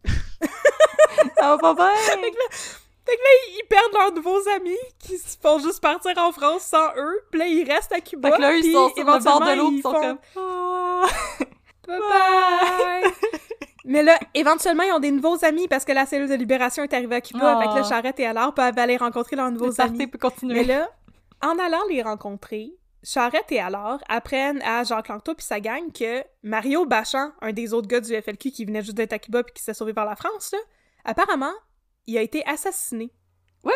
ça 1.37 1.55
va 1.55 1.57
pas 1.57 1.73
bien. 1.73 1.89
Fait 3.05 3.15
que 3.15 3.21
là, 3.21 3.29
ils 3.49 3.63
perdent 3.67 3.93
leurs 3.93 4.13
nouveaux 4.13 4.47
amis 4.55 4.77
qui 4.99 5.17
se 5.17 5.37
font 5.41 5.59
juste 5.59 5.81
partir 5.81 6.11
en 6.17 6.31
France 6.31 6.63
sans 6.63 6.89
eux. 6.97 7.19
Puis 7.31 7.39
là, 7.39 7.47
ils 7.47 7.63
restent 7.69 7.91
à 7.93 7.99
Cuba. 7.99 8.29
Fait 8.29 8.35
que 8.37 8.41
là, 8.41 8.55
ils 8.55 8.71
sont 8.71 8.89
sur 8.89 9.05
le 9.05 9.23
bord 9.23 9.39
de 9.41 9.57
l'eau, 9.57 9.71
ils 9.71 9.81
sont 9.81 9.91
font 9.91 9.99
comme... 9.99 10.17
Ah. 10.37 11.05
Bye-bye! 11.87 13.11
Mais 13.85 14.03
là, 14.03 14.19
éventuellement, 14.35 14.83
ils 14.83 14.91
ont 14.93 14.99
des 14.99 15.11
nouveaux 15.11 15.43
amis 15.43 15.67
parce 15.67 15.83
que 15.85 15.91
la 15.91 16.05
cellule 16.05 16.29
de 16.29 16.35
libération 16.35 16.83
est 16.83 16.93
arrivée 16.93 17.15
à 17.15 17.21
Cuba. 17.21 17.57
Ah. 17.57 17.61
Fait 17.61 17.69
que 17.69 17.75
là, 17.79 17.83
Charrette 17.83 18.19
et 18.19 18.25
alors 18.27 18.53
peuvent 18.53 18.77
aller 18.77 18.97
rencontrer 18.97 19.35
leurs 19.35 19.51
nouveaux 19.51 19.71
Le 19.71 19.81
amis. 19.81 20.07
peut 20.07 20.19
Mais 20.21 20.29
continuer. 20.29 20.63
là, 20.63 20.89
en 21.41 21.57
allant 21.57 21.81
les 21.89 22.03
rencontrer, 22.03 22.71
Charrette 23.03 23.51
et 23.51 23.59
alors 23.59 23.97
apprennent 24.07 24.61
à 24.61 24.83
Jacques 24.83 25.07
Lanctot 25.07 25.33
puis 25.33 25.45
sa 25.45 25.59
gang 25.59 25.91
que 25.91 26.23
Mario 26.43 26.85
Bachand, 26.85 27.31
un 27.41 27.51
des 27.51 27.73
autres 27.73 27.87
gars 27.87 27.99
du 27.99 28.13
FLQ 28.13 28.51
qui 28.51 28.65
venait 28.65 28.83
juste 28.83 28.93
d'être 28.95 29.13
à 29.13 29.19
Cuba 29.19 29.41
puis 29.43 29.53
qui 29.55 29.63
s'est 29.63 29.73
sauvé 29.73 29.93
par 29.93 30.05
la 30.05 30.15
France, 30.15 30.51
là, 30.53 30.59
apparemment, 31.03 31.53
il 32.07 32.17
a 32.17 32.21
été 32.21 32.45
assassiné. 32.47 33.11
What? 33.63 33.73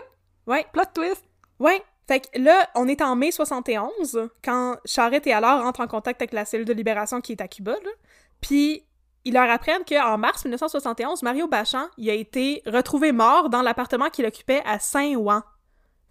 Ouais. 0.48 0.66
Plot 0.74 0.84
twist. 0.94 1.24
Ouais. 1.60 1.82
Fait 2.08 2.20
que 2.20 2.40
là, 2.40 2.70
on 2.76 2.88
est 2.88 3.02
en 3.02 3.16
mai 3.16 3.32
71, 3.32 4.30
quand 4.44 4.78
Charrette 4.86 5.26
et 5.26 5.34
alors 5.34 5.64
rentrent 5.64 5.82
en 5.82 5.88
contact 5.88 6.22
avec 6.22 6.34
la 6.34 6.46
cellule 6.46 6.66
de 6.66 6.74
libération 6.74 7.20
qui 7.20 7.32
est 7.32 7.42
à 7.42 7.48
Cuba, 7.48 7.72
là. 7.84 7.90
Puis, 8.42 8.86
ils 9.24 9.34
leur 9.34 9.50
apprennent 9.50 9.84
qu'en 9.84 10.18
mars 10.20 10.46
1971, 10.46 11.24
Mario 11.24 11.48
Bachand, 11.48 11.88
il 11.98 12.08
a 12.12 12.14
été 12.14 12.62
retrouvé 12.68 13.12
mort 13.12 13.50
dans 13.50 13.64
l'appartement 13.64 14.12
qu'il 14.12 14.26
occupait 14.26 14.62
à 14.66 14.78
Saint-Ouen. 14.78 15.44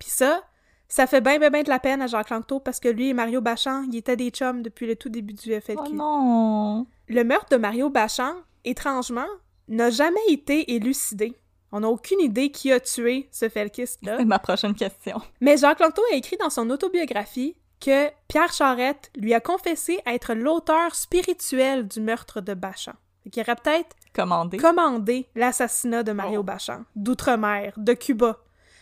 Puis 0.00 0.08
ça, 0.10 0.42
Ça 0.88 1.06
fait 1.06 1.20
bien, 1.20 1.38
bien, 1.38 1.50
bien 1.50 1.62
de 1.62 1.68
la 1.68 1.78
peine 1.78 2.02
à 2.02 2.06
Jacques 2.06 2.30
Lanctot 2.30 2.60
parce 2.60 2.78
que 2.78 2.88
lui 2.88 3.08
et 3.08 3.14
Mario 3.14 3.40
Bachand, 3.40 3.82
ils 3.90 3.96
étaient 3.96 4.16
des 4.16 4.30
chums 4.30 4.62
depuis 4.62 4.86
le 4.86 4.96
tout 4.96 5.08
début 5.08 5.32
du 5.32 5.60
FLQ. 5.60 5.80
Oh 5.86 5.88
non! 5.92 6.86
Le 7.08 7.24
meurtre 7.24 7.48
de 7.50 7.56
Mario 7.56 7.90
Bachand, 7.90 8.34
étrangement, 8.64 9.26
n'a 9.68 9.90
jamais 9.90 10.24
été 10.28 10.72
élucidé. 10.74 11.34
On 11.76 11.80
n'a 11.80 11.88
aucune 11.88 12.20
idée 12.20 12.52
qui 12.52 12.70
a 12.70 12.78
tué 12.78 13.28
ce 13.32 13.48
felkiste-là. 13.48 14.18
C'est 14.18 14.24
ma 14.24 14.38
prochaine 14.38 14.76
question. 14.76 15.20
Mais 15.40 15.56
Jacques 15.56 15.80
Lanctot 15.80 16.02
a 16.12 16.14
écrit 16.14 16.36
dans 16.36 16.48
son 16.48 16.70
autobiographie 16.70 17.56
que 17.80 18.10
Pierre 18.28 18.52
Charette 18.52 19.10
lui 19.16 19.34
a 19.34 19.40
confessé 19.40 19.98
être 20.06 20.34
l'auteur 20.34 20.94
spirituel 20.94 21.88
du 21.88 22.00
meurtre 22.00 22.40
de 22.40 22.54
Bachand. 22.54 22.94
Qui 23.32 23.40
aurait 23.40 23.56
peut-être 23.56 23.96
Commandé. 24.14 24.56
commandé 24.58 25.26
l'assassinat 25.34 26.04
de 26.04 26.12
Mario 26.12 26.40
Oh. 26.40 26.42
Bachand, 26.44 26.84
d'outre-mer, 26.94 27.72
de 27.76 27.92
Cuba. 27.94 28.38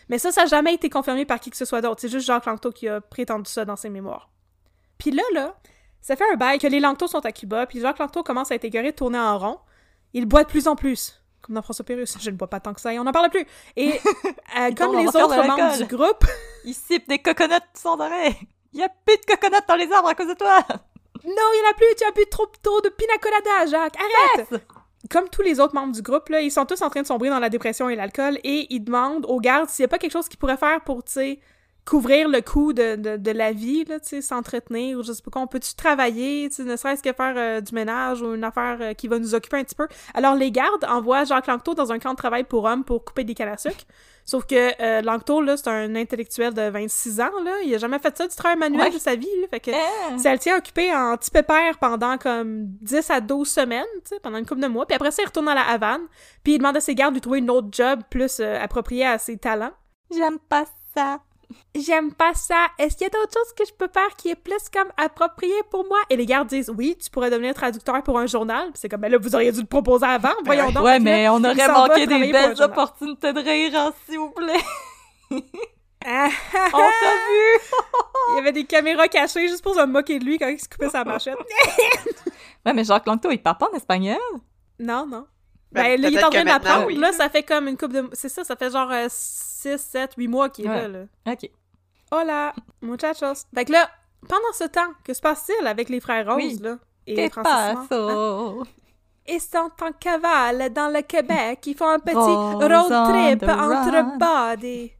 Mais 0.07 0.19
ça, 0.19 0.31
ça 0.31 0.41
n'a 0.41 0.47
jamais 0.47 0.75
été 0.75 0.91
confirmé 0.91 1.25
par 1.25 1.39
qui 1.39 1.49
que 1.49 1.57
ce 1.57 1.65
soit 1.65 1.81
d'autre. 1.81 1.99
C'est 1.99 2.09
juste 2.09 2.27
Jacques 2.27 2.45
Lanctot 2.45 2.73
qui 2.73 2.87
a 2.87 3.01
prétendu 3.01 3.49
ça 3.49 3.65
dans 3.65 3.75
ses 3.75 3.89
mémoires. 3.89 4.29
Puis 4.99 5.09
là, 5.09 5.23
là, 5.33 5.55
ça 5.99 6.15
fait 6.15 6.31
un 6.31 6.35
bail 6.35 6.59
que 6.59 6.67
les 6.67 6.79
Lanctot 6.79 7.07
sont 7.07 7.25
à 7.25 7.31
Cuba, 7.31 7.65
puis 7.65 7.79
Jacques 7.79 7.97
Lanctot 7.97 8.21
commence 8.21 8.51
à 8.51 8.55
être 8.55 8.65
écœuré 8.65 8.91
de 8.91 8.95
tourner 8.97 9.17
en 9.17 9.39
rond. 9.39 9.57
Il 10.13 10.27
boit 10.27 10.43
de 10.43 10.49
plus 10.49 10.67
en 10.67 10.75
plus. 10.75 11.22
Comme 11.43 11.55
dans 11.55 11.61
François 11.61 11.85
Pérus. 11.85 12.17
Je 12.19 12.29
ne 12.31 12.35
bois 12.35 12.49
pas 12.49 12.59
tant 12.59 12.73
que 12.73 12.81
ça 12.81 12.93
et 12.93 12.99
on 12.99 13.03
n'en 13.03 13.11
parle 13.11 13.29
plus. 13.29 13.45
Et 13.75 13.91
euh, 14.57 14.71
comme 14.75 14.97
les 14.97 15.07
autres 15.07 15.45
membres 15.45 15.77
du 15.77 15.85
groupe, 15.85 16.25
Il 16.65 16.73
sipe 16.73 17.07
des 17.09 17.19
coconuts 17.19 17.55
sans 17.73 17.99
arrêt. 17.99 18.35
Il 18.73 18.79
y 18.79 18.83
a 18.83 18.89
plus 18.89 19.17
de 19.17 19.25
coconuts 19.25 19.65
dans 19.67 19.75
les 19.75 19.91
arbres 19.91 20.07
à 20.07 20.15
cause 20.15 20.29
de 20.29 20.33
toi. 20.33 20.59
non, 20.69 20.79
il 21.25 21.61
n'y 21.61 21.67
en 21.67 21.69
a 21.69 21.73
plus, 21.73 21.95
tu 21.97 22.05
as 22.05 22.11
bu 22.11 22.25
trop, 22.31 22.47
trop 22.61 22.81
de 22.81 22.89
pina 22.89 23.17
colada, 23.17 23.65
Jacques, 23.69 23.97
arrête! 23.97 24.47
Yes! 24.51 24.61
comme 25.09 25.27
tous 25.29 25.41
les 25.41 25.59
autres 25.59 25.75
membres 25.75 25.93
du 25.93 26.01
groupe, 26.01 26.29
là, 26.29 26.41
ils 26.41 26.51
sont 26.51 26.65
tous 26.65 26.81
en 26.81 26.89
train 26.89 27.01
de 27.01 27.07
sombrer 27.07 27.29
dans 27.29 27.39
la 27.39 27.49
dépression 27.49 27.89
et 27.89 27.95
l'alcool 27.95 28.39
et 28.43 28.67
ils 28.69 28.79
demandent 28.79 29.25
aux 29.25 29.39
gardes 29.39 29.69
s'il 29.69 29.83
n'y 29.83 29.87
a 29.87 29.89
pas 29.89 29.97
quelque 29.97 30.13
chose 30.13 30.29
qu'ils 30.29 30.39
pourraient 30.39 30.57
faire 30.57 30.81
pour, 30.81 31.03
tu 31.03 31.11
sais, 31.11 31.39
couvrir 31.85 32.29
le 32.29 32.41
coût 32.41 32.71
de, 32.73 32.95
de, 32.95 33.17
de 33.17 33.31
la 33.31 33.51
vie, 33.51 33.83
là, 33.85 33.99
tu 33.99 34.07
sais, 34.09 34.21
s'entretenir 34.21 34.97
ou 34.97 35.03
je 35.03 35.11
sais 35.11 35.21
pas 35.21 35.31
quoi. 35.31 35.41
On 35.41 35.47
peut-tu 35.47 35.75
travailler, 35.75 36.47
tu 36.49 36.55
sais, 36.55 36.63
ne 36.63 36.75
serait-ce 36.77 37.03
que 37.03 37.11
faire 37.13 37.33
euh, 37.35 37.61
du 37.61 37.73
ménage 37.75 38.21
ou 38.21 38.33
une 38.35 38.43
affaire 38.43 38.77
euh, 38.79 38.93
qui 38.93 39.07
va 39.07 39.19
nous 39.19 39.35
occuper 39.35 39.57
un 39.57 39.63
petit 39.63 39.75
peu? 39.75 39.87
Alors, 40.13 40.35
les 40.35 40.49
gardes 40.51 40.85
envoient 40.85 41.25
Jacques 41.25 41.47
Lanctot 41.47 41.73
dans 41.75 41.91
un 41.91 41.99
camp 41.99 42.11
de 42.11 42.17
travail 42.17 42.45
pour 42.45 42.63
hommes 42.63 42.83
pour 42.85 43.03
couper 43.03 43.23
des 43.25 43.33
cannes 43.33 43.49
à 43.49 43.57
sucre. 43.57 43.75
Sauf 44.25 44.45
que 44.45 44.55
euh, 44.81 45.01
là, 45.01 45.57
c'est 45.57 45.67
un 45.67 45.95
intellectuel 45.95 46.53
de 46.53 46.69
26 46.69 47.19
ans, 47.19 47.29
là. 47.43 47.51
Il 47.65 47.75
a 47.75 47.77
jamais 47.77 47.99
fait 47.99 48.17
ça 48.17 48.25
du 48.25 48.33
travail 48.33 48.57
manuel 48.57 48.83
Ouais. 48.87 48.89
de 48.91 48.97
sa 48.97 49.15
vie, 49.17 49.27
là. 49.41 49.47
Fait 49.49 49.59
que 49.59 49.71
Eh. 49.71 50.17
ça 50.17 50.31
le 50.31 50.39
tient 50.39 50.57
occupé 50.57 50.95
en 50.95 51.17
petit 51.17 51.29
pépère 51.31 51.77
pendant 51.77 52.17
comme 52.17 52.67
10 52.81 53.09
à 53.09 53.19
12 53.19 53.45
semaines, 53.49 53.83
tu 54.05 54.15
sais, 54.15 54.19
pendant 54.21 54.37
une 54.37 54.45
couple 54.45 54.61
de 54.61 54.67
mois. 54.67 54.85
Puis 54.85 54.95
après 54.95 55.11
ça, 55.11 55.21
il 55.23 55.25
retourne 55.25 55.49
à 55.49 55.55
la 55.55 55.63
Havane. 55.67 56.03
Puis 56.45 56.53
il 56.53 56.57
demande 56.59 56.77
à 56.77 56.79
ses 56.79 56.95
gardes 56.95 57.11
de 57.13 57.17
lui 57.17 57.21
trouver 57.21 57.39
une 57.39 57.49
autre 57.49 57.67
job 57.71 57.99
plus 58.09 58.39
euh, 58.39 58.57
appropriée 58.61 59.05
à 59.05 59.17
ses 59.17 59.35
talents. 59.37 59.73
J'aime 60.15 60.39
pas 60.39 60.63
ça. 60.95 61.19
J'aime 61.75 62.13
pas 62.13 62.33
ça. 62.33 62.67
Est-ce 62.77 62.95
qu'il 62.97 63.05
y 63.05 63.07
a 63.07 63.09
d'autres 63.09 63.33
choses 63.33 63.53
que 63.57 63.65
je 63.65 63.73
peux 63.73 63.87
faire 63.93 64.09
qui 64.17 64.29
est 64.29 64.35
plus 64.35 64.69
comme 64.71 64.87
approprié 64.97 65.53
pour 65.71 65.85
moi? 65.87 65.97
Et 66.09 66.15
les 66.15 66.25
gardes 66.25 66.47
disent 66.47 66.69
oui, 66.75 66.97
tu 67.01 67.09
pourrais 67.09 67.29
devenir 67.29 67.53
traducteur 67.53 68.01
pour 68.03 68.17
un 68.19 68.27
journal. 68.27 68.69
C'est 68.75 68.89
comme, 68.89 69.01
ben 69.01 69.11
là, 69.11 69.17
vous 69.19 69.35
auriez 69.35 69.51
dû 69.51 69.61
le 69.61 69.65
proposer 69.67 70.05
avant. 70.05 70.33
Voyons 70.45 70.67
ouais. 70.67 70.71
donc. 70.73 70.83
ouais, 70.83 70.93
là, 70.93 70.99
mais 70.99 71.29
on 71.29 71.43
aurait 71.43 71.67
manqué 71.67 72.07
des 72.07 72.31
belles 72.31 72.55
journal. 72.55 72.69
opportunités 72.71 73.33
de 73.33 73.39
rire, 73.39 73.71
hein, 73.75 73.93
s'il 74.07 74.19
vous 74.19 74.31
plaît. 74.31 74.61
Ah, 76.05 76.27
On 76.73 76.77
t'a 76.77 77.13
vu! 77.13 77.59
il 78.31 78.35
y 78.35 78.39
avait 78.39 78.51
des 78.51 78.65
caméras 78.65 79.07
cachées 79.07 79.47
juste 79.47 79.63
pour 79.63 79.73
se 79.75 79.85
moquer 79.85 80.19
de 80.19 80.25
lui 80.25 80.37
quand 80.37 80.47
il 80.49 80.59
se 80.59 80.67
coupait 80.67 80.89
sa 80.89 81.03
machette. 81.05 81.37
Ouais, 82.65 82.73
mais 82.73 82.83
Jacques 82.83 83.05
Lanctot, 83.05 83.31
il 83.31 83.41
parle 83.41 83.57
pas 83.57 83.69
en 83.71 83.75
espagnol. 83.77 84.17
Non, 84.79 85.05
non. 85.07 85.25
Ben, 85.71 85.83
Ben, 85.83 86.01
là, 86.01 86.09
il 86.09 86.17
est 86.17 86.23
en 86.23 86.29
train 86.29 86.43
d'apprendre. 86.43 86.87
oui. 86.87 86.95
Là, 86.97 87.13
ça 87.13 87.29
fait 87.29 87.43
comme 87.43 87.67
une 87.69 87.77
coupe 87.77 87.93
de... 87.93 88.09
C'est 88.13 88.29
ça, 88.29 88.43
ça 88.43 88.55
fait 88.57 88.69
genre 88.69 88.91
6, 89.63 89.77
7, 89.81 90.13
8 90.17 90.27
mois 90.27 90.49
qu'il 90.49 90.65
est 90.65 90.69
Ouais. 90.69 90.87
là, 90.87 91.05
là. 91.25 91.33
Ok. 91.33 91.49
Hola, 92.11 92.53
muchachos. 92.81 93.45
Fait 93.55 93.65
que 93.65 93.71
là, 93.71 93.89
pendant 94.27 94.53
ce 94.53 94.65
temps, 94.65 94.91
que 95.03 95.13
se 95.13 95.21
passe-t-il 95.21 95.65
avec 95.67 95.89
les 95.89 95.99
frères 95.99 96.25
Rose, 96.27 96.35
Oui. 96.37 96.59
là? 96.61 96.77
Et 97.07 97.29
Francis. 97.29 97.91
Hein? 97.91 98.63
Ils 99.27 99.39
sont 99.41 99.69
en 99.81 99.91
cavale 99.99 100.71
dans 100.73 100.89
le 100.89 101.01
Québec. 101.01 101.65
Ils 101.65 101.75
font 101.75 101.87
un 101.89 101.99
petit 101.99 102.13
Rose 102.15 102.61
road 102.61 102.91
on 102.91 103.09
trip 103.11 103.39
the 103.39 103.49
entre 103.49 104.17
body. 104.17 104.91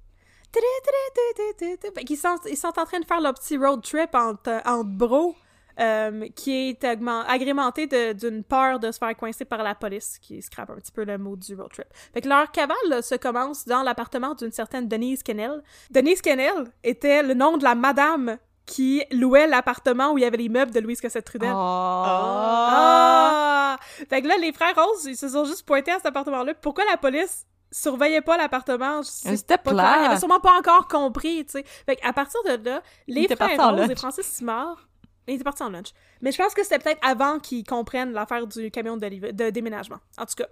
Qu'ils 2.05 2.17
sont, 2.17 2.35
ils 2.49 2.57
sont 2.57 2.77
en 2.79 2.85
train 2.85 2.99
de 2.99 3.05
faire 3.05 3.21
leur 3.21 3.33
petit 3.33 3.57
road 3.57 3.81
trip 3.83 4.13
entre, 4.13 4.61
entre 4.65 4.83
bros, 4.89 5.35
euh, 5.79 6.27
qui 6.35 6.69
est 6.69 6.83
augment- 6.83 7.23
agrémenté 7.27 7.87
de- 7.87 8.13
d'une 8.13 8.43
peur 8.43 8.79
de 8.79 8.91
se 8.91 8.97
faire 8.97 9.15
coincer 9.15 9.45
par 9.45 9.63
la 9.63 9.75
police, 9.75 10.19
qui 10.19 10.41
scrape 10.41 10.69
un 10.69 10.75
petit 10.75 10.91
peu 10.91 11.03
le 11.03 11.17
mot 11.17 11.35
du 11.35 11.55
road 11.55 11.71
trip. 11.71 11.87
Fait 12.13 12.21
que 12.21 12.29
leur 12.29 12.51
cavale 12.51 12.75
là, 12.87 13.01
se 13.01 13.15
commence 13.15 13.65
dans 13.65 13.81
l'appartement 13.83 14.35
d'une 14.35 14.51
certaine 14.51 14.87
Denise 14.87 15.23
Kennel. 15.23 15.63
Denise 15.89 16.21
Kennel 16.21 16.65
était 16.83 17.23
le 17.23 17.33
nom 17.33 17.57
de 17.57 17.63
la 17.63 17.75
madame 17.75 18.37
qui 18.65 19.03
louait 19.11 19.47
l'appartement 19.47 20.11
où 20.11 20.17
il 20.17 20.21
y 20.21 20.25
avait 20.25 20.37
les 20.37 20.47
meubles 20.47 20.71
de 20.71 20.79
Louise 20.79 21.01
Cossette-Trudel. 21.01 21.51
Oh. 21.51 22.03
Ah! 22.05 23.77
Fait 24.09 24.21
que 24.21 24.27
là, 24.27 24.37
les 24.37 24.53
frères 24.53 24.75
Rose, 24.75 25.05
ils 25.05 25.17
se 25.17 25.27
sont 25.29 25.45
juste 25.45 25.65
pointés 25.65 25.91
à 25.91 25.95
cet 25.97 26.05
appartement-là. 26.05 26.53
Pourquoi 26.53 26.85
la 26.89 26.97
police 26.97 27.45
surveillait 27.71 28.21
pas 28.21 28.37
l'appartement? 28.37 29.03
C'était 29.03 29.57
pas 29.57 29.71
clair. 29.71 29.97
Ils 30.01 30.05
avaient 30.05 30.19
sûrement 30.19 30.39
pas 30.39 30.57
encore 30.57 30.87
compris, 30.87 31.45
tu 31.45 31.53
sais. 31.53 31.63
Fait 31.85 31.95
qu'à 31.97 32.13
partir 32.13 32.39
de 32.45 32.69
là, 32.69 32.81
les 33.07 33.27
frères 33.27 33.71
Rose 33.75 33.89
et. 33.89 33.95
Francis 33.95 34.25
Simard... 34.27 34.87
Ils 35.27 35.35
étaient 35.35 35.43
partis 35.43 35.63
en 35.63 35.69
lunch. 35.69 35.93
Mais 36.21 36.31
je 36.31 36.37
pense 36.37 36.53
que 36.53 36.63
c'était 36.63 36.79
peut-être 36.79 36.99
avant 37.01 37.39
qu'ils 37.39 37.63
comprennent 37.63 38.11
l'affaire 38.11 38.47
du 38.47 38.71
camion 38.71 38.97
de 38.97 39.49
déménagement. 39.49 39.99
En 40.17 40.25
tout 40.25 40.35
cas, 40.35 40.47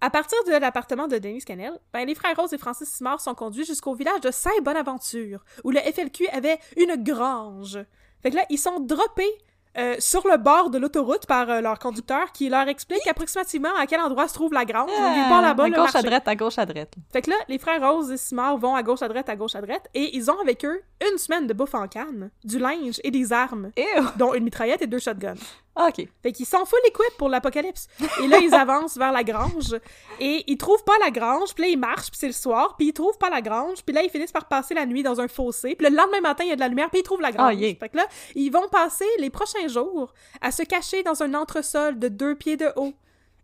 à 0.00 0.10
partir 0.10 0.36
de 0.44 0.50
l'appartement 0.50 1.06
de 1.06 1.18
Denise 1.18 1.44
Canel, 1.44 1.78
ben, 1.92 2.04
les 2.04 2.16
frères 2.16 2.36
Rose 2.36 2.52
et 2.52 2.58
Francis 2.58 2.88
Simard 2.88 3.20
sont 3.20 3.36
conduits 3.36 3.64
jusqu'au 3.64 3.94
village 3.94 4.20
de 4.20 4.32
Saint-Bonaventure, 4.32 5.44
où 5.62 5.70
le 5.70 5.78
FLQ 5.78 6.26
avait 6.28 6.58
une 6.76 6.96
grange. 7.04 7.78
Fait 8.20 8.30
que 8.30 8.36
là, 8.36 8.44
ils 8.50 8.58
sont 8.58 8.80
droppés 8.80 9.32
euh, 9.78 9.96
sur 9.98 10.26
le 10.28 10.36
bord 10.36 10.70
de 10.70 10.78
l'autoroute 10.78 11.26
par 11.26 11.48
euh, 11.48 11.60
leur 11.60 11.78
conducteur 11.78 12.32
qui 12.32 12.48
leur 12.48 12.68
explique 12.68 13.06
approximativement 13.08 13.74
à 13.78 13.86
quel 13.86 14.00
endroit 14.00 14.28
se 14.28 14.34
trouve 14.34 14.52
la 14.52 14.64
grange. 14.64 14.90
Ils 14.90 15.28
part 15.28 15.42
là-bas, 15.42 15.64
à 15.64 15.70
gauche 15.70 15.94
à 15.94 16.02
droite, 16.02 16.28
à 16.28 16.34
gauche 16.36 16.58
à 16.58 16.66
droite. 16.66 16.94
Fait 17.12 17.22
que 17.22 17.30
là, 17.30 17.36
les 17.48 17.58
frères 17.58 17.80
Rose 17.80 18.10
et 18.10 18.16
Simard 18.16 18.58
vont 18.58 18.74
à 18.74 18.82
gauche 18.82 19.02
à 19.02 19.08
droite, 19.08 19.28
à 19.28 19.36
gauche 19.36 19.54
à 19.54 19.62
droite, 19.62 19.88
et 19.94 20.14
ils 20.16 20.30
ont 20.30 20.38
avec 20.40 20.64
eux 20.64 20.82
une 21.10 21.18
semaine 21.18 21.46
de 21.46 21.54
bouffe 21.54 21.74
en 21.74 21.88
canne, 21.88 22.30
du 22.44 22.58
linge 22.58 23.00
et 23.02 23.10
des 23.10 23.32
armes, 23.32 23.70
Ew. 23.76 24.04
dont 24.16 24.34
une 24.34 24.44
mitraillette 24.44 24.82
et 24.82 24.86
deux 24.86 24.98
shotguns. 24.98 25.34
Ok. 25.74 26.06
Fait 26.22 26.32
qu'ils 26.32 26.44
sont 26.46 26.64
full 26.66 26.78
equip 26.86 27.16
pour 27.16 27.30
l'apocalypse. 27.30 27.88
Et 28.22 28.26
là, 28.26 28.38
ils 28.38 28.54
avancent 28.62 28.96
vers 28.98 29.10
la 29.12 29.24
grange 29.24 29.74
et 30.20 30.44
ils 30.46 30.58
trouvent 30.58 30.84
pas 30.84 30.92
la 31.02 31.10
grange. 31.10 31.54
Puis 31.54 31.64
là, 31.64 31.70
ils 31.70 31.78
marchent, 31.78 32.10
puis 32.10 32.18
c'est 32.18 32.26
le 32.26 32.32
soir, 32.34 32.74
puis 32.76 32.88
ils 32.88 32.92
trouvent 32.92 33.16
pas 33.16 33.30
la 33.30 33.40
grange. 33.40 33.82
Puis 33.84 33.94
là, 33.94 34.02
ils 34.02 34.10
finissent 34.10 34.32
par 34.32 34.46
passer 34.48 34.74
la 34.74 34.84
nuit 34.84 35.02
dans 35.02 35.20
un 35.20 35.28
fossé. 35.28 35.74
Puis 35.74 35.88
le 35.88 35.96
lendemain 35.96 36.20
matin, 36.20 36.44
il 36.44 36.50
y 36.50 36.52
a 36.52 36.56
de 36.56 36.60
la 36.60 36.68
lumière, 36.68 36.90
puis 36.90 37.00
ils 37.00 37.04
trouvent 37.04 37.22
la 37.22 37.32
grange. 37.32 37.48
Ah, 37.48 37.54
yeah. 37.54 37.74
Fait 37.80 37.88
que 37.88 37.96
là, 37.96 38.06
ils 38.34 38.50
vont 38.50 38.68
passer 38.68 39.06
les 39.18 39.30
prochains 39.30 39.66
jours 39.68 40.12
à 40.42 40.50
se 40.50 40.62
cacher 40.62 41.02
dans 41.02 41.22
un 41.22 41.32
entresol 41.32 41.98
de 41.98 42.08
deux 42.08 42.34
pieds 42.34 42.58
de 42.58 42.70
haut 42.76 42.92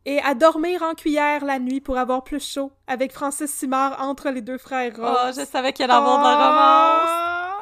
et 0.04 0.20
à 0.20 0.34
dormir 0.34 0.82
en 0.82 0.94
cuillère 0.94 1.44
la 1.44 1.58
nuit 1.58 1.80
pour 1.80 1.96
avoir 1.98 2.24
plus 2.24 2.46
chaud 2.46 2.70
avec 2.86 3.12
Francis 3.12 3.50
Simard 3.50 4.00
entre 4.02 4.28
les 4.30 4.42
deux 4.42 4.58
frères 4.58 4.92
Oh, 4.98 5.02
Rose. 5.02 5.38
je 5.40 5.44
savais 5.46 5.72
qu'il 5.72 5.84
allait 5.84 5.94
avoir 5.94 6.18
de 6.18 6.24
la 6.24 6.36
romance. 6.36 7.57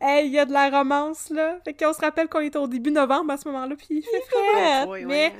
Hey, 0.00 0.26
il 0.26 0.32
y 0.32 0.38
a 0.38 0.44
de 0.44 0.52
la 0.52 0.70
romance, 0.70 1.30
là. 1.30 1.58
Fait 1.64 1.74
qu'on 1.74 1.92
se 1.92 2.00
rappelle 2.00 2.28
qu'on 2.28 2.40
était 2.40 2.58
au 2.58 2.68
début 2.68 2.90
novembre 2.90 3.32
à 3.32 3.36
ce 3.36 3.48
moment-là, 3.48 3.74
puis 3.76 3.86
il 3.90 4.02
fait 4.02 4.22
frais. 4.30 4.54
Ouais. 4.54 4.84
Oui, 4.88 4.98
oui. 5.00 5.04
mais- 5.06 5.34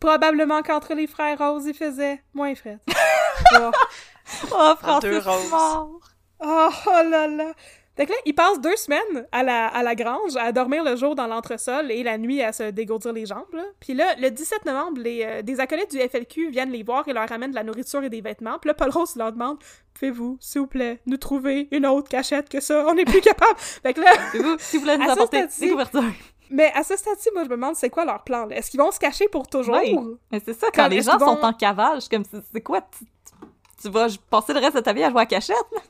Probablement 0.00 0.62
qu'entre 0.62 0.94
les 0.94 1.06
frères 1.06 1.36
Rose, 1.38 1.66
il 1.66 1.74
faisait 1.74 2.22
moins 2.32 2.54
frais. 2.54 2.78
oh. 3.60 3.70
Oh, 4.52 4.98
deux 5.02 5.18
roses. 5.18 5.50
mort. 5.50 6.00
Oh, 6.40 6.68
oh 6.86 7.02
là 7.10 7.26
là! 7.26 7.52
Fait 8.00 8.06
que 8.06 8.12
là, 8.12 8.18
ils 8.24 8.34
passent 8.34 8.62
deux 8.62 8.76
semaines 8.76 9.26
à 9.30 9.42
la, 9.42 9.66
à 9.66 9.82
la 9.82 9.94
grange, 9.94 10.34
à 10.36 10.52
dormir 10.52 10.82
le 10.84 10.96
jour 10.96 11.14
dans 11.14 11.26
l'entresol 11.26 11.90
et 11.90 12.02
la 12.02 12.16
nuit 12.16 12.40
à 12.42 12.50
se 12.50 12.70
dégourdir 12.70 13.12
les 13.12 13.26
jambes. 13.26 13.52
Là. 13.52 13.62
Puis 13.78 13.92
là, 13.92 14.14
le 14.18 14.30
17 14.30 14.64
novembre, 14.64 15.02
les, 15.02 15.22
euh, 15.22 15.42
des 15.42 15.60
acolytes 15.60 15.90
du 15.90 15.98
FLQ 15.98 16.48
viennent 16.48 16.70
les 16.70 16.82
voir 16.82 17.06
et 17.08 17.12
leur 17.12 17.28
ramènent 17.28 17.50
de 17.50 17.56
la 17.56 17.62
nourriture 17.62 18.02
et 18.02 18.08
des 18.08 18.22
vêtements. 18.22 18.58
Puis 18.58 18.68
là, 18.68 18.74
Paul 18.74 18.88
Rose 18.88 19.16
leur 19.16 19.32
demande 19.32 19.58
Pouvez-vous, 19.92 20.38
s'il 20.40 20.62
vous 20.62 20.66
plaît, 20.66 21.02
nous 21.04 21.18
trouver 21.18 21.68
une 21.72 21.84
autre 21.84 22.08
cachette 22.08 22.48
que 22.48 22.60
ça? 22.60 22.86
On 22.88 22.94
n'est 22.94 23.04
plus 23.04 23.20
capable! 23.20 23.52
Fait 23.58 23.92
que 23.92 24.00
là, 24.00 24.12
vous, 24.32 24.56
si 24.58 24.78
vous 24.78 24.84
voulez 24.84 24.96
nous 24.96 25.10
apporter 25.10 25.46
des 25.46 25.68
couvertures? 25.68 26.02
mais 26.48 26.72
à 26.74 26.82
ce 26.82 26.96
stade-ci, 26.96 27.28
moi, 27.34 27.44
je 27.44 27.50
me 27.50 27.56
demande 27.56 27.76
c'est 27.76 27.90
quoi 27.90 28.06
leur 28.06 28.24
plan. 28.24 28.48
Est-ce 28.48 28.70
qu'ils 28.70 28.80
vont 28.80 28.92
se 28.92 28.98
cacher 28.98 29.28
pour 29.28 29.46
toujours? 29.46 29.76
Oui. 29.76 29.94
Mais 30.32 30.40
c'est 30.42 30.58
ça, 30.58 30.68
quand 30.74 30.88
les 30.88 31.02
gens 31.02 31.18
sont 31.18 31.38
en 31.42 31.52
cavale, 31.52 31.96
je 31.96 32.00
suis 32.00 32.08
comme, 32.08 32.24
c'est 32.50 32.62
quoi? 32.62 32.80
Tu, 32.80 33.04
tu- 33.04 33.82
tu 33.82 33.90
vas 33.90 34.06
passer 34.30 34.54
le 34.54 34.60
reste 34.60 34.76
de 34.76 34.80
ta 34.80 34.94
vie 34.94 35.04
à 35.04 35.10
jouer 35.10 35.20
à 35.20 35.26
cachette? 35.26 35.54
là? 35.72 35.80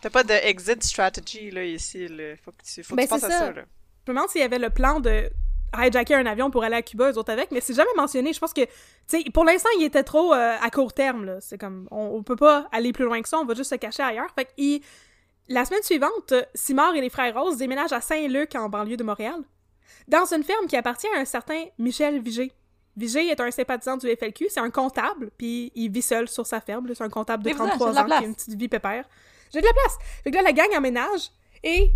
T'as 0.00 0.10
pas 0.10 0.24
de 0.24 0.32
exit 0.32 0.82
strategy, 0.82 1.50
là, 1.50 1.64
ici, 1.64 2.08
là. 2.08 2.34
Faut 2.44 2.52
que 2.52 2.62
tu, 2.64 2.82
faut 2.82 2.94
que 2.94 2.96
Ben, 2.96 3.04
tu 3.04 3.08
penses 3.10 3.20
c'est 3.20 3.26
à 3.26 3.30
ça. 3.30 3.38
ça, 3.38 3.52
là. 3.52 3.62
Je 4.06 4.12
me 4.12 4.16
demande 4.16 4.30
s'il 4.30 4.40
y 4.40 4.44
avait 4.44 4.58
le 4.58 4.70
plan 4.70 5.00
de 5.00 5.30
hijacker 5.76 6.14
un 6.14 6.26
avion 6.26 6.50
pour 6.50 6.64
aller 6.64 6.76
à 6.76 6.82
Cuba, 6.82 7.12
eux 7.12 7.18
autres 7.18 7.32
avec, 7.32 7.50
mais 7.50 7.60
c'est 7.60 7.74
jamais 7.74 7.90
mentionné. 7.96 8.32
Je 8.32 8.40
pense 8.40 8.52
que, 8.52 8.64
tu 8.64 8.70
sais, 9.06 9.24
pour 9.32 9.44
l'instant, 9.44 9.68
il 9.78 9.84
était 9.84 10.02
trop 10.02 10.32
euh, 10.34 10.56
à 10.60 10.70
court 10.70 10.92
terme, 10.92 11.24
là. 11.26 11.40
C'est 11.40 11.58
comme, 11.58 11.86
on, 11.90 12.16
on 12.16 12.22
peut 12.22 12.36
pas 12.36 12.68
aller 12.72 12.92
plus 12.92 13.04
loin 13.04 13.20
que 13.22 13.28
ça, 13.28 13.38
on 13.38 13.44
va 13.44 13.54
juste 13.54 13.70
se 13.70 13.76
cacher 13.76 14.02
ailleurs. 14.02 14.30
Fait 14.34 14.46
que, 14.46 14.84
la 15.48 15.64
semaine 15.64 15.82
suivante, 15.82 16.32
Simard 16.54 16.94
et 16.94 17.00
les 17.00 17.10
frères 17.10 17.34
Rose 17.34 17.56
déménagent 17.56 17.92
à 17.92 18.00
Saint-Luc, 18.00 18.54
en 18.54 18.68
banlieue 18.68 18.96
de 18.96 19.02
Montréal, 19.02 19.40
dans 20.08 20.24
une 20.32 20.44
ferme 20.44 20.66
qui 20.66 20.76
appartient 20.76 21.08
à 21.16 21.18
un 21.18 21.24
certain 21.24 21.64
Michel 21.78 22.20
Vigé. 22.20 22.52
Vigé 22.96 23.28
est 23.28 23.40
un 23.40 23.50
sympathisant 23.50 23.96
du 23.96 24.06
FLQ, 24.08 24.46
c'est 24.48 24.60
un 24.60 24.70
comptable, 24.70 25.30
puis 25.36 25.72
il 25.74 25.90
vit 25.90 26.02
seul 26.02 26.28
sur 26.28 26.46
sa 26.46 26.60
ferme, 26.60 26.86
c'est 26.94 27.02
un 27.02 27.08
comptable 27.08 27.42
de 27.42 27.50
Mais 27.50 27.54
vous, 27.54 27.64
j'ai 27.64 27.70
33 27.78 27.90
de 27.90 27.94
la 27.94 28.02
ans 28.02 28.06
qui 28.18 28.24
a 28.24 28.26
une 28.28 28.34
petite 28.34 28.54
vie 28.54 28.68
pépère. 28.68 29.08
J'ai 29.52 29.60
de 29.60 29.66
la 29.66 29.72
place! 29.72 29.98
Fait 30.24 30.30
que 30.30 30.36
là, 30.36 30.42
la 30.42 30.52
gang 30.52 30.68
emménage, 30.76 31.30
Et 31.62 31.90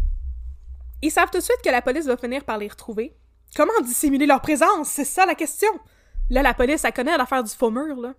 ils 1.03 1.11
savent 1.11 1.31
tout 1.31 1.39
de 1.39 1.43
suite 1.43 1.61
que 1.65 1.71
la 1.71 1.83
police 1.83 2.07
va 2.07 2.17
finir 2.17 2.45
par 2.45 2.59
les 2.59 2.69
retrouver. 2.69 3.17
Comment 3.57 3.81
dissimuler 3.83 4.27
leur 4.27 4.41
présence? 4.41 4.89
C'est 4.89 5.05
ça 5.05 5.27
la 5.27 5.35
question! 5.35 5.71
Là, 6.31 6.43
la 6.43 6.55
police, 6.55 6.85
elle 6.85 6.93
connaît 6.93 7.17
l'affaire 7.17 7.45
du 7.45 7.53
faux 7.55 7.71
mur, 7.71 7.97
là. 8.01 8.15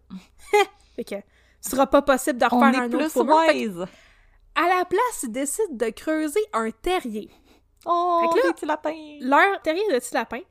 fait 0.95 1.03
que 1.03 1.15
ce 1.59 1.71
sera 1.71 1.87
pas 1.87 2.01
possible 2.01 2.37
de 2.39 2.45
refaire 2.45 2.59
On 2.59 2.63
un 2.81 2.85
autre 2.87 2.97
plus 2.97 3.09
faux 3.09 3.23
mur. 3.23 3.35
Que, 3.47 3.81
à 4.57 4.67
la 4.67 4.85
place, 4.85 5.23
ils 5.23 5.31
décident 5.31 5.73
de 5.73 5.89
creuser 5.89 6.39
un 6.53 6.69
terrier. 6.71 7.29
Oh, 7.85 8.21
Fait 8.21 8.29
que 8.39 8.45
là- 8.45 8.49
des 8.49 8.53
petits 8.53 8.65
lapins. 8.65 9.17
Leur 9.21 9.61
terrier 9.61 9.83
de 9.91 9.99
petits 9.99 10.13
lapins 10.13 10.41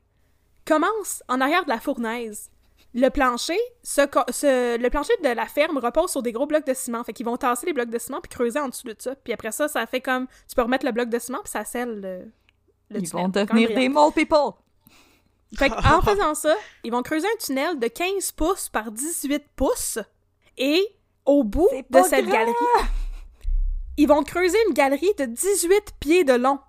commence 0.65 1.23
en 1.27 1.41
arrière 1.41 1.63
de 1.63 1.69
la 1.69 1.79
fournaise. 1.79 2.49
Le 2.97 3.09
plancher, 3.09 3.59
le 3.83 4.87
plancher 4.87 5.13
de 5.21 5.27
la 5.29 5.45
ferme 5.47 5.77
repose 5.79 6.11
sur 6.11 6.23
des 6.23 6.31
gros 6.31 6.47
blocs 6.47 6.65
de 6.65 6.73
ciment. 6.73 7.03
Fait 7.03 7.11
qu'ils 7.11 7.25
vont 7.25 7.35
tasser 7.35 7.65
les 7.65 7.73
blocs 7.73 7.89
de 7.89 7.99
ciment 7.99 8.21
puis 8.21 8.29
creuser 8.29 8.57
en 8.59 8.69
dessous 8.69 8.87
de 8.87 8.95
ça. 8.97 9.15
Puis 9.15 9.33
après 9.33 9.51
ça, 9.51 9.67
ça 9.67 9.85
fait 9.85 9.99
comme... 9.99 10.27
Tu 10.47 10.55
peux 10.55 10.61
remettre 10.61 10.85
le 10.85 10.93
bloc 10.93 11.09
de 11.09 11.19
ciment 11.19 11.39
puis 11.43 11.51
ça 11.51 11.65
scelle 11.65 11.99
le, 11.99 12.31
le 12.89 13.01
Ils 13.01 13.09
tunnel. 13.09 13.23
vont 13.25 13.29
devenir 13.29 13.75
des 13.75 13.89
mole 13.89 14.13
people. 14.13 14.53
Fait 15.57 15.71
en 15.71 16.01
faisant 16.01 16.33
ça, 16.35 16.55
ils 16.85 16.91
vont 16.91 17.03
creuser 17.03 17.27
un 17.27 17.37
tunnel 17.37 17.79
de 17.79 17.87
15 17.87 18.31
pouces 18.31 18.69
par 18.69 18.91
18 18.91 19.43
pouces. 19.57 19.99
Et 20.57 20.85
au 21.25 21.43
bout 21.43 21.67
de 21.89 22.01
cette 22.03 22.25
grand. 22.25 22.33
galerie, 22.33 22.53
ils 23.97 24.07
vont 24.07 24.23
creuser 24.23 24.57
une 24.69 24.73
galerie 24.73 25.13
de 25.17 25.25
18 25.25 25.95
pieds 25.99 26.23
de 26.23 26.33
long 26.33 26.59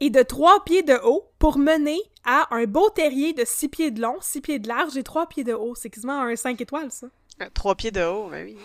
Et 0.00 0.10
de 0.10 0.22
3 0.22 0.64
pieds 0.64 0.82
de 0.82 0.94
haut 1.04 1.30
pour 1.38 1.58
mener 1.58 1.98
à 2.24 2.54
un 2.54 2.64
beau 2.64 2.88
terrier 2.90 3.32
de 3.32 3.44
6 3.44 3.68
pieds 3.68 3.90
de 3.90 4.00
long, 4.00 4.16
6 4.20 4.40
pieds 4.40 4.58
de 4.58 4.68
large 4.68 4.96
et 4.96 5.02
3 5.02 5.26
pieds 5.26 5.44
de 5.44 5.52
haut. 5.52 5.74
C'est 5.74 5.90
quasiment 5.90 6.20
un 6.20 6.36
5 6.36 6.60
étoiles, 6.60 6.90
ça. 6.90 7.06
Euh, 7.42 7.46
Trois 7.52 7.74
pieds 7.74 7.90
de 7.90 8.02
haut, 8.02 8.28
ben 8.30 8.44
oui. 8.46 8.56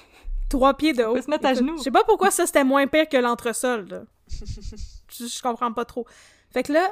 3 0.49 0.73
pieds 0.75 0.93
de 0.93 1.03
haut. 1.03 1.13
peut 1.13 1.21
se 1.21 1.29
mettre 1.29 1.45
à 1.45 1.51
Écoute, 1.51 1.65
genoux. 1.65 1.77
Je 1.77 1.83
sais 1.83 1.91
pas 1.91 2.03
pourquoi 2.03 2.31
ça 2.31 2.45
c'était 2.45 2.63
moins 2.63 2.87
pire 2.87 3.07
que 3.09 3.17
l'entresol, 3.17 3.87
là. 3.89 4.01
je, 4.29 5.25
je 5.25 5.41
comprends 5.41 5.73
pas 5.73 5.85
trop. 5.85 6.05
Fait 6.51 6.63
que 6.63 6.73
là, 6.73 6.91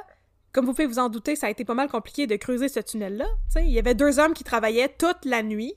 comme 0.52 0.66
vous 0.66 0.72
pouvez 0.72 0.86
vous 0.86 0.98
en 0.98 1.08
douter, 1.08 1.36
ça 1.36 1.46
a 1.46 1.50
été 1.50 1.64
pas 1.64 1.74
mal 1.74 1.88
compliqué 1.88 2.26
de 2.26 2.36
creuser 2.36 2.68
ce 2.68 2.80
tunnel-là. 2.80 3.26
Tu 3.26 3.52
sais, 3.60 3.64
Il 3.64 3.70
y 3.70 3.78
avait 3.78 3.94
deux 3.94 4.18
hommes 4.18 4.34
qui 4.34 4.44
travaillaient 4.44 4.88
toute 4.98 5.24
la 5.24 5.42
nuit, 5.42 5.74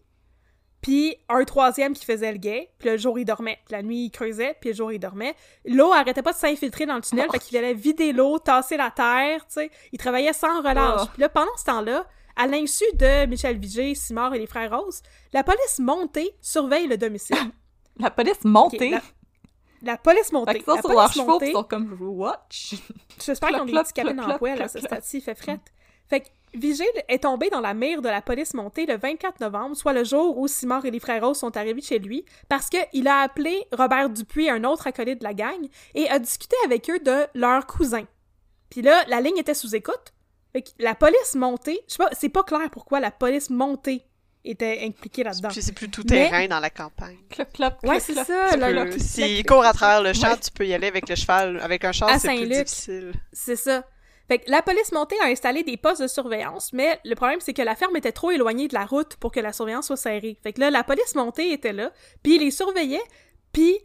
puis 0.82 1.16
un 1.30 1.44
troisième 1.46 1.94
qui 1.94 2.06
faisait 2.06 2.32
le 2.32 2.38
guet, 2.38 2.72
puis 2.80 2.90
le 2.90 2.98
jour 2.98 3.18
il 3.20 3.26
dormait. 3.26 3.60
Puis 3.66 3.74
la 3.76 3.84
nuit 3.84 4.06
il 4.06 4.12
creusait, 4.12 4.56
puis 4.60 4.72
le 4.72 4.76
jour 4.76 4.92
il 4.92 5.00
dormait. 5.00 5.36
L'eau 5.66 5.92
arrêtait 5.94 6.22
pas 6.24 6.32
de 6.34 6.38
s'infiltrer 6.38 6.86
dans 6.86 6.96
le 6.96 7.02
tunnel, 7.02 7.28
Oh. 7.30 7.32
fait 7.34 7.40
qu'il 7.40 7.58
allait 7.58 7.74
vider 7.74 8.14
l'eau, 8.14 8.40
tasser 8.40 8.78
la 8.78 8.90
terre, 8.92 9.42
tu 9.48 9.54
sais. 9.54 9.72
Il 9.92 10.00
travaillait 10.00 10.34
sans 10.34 10.60
relâche. 10.62 11.02
Oh. 11.04 11.10
Puis 11.14 11.22
là, 11.22 11.30
pendant 11.30 11.56
ce 11.58 11.66
temps-là, 11.66 12.06
à 12.36 12.48
l'insu 12.48 12.86
de 12.96 13.26
Michel 13.28 13.58
Vigé, 13.60 13.94
Simard 13.94 14.34
et 14.34 14.40
les 14.40 14.48
frères 14.48 14.76
Rose, 14.78 15.02
la 15.34 15.44
police 15.44 15.80
montée 15.80 16.32
surveille 16.42 16.88
le 16.88 16.98
domicile. 16.98 17.36
La 17.98 18.10
police 18.10 18.44
montée? 18.46 18.90
la, 18.90 19.02
la 19.84 19.98
police 19.98 20.28
Fait 20.28 20.34
montée. 20.34 20.64
sont 20.66 20.72
La 20.76 20.82
sur 20.82 20.82
police 20.84 20.96
leurs 20.98 21.14
chevaux 21.14 21.26
montée, 21.34 21.50
ils 21.50 21.54
sont 21.54 21.64
comme 21.66 21.98
watch. 22.00 22.76
J'espère 23.24 23.50
qu'ils 23.50 23.62
ont 23.62 23.66
des 23.66 23.72
Clop, 23.74 23.84
petits 23.84 23.94
cabines 23.94 24.14
clop, 24.14 24.24
en 24.24 24.28
clop, 24.30 24.38
poêle 24.40 24.62
à 24.62 24.68
ce 24.70 24.80
stade-ci, 24.80 25.18
il 25.18 25.22
fait 25.22 25.36
frette. 25.36 25.60
Fait 26.12 26.20
que 26.22 26.28
Vigile 26.54 26.86
est 27.08 27.24
tombé 27.24 27.50
dans 27.50 27.62
la 27.62 27.74
mire 27.74 28.02
de 28.02 28.10
la 28.10 28.22
police 28.22 28.54
montée 28.54 28.86
le 28.86 28.98
24 28.98 29.40
novembre, 29.40 29.74
soit 29.78 29.94
le 29.94 30.04
jour 30.04 30.38
où 30.38 30.50
Simard 30.50 30.86
et 30.86 30.92
les 30.92 31.00
frères 31.00 31.26
Rose 31.26 31.38
sont 31.40 31.56
arrivés 31.56 31.82
chez 31.82 31.98
lui, 31.98 32.26
parce 32.50 32.68
qu'il 32.70 33.08
a 33.08 33.22
appelé 33.22 33.66
Robert 33.72 34.10
Dupuis, 34.10 34.50
un 34.50 34.66
autre 34.66 34.86
acolyte 34.88 35.20
de 35.20 35.24
la 35.24 35.34
gang, 35.34 35.66
et 35.96 36.10
a 36.10 36.20
discuté 36.20 36.56
avec 36.66 36.90
eux 36.90 37.00
de 37.00 37.26
leur 37.36 37.66
cousin. 37.66 38.04
Puis 38.70 38.82
là, 38.82 39.04
la 39.08 39.22
ligne 39.22 39.38
était 39.38 39.54
sous 39.54 39.74
écoute. 39.76 40.14
Fait 40.52 40.62
que 40.64 40.70
la 40.80 40.94
police 40.94 41.36
montée, 41.36 41.80
je 41.88 41.94
sais 41.94 41.98
pas, 42.04 42.10
c'est 42.12 42.28
pas 42.30 42.44
clair 42.44 42.70
pourquoi 42.70 43.00
la 43.00 43.12
police 43.12 43.50
montée 43.50 44.04
était 44.44 44.82
impliquée 44.84 45.24
là-dedans. 45.24 45.48
Puis 45.50 45.62
c'est 45.62 45.72
plus 45.72 45.90
tout 45.90 46.04
Mais- 46.10 46.28
terrain 46.30 46.48
dans 46.48 46.60
la 46.60 46.70
campagne. 46.70 47.16
Clop, 47.30 47.46
clop, 47.54 47.74
Ouais, 47.84 47.90
clop, 47.92 48.00
c'est 48.02 48.14
clop. 48.14 48.26
ça. 48.26 48.50
Tu 48.52 48.60
là, 48.60 48.68
peux- 48.68 48.74
là, 48.74 49.00
S'il 49.00 49.46
court 49.46 49.64
à 49.64 49.72
travers 49.72 50.02
le 50.02 50.12
champ, 50.12 50.32
Ouais. 50.32 50.40
tu 50.44 50.52
peux 50.52 50.66
y 50.68 50.74
aller 50.74 50.88
avec 50.88 51.08
le 51.08 51.16
cheval. 51.16 51.62
Avec 51.62 51.86
un 51.86 51.90
À 51.92 51.94
c'est 51.94 52.04
plus 52.06 52.20
Saint-Luc. 52.20 52.66
difficile. 52.66 53.14
C'est 53.32 53.56
ça. 53.56 53.86
Fait 54.32 54.40
que 54.40 54.50
la 54.50 54.62
police 54.62 54.94
montée 54.94 55.18
a 55.22 55.26
installé 55.26 55.62
des 55.64 55.76
postes 55.76 56.02
de 56.02 56.08
surveillance, 56.08 56.72
mais 56.72 57.02
le 57.04 57.16
problème, 57.16 57.42
c'est 57.42 57.52
que 57.52 57.62
la 57.62 57.76
ferme 57.76 57.98
était 57.98 58.14
trop 58.14 58.32
éloignée 58.32 58.70
de 58.70 58.74
la 58.74 58.86
route 58.86 59.18
pour 59.18 59.30
que 59.30 59.42
la 59.42 59.52
surveillance 59.52 59.88
soit 59.88 59.98
serrée. 59.98 60.38
Fait 60.42 60.54
que 60.54 60.62
là, 60.62 60.72
la 60.72 60.86
police 60.86 61.16
montée 61.16 61.52
était 61.52 61.74
là, 61.74 61.92
puis 62.24 62.36
ils 62.36 62.40
les 62.40 62.50
surveillaient, 62.50 63.04
puis 63.52 63.78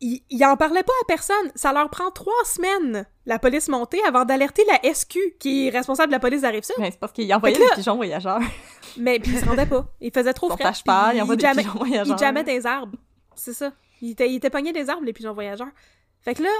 ils, 0.00 0.22
ils 0.30 0.44
en 0.44 0.56
parlaient 0.56 0.84
pas 0.84 0.92
à 1.02 1.06
personne. 1.08 1.50
Ça 1.56 1.72
leur 1.72 1.90
prend 1.90 2.12
trois 2.12 2.44
semaines, 2.44 3.04
la 3.26 3.40
police 3.40 3.66
montée, 3.66 3.98
avant 4.06 4.24
d'alerter 4.24 4.62
la 4.68 4.94
SQ, 4.94 5.18
qui 5.40 5.66
est 5.66 5.70
responsable 5.70 6.10
de 6.10 6.14
la 6.14 6.20
police 6.20 6.42
ça. 6.42 6.74
Mais 6.78 6.92
c'est 6.92 7.00
parce 7.00 7.12
qu'ils 7.12 7.34
envoyaient 7.34 7.58
des 7.58 7.74
pigeons 7.74 7.96
voyageurs. 7.96 8.42
Mais 8.96 9.18
puis 9.18 9.32
ils 9.32 9.40
se 9.40 9.44
rendaient 9.44 9.66
pas. 9.66 9.88
Ils 10.00 10.12
faisaient 10.12 10.34
trop 10.34 10.52
Ils 10.52 10.56
frais. 10.56 10.72
cheval, 10.72 11.08
puis 11.08 11.18
ils 11.18 11.22
envoient 11.22 11.34
des 11.34 11.48
pigeons 11.48 11.74
voyageurs. 11.74 12.16
Ils 12.16 12.24
jammaient 12.24 12.44
des 12.44 12.64
arbres. 12.64 12.96
C'est 13.34 13.54
ça. 13.54 13.72
Ils 14.00 14.12
étaient, 14.12 14.30
ils 14.30 14.36
étaient 14.36 14.50
pognés 14.50 14.72
des 14.72 14.88
arbres, 14.88 15.04
les 15.04 15.12
pigeons 15.12 15.34
voyageurs. 15.34 15.72
Fait 16.20 16.36
que 16.36 16.44
là, 16.44 16.50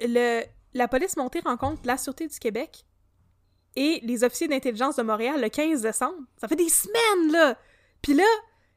le, 0.00 0.44
la 0.74 0.88
police 0.88 1.16
montée 1.16 1.40
rencontre 1.40 1.80
la 1.84 1.96
Sûreté 1.96 2.26
du 2.26 2.38
Québec 2.38 2.84
et 3.76 4.00
les 4.02 4.24
officiers 4.24 4.48
d'intelligence 4.48 4.96
de 4.96 5.02
Montréal 5.02 5.40
le 5.40 5.48
15 5.48 5.82
décembre. 5.82 6.18
Ça 6.36 6.48
fait 6.48 6.56
des 6.56 6.68
semaines, 6.68 7.32
là! 7.32 7.56
Puis 8.02 8.14
là, 8.14 8.24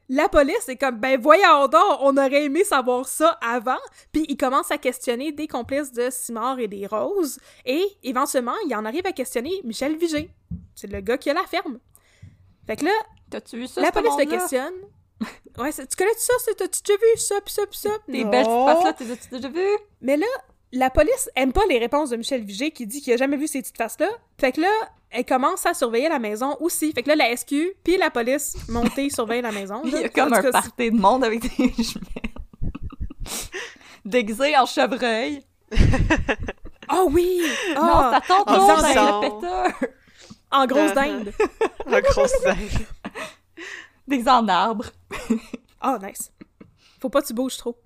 la 0.08 0.28
police 0.28 0.68
est 0.68 0.76
comme, 0.76 0.98
ben 0.98 1.18
voyons 1.20 1.66
donc, 1.66 1.98
on 2.00 2.16
aurait 2.16 2.44
aimé 2.44 2.62
savoir 2.62 3.08
ça 3.08 3.38
avant. 3.40 3.78
Puis 4.12 4.26
ils 4.28 4.36
commencent 4.36 4.70
à 4.70 4.78
questionner 4.78 5.32
des 5.32 5.48
complices 5.48 5.92
de 5.92 6.10
Simard 6.10 6.58
et 6.58 6.68
des 6.68 6.86
Roses. 6.86 7.38
Et 7.64 7.82
éventuellement, 8.02 8.54
ils 8.66 8.74
en 8.74 8.84
arrivent 8.84 9.06
à 9.06 9.12
questionner 9.12 9.52
Michel 9.64 9.96
Vigé. 9.96 10.30
C'est 10.74 10.88
le 10.92 11.00
gars 11.00 11.16
qui 11.16 11.30
a 11.30 11.34
la 11.34 11.44
ferme. 11.44 11.78
Fait 12.66 12.76
que 12.76 12.84
là, 12.84 12.92
T'as-tu 13.30 13.56
vu 13.56 13.66
ça, 13.66 13.80
la 13.80 13.88
ce 13.88 13.92
police 13.92 14.14
le 14.18 14.24
questionne. 14.26 14.74
Ouais, 15.56 15.72
tu 15.72 15.96
connais 15.96 16.12
ça? 16.16 16.32
C'est- 16.44 16.54
T'as-tu 16.56 16.82
déjà 16.82 16.98
vu 16.98 17.18
ça, 17.18 17.40
pis 17.40 17.52
ça, 17.52 17.66
pis 17.66 17.78
ça? 17.78 17.90
Des 18.08 18.24
belles 18.24 18.44
petites 18.44 18.66
faces-là, 18.66 18.92
t'es 18.92 19.10
as-tu 19.10 19.28
déjà 19.30 19.48
vu? 19.48 19.66
Mais 20.00 20.16
là, 20.16 20.26
la 20.74 20.90
police 20.90 21.30
aime 21.36 21.52
pas 21.52 21.62
les 21.68 21.78
réponses 21.78 22.10
de 22.10 22.16
Michel 22.16 22.44
Vigé 22.44 22.70
qui 22.70 22.86
dit 22.86 23.00
qu'il 23.00 23.12
a 23.12 23.16
jamais 23.16 23.36
vu 23.36 23.46
ces 23.46 23.60
petites 23.62 23.76
faces-là. 23.76 24.08
Fait 24.38 24.52
que 24.52 24.60
là, 24.60 24.68
elle 25.10 25.24
commence 25.24 25.64
à 25.66 25.74
surveiller 25.74 26.08
la 26.08 26.18
maison 26.18 26.56
aussi. 26.60 26.92
Fait 26.92 27.02
que 27.02 27.08
là, 27.08 27.16
la 27.16 27.36
SQ 27.36 27.54
puis 27.84 27.96
la 27.96 28.10
police 28.10 28.56
montée 28.68 29.08
surveillent 29.14 29.42
la 29.42 29.52
maison. 29.52 29.82
Il 29.84 29.92
y 29.92 30.04
a 30.04 30.08
comme 30.08 30.32
En 30.32 30.36
un 30.36 30.42
cas, 30.42 30.50
party 30.52 30.90
de 30.90 30.96
monde 30.96 31.24
avec 31.24 31.40
des 31.40 31.48
jumelles. 31.48 32.34
Déguisé 34.04 34.56
en 34.56 34.66
chevreuil. 34.66 35.42
Oh 36.92 37.08
oui! 37.12 37.42
Non, 37.74 37.80
Ah! 37.82 38.20
ça 38.20 38.34
tombe 38.34 38.48
en 38.48 38.68
avec 38.68 38.94
le 38.94 39.88
en 40.50 40.66
grosse 40.66 40.94
dinde. 40.94 41.32
Un 41.86 42.00
gros 42.00 42.26
dingue. 42.44 42.86
Déguisé 44.06 44.30
en 44.30 44.46
arbre. 44.48 44.86
Oh, 45.84 45.96
nice. 46.02 46.30
Faut 47.00 47.08
pas 47.08 47.22
que 47.22 47.26
tu 47.26 47.34
bouges 47.34 47.56
trop. 47.56 47.76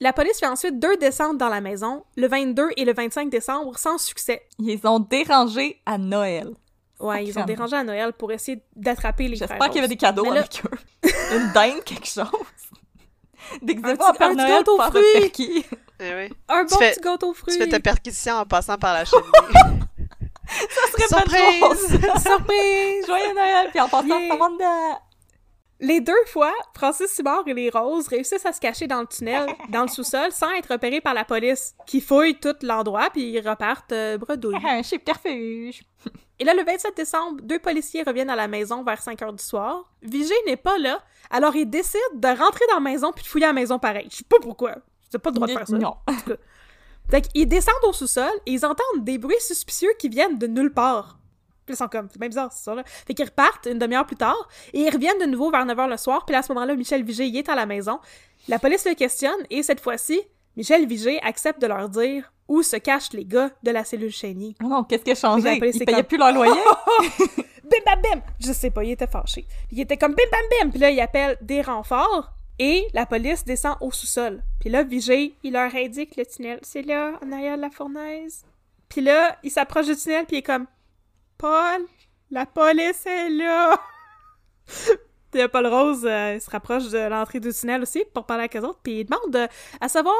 La 0.00 0.12
police 0.12 0.38
fait 0.40 0.46
ensuite 0.46 0.78
deux 0.78 0.96
descentes 0.96 1.38
dans 1.38 1.48
la 1.48 1.60
maison, 1.60 2.04
le 2.16 2.26
22 2.28 2.70
et 2.76 2.84
le 2.84 2.92
25 2.92 3.30
décembre, 3.30 3.78
sans 3.78 3.96
succès. 3.98 4.42
Ils 4.58 4.80
ont 4.86 4.98
dérangés 4.98 5.80
à 5.86 5.98
Noël. 5.98 6.50
Ouais, 7.00 7.24
ils 7.24 7.38
ont 7.38 7.44
dérangé 7.44 7.76
à 7.76 7.84
Noël 7.84 8.12
pour 8.12 8.32
essayer 8.32 8.62
d'attraper 8.76 9.28
les 9.28 9.36
J'espère 9.36 9.66
qu'il 9.68 9.76
y 9.76 9.78
avait 9.78 9.88
des 9.88 9.96
cadeaux 9.96 10.24
là- 10.32 10.40
avec 10.40 10.62
eux. 10.64 11.08
Une 11.36 11.52
dinde, 11.52 11.82
quelque 11.84 12.06
chose. 12.06 12.26
Déguisé 13.62 13.90
Un 13.92 13.96
pas 13.96 14.12
petit- 14.12 14.22
un 14.24 14.28
petit 14.30 14.36
Noël 14.36 14.50
gâteau 14.58 14.76
faire 14.76 14.90
fruits. 14.90 15.66
Eh 16.00 16.12
oui. 16.12 16.34
Un 16.48 16.64
Tu 16.66 16.74
bon 16.74 16.78
fais- 16.80 16.90
petit 16.90 17.00
gâteau 17.00 17.30
aux 17.30 17.34
fruits. 17.34 17.54
Tu 17.54 17.62
fais 17.62 17.68
ta 17.68 17.78
perquisition 17.78 18.34
en 18.34 18.44
passant 18.46 18.76
par 18.76 18.94
la 18.94 19.04
cheminée. 19.04 19.28
Ça 20.48 20.90
serait 20.90 21.08
pas 21.08 21.20
Surprise! 21.20 22.00
drôle. 22.00 22.20
Surprise! 22.20 23.06
Joyeux 23.06 23.32
Noël, 23.34 23.68
puis 23.70 23.80
en 23.80 23.88
passant, 23.88 24.06
Yeah. 24.06 24.34
dedans. 24.34 24.98
Les 25.80 26.00
deux 26.00 26.12
fois, 26.26 26.52
Francis 26.74 27.08
Simard 27.08 27.42
et 27.46 27.54
les 27.54 27.68
Roses 27.68 28.06
réussissent 28.08 28.46
à 28.46 28.52
se 28.52 28.60
cacher 28.60 28.86
dans 28.86 29.00
le 29.00 29.06
tunnel, 29.06 29.48
dans 29.70 29.82
le 29.82 29.88
sous-sol, 29.88 30.30
sans 30.30 30.50
être 30.52 30.72
repérés 30.72 31.00
par 31.00 31.14
la 31.14 31.24
police, 31.24 31.74
qui 31.86 32.00
fouille 32.00 32.38
tout 32.38 32.54
l'endroit, 32.62 33.10
puis 33.10 33.32
ils 33.32 33.48
repartent 33.48 33.92
euh, 33.92 34.16
bredouille. 34.16 34.56
Un 34.64 34.82
chip 34.82 35.04
carfuge. 35.04 35.82
Et 36.38 36.44
là, 36.44 36.54
le 36.54 36.64
27 36.64 36.96
décembre, 36.96 37.40
deux 37.42 37.58
policiers 37.58 38.02
reviennent 38.02 38.30
à 38.30 38.36
la 38.36 38.48
maison 38.48 38.82
vers 38.82 39.00
5 39.00 39.20
heures 39.22 39.32
du 39.32 39.42
soir. 39.42 39.92
Vigée 40.02 40.34
n'est 40.46 40.56
pas 40.56 40.78
là, 40.78 41.02
alors 41.30 41.54
ils 41.54 41.68
décident 41.68 42.00
de 42.14 42.28
rentrer 42.28 42.64
dans 42.70 42.76
la 42.76 42.80
maison 42.80 43.12
puis 43.12 43.22
de 43.22 43.28
fouiller 43.28 43.46
la 43.46 43.52
maison 43.52 43.78
pareil. 43.78 44.08
Je 44.10 44.16
sais 44.16 44.24
pas 44.24 44.38
pourquoi. 44.40 44.76
J'ai 45.12 45.18
pas 45.18 45.30
le 45.30 45.34
droit 45.34 45.46
de 45.46 45.52
faire 45.52 45.68
ça. 45.68 45.78
Non. 45.78 45.94
Fait 47.10 47.20
qu'ils 47.20 47.46
descendent 47.46 47.74
au 47.86 47.92
sous-sol 47.92 48.30
et 48.46 48.52
ils 48.52 48.64
entendent 48.64 49.04
des 49.04 49.18
bruits 49.18 49.40
suspicieux 49.40 49.90
qui 49.98 50.08
viennent 50.08 50.38
de 50.38 50.46
nulle 50.46 50.72
part. 50.72 51.18
Puis 51.66 51.74
ils 51.74 51.76
sont 51.76 51.88
comme, 51.88 52.08
c'est 52.10 52.18
bien 52.18 52.28
bizarre, 52.28 52.52
c'est 52.52 52.64
ça, 52.64 52.74
là. 52.74 52.82
Fait 52.84 53.14
qu'ils 53.14 53.24
repartent 53.24 53.66
une 53.66 53.78
demi-heure 53.78 54.06
plus 54.06 54.16
tard 54.16 54.48
et 54.72 54.80
ils 54.80 54.90
reviennent 54.90 55.18
de 55.18 55.26
nouveau 55.26 55.50
vers 55.50 55.64
9h 55.64 55.88
le 55.88 55.96
soir. 55.96 56.24
Puis 56.26 56.32
là, 56.32 56.40
à 56.40 56.42
ce 56.42 56.52
moment-là, 56.52 56.74
Michel 56.74 57.02
Vigé 57.02 57.26
y 57.26 57.38
est 57.38 57.48
à 57.48 57.54
la 57.54 57.66
maison. 57.66 57.98
La 58.48 58.58
police 58.58 58.84
le 58.84 58.94
questionne 58.94 59.38
et 59.50 59.62
cette 59.62 59.80
fois-ci, 59.80 60.20
Michel 60.56 60.86
Vigé 60.86 61.20
accepte 61.22 61.60
de 61.60 61.66
leur 61.66 61.88
dire 61.88 62.30
où 62.46 62.62
se 62.62 62.76
cachent 62.76 63.12
les 63.12 63.24
gars 63.24 63.50
de 63.62 63.70
la 63.70 63.84
cellule 63.84 64.12
Chénier. 64.12 64.54
Oh 64.62 64.66
non, 64.66 64.84
qu'est-ce 64.84 65.02
qui 65.04 65.10
a 65.12 65.14
changé? 65.14 65.54
Ils 65.54 65.60
payaient 65.84 65.84
comme- 65.86 66.02
plus 66.04 66.18
leur 66.18 66.32
loyer? 66.32 66.52
Bim 67.64 67.78
bam 67.86 68.00
bim! 68.02 68.20
Je 68.38 68.52
sais 68.52 68.70
pas, 68.70 68.84
il 68.84 68.90
était 68.90 69.06
fâché. 69.06 69.46
Il 69.72 69.80
était 69.80 69.96
comme 69.96 70.12
bim 70.14 70.22
bam 70.30 70.40
bim! 70.60 70.70
Puis 70.70 70.78
là, 70.78 70.90
il 70.90 71.00
appelle 71.00 71.38
des 71.40 71.62
renforts 71.62 72.30
et 72.58 72.86
la 72.92 73.06
police 73.06 73.44
descend 73.44 73.76
au 73.80 73.90
sous-sol. 73.90 74.42
Puis 74.60 74.68
là, 74.68 74.82
Vigé, 74.82 75.34
il 75.42 75.54
leur 75.54 75.74
indique 75.74 76.16
le 76.16 76.26
tunnel. 76.26 76.58
C'est 76.62 76.82
là, 76.82 77.18
en 77.24 77.32
arrière 77.32 77.56
de 77.56 77.62
la 77.62 77.70
fournaise. 77.70 78.44
Puis 78.90 79.00
là, 79.00 79.38
il 79.42 79.50
s'approche 79.50 79.86
du 79.86 79.96
tunnel 79.96 80.26
puis 80.26 80.36
il 80.36 80.38
est 80.40 80.42
comme 80.42 80.66
Paul, 81.44 81.82
la 82.30 82.46
police 82.46 83.04
est 83.04 83.28
là! 83.28 83.78
Puis 85.30 85.40
là, 85.42 85.46
Paul 85.46 85.66
Rose 85.66 86.06
euh, 86.06 86.36
il 86.36 86.40
se 86.40 86.48
rapproche 86.48 86.88
de 86.88 86.96
l'entrée 86.96 87.38
du 87.38 87.52
tunnel 87.52 87.82
aussi 87.82 88.02
pour 88.14 88.24
parler 88.24 88.44
avec 88.44 88.56
eux 88.56 88.66
autres. 88.66 88.80
Puis 88.82 89.00
il 89.00 89.04
demande 89.04 89.36
euh, 89.36 89.46
à 89.78 89.90
savoir 89.90 90.16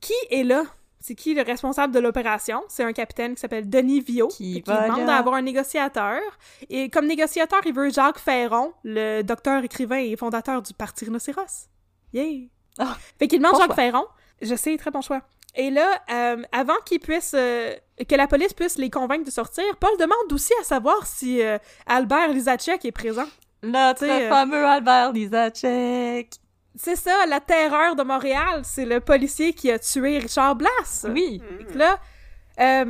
qui 0.00 0.14
est 0.30 0.44
là. 0.44 0.64
C'est 0.98 1.14
qui 1.14 1.34
le 1.34 1.42
responsable 1.42 1.92
de 1.92 1.98
l'opération? 1.98 2.62
C'est 2.68 2.84
un 2.84 2.94
capitaine 2.94 3.34
qui 3.34 3.40
s'appelle 3.42 3.68
Denis 3.68 4.00
Viau, 4.00 4.28
Qui 4.28 4.62
va 4.62 4.88
demande 4.88 5.04
d'avoir 5.04 5.34
un 5.34 5.42
négociateur. 5.42 6.22
Et 6.70 6.88
comme 6.88 7.06
négociateur, 7.06 7.60
il 7.66 7.74
veut 7.74 7.90
Jacques 7.90 8.18
Ferron, 8.18 8.72
le 8.84 9.20
docteur, 9.20 9.62
écrivain 9.62 9.98
et 9.98 10.16
fondateur 10.16 10.62
du 10.62 10.72
Parti 10.72 11.04
Rhinocéros. 11.04 11.68
Yay! 12.14 12.48
Ah, 12.78 12.96
fait 13.18 13.28
qu'il 13.28 13.40
demande 13.40 13.52
bon 13.52 13.58
Jacques 13.58 13.66
choix. 13.66 13.76
Ferron. 13.76 14.06
Je 14.40 14.54
sais, 14.54 14.74
très 14.78 14.90
bon 14.90 15.02
choix. 15.02 15.20
Et 15.58 15.70
là, 15.70 16.00
euh, 16.10 16.42
avant 16.52 16.76
qu'il 16.86 17.00
puisse... 17.00 17.34
euh, 17.34 17.74
que 18.08 18.14
la 18.14 18.28
police 18.28 18.54
puisse 18.54 18.78
les 18.78 18.90
convaincre 18.90 19.24
de 19.24 19.30
sortir, 19.30 19.64
Paul 19.80 19.90
demande 19.98 20.32
aussi 20.32 20.52
à 20.60 20.64
savoir 20.64 21.04
si 21.04 21.42
euh, 21.42 21.58
Albert 21.84 22.28
Lisacek 22.28 22.84
est 22.84 22.92
présent. 22.92 23.26
Notre 23.64 23.98
Tu 23.98 24.06
sais, 24.06 24.26
euh, 24.26 24.28
fameux 24.28 24.64
Albert 24.64 25.10
Lisacek. 25.12 26.30
C'est 26.76 26.94
ça, 26.94 27.26
la 27.26 27.40
terreur 27.40 27.96
de 27.96 28.04
Montréal. 28.04 28.60
C'est 28.62 28.84
le 28.84 29.00
policier 29.00 29.52
qui 29.52 29.72
a 29.72 29.80
tué 29.80 30.18
Richard 30.18 30.54
Blas. 30.54 31.06
Oui. 31.12 31.42
Là, 31.74 31.98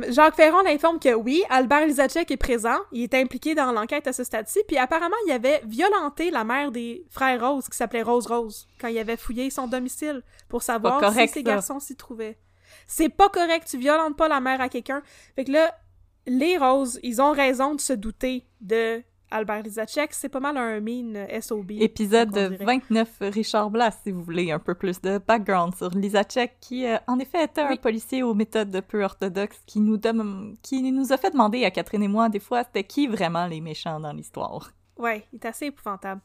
Jacques 0.09 0.35
Ferron 0.35 0.61
l'informe 0.61 0.99
que 0.99 1.15
oui, 1.15 1.43
Albert 1.49 1.87
Lisacek 1.87 2.29
est 2.29 2.37
présent, 2.37 2.77
il 2.91 3.03
est 3.03 3.15
impliqué 3.15 3.55
dans 3.55 3.71
l'enquête 3.71 4.05
à 4.05 4.13
ce 4.13 4.23
stade-ci, 4.23 4.59
puis 4.67 4.77
apparemment, 4.77 5.15
il 5.25 5.31
avait 5.31 5.61
violenté 5.65 6.29
la 6.29 6.43
mère 6.43 6.71
des 6.71 7.03
frères 7.09 7.41
Rose, 7.41 7.67
qui 7.67 7.77
s'appelait 7.77 8.03
Rose 8.03 8.27
Rose, 8.27 8.67
quand 8.79 8.87
il 8.89 8.97
avait 8.99 9.17
fouillé 9.17 9.49
son 9.49 9.67
domicile 9.67 10.21
pour 10.49 10.61
savoir 10.61 10.99
correct, 10.99 11.29
si 11.29 11.33
ses 11.33 11.43
ça. 11.43 11.51
garçons 11.51 11.79
s'y 11.79 11.95
trouvaient. 11.95 12.37
C'est 12.91 13.09
pas 13.09 13.29
correct, 13.29 13.67
tu 13.69 13.77
violentes 13.77 14.17
pas 14.17 14.27
la 14.27 14.39
mère 14.39 14.59
à 14.61 14.67
quelqu'un. 14.67 15.03
Fait 15.35 15.45
que 15.45 15.51
là, 15.51 15.73
les 16.25 16.57
Roses, 16.57 16.99
ils 17.03 17.21
ont 17.21 17.31
raison 17.31 17.75
de 17.75 17.79
se 17.81 17.93
douter 17.93 18.45
de 18.61 19.01
Albert 19.31 19.61
Lisacek, 19.61 20.11
c'est 20.11 20.27
pas 20.27 20.39
mal 20.39 20.57
un 20.57 20.79
mean 20.81 21.27
SOB. 21.39 21.69
Épisode 21.73 22.29
on 22.35 22.49
dirait. 22.49 22.65
29, 22.65 23.09
Richard 23.21 23.69
Blas, 23.69 23.91
si 24.03 24.09
vous 24.11 24.23
voulez 24.23 24.51
un 24.51 24.57
peu 24.57 24.73
plus 24.73 24.99
de 25.01 25.19
background 25.19 25.75
sur 25.75 25.89
Lisacek, 25.91 26.57
qui 26.59 26.87
euh, 26.87 26.97
en 27.05 27.19
effet 27.19 27.43
était 27.43 27.61
un 27.61 27.75
policier 27.75 28.23
aux 28.23 28.33
méthodes 28.33 28.81
peu 28.87 29.03
orthodoxes, 29.03 29.61
qui 29.67 29.81
nous, 29.81 29.97
dem- 29.97 30.55
qui 30.63 30.81
nous 30.91 31.13
a 31.13 31.17
fait 31.17 31.29
demander 31.29 31.63
à 31.63 31.69
Catherine 31.69 32.01
et 32.01 32.07
moi, 32.07 32.27
des 32.27 32.39
fois, 32.39 32.63
c'était 32.63 32.83
qui 32.83 33.05
vraiment 33.05 33.45
les 33.45 33.61
méchants 33.61 33.99
dans 33.99 34.13
l'histoire. 34.13 34.71
Ouais, 34.97 35.23
il 35.31 35.35
est 35.35 35.45
assez 35.45 35.67
épouvantable. 35.67 36.21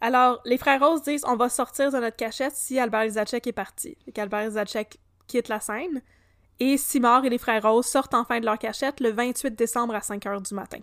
Alors, 0.00 0.40
les 0.44 0.58
frères 0.58 0.80
Rose 0.84 1.02
disent 1.02 1.24
on 1.28 1.36
va 1.36 1.48
sortir 1.48 1.92
de 1.92 1.98
notre 1.98 2.16
cachette 2.16 2.56
si 2.56 2.76
Albert 2.76 3.04
Lisacek 3.04 3.46
est 3.46 3.52
parti. 3.52 3.96
Fait 4.04 4.10
qu'Albert 4.10 4.46
Lisacek 4.48 4.98
quitte 5.26 5.48
la 5.48 5.60
scène. 5.60 6.02
Et 6.60 6.76
Simard 6.76 7.24
et 7.24 7.30
les 7.30 7.38
frères 7.38 7.62
Rose 7.62 7.86
sortent 7.86 8.14
enfin 8.14 8.40
de 8.40 8.44
leur 8.44 8.58
cachette 8.58 9.00
le 9.00 9.10
28 9.10 9.54
décembre 9.56 9.94
à 9.94 10.00
5 10.00 10.24
heures 10.26 10.40
du 10.40 10.54
matin. 10.54 10.78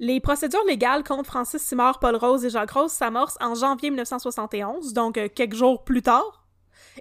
Les 0.00 0.20
procédures 0.20 0.64
légales 0.66 1.02
contre 1.02 1.26
Francis 1.26 1.60
Simard, 1.60 1.98
Paul 1.98 2.16
Rose 2.16 2.44
et 2.44 2.50
Jacques 2.50 2.70
Rose 2.70 2.92
s'amorcent 2.92 3.36
en 3.40 3.54
janvier 3.54 3.90
1971, 3.90 4.92
donc 4.92 5.18
euh, 5.18 5.28
quelques 5.28 5.56
jours 5.56 5.84
plus 5.84 6.02
tard. 6.02 6.46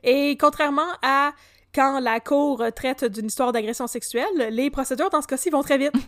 Et 0.03 0.35
contrairement 0.37 0.89
à 1.03 1.33
quand 1.73 1.99
la 1.99 2.19
Cour 2.19 2.63
traite 2.75 3.05
d'une 3.05 3.27
histoire 3.27 3.51
d'agression 3.51 3.85
sexuelle, 3.85 4.49
les 4.49 4.71
procédures 4.71 5.09
dans 5.11 5.21
ce 5.21 5.27
cas-ci 5.27 5.49
vont 5.49 5.61
très 5.63 5.77
vite. 5.77 5.93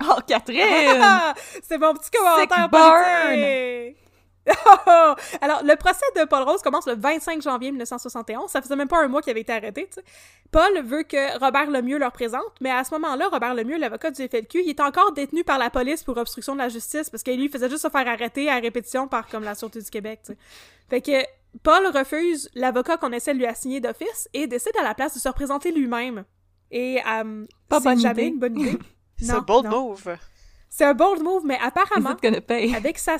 Oh, 0.00 0.20
Catherine! 0.26 0.62
C'est 1.62 1.76
mon 1.76 1.92
petit 1.92 2.10
commentaire 2.10 2.62
Sick 2.62 2.70
burn! 2.70 4.07
Alors, 5.40 5.62
le 5.62 5.76
procès 5.76 6.04
de 6.16 6.24
Paul 6.24 6.42
Rose 6.42 6.62
commence 6.62 6.86
le 6.86 6.94
25 6.94 7.42
janvier 7.42 7.70
1971. 7.70 8.50
Ça 8.50 8.62
faisait 8.62 8.76
même 8.76 8.88
pas 8.88 9.02
un 9.02 9.08
mois 9.08 9.20
qu'il 9.22 9.30
avait 9.30 9.40
été 9.40 9.52
arrêté. 9.52 9.88
Paul 10.50 10.82
veut 10.82 11.02
que 11.02 11.38
Robert 11.38 11.70
Lemieux 11.70 11.98
leur 11.98 12.12
présente, 12.12 12.52
mais 12.60 12.70
à 12.70 12.84
ce 12.84 12.92
moment-là, 12.94 13.28
Robert 13.30 13.54
Lemieux, 13.54 13.78
l'avocat 13.78 14.10
du 14.10 14.26
FLQ, 14.26 14.62
il 14.64 14.70
est 14.70 14.80
encore 14.80 15.12
détenu 15.12 15.44
par 15.44 15.58
la 15.58 15.70
police 15.70 16.02
pour 16.02 16.16
obstruction 16.16 16.54
de 16.54 16.58
la 16.58 16.68
justice 16.68 17.10
parce 17.10 17.22
que 17.22 17.30
lui, 17.30 17.48
faisait 17.48 17.68
juste 17.68 17.82
se 17.82 17.88
faire 17.90 18.08
arrêter 18.08 18.48
à 18.48 18.56
répétition 18.56 19.08
par 19.08 19.26
comme 19.28 19.44
la 19.44 19.54
Sûreté 19.54 19.80
du 19.82 19.90
Québec. 19.90 20.20
Fait 20.88 21.02
que 21.02 21.22
Paul 21.62 21.86
refuse 21.86 22.48
l'avocat 22.54 22.96
qu'on 22.96 23.12
essaie 23.12 23.34
de 23.34 23.38
lui 23.38 23.46
assigner 23.46 23.80
d'office 23.80 24.28
et 24.32 24.46
décide 24.46 24.76
à 24.80 24.82
la 24.82 24.94
place 24.94 25.14
de 25.14 25.18
se 25.18 25.28
représenter 25.28 25.72
lui-même. 25.72 26.24
Et 26.70 27.00
euh, 27.06 27.44
Pas 27.68 27.80
bonne 27.80 27.98
jamais 27.98 28.22
idée. 28.22 28.32
une 28.32 28.38
bonne 28.38 28.58
idée. 28.58 28.78
C'est 29.18 29.32
un 29.32 29.40
bold 29.40 29.66
non. 29.66 29.88
move. 29.90 30.16
C'est 30.70 30.84
un 30.84 30.94
bold 30.94 31.22
move, 31.22 31.44
mais 31.44 31.56
Is 31.56 31.60
apparemment, 31.62 32.16
avec 32.76 32.98
sa 32.98 33.16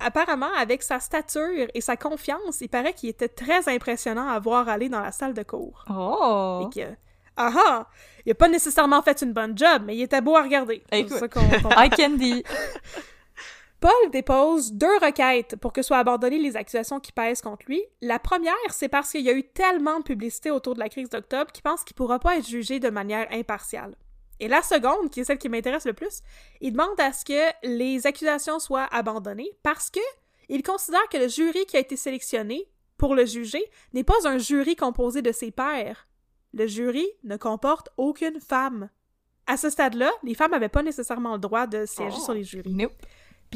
apparemment 0.00 0.52
avec 0.58 0.82
sa 0.82 1.00
stature 1.00 1.66
et 1.74 1.80
sa 1.80 1.96
confiance, 1.96 2.60
il 2.60 2.68
paraît 2.68 2.92
qu'il 2.92 3.08
était 3.08 3.28
très 3.28 3.68
impressionnant 3.68 4.28
à 4.28 4.38
voir 4.38 4.68
aller 4.68 4.88
dans 4.88 5.00
la 5.00 5.12
salle 5.12 5.34
de 5.34 5.42
cours. 5.42 5.84
Oh! 5.90 6.66
Et 6.66 6.74
que 6.74 6.96
ah 7.38 7.52
ah, 7.54 7.86
il 8.24 8.32
a 8.32 8.34
pas 8.34 8.48
nécessairement 8.48 9.02
fait 9.02 9.20
une 9.20 9.32
bonne 9.32 9.56
job, 9.56 9.82
mais 9.84 9.94
il 9.94 10.02
était 10.02 10.22
beau 10.22 10.36
à 10.36 10.42
regarder. 10.42 10.82
C'est 10.90 11.00
Écoute. 11.00 11.18
ça 11.18 11.84
I 11.84 11.90
candy! 11.96 12.42
Paul 13.80 14.10
dépose 14.10 14.72
deux 14.72 14.96
requêtes 15.02 15.56
pour 15.56 15.72
que 15.74 15.82
soient 15.82 15.98
abandonnées 15.98 16.38
les 16.38 16.56
accusations 16.56 16.98
qui 16.98 17.12
pèsent 17.12 17.42
contre 17.42 17.66
lui. 17.66 17.82
La 18.00 18.18
première, 18.18 18.54
c'est 18.70 18.88
parce 18.88 19.10
qu'il 19.10 19.20
y 19.20 19.28
a 19.28 19.34
eu 19.34 19.44
tellement 19.44 19.98
de 19.98 20.04
publicité 20.04 20.50
autour 20.50 20.74
de 20.74 20.80
la 20.80 20.88
crise 20.88 21.10
d'octobre 21.10 21.52
qu'il 21.52 21.62
pense 21.62 21.84
qu'il 21.84 21.94
pourra 21.94 22.18
pas 22.18 22.38
être 22.38 22.48
jugé 22.48 22.80
de 22.80 22.88
manière 22.88 23.28
impartiale. 23.30 23.94
Et 24.40 24.48
la 24.48 24.62
seconde, 24.62 25.10
qui 25.10 25.20
est 25.20 25.24
celle 25.24 25.38
qui 25.38 25.48
m'intéresse 25.48 25.86
le 25.86 25.92
plus, 25.94 26.20
il 26.60 26.72
demande 26.72 26.98
à 27.00 27.12
ce 27.12 27.24
que 27.24 27.66
les 27.66 28.06
accusations 28.06 28.58
soient 28.58 28.88
abandonnées 28.92 29.50
parce 29.62 29.90
que 29.90 30.00
il 30.48 30.62
considère 30.62 31.08
que 31.10 31.16
le 31.18 31.28
jury 31.28 31.64
qui 31.66 31.76
a 31.76 31.80
été 31.80 31.96
sélectionné 31.96 32.68
pour 32.98 33.14
le 33.14 33.24
juger 33.26 33.64
n'est 33.92 34.04
pas 34.04 34.26
un 34.28 34.38
jury 34.38 34.76
composé 34.76 35.22
de 35.22 35.32
ses 35.32 35.50
pairs. 35.50 36.06
Le 36.54 36.66
jury 36.66 37.06
ne 37.24 37.36
comporte 37.36 37.88
aucune 37.96 38.40
femme. 38.40 38.88
À 39.46 39.56
ce 39.56 39.70
stade-là, 39.70 40.10
les 40.22 40.34
femmes 40.34 40.50
n'avaient 40.52 40.68
pas 40.68 40.82
nécessairement 40.82 41.34
le 41.34 41.38
droit 41.38 41.66
de 41.66 41.84
siéger 41.86 42.16
Oh. 42.18 42.24
sur 42.24 42.34
les 42.34 42.44
jurys. 42.44 42.74
Nope. 42.74 42.92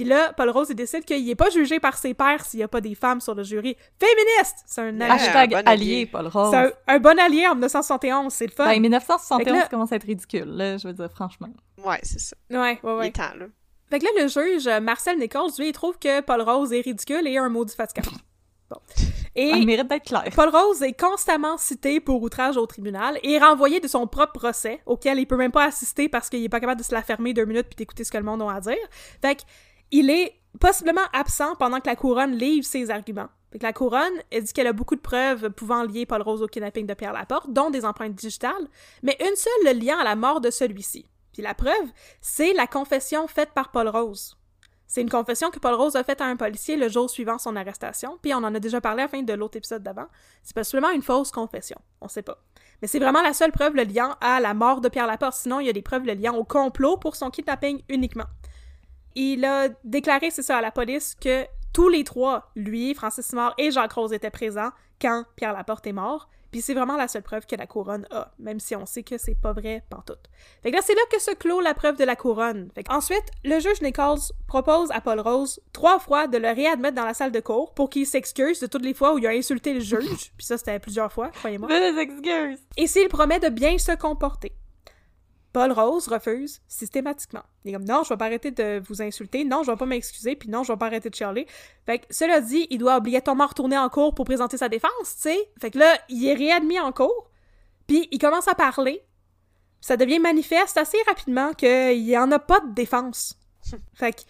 Puis 0.00 0.08
là, 0.08 0.32
Paul 0.34 0.48
Rose 0.48 0.68
il 0.70 0.74
décide 0.76 1.04
qu'il 1.04 1.26
n'est 1.26 1.34
pas 1.34 1.50
jugé 1.50 1.78
par 1.78 1.98
ses 1.98 2.14
pairs 2.14 2.42
s'il 2.46 2.56
n'y 2.56 2.64
a 2.64 2.68
pas 2.68 2.80
des 2.80 2.94
femmes 2.94 3.20
sur 3.20 3.34
le 3.34 3.42
jury. 3.42 3.76
Féministe! 3.98 4.56
C'est 4.64 4.80
un, 4.80 4.98
Ouais, 4.98 5.04
allié- 5.04 5.10
Hashtag 5.12 5.54
un 5.54 5.62
bon 5.62 5.68
allié, 5.68 5.92
allié. 5.92 6.06
Paul 6.06 6.26
Rose. 6.28 6.48
c'est 6.52 6.56
un, 6.56 6.70
un 6.86 6.98
bon 6.98 7.18
allié 7.18 7.46
en 7.46 7.50
1971, 7.54 8.32
c'est 8.32 8.46
le 8.46 8.52
fun. 8.52 8.64
Ben, 8.64 8.80
1971 8.80 9.44
Fait 9.44 9.44
que 9.44 9.56
là- 9.58 9.68
commence 9.68 9.92
à 9.92 9.96
être 9.96 10.04
ridicule, 10.06 10.46
là, 10.56 10.78
je 10.78 10.88
veux 10.88 10.94
dire, 10.94 11.10
franchement. 11.12 11.48
Ouais, 11.84 11.98
c'est 12.02 12.18
ça. 12.18 12.34
Ouais, 12.50 12.58
ouais, 12.58 12.78
Il 12.82 12.88
ouais. 12.88 13.06
est 13.08 13.12
temps, 13.12 13.34
là. 13.38 13.44
Fait 13.90 13.98
que 13.98 14.04
là, 14.06 14.10
le 14.22 14.28
juge, 14.28 14.66
euh, 14.68 14.80
Marcel 14.80 15.18
Nichols, 15.18 15.50
lui, 15.58 15.68
il 15.68 15.72
trouve 15.72 15.98
que 15.98 16.22
Paul 16.22 16.40
Rose 16.40 16.72
est 16.72 16.80
ridicule 16.80 17.26
et 17.26 17.36
un 17.36 17.50
maudit 17.50 17.74
fatigant. 17.74 18.08
Bon. 18.70 18.76
Et 19.34 19.50
Ah, 19.52 19.56
il 19.56 19.66
mérite 19.66 19.88
d'être 19.88 20.04
clair. 20.04 20.22
Paul 20.36 20.48
Rose 20.48 20.80
est 20.84 20.92
constamment 20.92 21.58
cité 21.58 21.98
pour 21.98 22.22
outrage 22.22 22.56
au 22.56 22.64
tribunal 22.66 23.18
et 23.24 23.36
renvoyé 23.36 23.80
de 23.80 23.88
son 23.88 24.06
propre 24.06 24.34
procès, 24.34 24.80
auquel 24.86 25.18
il 25.18 25.26
peut 25.26 25.36
même 25.36 25.50
pas 25.50 25.64
assister 25.64 26.08
parce 26.08 26.30
qu'il 26.30 26.44
est 26.44 26.48
pas 26.48 26.60
capable 26.60 26.78
de 26.80 26.86
se 26.86 26.94
la 26.94 27.02
fermer 27.02 27.32
deux 27.34 27.46
minutes 27.46 27.66
puis 27.66 27.74
d'écouter 27.74 28.04
ce 28.04 28.12
que 28.12 28.18
le 28.18 28.22
monde 28.22 28.42
a 28.42 28.52
à 28.54 28.60
dire. 28.60 28.76
Fait 29.20 29.34
que, 29.34 29.40
il 29.90 30.10
est 30.10 30.34
possiblement 30.58 31.06
absent 31.12 31.54
pendant 31.56 31.80
que 31.80 31.88
la 31.88 31.96
couronne 31.96 32.32
livre 32.32 32.66
ses 32.66 32.90
arguments. 32.90 33.28
La 33.60 33.72
couronne, 33.72 34.12
elle 34.30 34.44
dit 34.44 34.52
qu'elle 34.52 34.68
a 34.68 34.72
beaucoup 34.72 34.94
de 34.94 35.00
preuves 35.00 35.50
pouvant 35.50 35.82
lier 35.82 36.06
Paul 36.06 36.22
Rose 36.22 36.42
au 36.42 36.46
kidnapping 36.46 36.86
de 36.86 36.94
Pierre 36.94 37.12
Laporte, 37.12 37.50
dont 37.50 37.70
des 37.70 37.84
empreintes 37.84 38.14
digitales, 38.14 38.68
mais 39.02 39.16
une 39.20 39.34
seule 39.34 39.74
le 39.74 39.80
liant 39.80 39.98
à 39.98 40.04
la 40.04 40.14
mort 40.14 40.40
de 40.40 40.50
celui-ci. 40.50 41.06
Puis 41.32 41.42
la 41.42 41.54
preuve, 41.54 41.90
c'est 42.20 42.52
la 42.52 42.66
confession 42.66 43.26
faite 43.26 43.50
par 43.52 43.70
Paul 43.70 43.88
Rose. 43.88 44.36
C'est 44.86 45.02
une 45.02 45.10
confession 45.10 45.50
que 45.50 45.60
Paul 45.60 45.74
Rose 45.74 45.94
a 45.94 46.02
faite 46.02 46.20
à 46.20 46.24
un 46.24 46.34
policier 46.34 46.76
le 46.76 46.88
jour 46.88 47.08
suivant 47.08 47.38
son 47.38 47.54
arrestation, 47.54 48.18
puis 48.22 48.34
on 48.34 48.38
en 48.38 48.54
a 48.54 48.58
déjà 48.58 48.80
parlé 48.80 49.02
à 49.02 49.04
la 49.04 49.08
fin 49.08 49.22
de 49.22 49.32
l'autre 49.32 49.56
épisode 49.56 49.84
d'avant. 49.84 50.06
C'est 50.42 50.54
possiblement 50.54 50.90
une 50.90 51.02
fausse 51.02 51.30
confession, 51.30 51.78
on 52.00 52.08
sait 52.08 52.22
pas. 52.22 52.42
Mais 52.82 52.88
c'est 52.88 52.98
vraiment 52.98 53.22
la 53.22 53.32
seule 53.32 53.52
preuve 53.52 53.76
le 53.76 53.84
liant 53.84 54.16
à 54.20 54.40
la 54.40 54.52
mort 54.52 54.80
de 54.80 54.88
Pierre 54.88 55.06
Laporte, 55.06 55.34
sinon 55.34 55.60
il 55.60 55.66
y 55.66 55.70
a 55.70 55.72
des 55.72 55.82
preuves 55.82 56.06
le 56.06 56.14
liant 56.14 56.34
au 56.34 56.44
complot 56.44 56.96
pour 56.96 57.14
son 57.14 57.30
kidnapping 57.30 57.82
uniquement. 57.88 58.26
Il 59.14 59.44
a 59.44 59.68
déclaré, 59.84 60.30
c'est 60.30 60.42
ça, 60.42 60.58
à 60.58 60.60
la 60.60 60.70
police 60.70 61.14
que 61.20 61.46
tous 61.72 61.88
les 61.88 62.04
trois, 62.04 62.50
lui, 62.56 62.94
Francis 62.94 63.26
Simard 63.26 63.54
et 63.58 63.70
Jacques 63.70 63.92
Rose 63.92 64.12
étaient 64.12 64.30
présents 64.30 64.70
quand 65.00 65.24
Pierre 65.36 65.52
Laporte 65.52 65.86
est 65.86 65.92
mort, 65.92 66.28
puis 66.50 66.60
c'est 66.60 66.74
vraiment 66.74 66.96
la 66.96 67.08
seule 67.08 67.22
preuve 67.22 67.46
que 67.46 67.54
la 67.54 67.66
couronne 67.66 68.06
a, 68.10 68.32
même 68.38 68.58
si 68.58 68.74
on 68.74 68.84
sait 68.84 69.02
que 69.02 69.18
c'est 69.18 69.36
pas 69.40 69.52
vrai 69.52 69.84
pantoute. 69.88 70.28
Fait 70.62 70.70
que 70.70 70.76
là, 70.76 70.82
c'est 70.84 70.94
là 70.94 71.00
que 71.10 71.20
se 71.20 71.30
clôt 71.32 71.60
la 71.60 71.74
preuve 71.74 71.96
de 71.96 72.04
la 72.04 72.16
couronne. 72.16 72.70
Fait 72.74 72.82
que 72.82 72.92
ensuite, 72.92 73.24
le 73.44 73.60
juge 73.60 73.80
Nichols 73.82 74.18
propose 74.48 74.90
à 74.90 75.00
Paul 75.00 75.20
Rose 75.20 75.60
trois 75.72 75.98
fois 76.00 76.26
de 76.26 76.38
le 76.38 76.48
réadmettre 76.48 76.96
dans 76.96 77.04
la 77.04 77.14
salle 77.14 77.32
de 77.32 77.40
cour 77.40 77.72
pour 77.74 77.88
qu'il 77.88 78.06
s'excuse 78.06 78.60
de 78.60 78.66
toutes 78.66 78.84
les 78.84 78.94
fois 78.94 79.14
où 79.14 79.18
il 79.18 79.26
a 79.26 79.30
insulté 79.30 79.74
le 79.74 79.80
juge, 79.80 80.32
puis 80.36 80.46
ça 80.46 80.58
c'était 80.58 80.78
plusieurs 80.80 81.12
fois, 81.12 81.28
croyez-moi, 81.28 81.70
excuses! 82.00 82.58
et 82.76 82.86
s'il 82.86 83.08
promet 83.08 83.38
de 83.38 83.48
bien 83.48 83.78
se 83.78 83.92
comporter. 83.92 84.52
Paul 85.52 85.72
Rose 85.72 86.06
refuse 86.08 86.60
systématiquement. 86.68 87.42
Il 87.64 87.70
est 87.70 87.74
comme 87.74 87.84
non, 87.84 88.02
je 88.04 88.10
vais 88.10 88.16
pas 88.16 88.26
arrêter 88.26 88.50
de 88.50 88.80
vous 88.86 89.02
insulter, 89.02 89.44
non, 89.44 89.62
je 89.62 89.70
vais 89.70 89.76
pas 89.76 89.86
m'excuser, 89.86 90.36
puis 90.36 90.48
non, 90.48 90.62
je 90.62 90.72
vais 90.72 90.78
pas 90.78 90.86
arrêter 90.86 91.10
de 91.10 91.14
chialer. 91.14 91.46
Fait 91.86 91.98
que 91.98 92.06
cela 92.10 92.40
dit, 92.40 92.66
il 92.70 92.78
doit 92.78 92.96
obligatoirement 92.96 93.46
retourner 93.46 93.76
en 93.76 93.88
cours 93.88 94.14
pour 94.14 94.24
présenter 94.24 94.56
sa 94.56 94.68
défense, 94.68 95.16
tu 95.16 95.22
sais. 95.22 95.50
Fait 95.60 95.70
que 95.70 95.78
là, 95.78 95.98
il 96.08 96.24
est 96.26 96.34
réadmis 96.34 96.78
en 96.78 96.92
cours, 96.92 97.30
puis 97.86 98.08
il 98.12 98.18
commence 98.18 98.48
à 98.48 98.54
parler. 98.54 99.02
Ça 99.80 99.96
devient 99.96 100.18
manifeste 100.18 100.76
assez 100.76 100.98
rapidement 101.06 101.52
qu'il 101.54 101.98
y 101.98 102.16
en 102.16 102.30
a 102.30 102.38
pas 102.38 102.60
de 102.60 102.72
défense. 102.72 103.38
fait 103.94 104.12
que 104.12 104.20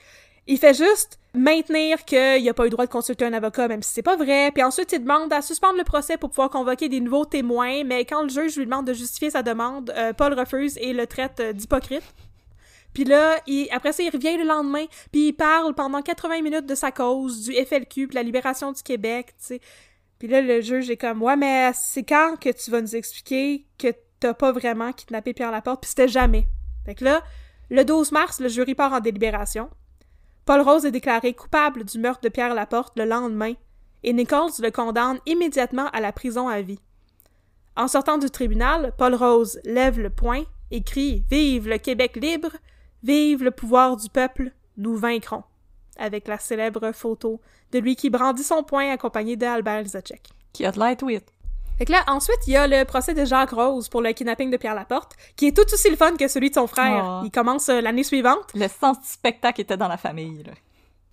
il 0.47 0.59
fait 0.59 0.75
juste 0.75 1.19
maintenir 1.35 2.05
qu'il 2.05 2.49
a 2.49 2.55
pas 2.55 2.65
eu 2.65 2.67
le 2.67 2.71
droit 2.71 2.87
de 2.87 2.91
consulter 2.91 3.25
un 3.25 3.33
avocat, 3.33 3.69
même 3.69 3.83
si 3.83 3.93
c'est 3.93 4.03
pas 4.03 4.17
vrai. 4.17 4.51
Puis 4.53 4.63
ensuite, 4.63 4.93
il 4.93 5.01
demande 5.01 5.33
à 5.33 5.43
suspendre 5.43 5.79
le 5.79 5.85
procès 5.85 6.17
pour 6.17 6.31
pouvoir 6.31 6.51
convoquer 6.51 6.89
des 6.89 7.01
nouveaux 7.01 7.25
témoins. 7.25 7.85
Mais 7.85 8.05
quand 8.05 8.23
le 8.23 8.29
juge 8.29 8.57
lui 8.57 8.65
demande 8.65 8.87
de 8.87 8.93
justifier 8.93 9.31
sa 9.31 9.43
demande, 9.43 9.93
euh, 9.97 10.13
Paul 10.13 10.33
refuse 10.35 10.77
et 10.79 10.93
le 10.93 11.07
traite 11.07 11.41
euh, 11.41 11.53
d'hypocrite. 11.53 12.03
Puis 12.93 13.05
là, 13.05 13.37
après 13.71 13.93
ça, 13.93 14.03
il 14.03 14.11
revient 14.11 14.37
le 14.37 14.45
lendemain, 14.45 14.85
puis 15.13 15.29
il 15.29 15.33
parle 15.33 15.75
pendant 15.75 16.03
80 16.03 16.43
minutes 16.43 16.67
de 16.67 16.75
sa 16.75 16.91
cause, 16.91 17.43
du 17.43 17.53
FLQ, 17.53 18.09
puis 18.09 18.15
la 18.17 18.25
libération 18.25 18.73
du 18.73 18.83
Québec, 18.83 19.29
tu 19.39 19.47
sais. 19.47 19.61
Puis 20.19 20.27
là, 20.27 20.43
le 20.43 20.61
juge 20.61 20.91
est 20.91 20.97
comme, 20.97 21.23
ouais, 21.23 21.37
mais 21.37 21.71
c'est 21.73 22.03
quand 22.03 22.35
que 22.39 22.51
tu 22.51 22.71
vas 22.71 22.81
nous 22.81 22.97
expliquer 22.97 23.65
que 23.79 23.89
t'as 24.19 24.35
pas 24.35 24.53
vraiment 24.53 24.93
kidnappé 24.93 25.33
Pierre 25.33 25.53
Laporte, 25.53 25.83
puis 25.83 25.89
c'était 25.89 26.09
jamais. 26.09 26.47
Fait 26.85 26.95
que 26.95 27.05
là, 27.05 27.23
le 27.71 27.85
12 27.85 28.13
mars, 28.13 28.41
le 28.41 28.49
jury 28.49 28.75
part 28.75 28.93
en 28.93 29.01
délibération. 29.01 29.71
Paul 30.51 30.63
Rose 30.63 30.85
est 30.85 30.91
déclaré 30.91 31.33
coupable 31.33 31.85
du 31.85 32.01
meurtre 32.01 32.23
de 32.23 32.29
Pierre 32.29 32.57
Laporte 32.57 32.99
le 32.99 33.05
lendemain, 33.05 33.53
et 34.03 34.13
Nichols 34.13 34.51
le 34.59 34.73
condamne 34.73 35.21
immédiatement 35.25 35.87
à 35.91 36.01
la 36.01 36.11
prison 36.11 36.49
à 36.49 36.61
vie. 36.61 36.81
En 37.77 37.87
sortant 37.87 38.19
du 38.19 38.29
tribunal, 38.31 38.93
Paul 38.99 39.15
Rose 39.15 39.61
lève 39.63 40.01
le 40.01 40.11
poing 40.11 40.43
et 40.73 40.83
crie 40.83 41.23
Vive 41.31 41.69
le 41.69 41.79
Québec 41.79 42.17
libre, 42.17 42.51
vive 43.05 43.45
le 43.45 43.53
pouvoir 43.53 43.97
du 43.97 44.09
peuple, 44.09 44.51
nous 44.77 44.97
vaincrons, 44.97 45.45
avec 45.97 46.27
la 46.27 46.41
célèbre 46.41 46.91
photo 46.91 47.41
de 47.71 47.79
lui 47.79 47.95
qui 47.95 48.11
brandit 48.11 48.43
son 48.43 48.65
poing 48.65 48.91
accompagné 48.91 49.37
d'Albert 49.37 49.83
Lizacek. 49.83 50.31
Qui. 50.53 50.65
Fait 51.81 51.87
que 51.87 51.93
là, 51.93 52.05
ensuite, 52.09 52.47
il 52.47 52.53
y 52.53 52.57
a 52.59 52.67
le 52.67 52.85
procès 52.85 53.15
de 53.15 53.25
Jacques 53.25 53.53
Rose 53.53 53.89
pour 53.89 54.03
le 54.03 54.13
kidnapping 54.13 54.51
de 54.51 54.59
Pierre 54.59 54.75
Laporte, 54.75 55.15
qui 55.35 55.47
est 55.47 55.57
tout 55.57 55.65
aussi 55.73 55.89
le 55.89 55.97
fun 55.97 56.15
que 56.15 56.29
celui 56.29 56.51
de 56.51 56.55
son 56.55 56.67
frère. 56.67 57.03
Oh. 57.07 57.25
Il 57.25 57.31
commence 57.31 57.71
euh, 57.71 57.81
l'année 57.81 58.05
suivante. 58.05 58.53
Le 58.55 58.69
sens 58.69 59.01
du 59.01 59.09
spectacle 59.09 59.63
était 59.63 59.79
dans 59.79 59.89
la 59.89 59.97
famille, 59.97 60.43
là. 60.43 60.53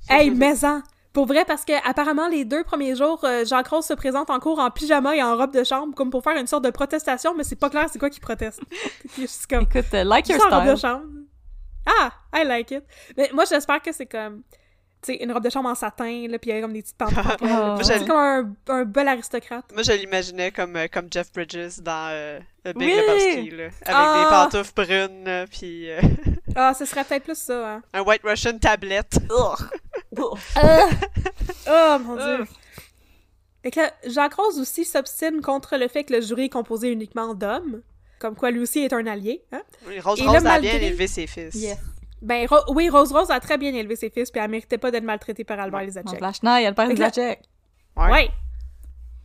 Hey, 0.10 0.30
maison! 0.30 0.84
Pour 1.14 1.26
vrai, 1.26 1.46
parce 1.46 1.64
que 1.64 1.72
apparemment 1.90 2.28
les 2.28 2.44
deux 2.44 2.66
premiers 2.66 2.98
jours, 2.98 3.22
euh, 3.24 3.46
Jacques 3.46 3.70
Rose 3.70 3.86
se 3.86 3.94
présente 3.94 4.30
en 4.30 4.42
cours 4.42 4.60
en 4.60 4.70
pyjama 4.70 5.16
et 5.16 5.24
en 5.24 5.38
robe 5.38 5.54
de 5.54 5.64
chambre, 5.64 5.96
comme 5.96 6.10
pour 6.10 6.22
faire 6.22 6.36
une 6.36 6.48
sorte 6.48 6.66
de 6.66 6.70
protestation, 6.70 7.34
mais 7.34 7.46
c'est 7.46 7.56
pas 7.56 7.70
clair 7.70 7.88
c'est 7.90 7.98
quoi 7.98 8.10
qu'il 8.10 8.22
proteste. 8.22 8.60
Juste 9.18 9.48
comme... 9.48 9.64
Écoute, 9.64 9.94
euh, 9.94 10.04
like 10.04 10.28
your 10.28 10.38
Juste 10.38 10.52
en 10.52 10.58
robe 10.58 10.70
de 10.70 10.76
style. 10.76 10.90
chambre. 10.90 11.06
Ah, 11.86 12.12
I 12.36 12.44
like 12.46 12.72
it. 12.72 12.84
Mais 13.16 13.30
moi, 13.34 13.46
j'espère 13.50 13.82
que 13.82 13.94
c'est 13.94 14.06
comme, 14.06 14.44
une 15.16 15.32
robe 15.32 15.44
de 15.44 15.50
chambre 15.50 15.70
en 15.70 15.76
satin, 15.76 16.28
là, 16.30 16.38
puis 16.40 16.52
il 16.52 16.56
y 16.56 16.58
a 16.58 16.62
comme 16.62 16.74
des 16.74 16.82
petites 16.82 16.98
pantoufles. 16.98 17.38
Ah. 17.44 17.78
c'est 17.84 18.06
comme 18.08 18.18
un, 18.18 18.54
un 18.70 18.84
bel 18.86 19.08
aristocrate. 19.08 19.66
Moi, 19.74 19.84
je 19.84 19.92
l'imaginais 19.94 20.52
comme, 20.52 20.76
euh, 20.76 20.88
comme 20.92 21.08
Jeff 21.12 21.32
Bridges 21.34 21.80
dans 21.82 22.10
euh, 22.12 22.40
le 22.66 22.74
Big 22.74 22.90
Oui! 22.90 22.96
Lebowski, 22.96 23.50
là. 23.52 23.64
Avec 23.64 23.72
Ah! 23.88 24.24
des 24.24 24.30
pantoufles 24.58 24.74
brunes, 24.76 25.46
puis 25.52 25.90
euh, 25.92 26.00
Ah, 26.56 26.74
ce 26.74 26.86
serait 26.86 27.04
peut-être 27.04 27.24
plus 27.24 27.38
ça, 27.38 27.74
hein. 27.76 27.82
un 27.94 28.02
White 28.02 28.22
Russian 28.24 28.58
tablette. 28.58 29.18
Oh, 31.70 31.98
mon 32.04 32.16
dieu. 32.16 32.46
Fait 33.64 33.72
que 33.72 33.80
là, 33.82 33.92
Jacques 34.06 34.36
Rose 34.36 34.60
aussi 34.60 34.86
s'obstine 34.86 35.42
contre 35.42 35.78
le 35.78 35.88
fait 35.88 36.04
que 36.04 36.14
le 36.14 36.22
jury 36.22 36.46
est 36.46 36.50
composé 36.50 36.90
uniquement 36.90 37.34
d'hommes. 37.34 37.82
Comme 38.20 38.36
quoi, 38.36 38.50
lui 38.50 38.62
aussi 38.62 38.80
est 38.80 38.94
un 38.94 39.06
allié, 39.06 39.44
hein. 39.52 39.62
Oui, 39.86 40.00
Rose 40.00 40.20
Et 40.20 40.24
Rose 40.24 40.34
là, 40.34 40.40
a 40.40 40.42
malgré- 40.44 40.80
bien 40.80 40.88
élevé 40.88 41.08
ses 41.08 41.28
fils. 41.28 41.56
Ben, 42.22 42.48
Ro- 42.50 42.74
oui, 42.74 42.90
Rose 42.90 43.12
Rose 43.12 43.30
a 43.32 43.40
très 43.40 43.58
bien 43.58 43.74
élevé 43.74 43.96
ses 43.96 44.10
fils, 44.10 44.32
puis 44.32 44.42
elle 44.42 44.50
méritait 44.50 44.78
pas 44.78 44.90
d'être 44.92 45.04
maltraitée 45.04 45.44
par 45.44 45.60
Albert 45.60 45.80
Ouais. 45.82 45.86
Lizacek. 45.86 46.20
la 46.20 46.34
Schneid, 46.34 46.66
elle 46.66 46.74
perd 46.76 46.96
Zachek. 46.98 47.42
Ouais. 47.96 48.12
Ouais. 48.12 48.30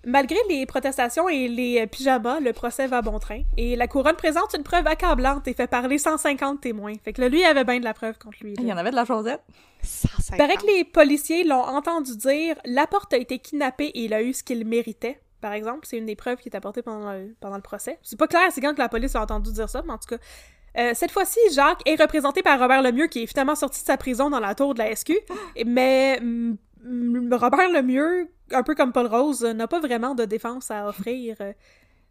Malgré 0.05 0.37
les 0.49 0.67
protestations 0.67 1.29
et 1.29 1.47
les 1.47 1.81
euh, 1.81 1.87
pyjamas, 1.87 2.41
le 2.41 2.53
procès 2.53 2.89
va 2.89 3.03
bon 3.03 3.21
train. 3.21 3.43
Et 3.57 3.77
la 3.77 3.87
couronne 3.87 4.17
présente 4.17 4.53
une 4.57 4.65
preuve 4.65 4.85
accablante 4.89 5.47
et 5.47 5.55
fait 5.55 5.69
parler 5.69 5.97
150 5.97 6.61
témoins. 6.61 6.95
Fait 7.05 7.13
que 7.13 7.21
là, 7.21 7.29
lui, 7.29 7.39
il 7.41 7.45
avait 7.45 7.63
bien 7.63 7.79
de 7.79 7.85
la 7.85 7.95
preuve 7.95 8.19
contre 8.19 8.39
lui. 8.43 8.55
là. 8.57 8.63
Il 8.63 8.67
y 8.69 8.73
en 8.73 8.77
avait 8.77 8.91
de 8.91 8.97
la 8.97 9.05
Josette. 9.05 9.43
150. 9.85 10.31
Il 10.33 10.37
paraît 10.39 10.57
que 10.57 10.67
les 10.67 10.83
policiers 10.85 11.45
l'ont 11.45 11.63
entendu 11.63 12.17
dire 12.17 12.57
Laporte 12.65 13.15
a 13.15 13.17
été 13.17 13.39
kidnappé 13.39 13.87
et 13.87 14.05
il 14.07 14.13
a 14.15 14.23
eu 14.23 14.33
ce 14.33 14.43
qu'il 14.43 14.67
méritait. 14.67 15.21
Par 15.41 15.53
exemple, 15.53 15.81
c'est 15.87 15.99
une 15.99 16.07
des 16.07 16.17
preuves 16.17 16.39
qui 16.39 16.49
est 16.49 16.57
apportée 16.57 16.83
pendant 16.83 17.13
le, 17.13 17.35
pendant 17.41 17.57
le 17.57 17.63
procès. 17.63 17.99
C'est 18.03 18.19
pas 18.19 18.27
clair, 18.27 18.43
c'est 18.51 18.61
quand 18.61 18.75
que 18.75 18.81
la 18.81 18.89
police 18.89 19.15
a 19.15 19.23
entendu 19.23 19.53
dire 19.53 19.69
ça, 19.71 19.83
mais 19.87 19.93
en 19.93 19.99
tout 19.99 20.09
cas. 20.09 20.23
Euh, 20.79 20.93
cette 20.95 21.11
fois-ci, 21.11 21.39
Jacques 21.53 21.83
est 21.87 22.01
représenté 22.01 22.43
par 22.43 22.59
Robert 22.59 22.83
Lemieux, 22.83 23.07
qui 23.07 23.23
est 23.23 23.27
finalement 23.27 23.55
sorti 23.55 23.81
de 23.81 23.87
sa 23.87 23.97
prison 23.97 24.31
dans 24.31 24.41
la 24.41 24.55
tour 24.55 24.75
de 24.75 24.79
la 24.79 24.95
SQ. 24.95 25.13
Mais 25.67 26.19
mm, 26.21 26.57
mm, 26.83 27.35
Robert 27.35 27.69
Lemieux, 27.71 28.29
un 28.53 28.63
peu 28.63 28.75
comme 28.75 28.93
Paul 28.93 29.07
Rose, 29.07 29.43
n'a 29.43 29.69
pas 29.69 29.81
vraiment 29.81 30.15
de 30.15 30.25
défense 30.25 30.71
à 30.71 30.89
offrir. 30.89 31.37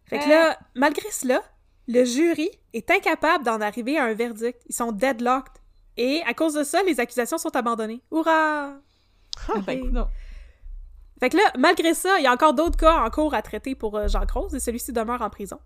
Fait 0.05 0.19
que 0.19 0.29
là, 0.29 0.57
malgré 0.75 1.09
cela, 1.11 1.41
le 1.87 2.05
jury 2.05 2.49
est 2.73 2.89
incapable 2.91 3.43
d'en 3.43 3.61
arriver 3.61 3.97
à 3.97 4.05
un 4.05 4.13
verdict. 4.13 4.61
Ils 4.67 4.75
sont 4.75 4.91
deadlocked. 4.91 5.53
Et 5.97 6.21
à 6.25 6.33
cause 6.33 6.53
de 6.53 6.63
ça, 6.63 6.83
les 6.83 6.99
accusations 6.99 7.37
sont 7.37 7.55
abandonnées. 7.55 8.01
Hurrah! 8.11 8.75
Ah, 9.49 9.59
ben, 9.65 9.91
non. 9.91 10.07
Fait 11.19 11.29
que 11.29 11.37
là, 11.37 11.43
malgré 11.57 11.93
ça, 11.93 12.17
il 12.17 12.23
y 12.23 12.27
a 12.27 12.33
encore 12.33 12.53
d'autres 12.53 12.77
cas 12.77 12.97
en 13.03 13.09
cours 13.09 13.33
à 13.33 13.41
traiter 13.41 13.75
pour 13.75 13.95
euh, 13.95 14.07
Jacques 14.07 14.31
Rose 14.31 14.55
et 14.55 14.59
celui-ci 14.59 14.91
demeure 14.91 15.21
en 15.21 15.29
prison. 15.29 15.59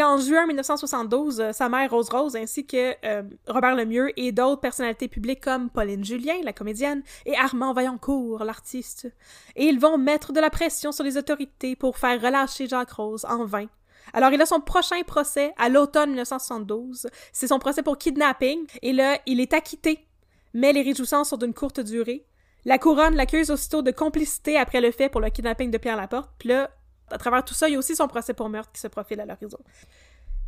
En 0.00 0.18
juin 0.18 0.46
1972, 0.46 1.40
euh, 1.40 1.52
sa 1.52 1.68
mère 1.68 1.90
Rose 1.90 2.10
Rose 2.10 2.36
ainsi 2.36 2.66
que 2.66 2.94
euh, 3.04 3.22
Robert 3.48 3.74
Lemieux 3.74 4.12
et 4.18 4.30
d'autres 4.30 4.60
personnalités 4.60 5.08
publiques 5.08 5.42
comme 5.42 5.70
Pauline 5.70 6.04
Julien, 6.04 6.34
la 6.44 6.52
comédienne, 6.52 7.02
et 7.24 7.34
Armand 7.34 7.72
Vaillancourt, 7.72 8.44
l'artiste. 8.44 9.10
Et 9.54 9.64
ils 9.64 9.80
vont 9.80 9.96
mettre 9.96 10.32
de 10.32 10.40
la 10.40 10.50
pression 10.50 10.92
sur 10.92 11.02
les 11.02 11.16
autorités 11.16 11.76
pour 11.76 11.96
faire 11.96 12.20
relâcher 12.20 12.66
Jacques 12.66 12.92
Rose 12.92 13.24
en 13.24 13.46
vain. 13.46 13.66
Alors, 14.12 14.32
il 14.32 14.40
a 14.40 14.46
son 14.46 14.60
prochain 14.60 15.02
procès 15.02 15.52
à 15.56 15.68
l'automne 15.68 16.10
1972. 16.10 17.08
C'est 17.32 17.48
son 17.48 17.58
procès 17.58 17.82
pour 17.82 17.98
kidnapping. 17.98 18.66
Et 18.82 18.92
là, 18.92 19.18
il 19.26 19.40
est 19.40 19.52
acquitté. 19.52 20.06
Mais 20.54 20.72
les 20.72 20.82
réjouissances 20.82 21.30
sont 21.30 21.36
d'une 21.36 21.54
courte 21.54 21.80
durée. 21.80 22.24
La 22.64 22.78
couronne 22.78 23.14
l'accuse 23.14 23.50
aussitôt 23.50 23.82
de 23.82 23.90
complicité 23.90 24.56
après 24.56 24.80
le 24.80 24.90
fait 24.90 25.08
pour 25.08 25.20
le 25.20 25.30
kidnapping 25.30 25.70
de 25.70 25.78
Pierre 25.78 25.96
Laporte. 25.96 26.30
Puis 26.38 26.48
là, 26.48 26.70
à 27.10 27.18
travers 27.18 27.44
tout 27.44 27.54
ça, 27.54 27.68
il 27.68 27.72
y 27.72 27.76
a 27.76 27.78
aussi 27.78 27.96
son 27.96 28.08
procès 28.08 28.34
pour 28.34 28.48
meurtre 28.48 28.72
qui 28.72 28.80
se 28.80 28.88
profile 28.88 29.20
à 29.20 29.26
l'horizon. 29.26 29.58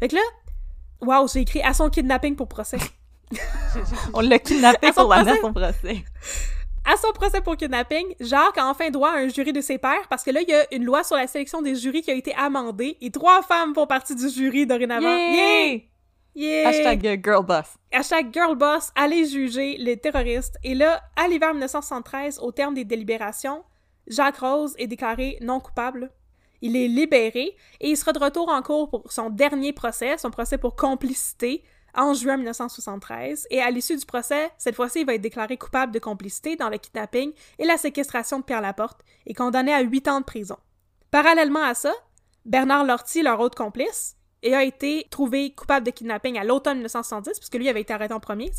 Fait 0.01 0.09
que 0.09 0.15
là, 0.15 0.23
waouh, 1.01 1.29
j'ai 1.29 1.41
écrit 1.41 1.63
à 1.63 1.75
son 1.75 1.89
kidnapping 1.91 2.37
pour 2.37 2.49
procès. 2.49 2.79
On 4.15 4.21
l'a 4.21 4.39
kidnappé 4.39 4.93
pour 4.93 5.09
l'amener 5.09 5.33
à 5.33 5.37
procès. 5.37 5.41
son 5.41 5.53
procès. 5.53 6.05
À 6.85 6.97
son 6.97 7.13
procès 7.13 7.41
pour 7.43 7.57
kidnapping, 7.57 8.15
Jacques 8.19 8.57
a 8.57 8.67
enfin 8.67 8.91
droit 8.91 9.11
à 9.11 9.19
un 9.19 9.29
jury 9.29 9.53
de 9.53 9.61
ses 9.61 9.77
pairs 9.77 10.09
parce 10.09 10.23
que 10.23 10.31
là, 10.31 10.41
il 10.41 10.49
y 10.49 10.55
a 10.55 10.65
une 10.75 10.85
loi 10.85 11.05
sur 11.05 11.17
la 11.17 11.27
sélection 11.27 11.61
des 11.61 11.75
jurys 11.75 12.01
qui 12.01 12.11
a 12.11 12.15
été 12.15 12.35
amendée 12.35 12.97
et 13.01 13.11
trois 13.11 13.43
femmes 13.43 13.75
font 13.75 13.87
partie 13.87 14.15
du 14.15 14.29
jury 14.31 14.67
dorénavant. 14.67 15.15
Yay! 15.15 15.89
Yeah! 16.35 16.69
Hashtag 16.69 17.23
girlboss. 17.23 17.77
Hashtag 17.93 18.33
girlboss, 18.33 18.91
allez 18.95 19.27
juger 19.27 19.77
les 19.77 19.97
terroristes. 19.97 20.57
Et 20.65 20.75
là, 20.75 21.03
à 21.17 21.29
l'hiver 21.29 21.53
1973, 21.53 22.39
au 22.39 22.53
terme 22.53 22.75
des 22.75 22.85
délibérations, 22.85 23.65
Jacques 24.07 24.39
Rose 24.39 24.75
est 24.79 24.87
déclaré 24.87 25.37
non 25.43 25.61
coupable. 25.61 26.11
Il 26.63 26.77
est 26.77 26.89
libéré 26.89 27.57
et 27.81 27.91
il 27.91 27.97
sera 27.97 28.13
de 28.13 28.19
retour 28.19 28.49
en 28.49 28.63
cours 28.63 28.91
pour 28.91 29.13
son 29.13 29.31
dernier 29.31 29.73
procès, 29.73 30.19
son 30.19 30.31
procès 30.31 30.59
pour 30.59 30.77
complicité, 30.77 31.63
en 31.95 32.15
juin 32.15 32.37
1973. 32.37 33.47
Et 33.51 33.61
à 33.61 33.71
l'issue 33.71 33.97
du 33.97 34.07
procès, 34.07 34.51
cette 34.59 34.77
fois-ci, 34.77 35.01
il 35.01 35.07
va 35.07 35.15
être 35.15 35.21
déclaré 35.21 35.57
coupable 35.57 35.93
de 35.93 35.99
complicité 35.99 36.57
dans 36.57 36.69
le 36.69 36.79
kidnapping 36.79 37.33
et 37.59 37.65
la 37.65 37.77
séquestration 37.77 38.39
de 38.39 38.45
Pierre 38.45 38.61
Laporte 38.61 39.01
et 39.27 39.35
condamné 39.35 39.73
à 39.73 39.81
huit 39.81 40.09
ans 40.09 40.21
de 40.21 40.25
prison. 40.25 40.57
Parallèlement 41.11 41.63
à 41.63 41.75
ça, 41.75 41.93
Bernard 42.45 42.85
Lortie, 42.85 43.23
leur 43.23 43.41
autre 43.41 43.57
complice, 43.57 44.17
a 44.45 44.63
été 44.63 45.07
trouvé 45.11 45.53
coupable 45.53 45.87
de 45.87 45.91
kidnapping 45.91 46.39
à 46.39 46.45
l'automne 46.45 46.79
1970, 46.79 47.39
puisque 47.39 47.57
lui 47.57 47.69
avait 47.69 47.81
été 47.81 47.93
arrêté 47.93 48.15
en 48.15 48.21
premier. 48.21 48.53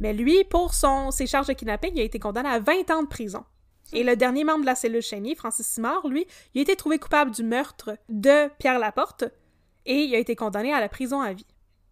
Mais 0.00 0.12
lui, 0.12 0.44
pour 0.44 0.72
ses 0.72 1.26
charges 1.26 1.48
de 1.48 1.52
kidnapping, 1.52 1.92
il 1.94 2.00
a 2.00 2.04
été 2.04 2.18
condamné 2.18 2.48
à 2.48 2.60
20 2.60 2.90
ans 2.90 3.02
de 3.02 3.08
prison. 3.08 3.44
Et 3.92 4.04
le 4.04 4.16
dernier 4.16 4.44
membre 4.44 4.62
de 4.62 4.66
la 4.66 4.74
cellule 4.74 5.02
Chénier, 5.02 5.34
Francis 5.34 5.66
Simard, 5.66 6.06
lui, 6.08 6.26
il 6.54 6.60
a 6.60 6.62
été 6.62 6.76
trouvé 6.76 6.98
coupable 6.98 7.30
du 7.30 7.42
meurtre 7.42 7.96
de 8.08 8.48
Pierre 8.58 8.78
Laporte 8.78 9.24
et 9.84 10.04
il 10.04 10.14
a 10.14 10.18
été 10.18 10.34
condamné 10.34 10.72
à 10.72 10.80
la 10.80 10.88
prison 10.88 11.20
à 11.20 11.32
vie. 11.32 11.46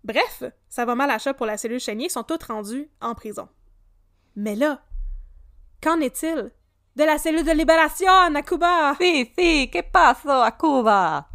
Bref, 0.05 0.45
ça 0.68 0.84
va 0.84 0.95
mal 0.95 1.11
à 1.11 1.18
chat 1.18 1.34
pour 1.34 1.47
la 1.47 1.59
cellule 1.59 1.80
Chénier, 1.80 2.07
ils 2.07 2.11
sont 2.11 2.22
tous 2.22 2.43
rendus 2.47 2.88
en 3.01 3.14
prison. 3.14 3.49
Mais 4.34 4.57
là, 4.57 4.80
qu'en 5.82 6.01
est-il 6.01 6.51
de 6.97 7.05
la 7.05 7.18
cellule 7.18 7.45
de 7.45 7.53
libération 7.53 8.11
à 8.11 8.43
Cuba? 8.43 8.95
Si, 9.01 9.30
si, 9.38 9.70
que 9.70 9.82
pasa 9.82 10.45
a 10.45 10.53
Cuba? 10.53 11.28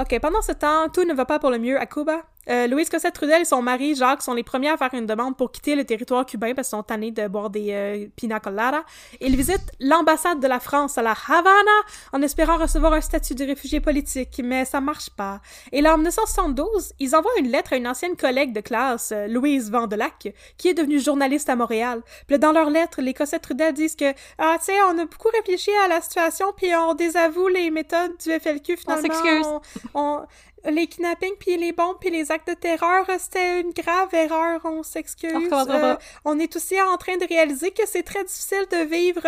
Ok, 0.00 0.18
pendant 0.20 0.42
ce 0.42 0.52
temps, 0.52 0.88
tout 0.88 1.04
ne 1.04 1.14
va 1.14 1.24
pas 1.24 1.38
pour 1.38 1.50
le 1.50 1.58
mieux 1.58 1.78
à 1.78 1.86
Cuba. 1.86 2.22
Euh, 2.50 2.66
Louise 2.66 2.88
Cossette 2.90 3.14
Trudel 3.14 3.42
et 3.42 3.44
son 3.44 3.62
mari 3.62 3.94
Jacques 3.94 4.22
sont 4.22 4.34
les 4.34 4.42
premiers 4.42 4.68
à 4.70 4.76
faire 4.76 4.92
une 4.94 5.06
demande 5.06 5.36
pour 5.36 5.50
quitter 5.52 5.74
le 5.76 5.84
territoire 5.84 6.26
cubain 6.26 6.54
parce 6.54 6.68
qu'ils 6.68 6.76
sont 6.78 6.82
tannés 6.82 7.10
de 7.10 7.26
boire 7.28 7.50
des 7.50 7.72
euh, 7.72 8.06
pina 8.16 8.40
coladas. 8.40 8.82
Ils 9.20 9.36
visitent 9.36 9.72
l'ambassade 9.80 10.40
de 10.40 10.46
la 10.46 10.60
France 10.60 10.98
à 10.98 11.02
la 11.02 11.14
Havana 11.28 11.70
en 12.12 12.20
espérant 12.22 12.58
recevoir 12.58 12.92
un 12.92 13.00
statut 13.00 13.34
de 13.34 13.44
réfugié 13.44 13.80
politique, 13.80 14.40
mais 14.44 14.64
ça 14.64 14.80
marche 14.80 15.10
pas. 15.10 15.40
Et 15.72 15.80
là, 15.80 15.94
en 15.94 15.96
1972, 15.96 16.92
ils 16.98 17.14
envoient 17.16 17.30
une 17.38 17.48
lettre 17.48 17.72
à 17.72 17.76
une 17.76 17.88
ancienne 17.88 18.16
collègue 18.16 18.52
de 18.52 18.60
classe, 18.60 19.12
euh, 19.12 19.26
Louise 19.26 19.70
Vandelac, 19.70 20.32
qui 20.58 20.68
est 20.68 20.74
devenue 20.74 21.00
journaliste 21.00 21.48
à 21.48 21.56
Montréal. 21.56 22.02
Puis 22.26 22.38
dans 22.38 22.52
leur 22.52 22.70
lettre, 22.70 23.00
les 23.00 23.14
Cossette 23.14 23.42
Trudel 23.42 23.72
disent 23.74 23.96
que 23.96 24.12
ah, 24.38 24.56
tu 24.58 24.66
sais, 24.66 24.82
on 24.82 24.98
a 24.98 25.04
beaucoup 25.06 25.28
réfléchi 25.34 25.70
à 25.84 25.88
la 25.88 26.00
situation, 26.00 26.46
puis 26.56 26.74
on 26.74 26.94
désavoue 26.94 27.48
les 27.48 27.70
méthodes 27.70 28.16
du 28.22 28.30
FLQ 28.30 28.76
finalement. 28.76 29.02
s'excuse. 29.02 29.46
On- 29.46 29.60
on- 29.94 30.26
les 30.66 30.86
kidnappings, 30.86 31.36
puis 31.38 31.56
les 31.56 31.72
bombes, 31.72 31.96
puis 32.00 32.10
les 32.10 32.30
actes 32.32 32.48
de 32.48 32.54
terreur, 32.54 33.06
c'était 33.18 33.60
une 33.60 33.72
grave 33.72 34.12
erreur, 34.14 34.60
on 34.64 34.82
s'excuse. 34.82 35.32
On 35.34 35.70
Euh, 35.70 35.96
on 36.24 36.38
est 36.38 36.54
aussi 36.56 36.80
en 36.80 36.96
train 36.96 37.16
de 37.16 37.26
réaliser 37.26 37.70
que 37.70 37.86
c'est 37.86 38.02
très 38.02 38.24
difficile 38.24 38.64
de 38.70 38.84
vivre 38.84 39.22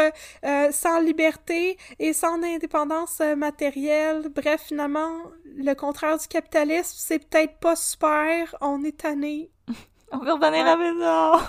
euh, 0.45 0.71
sans 0.73 1.01
liberté 1.01 1.79
et 1.99 2.13
sans 2.13 2.43
indépendance 2.43 3.19
euh, 3.21 3.37
matérielle. 3.37 4.29
Bref, 4.35 4.63
finalement, 4.67 5.11
le 5.45 5.75
contraire 5.75 6.19
du 6.19 6.27
capitalisme, 6.29 6.95
c'est 6.99 7.19
peut-être 7.19 7.59
pas 7.59 7.77
super, 7.77 8.55
on 8.61 8.83
est 8.85 8.97
tanné. 8.99 9.51
On 10.13 10.19
veut 10.19 10.33
revenir 10.33 10.53
Ouais. 10.53 10.61
à 10.61 10.65
la 10.65 10.77
maison. 10.77 11.45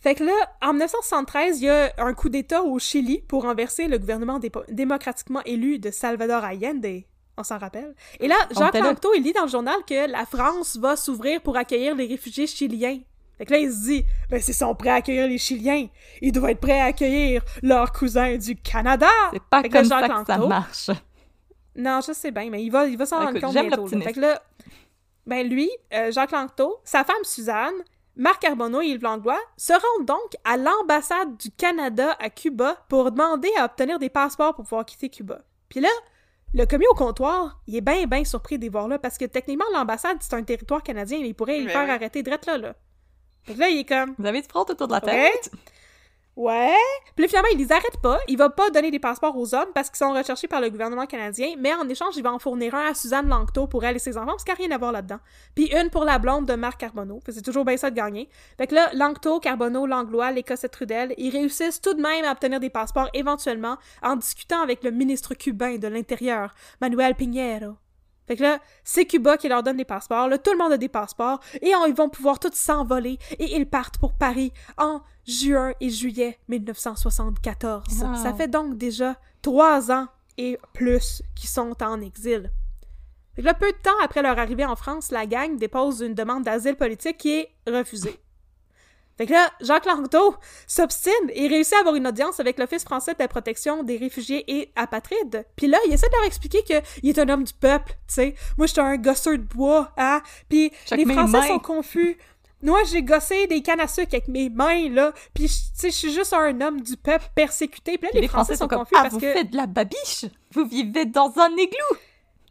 Fait 0.00 0.14
que 0.14 0.22
là, 0.22 0.32
en 0.62 0.72
1973, 0.72 1.60
il 1.60 1.64
y 1.64 1.68
a 1.70 1.92
un 1.98 2.14
coup 2.14 2.28
d'État 2.28 2.62
au 2.62 2.78
Chili 2.78 3.22
pour 3.26 3.42
renverser 3.42 3.88
le 3.88 3.98
gouvernement 3.98 4.38
démocratiquement 4.68 5.42
élu 5.44 5.78
de 5.80 5.90
Salvador 5.90 6.44
Allende. 6.44 7.02
On 7.36 7.42
s'en 7.42 7.58
rappelle. 7.58 7.94
Et 8.18 8.28
là, 8.28 8.36
Jacques. 8.56 8.74
Lanctot, 8.74 9.14
il 9.14 9.22
lit 9.22 9.32
dans 9.32 9.42
le 9.42 9.48
journal 9.48 9.76
que 9.86 10.10
la 10.10 10.24
France 10.24 10.76
va 10.76 10.96
s'ouvrir 10.96 11.42
pour 11.42 11.56
accueillir 11.56 11.94
les 11.94 12.06
réfugiés 12.06 12.46
chiliens. 12.46 13.00
Fait 13.38 13.44
que 13.44 13.52
là, 13.52 13.58
il 13.58 13.70
se 13.70 13.82
dit, 13.82 14.04
ben, 14.30 14.40
s'ils 14.40 14.54
sont 14.54 14.74
prêts 14.74 14.88
à 14.90 14.94
accueillir 14.94 15.28
les 15.28 15.36
Chiliens, 15.36 15.88
ils 16.22 16.32
doivent 16.32 16.50
être 16.50 16.60
prêts 16.60 16.80
à 16.80 16.86
accueillir 16.86 17.42
leurs 17.62 17.92
cousins 17.92 18.36
du 18.36 18.56
Canada! 18.56 19.10
C'est 19.30 19.42
pas 19.42 19.60
Fait 19.60 19.68
que 19.68 19.74
là, 19.74 19.80
comme 19.80 19.88
ça 19.90 20.08
que 20.08 20.26
ça 20.26 20.38
marche. 20.38 20.90
Non, 21.74 22.00
je 22.00 22.12
sais 22.12 22.30
bien, 22.30 22.48
mais 22.48 22.64
il 22.64 22.70
va, 22.70 22.86
il 22.86 22.96
va 22.96 23.04
s'en 23.04 23.18
rendre 23.18 23.38
compte 23.38 23.52
bientôt. 23.52 23.86
là. 23.86 24.00
Fait 24.00 24.12
que 24.14 24.20
là, 24.20 24.42
ben 25.26 25.46
lui, 25.46 25.68
euh, 25.92 26.10
Jacques 26.10 26.30
Lanctot, 26.30 26.80
sa 26.84 27.04
femme 27.04 27.22
Suzanne, 27.24 27.74
Marc 28.16 28.40
Carbonneau 28.40 28.80
et 28.80 28.86
Yves 28.86 29.02
Langlois 29.02 29.38
se 29.58 29.74
rendent 29.74 30.06
donc 30.06 30.36
à 30.44 30.56
l'ambassade 30.56 31.36
du 31.36 31.50
Canada 31.50 32.16
à 32.18 32.30
Cuba 32.30 32.78
pour 32.88 33.10
demander 33.10 33.50
à 33.58 33.66
obtenir 33.66 33.98
des 33.98 34.08
passeports 34.08 34.54
pour 34.54 34.64
pouvoir 34.64 34.86
quitter 34.86 35.10
Cuba. 35.10 35.40
Puis 35.68 35.80
là, 35.80 35.90
le 36.54 36.64
commis 36.64 36.86
au 36.90 36.94
comptoir, 36.94 37.60
il 37.66 37.76
est 37.76 37.80
bien, 37.80 38.06
bien 38.06 38.24
surpris 38.24 38.58
de 38.58 38.62
les 38.62 38.68
voir 38.68 38.88
là, 38.88 38.98
parce 38.98 39.18
que 39.18 39.24
techniquement, 39.24 39.64
l'ambassade, 39.74 40.18
c'est 40.20 40.34
un 40.34 40.42
territoire 40.42 40.82
canadien, 40.82 41.18
mais 41.20 41.28
il 41.28 41.34
pourrait 41.34 41.58
les 41.58 41.64
Mais 41.64 41.72
faire 41.72 41.84
oui. 41.84 41.90
arrêter 41.90 42.22
direct 42.22 42.46
là, 42.46 42.58
là. 42.58 42.74
Que 43.46 43.52
là, 43.52 43.68
il 43.68 43.78
est 43.78 43.84
comme... 43.84 44.14
Vous 44.18 44.26
avez 44.26 44.40
du 44.42 44.48
front 44.48 44.62
autour 44.62 44.88
de 44.88 44.92
la 44.92 45.00
tête? 45.00 45.50
Ouais. 45.52 45.58
Puis 46.36 47.24
là, 47.24 47.28
finalement, 47.28 47.48
il 47.52 47.58
les 47.58 47.72
arrête 47.72 47.98
pas. 48.02 48.18
Il 48.28 48.36
va 48.36 48.50
pas 48.50 48.68
donner 48.68 48.90
des 48.90 48.98
passeports 48.98 49.36
aux 49.38 49.54
hommes 49.54 49.70
parce 49.74 49.88
qu'ils 49.88 49.98
sont 49.98 50.12
recherchés 50.12 50.46
par 50.46 50.60
le 50.60 50.68
gouvernement 50.68 51.06
canadien, 51.06 51.54
mais 51.58 51.72
en 51.72 51.88
échange, 51.88 52.14
il 52.16 52.22
va 52.22 52.32
en 52.32 52.38
fournir 52.38 52.74
un 52.74 52.90
à 52.90 52.94
Suzanne 52.94 53.28
Langto 53.28 53.66
pour 53.66 53.84
elle 53.84 53.96
et 53.96 53.98
ses 53.98 54.18
enfants, 54.18 54.32
parce 54.32 54.44
qu'il 54.44 54.54
n'y 54.54 54.64
a 54.64 54.66
rien 54.66 54.74
à 54.74 54.78
voir 54.78 54.92
là-dedans. 54.92 55.18
Puis 55.54 55.74
une 55.74 55.88
pour 55.88 56.04
la 56.04 56.18
blonde 56.18 56.46
de 56.46 56.54
Marc 56.54 56.78
Carbonneau. 56.80 57.20
C'est 57.26 57.42
toujours 57.42 57.64
bien 57.64 57.78
ça 57.78 57.90
de 57.90 57.96
gagner. 57.96 58.28
Fait 58.58 58.66
que 58.66 58.74
là, 58.74 58.90
Langto, 58.92 59.40
Carbonneau, 59.40 59.86
Langlois, 59.86 60.30
l'Écossais 60.30 60.68
Trudel, 60.68 61.14
ils 61.16 61.30
réussissent 61.30 61.80
tout 61.80 61.94
de 61.94 62.02
même 62.02 62.24
à 62.26 62.32
obtenir 62.32 62.60
des 62.60 62.70
passeports 62.70 63.08
éventuellement 63.14 63.78
en 64.02 64.16
discutant 64.16 64.60
avec 64.60 64.84
le 64.84 64.90
ministre 64.90 65.34
cubain 65.34 65.78
de 65.78 65.88
l'Intérieur, 65.88 66.54
Manuel 66.82 67.14
Piñero. 67.14 67.76
Fait 68.26 68.36
que 68.36 68.42
là, 68.42 68.58
c'est 68.84 69.06
Cuba 69.06 69.36
qui 69.36 69.48
leur 69.48 69.62
donne 69.62 69.76
des 69.76 69.84
passeports. 69.84 70.28
Là, 70.28 70.36
tout 70.36 70.50
le 70.50 70.58
monde 70.58 70.72
a 70.72 70.76
des 70.76 70.88
passeports. 70.88 71.40
Et 71.62 71.72
ils 71.86 71.94
vont 71.94 72.08
pouvoir 72.08 72.40
tous 72.40 72.54
s'envoler. 72.54 73.18
Et 73.38 73.56
ils 73.56 73.66
partent 73.66 73.98
pour 73.98 74.14
Paris 74.14 74.52
en 74.78 75.00
juin 75.26 75.72
et 75.80 75.90
juillet 75.90 76.38
1974. 76.48 77.84
Wow. 77.88 78.14
Ça 78.16 78.34
fait 78.34 78.48
donc 78.48 78.76
déjà 78.76 79.16
trois 79.42 79.90
ans 79.90 80.08
et 80.38 80.58
plus 80.72 81.22
qu'ils 81.34 81.48
sont 81.48 81.82
en 81.82 82.00
exil. 82.00 82.50
Là, 83.38 83.52
peu 83.52 83.70
de 83.70 83.76
temps 83.82 83.98
après 84.02 84.22
leur 84.22 84.38
arrivée 84.38 84.64
en 84.64 84.76
France, 84.76 85.10
la 85.10 85.26
gang 85.26 85.58
dépose 85.58 86.00
une 86.00 86.14
demande 86.14 86.44
d'asile 86.44 86.76
politique 86.76 87.18
qui 87.18 87.32
est 87.32 87.50
refusée. 87.66 88.18
Fait 89.18 89.26
que 89.26 89.32
là, 89.32 89.50
Jacques 89.62 89.86
Langto 89.86 90.36
s'obstine 90.66 91.12
et 91.32 91.48
réussit 91.48 91.72
à 91.74 91.80
avoir 91.80 91.94
une 91.94 92.06
audience 92.06 92.38
avec 92.38 92.58
l'Office 92.58 92.84
français 92.84 93.14
de 93.14 93.18
la 93.18 93.28
protection 93.28 93.82
des 93.82 93.96
réfugiés 93.96 94.44
et 94.46 94.72
apatrides. 94.76 95.46
Puis 95.56 95.68
là, 95.68 95.78
il 95.86 95.92
essaie 95.92 96.08
de 96.08 96.16
leur 96.16 96.26
expliquer 96.26 96.62
qu'il 96.62 97.08
est 97.08 97.18
un 97.18 97.28
homme 97.30 97.44
du 97.44 97.54
peuple, 97.54 97.92
tu 98.08 98.14
sais. 98.14 98.34
Moi, 98.58 98.66
j'étais 98.66 98.82
un 98.82 98.96
gosseur 98.98 99.38
de 99.38 99.42
bois, 99.42 99.90
hein. 99.96 100.20
Puis 100.50 100.70
Check 100.84 100.98
les 100.98 101.12
Français 101.14 101.48
sont 101.48 101.58
confus. 101.58 102.18
Moi, 102.62 102.82
j'ai 102.90 103.02
gossé 103.02 103.46
des 103.46 103.62
cannes 103.62 103.80
à 103.80 103.88
sucre 103.88 104.14
avec 104.14 104.28
mes 104.28 104.48
mains, 104.48 104.88
là. 104.88 105.12
Puis, 105.34 105.44
tu 105.46 105.54
sais, 105.74 105.90
je 105.90 105.96
suis 105.96 106.12
juste 106.12 106.32
un 106.32 106.60
homme 106.60 106.80
du 106.80 106.96
peuple 106.96 107.26
persécuté. 107.34 107.98
Puis 107.98 108.08
là, 108.12 108.20
les, 108.20 108.28
Français, 108.28 108.56
sont 108.56 108.66
comme 108.66 108.80
confus 108.80 108.94
Ah, 108.96 109.02
parce 109.02 109.14
vous 109.14 109.20
que... 109.20 109.32
faites 109.32 109.50
de 109.50 109.56
la 109.56 109.66
babiche! 109.66 110.24
Vous 110.52 110.64
vivez 110.64 111.04
dans 111.04 111.32
un 111.38 111.50
igloo! 111.50 111.96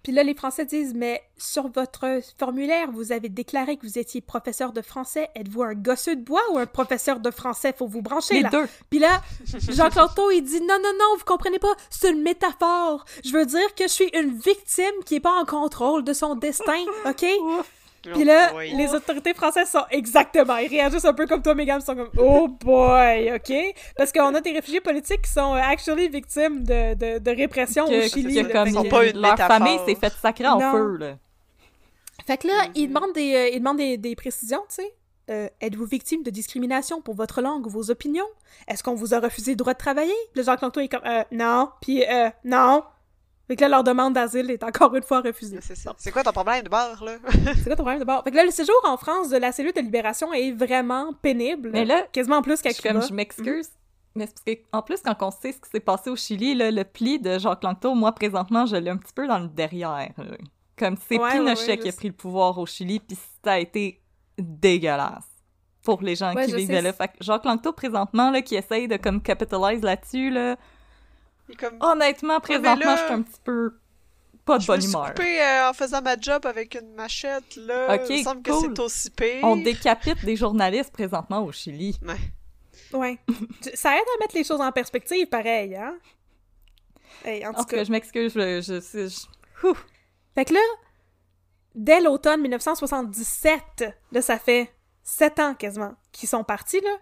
Puis 0.03 0.13
là, 0.13 0.21
les 0.21 0.35
Français 0.35 0.65
disent, 0.65 0.93
mais 0.93 1.23
sur 1.35 1.67
votre 1.67 2.19
formulaire, 2.37 2.91
vous 2.91 3.11
avez 3.11 3.27
déclaré 3.27 3.75
que 3.75 3.87
vous 3.87 3.97
étiez 3.97 4.21
professeur 4.21 4.71
de 4.71 4.83
français. 4.83 5.31
Êtes-vous 5.33 5.63
un 5.63 5.73
gosseux 5.73 6.15
de 6.15 6.21
bois 6.21 6.43
ou 6.51 6.59
un 6.59 6.67
professeur 6.67 7.19
de 7.19 7.31
français? 7.31 7.73
Faut 7.75 7.87
vous 7.87 8.03
brancher, 8.03 8.35
Les 8.35 8.41
là. 8.43 8.49
deux. 8.49 8.67
Puis 8.91 8.99
là, 8.99 9.23
Lanto, 9.95 10.29
il 10.29 10.43
dit, 10.43 10.61
non, 10.61 10.77
non, 10.83 10.91
non, 10.93 11.17
vous 11.17 11.25
comprenez 11.25 11.57
pas, 11.57 11.73
c'est 11.89 12.11
une 12.11 12.21
métaphore. 12.21 13.03
Je 13.25 13.31
veux 13.31 13.47
dire 13.47 13.73
que 13.73 13.85
je 13.85 13.93
suis 13.93 14.09
une 14.13 14.37
victime 14.37 14.93
qui 15.07 15.15
est 15.15 15.19
pas 15.19 15.33
en 15.41 15.45
contrôle 15.45 16.03
de 16.03 16.13
son 16.13 16.35
destin, 16.35 16.85
OK? 17.07 17.25
Puis 18.13 18.23
là, 18.23 18.49
Oh 18.51 18.55
boy. 18.55 18.73
les 18.75 18.93
autorités 18.93 19.33
françaises 19.33 19.69
sont 19.69 19.83
exactement, 19.91 20.57
ils 20.57 20.67
réagissent 20.69 21.05
un 21.05 21.13
peu 21.13 21.25
comme 21.27 21.41
toi, 21.41 21.55
Megan, 21.55 21.79
ils 21.81 21.85
sont 21.85 21.95
comme 21.95 22.09
oh 22.17 22.47
boy, 22.47 23.33
ok, 23.35 23.53
parce 23.97 24.11
qu'on 24.11 24.33
a 24.35 24.41
des 24.41 24.51
réfugiés 24.51 24.81
politiques 24.81 25.21
qui 25.23 25.31
sont 25.31 25.53
euh, 25.55 25.59
actually 25.59 26.07
victimes 26.09 26.63
de, 26.63 26.93
de, 26.93 27.19
de 27.19 27.31
répression 27.31 27.85
Que, 27.87 28.05
au 28.05 28.09
Chili. 28.09 28.35
que 28.35 28.47
là. 28.47 28.53
comme 28.53 28.65
Fait 28.67 28.73
sont 28.73 28.83
que- 28.83 28.89
pas 28.89 29.05
une 29.05 29.19
leur 29.21 29.31
métaphore. 29.31 29.57
famille 29.57 29.79
s'est 29.85 29.95
fait 29.95 30.13
sacrer 30.13 30.47
en 30.47 30.59
Non. 30.59 30.71
feu, 30.71 30.97
là. 30.97 31.17
Fait 32.25 32.37
que 32.37 32.47
là, 32.47 32.53
ils 32.75 32.87
demandent 32.87 33.13
des, 33.13 33.35
euh, 33.35 33.49
ils 33.49 33.59
demandent 33.59 33.77
des, 33.77 33.97
des 33.97 34.15
précisions, 34.15 34.61
tu 34.69 34.75
sais. 34.75 34.93
Euh, 35.31 35.47
Êtes-vous 35.59 35.85
victime 35.85 36.21
de 36.21 36.29
discrimination 36.29 37.01
pour 37.01 37.15
votre 37.15 37.41
langue 37.41 37.65
ou 37.65 37.69
vos 37.69 37.89
opinions? 37.89 38.27
Est-ce 38.67 38.83
qu'on 38.83 38.93
vous 38.93 39.13
a 39.15 39.19
refusé 39.19 39.51
le 39.51 39.57
droit 39.57 39.73
de 39.73 39.77
travailler? 39.79 40.13
Le 40.35 40.43
Jacques 40.43 40.61
Lanto 40.61 40.79
est 40.79 40.87
comme 40.87 41.01
euh, 41.05 41.23
non, 41.31 41.69
puis 41.81 42.03
euh, 42.07 42.29
non. 42.43 42.83
Fait 43.47 43.55
que 43.55 43.61
là, 43.61 43.69
leur 43.69 43.83
demande 43.83 44.13
d'asile 44.13 44.49
est 44.49 44.63
encore 44.63 44.95
une 44.95 45.03
fois 45.03 45.21
refusée. 45.21 45.59
C'est 45.61 45.75
ça. 45.75 45.93
C'est 45.97 46.11
quoi 46.11 46.23
ton 46.23 46.31
problème 46.31 46.63
de 46.63 46.69
bord, 46.69 47.03
là? 47.03 47.17
C'est 47.55 47.63
quoi 47.65 47.75
ton 47.75 47.83
problème 47.83 47.99
d'abord? 47.99 48.23
Fait 48.23 48.31
que 48.31 48.35
là, 48.35 48.43
le 48.45 48.51
séjour 48.51 48.75
en 48.85 48.97
France 48.97 49.29
de 49.29 49.37
la 49.37 49.51
cellule 49.51 49.73
de 49.73 49.81
libération 49.81 50.33
est 50.33 50.51
vraiment 50.51 51.13
pénible. 51.13 51.69
Mais 51.71 51.85
là, 51.85 52.03
quasiment 52.11 52.41
plus 52.41 52.57
Je 52.57 52.63
qu'à 52.63 52.91
comme, 52.91 53.01
je 53.03 53.13
m'excuse. 53.13 53.69
Mais 54.15 54.25
c'est 54.27 54.33
parce 54.33 54.57
que, 54.57 54.63
en 54.71 54.81
plus, 54.81 55.01
quand 55.01 55.15
on 55.21 55.29
sait 55.31 55.51
ce 55.51 55.59
qui 55.59 55.69
s'est 55.69 55.79
passé 55.79 56.09
au 56.09 56.15
Chili, 56.15 56.55
là, 56.55 56.71
le 56.71 56.83
pli 56.85 57.19
de 57.19 57.37
Jacques 57.37 57.63
Langto, 57.63 57.93
moi, 57.93 58.13
présentement, 58.13 58.65
je 58.65 58.77
l'ai 58.77 58.89
un 58.89 58.97
petit 58.97 59.13
peu 59.13 59.27
dans 59.27 59.39
le 59.39 59.47
derrière. 59.49 60.13
là. 60.17 60.37
Comme 60.77 60.95
c'est 61.07 61.19
Ouais, 61.19 61.31
Pinochet 61.31 61.61
ouais, 61.63 61.69
ouais, 61.71 61.77
qui 61.79 61.89
a 61.89 61.91
pris 61.91 62.07
le 62.07 62.13
pouvoir 62.13 62.57
au 62.57 62.65
Chili, 62.65 62.99
puis 62.99 63.17
ça 63.43 63.53
a 63.53 63.59
été 63.59 64.01
dégueulasse 64.37 65.27
pour 65.83 66.01
les 66.01 66.15
gens 66.15 66.33
Ouais, 66.33 66.45
qui 66.45 66.55
vivaient 66.55 66.75
sais. 66.77 66.81
là. 66.81 66.93
Fait 66.93 67.07
que 67.09 67.13
Jacques 67.21 67.45
Langto, 67.45 67.71
présentement, 67.73 68.31
là, 68.31 68.41
qui 68.41 68.55
essaye 68.55 68.87
de, 68.87 68.97
comme, 68.97 69.21
capitalize 69.21 69.81
là-dessus, 69.83 70.29
là, 70.31 70.55
comme... 71.57 71.77
honnêtement, 71.81 72.39
présentement, 72.39 72.75
là, 72.85 72.95
je 72.97 73.03
suis 73.03 73.13
un 73.13 73.21
petit 73.21 73.39
peu 73.43 73.77
pas 74.45 74.57
de 74.57 74.61
je 74.63 74.67
bonne 74.67 74.81
suis 74.81 74.91
humeur. 74.91 75.07
coupé 75.07 75.41
euh, 75.41 75.69
en 75.69 75.73
faisant 75.73 76.01
ma 76.03 76.15
job 76.19 76.45
avec 76.45 76.75
une 76.75 76.93
machette, 76.93 77.55
là. 77.55 77.95
Ok, 77.95 78.01
Il 78.09 78.17
me 78.19 78.23
semble 78.23 78.41
que 78.43 78.51
cool. 78.51 78.61
c'est 78.75 78.79
aussi 78.79 79.09
pire. 79.09 79.39
On 79.43 79.55
décapite 79.57 80.23
des 80.23 80.35
journalistes 80.35 80.91
présentement 80.93 81.43
au 81.43 81.51
Chili. 81.51 81.99
Ouais. 82.03 82.97
Ouais. 82.99 83.19
ça 83.73 83.95
aide 83.95 84.03
à 84.15 84.19
mettre 84.19 84.35
les 84.35 84.43
choses 84.43 84.61
en 84.61 84.71
perspective, 84.71 85.27
pareil, 85.27 85.75
hein? 85.75 85.95
Hey, 87.23 87.45
en 87.45 87.53
tout 87.53 87.63
cas. 87.65 87.77
cas, 87.77 87.83
je 87.85 87.91
m'excuse, 87.91 88.33
je, 88.35 88.61
je, 88.61 88.79
je- 88.81 89.07
je-. 89.07 89.73
Fait 90.35 90.45
que 90.45 90.53
là, 90.53 90.59
dès 91.73 91.99
l'automne 92.01 92.41
1977, 92.41 93.85
là, 94.11 94.21
ça 94.21 94.37
fait 94.37 94.71
sept 95.01 95.39
ans 95.39 95.55
quasiment 95.55 95.95
qu'ils 96.11 96.29
sont 96.29 96.43
partis, 96.43 96.81
là, 96.81 96.95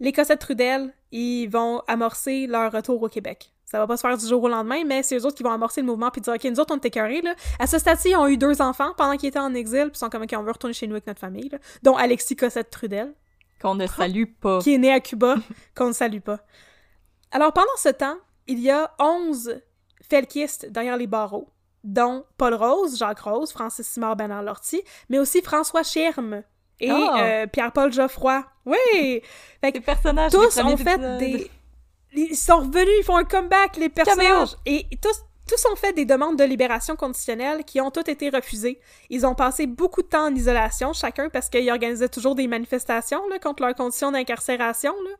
les 0.00 0.12
Cossettes 0.12 0.40
Trudel, 0.40 0.94
ils 1.10 1.46
vont 1.48 1.82
amorcer 1.88 2.46
leur 2.46 2.72
retour 2.72 3.02
au 3.02 3.08
Québec. 3.08 3.52
Ça 3.66 3.78
va 3.78 3.86
pas 3.88 3.96
se 3.96 4.00
faire 4.02 4.16
du 4.16 4.24
jour 4.26 4.42
au 4.42 4.48
lendemain, 4.48 4.84
mais 4.86 5.02
c'est 5.02 5.16
eux 5.18 5.26
autres 5.26 5.34
qui 5.36 5.42
vont 5.42 5.50
amorcer 5.50 5.80
le 5.80 5.88
mouvement 5.88 6.10
puis 6.10 6.20
dire, 6.20 6.32
OK, 6.32 6.44
nous 6.44 6.60
autres, 6.60 6.72
on 6.72 6.76
était 6.78 6.88
écœurés, 6.88 7.20
là. 7.20 7.34
À 7.58 7.66
ce 7.66 7.78
stade-ci, 7.78 8.10
ils 8.10 8.16
ont 8.16 8.28
eu 8.28 8.36
deux 8.38 8.62
enfants 8.62 8.92
pendant 8.96 9.16
qu'ils 9.16 9.28
étaient 9.28 9.40
en 9.40 9.54
exil, 9.54 9.88
puis 9.90 9.98
sont 9.98 10.08
comme, 10.08 10.22
OK, 10.22 10.32
on 10.36 10.42
veut 10.42 10.52
retourner 10.52 10.72
chez 10.72 10.86
nous 10.86 10.94
avec 10.94 11.06
notre 11.08 11.18
famille, 11.20 11.48
là. 11.48 11.58
Dont 11.82 11.96
Alexis 11.96 12.36
Cossette 12.36 12.70
Trudel. 12.70 13.12
qu'on 13.60 13.74
ne 13.74 13.86
salue 13.88 14.24
pas. 14.40 14.60
qui 14.60 14.74
est 14.74 14.78
né 14.78 14.92
à 14.92 15.00
Cuba, 15.00 15.34
qu'on 15.76 15.88
ne 15.88 15.92
salue 15.92 16.20
pas. 16.20 16.38
Alors, 17.32 17.52
pendant 17.52 17.66
ce 17.76 17.88
temps, 17.88 18.16
il 18.46 18.60
y 18.60 18.70
a 18.70 18.94
11 19.00 19.60
felkistes 20.08 20.70
derrière 20.70 20.96
les 20.96 21.08
barreaux, 21.08 21.48
dont 21.82 22.24
Paul 22.38 22.54
Rose, 22.54 22.96
Jacques 22.96 23.18
Rose, 23.20 23.50
Francis 23.52 23.86
Simard, 23.86 24.14
Bernard 24.14 24.42
Lortie, 24.44 24.82
mais 25.08 25.18
aussi 25.18 25.42
François 25.42 25.82
Schirme 25.82 26.42
et 26.78 26.90
Ah! 26.90 27.16
euh, 27.18 27.46
Pierre-Paul 27.48 27.92
Geoffroy. 27.92 28.44
Oui! 28.64 29.22
Fait 29.60 29.72
que 29.72 29.78
personnages 29.80 30.30
tous 30.30 30.56
ont 30.58 30.76
fait 30.76 31.18
des... 31.18 31.50
Ils 32.12 32.36
sont 32.36 32.58
revenus, 32.58 32.94
ils 33.00 33.04
font 33.04 33.16
un 33.16 33.24
comeback, 33.24 33.76
les 33.76 33.88
personnages. 33.88 34.56
Et 34.64 34.86
tous, 35.02 35.22
tous 35.48 35.66
ont 35.70 35.76
fait 35.76 35.92
des 35.92 36.04
demandes 36.04 36.38
de 36.38 36.44
libération 36.44 36.96
conditionnelle 36.96 37.64
qui 37.64 37.80
ont 37.80 37.90
toutes 37.90 38.08
été 38.08 38.30
refusées. 38.30 38.80
Ils 39.10 39.26
ont 39.26 39.34
passé 39.34 39.66
beaucoup 39.66 40.02
de 40.02 40.08
temps 40.08 40.26
en 40.26 40.34
isolation, 40.34 40.92
chacun, 40.92 41.28
parce 41.28 41.48
qu'ils 41.48 41.70
organisaient 41.70 42.08
toujours 42.08 42.34
des 42.34 42.48
manifestations 42.48 43.28
là, 43.28 43.38
contre 43.38 43.62
leurs 43.62 43.74
conditions 43.74 44.10
d'incarcération. 44.10 44.92
là. 45.04 45.10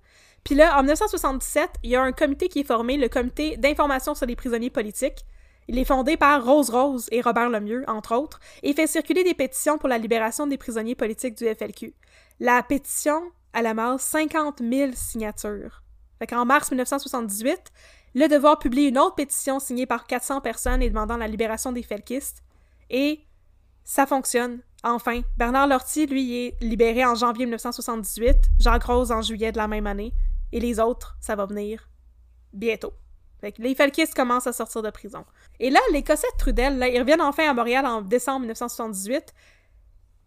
Puis 0.45 0.55
là, 0.55 0.79
en 0.79 0.83
1977, 0.83 1.71
il 1.83 1.91
y 1.91 1.97
a 1.97 2.03
un 2.03 2.13
comité 2.13 2.49
qui 2.49 2.61
est 2.61 2.65
formé, 2.65 2.97
le 2.97 3.09
comité 3.09 3.57
d'information 3.57 4.15
sur 4.15 4.27
les 4.27 4.37
prisonniers 4.37 4.71
politiques. 4.71 5.25
Il 5.69 5.79
est 5.79 5.85
fondé 5.85 6.17
par 6.17 6.45
Rose 6.45 6.71
Rose 6.71 7.09
et 7.11 7.21
Robert 7.21 7.51
Lemieux, 7.51 7.85
entre 7.89 8.15
autres, 8.15 8.39
et 8.63 8.73
fait 8.73 8.87
circuler 8.87 9.25
des 9.25 9.35
pétitions 9.35 9.79
pour 9.79 9.89
la 9.89 9.99
libération 9.99 10.47
des 10.47 10.57
prisonniers 10.57 10.95
politiques 10.95 11.37
du 11.37 11.47
FLQ. 11.53 11.95
La 12.39 12.63
pétition, 12.63 13.23
elle 13.53 13.67
amasse 13.67 14.03
50 14.03 14.61
000 14.61 14.93
signatures. 14.95 15.83
Fait 16.19 16.27
qu'en 16.27 16.45
mars 16.45 16.71
1978, 16.71 17.73
le 18.15 18.29
Devoir 18.29 18.59
publie 18.59 18.87
une 18.87 18.99
autre 18.99 19.15
pétition 19.15 19.61
signée 19.61 19.87
par 19.87 20.07
400 20.07 20.41
personnes 20.41 20.83
et 20.83 20.89
demandant 20.89 21.17
la 21.17 21.29
libération 21.29 21.73
des 21.73 21.83
felkistes. 21.83 22.43
Et 22.89 23.21
ça 23.85 24.07
fonctionne. 24.07 24.61
Enfin, 24.83 25.23
Bernard 25.37 25.67
Lortie, 25.67 26.07
lui, 26.07 26.37
est 26.37 26.57
libéré 26.61 27.05
en 27.05 27.15
janvier 27.15 27.45
1978, 27.47 28.37
Jacques 28.59 28.85
Rose 28.85 29.13
en 29.13 29.21
juillet 29.21 29.53
de 29.53 29.59
la 29.59 29.69
même 29.69 29.87
année, 29.87 30.13
et 30.53 30.61
les 30.61 30.81
autres, 30.81 31.17
ça 31.21 31.35
va 31.35 31.47
venir 31.47 31.89
bientôt. 32.53 32.93
Fait 33.41 33.53
que 33.53 33.63
les 33.63 33.75
felkistes 33.75 34.15
commencent 34.15 34.47
à 34.47 34.53
sortir 34.53 34.83
de 34.83 34.91
prison. 34.91 35.25
Et 35.61 35.71
là, 35.71 35.81
les 35.93 36.03
Cossettes 36.03 36.37
Trudel, 36.39 36.83
ils 36.93 37.01
reviennent 37.01 37.21
enfin 37.21 37.51
à 37.51 37.55
Montréal 37.55 37.85
en 37.85 38.01
décembre 38.01 38.41
1978. 38.41 39.35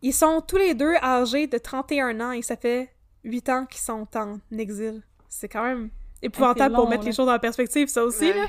Ils 0.01 0.13
sont 0.13 0.41
tous 0.41 0.57
les 0.57 0.75
deux 0.75 0.95
âgés 1.01 1.47
de 1.47 1.57
31 1.57 2.19
ans 2.21 2.31
et 2.31 2.41
ça 2.41 2.55
fait 2.55 2.93
8 3.23 3.49
ans 3.49 3.65
qu'ils 3.65 3.81
sont 3.81 4.07
en 4.15 4.39
exil. 4.57 5.03
C'est 5.30 5.47
quand 5.49 5.63
même 5.63 5.89
épouvantable 6.21 6.73
long, 6.75 6.82
pour 6.82 6.89
mettre 6.89 7.03
là. 7.03 7.09
les 7.09 7.15
choses 7.15 7.30
en 7.30 7.39
perspective, 7.39 7.88
ça 7.88 8.03
aussi, 8.03 8.25
Ouais. 8.25 8.34
là. 8.34 8.47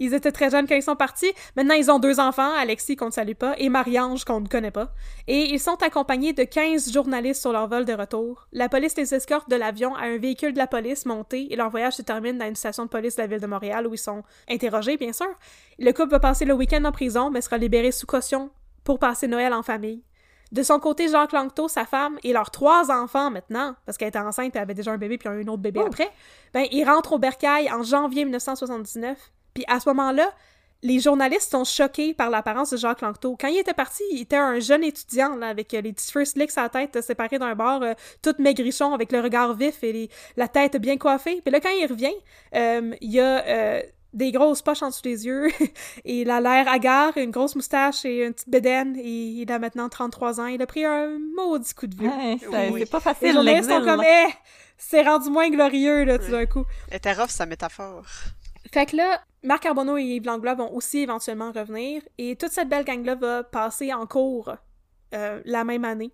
Ils 0.00 0.14
étaient 0.14 0.30
très 0.30 0.48
jeunes 0.48 0.68
quand 0.68 0.76
ils 0.76 0.82
sont 0.82 0.94
partis. 0.94 1.32
Maintenant, 1.56 1.74
ils 1.74 1.90
ont 1.90 1.98
deux 1.98 2.20
enfants, 2.20 2.54
Alexis 2.54 2.94
qu'on 2.94 3.06
ne 3.06 3.10
salue 3.10 3.32
pas, 3.32 3.56
et 3.58 3.68
Marie-Ange 3.68 4.24
qu'on 4.24 4.38
ne 4.40 4.46
connaît 4.46 4.70
pas. 4.70 4.92
Et 5.26 5.50
ils 5.52 5.58
sont 5.58 5.82
accompagnés 5.82 6.32
de 6.32 6.44
15 6.44 6.92
journalistes 6.92 7.40
sur 7.40 7.50
leur 7.52 7.66
vol 7.66 7.84
de 7.84 7.92
retour. 7.94 8.46
La 8.52 8.68
police 8.68 8.96
les 8.96 9.12
escorte 9.12 9.50
de 9.50 9.56
l'avion 9.56 9.96
à 9.96 10.02
un 10.02 10.18
véhicule 10.18 10.52
de 10.52 10.58
la 10.58 10.68
police 10.68 11.04
monté 11.04 11.52
et 11.52 11.56
leur 11.56 11.68
voyage 11.70 11.94
se 11.94 12.02
termine 12.02 12.38
dans 12.38 12.46
une 12.46 12.54
station 12.54 12.84
de 12.84 12.88
police 12.90 13.16
de 13.16 13.22
la 13.22 13.26
ville 13.26 13.40
de 13.40 13.46
Montréal 13.48 13.88
où 13.88 13.94
ils 13.94 13.98
sont 13.98 14.22
interrogés, 14.48 14.96
bien 14.96 15.12
sûr. 15.12 15.26
Le 15.80 15.90
couple 15.90 16.10
va 16.10 16.20
passer 16.20 16.44
le 16.44 16.54
week-end 16.54 16.84
en 16.84 16.92
prison, 16.92 17.30
mais 17.30 17.40
sera 17.40 17.58
libéré 17.58 17.90
sous 17.90 18.06
caution 18.06 18.50
pour 18.84 19.00
passer 19.00 19.26
Noël 19.26 19.52
en 19.52 19.64
famille. 19.64 20.04
De 20.52 20.62
son 20.62 20.78
côté, 20.80 21.08
Jacques 21.08 21.32
Langto, 21.32 21.68
sa 21.68 21.84
femme 21.84 22.18
et 22.24 22.32
leurs 22.32 22.50
trois 22.50 22.90
enfants 22.90 23.30
maintenant, 23.30 23.74
parce 23.84 23.98
qu'elle 23.98 24.08
était 24.08 24.18
enceinte 24.18 24.56
et 24.56 24.58
avait 24.58 24.74
déjà 24.74 24.92
un 24.92 24.98
bébé 24.98 25.18
puis 25.18 25.28
un 25.28 25.40
autre 25.46 25.58
bébé 25.62 25.80
Oh. 25.82 25.86
après, 25.86 26.10
ben 26.54 26.64
ils 26.72 26.84
rentrent 26.84 27.12
au 27.12 27.18
bercail 27.18 27.70
en 27.70 27.82
janvier 27.82 28.24
1979. 28.24 29.18
Puis 29.54 29.64
à 29.68 29.78
ce 29.80 29.88
moment-là, 29.90 30.30
les 30.82 31.00
journalistes 31.00 31.50
sont 31.50 31.64
choqués 31.64 32.14
par 32.14 32.30
l'apparence 32.30 32.70
de 32.70 32.76
Jacques 32.76 33.00
Langto. 33.00 33.36
Quand 33.38 33.48
il 33.48 33.58
était 33.58 33.74
parti, 33.74 34.02
il 34.12 34.20
était 34.22 34.36
un 34.36 34.60
jeune 34.60 34.84
étudiant 34.84 35.34
là, 35.34 35.48
avec 35.48 35.74
euh, 35.74 35.80
les 35.80 35.92
petits 35.92 36.10
cheveux 36.10 36.24
slicks 36.24 36.56
à 36.56 36.62
la 36.62 36.68
tête 36.68 36.94
euh, 36.96 37.02
séparés 37.02 37.38
d'un 37.40 37.54
bord, 37.56 37.82
euh, 37.82 37.94
tout 38.22 38.34
maigrichon 38.38 38.94
avec 38.94 39.10
le 39.10 39.20
regard 39.20 39.54
vif 39.54 39.82
et 39.82 39.92
les- 39.92 40.10
la 40.36 40.46
tête 40.46 40.76
bien 40.76 40.96
coiffée. 40.96 41.40
Puis 41.44 41.50
là, 41.50 41.58
quand 41.60 41.70
il 41.70 41.84
revient, 41.86 42.14
euh, 42.54 42.94
il 43.00 43.10
y 43.10 43.20
a 43.20 43.44
euh, 43.44 43.82
des 44.14 44.32
grosses 44.32 44.62
poches 44.62 44.82
en 44.82 44.88
dessous 44.88 45.02
des 45.02 45.26
yeux 45.26 45.48
et 46.04 46.22
il 46.22 46.30
a 46.30 46.40
l'air 46.40 46.66
hagard, 46.68 47.16
une 47.16 47.30
grosse 47.30 47.54
moustache 47.54 48.04
et 48.04 48.24
une 48.24 48.32
petite 48.32 48.48
bédaine. 48.48 48.96
Et 48.96 49.08
il 49.42 49.52
a 49.52 49.58
maintenant 49.58 49.88
33 49.88 50.40
ans. 50.40 50.46
Il 50.46 50.60
a 50.62 50.66
pris 50.66 50.84
un 50.84 51.18
maudit 51.36 51.74
coup 51.74 51.86
de 51.86 51.96
vieux. 51.96 52.08
Ouais, 52.08 52.36
c'est 52.40 52.70
Oui. 52.70 52.84
pas 52.86 52.98
Les 52.98 53.02
facile, 53.02 53.32
journalistes 53.34 53.70
sont 53.70 53.84
comme, 53.84 54.02
eh, 54.02 54.28
c'est 54.76 55.02
rendu 55.02 55.30
moins 55.30 55.50
glorieux, 55.50 56.04
là, 56.04 56.18
tout 56.18 56.24
Oui. 56.26 56.30
d'un 56.32 56.46
coup. 56.46 56.64
Était 56.90 57.12
rough, 57.12 57.28
sa 57.30 57.46
métaphore. 57.46 58.06
Fait 58.72 58.86
que 58.86 58.96
là, 58.96 59.20
Marc 59.42 59.62
Carbonneau 59.62 59.96
et 59.96 60.02
Yves 60.04 60.26
Langlois 60.26 60.54
vont 60.54 60.72
aussi 60.74 60.98
éventuellement 60.98 61.52
revenir, 61.52 62.02
et 62.18 62.36
toute 62.36 62.50
cette 62.52 62.68
belle 62.68 62.84
gang-là 62.84 63.14
va 63.14 63.42
passer 63.42 63.92
en 63.94 64.06
cours 64.06 64.54
euh, 65.14 65.40
la 65.44 65.64
même 65.64 65.84
année. 65.84 66.12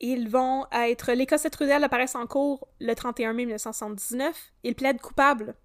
Ils 0.00 0.28
vont 0.28 0.66
être... 0.72 1.12
Les 1.12 1.26
Cossette 1.26 1.52
Trudel 1.52 1.82
apparaissent 1.82 2.14
en 2.14 2.26
cours 2.26 2.68
le 2.80 2.94
31 2.94 3.32
mai 3.32 3.46
1979. 3.46 4.52
Ils 4.62 4.76
plaident 4.76 5.00
coupables 5.00 5.56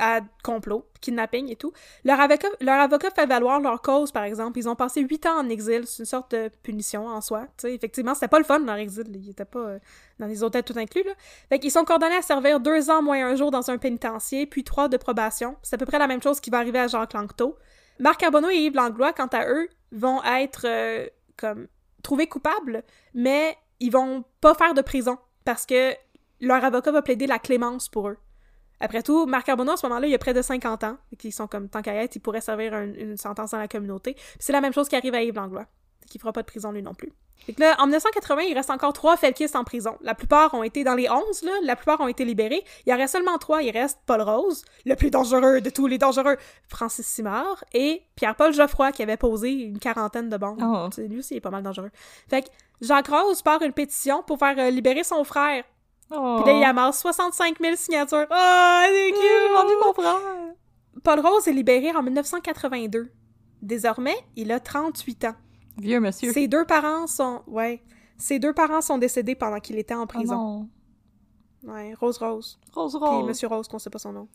à 0.00 0.20
complot, 0.42 0.86
kidnapping 1.00 1.50
et 1.50 1.56
tout. 1.56 1.72
Leur 2.04 2.18
avocat, 2.20 2.48
leur 2.60 2.80
avocat 2.80 3.10
fait 3.10 3.26
valoir 3.26 3.60
leur 3.60 3.82
cause, 3.82 4.10
par 4.10 4.24
exemple. 4.24 4.58
Ils 4.58 4.68
ont 4.68 4.74
passé 4.74 5.02
huit 5.02 5.26
ans 5.26 5.38
en 5.38 5.48
exil. 5.48 5.86
C'est 5.86 6.02
une 6.02 6.06
sorte 6.06 6.32
de 6.32 6.50
punition 6.62 7.06
en 7.06 7.20
soi. 7.20 7.42
Tu 7.56 7.68
sais, 7.68 7.74
effectivement, 7.74 8.14
c'était 8.14 8.28
pas 8.28 8.38
le 8.38 8.44
fun, 8.44 8.58
leur 8.60 8.76
exil. 8.76 9.04
Ils 9.14 9.30
étaient 9.30 9.44
pas 9.44 9.60
euh, 9.60 9.78
dans 10.18 10.26
les 10.26 10.42
hôtels 10.42 10.64
tout 10.64 10.74
inclus, 10.76 11.02
là. 11.04 11.12
Fait 11.48 11.58
qu'ils 11.58 11.70
sont 11.70 11.84
condamnés 11.84 12.16
à 12.16 12.22
servir 12.22 12.60
deux 12.60 12.90
ans 12.90 13.02
moins 13.02 13.24
un 13.26 13.34
jour 13.36 13.50
dans 13.50 13.70
un 13.70 13.78
pénitencier, 13.78 14.46
puis 14.46 14.64
trois 14.64 14.88
de 14.88 14.96
probation. 14.96 15.56
C'est 15.62 15.76
à 15.76 15.78
peu 15.78 15.86
près 15.86 15.98
la 15.98 16.06
même 16.06 16.22
chose 16.22 16.40
qui 16.40 16.50
va 16.50 16.58
arriver 16.58 16.78
à 16.78 16.86
Jacques 16.86 17.12
Langto. 17.12 17.56
Marc 17.98 18.20
Carbonneau 18.20 18.48
et 18.48 18.56
Yves 18.56 18.74
Langlois, 18.74 19.12
quant 19.12 19.26
à 19.26 19.46
eux, 19.46 19.68
vont 19.92 20.22
être 20.24 20.66
euh, 20.66 21.06
comme 21.36 21.68
trouvés 22.02 22.26
coupables, 22.26 22.82
mais 23.14 23.56
ils 23.78 23.92
vont 23.92 24.24
pas 24.40 24.54
faire 24.54 24.74
de 24.74 24.82
prison 24.82 25.18
parce 25.44 25.66
que 25.66 25.94
leur 26.40 26.64
avocat 26.64 26.92
va 26.92 27.02
plaider 27.02 27.26
la 27.26 27.38
clémence 27.38 27.88
pour 27.88 28.08
eux. 28.08 28.18
Après 28.80 29.02
tout, 29.02 29.26
Marc 29.26 29.46
Carbonneau, 29.46 29.72
à 29.72 29.76
ce 29.76 29.86
moment-là, 29.86 30.06
il 30.06 30.14
a 30.14 30.18
près 30.18 30.34
de 30.34 30.42
50 30.42 30.84
ans, 30.84 30.96
et 31.12 31.16
qu'ils 31.16 31.32
sont 31.32 31.46
comme 31.46 31.68
tant 31.68 31.82
qu'à 31.82 31.94
être, 31.94 32.16
il 32.16 32.20
pourrait 32.20 32.40
servir 32.40 32.74
un- 32.74 32.92
une 32.94 33.16
sentence 33.16 33.50
dans 33.50 33.58
la 33.58 33.68
communauté. 33.68 34.14
Puis 34.14 34.24
c'est 34.40 34.52
la 34.52 34.60
même 34.60 34.72
chose 34.72 34.88
qui 34.88 34.96
arrive 34.96 35.14
à 35.14 35.22
Yves 35.22 35.34
Langlois, 35.34 35.66
qui 36.10 36.18
fera 36.18 36.32
pas 36.32 36.40
de 36.42 36.46
prison 36.46 36.72
lui 36.72 36.82
non 36.82 36.94
plus. 36.94 37.12
Fait 37.46 37.54
que 37.54 37.60
là, 37.62 37.74
en 37.78 37.86
1980, 37.86 38.42
il 38.42 38.54
reste 38.54 38.68
encore 38.68 38.92
trois 38.92 39.16
felkistes 39.16 39.56
en 39.56 39.64
prison. 39.64 39.96
La 40.02 40.14
plupart 40.14 40.52
ont 40.52 40.62
été 40.62 40.84
dans 40.84 40.94
les 40.94 41.08
11, 41.08 41.42
là, 41.42 41.52
la 41.62 41.74
plupart 41.74 41.98
ont 42.02 42.06
été 42.08 42.26
libérés. 42.26 42.62
Il 42.84 42.90
y 42.90 42.94
en 42.94 42.98
reste 42.98 43.12
seulement 43.14 43.38
trois. 43.38 43.62
Il 43.62 43.70
reste 43.70 43.98
Paul 44.04 44.20
Rose, 44.20 44.62
le 44.84 44.94
plus 44.94 45.10
dangereux 45.10 45.62
de 45.62 45.70
tous 45.70 45.86
les 45.86 45.96
dangereux, 45.96 46.36
Francis 46.68 47.06
Simard, 47.06 47.64
et 47.72 48.02
Pierre-Paul 48.14 48.52
Geoffroy, 48.52 48.92
qui 48.92 49.02
avait 49.02 49.16
posé 49.16 49.52
une 49.52 49.78
quarantaine 49.78 50.28
de 50.28 50.36
bombes. 50.36 50.60
Oh. 50.62 50.88
Lui 51.00 51.20
aussi, 51.20 51.32
il 51.34 51.36
est 51.38 51.40
pas 51.40 51.48
mal 51.50 51.62
dangereux. 51.62 51.90
Fait 52.28 52.42
que 52.42 52.48
Jacques 52.82 53.08
Rose 53.08 53.40
part 53.40 53.62
une 53.62 53.72
pétition 53.72 54.22
pour 54.22 54.38
faire 54.38 54.58
euh, 54.58 54.68
libérer 54.70 55.02
son 55.02 55.24
frère. 55.24 55.64
Oh. 56.10 56.40
Puis 56.42 56.52
là, 56.52 56.58
il 56.58 56.64
amasse 56.64 57.00
65 57.00 57.58
000 57.60 57.76
signatures. 57.76 58.26
Oh, 58.30 58.82
c'est 58.86 59.12
cute! 59.12 59.20
j'ai 59.22 59.52
vendu 59.54 59.72
mon 59.84 59.92
frère? 59.92 60.20
Paul 61.04 61.20
Rose 61.20 61.46
est 61.48 61.52
libéré 61.52 61.92
en 61.94 62.02
1982. 62.02 63.10
Désormais, 63.62 64.16
il 64.36 64.50
a 64.52 64.60
38 64.60 65.24
ans. 65.26 65.34
Vieux 65.78 66.00
monsieur. 66.00 66.32
Ses 66.32 66.48
deux 66.48 66.64
parents 66.64 67.06
sont... 67.06 67.42
Ouais. 67.46 67.82
Ses 68.18 68.38
deux 68.38 68.52
parents 68.52 68.80
sont 68.80 68.98
décédés 68.98 69.34
pendant 69.34 69.60
qu'il 69.60 69.78
était 69.78 69.94
en 69.94 70.02
Oh 70.02 70.06
prison. 70.06 70.68
non. 71.64 71.72
ouais, 71.72 71.94
Rose 71.94 72.18
Rose. 72.18 72.58
Rose 72.74 72.96
Puis 73.00 73.08
Rose. 73.08 73.26
Monsieur 73.26 73.48
Rose, 73.48 73.68
qu'on 73.68 73.78
sait 73.78 73.88
pas 73.90 73.98
son 73.98 74.12
nom. 74.12 74.28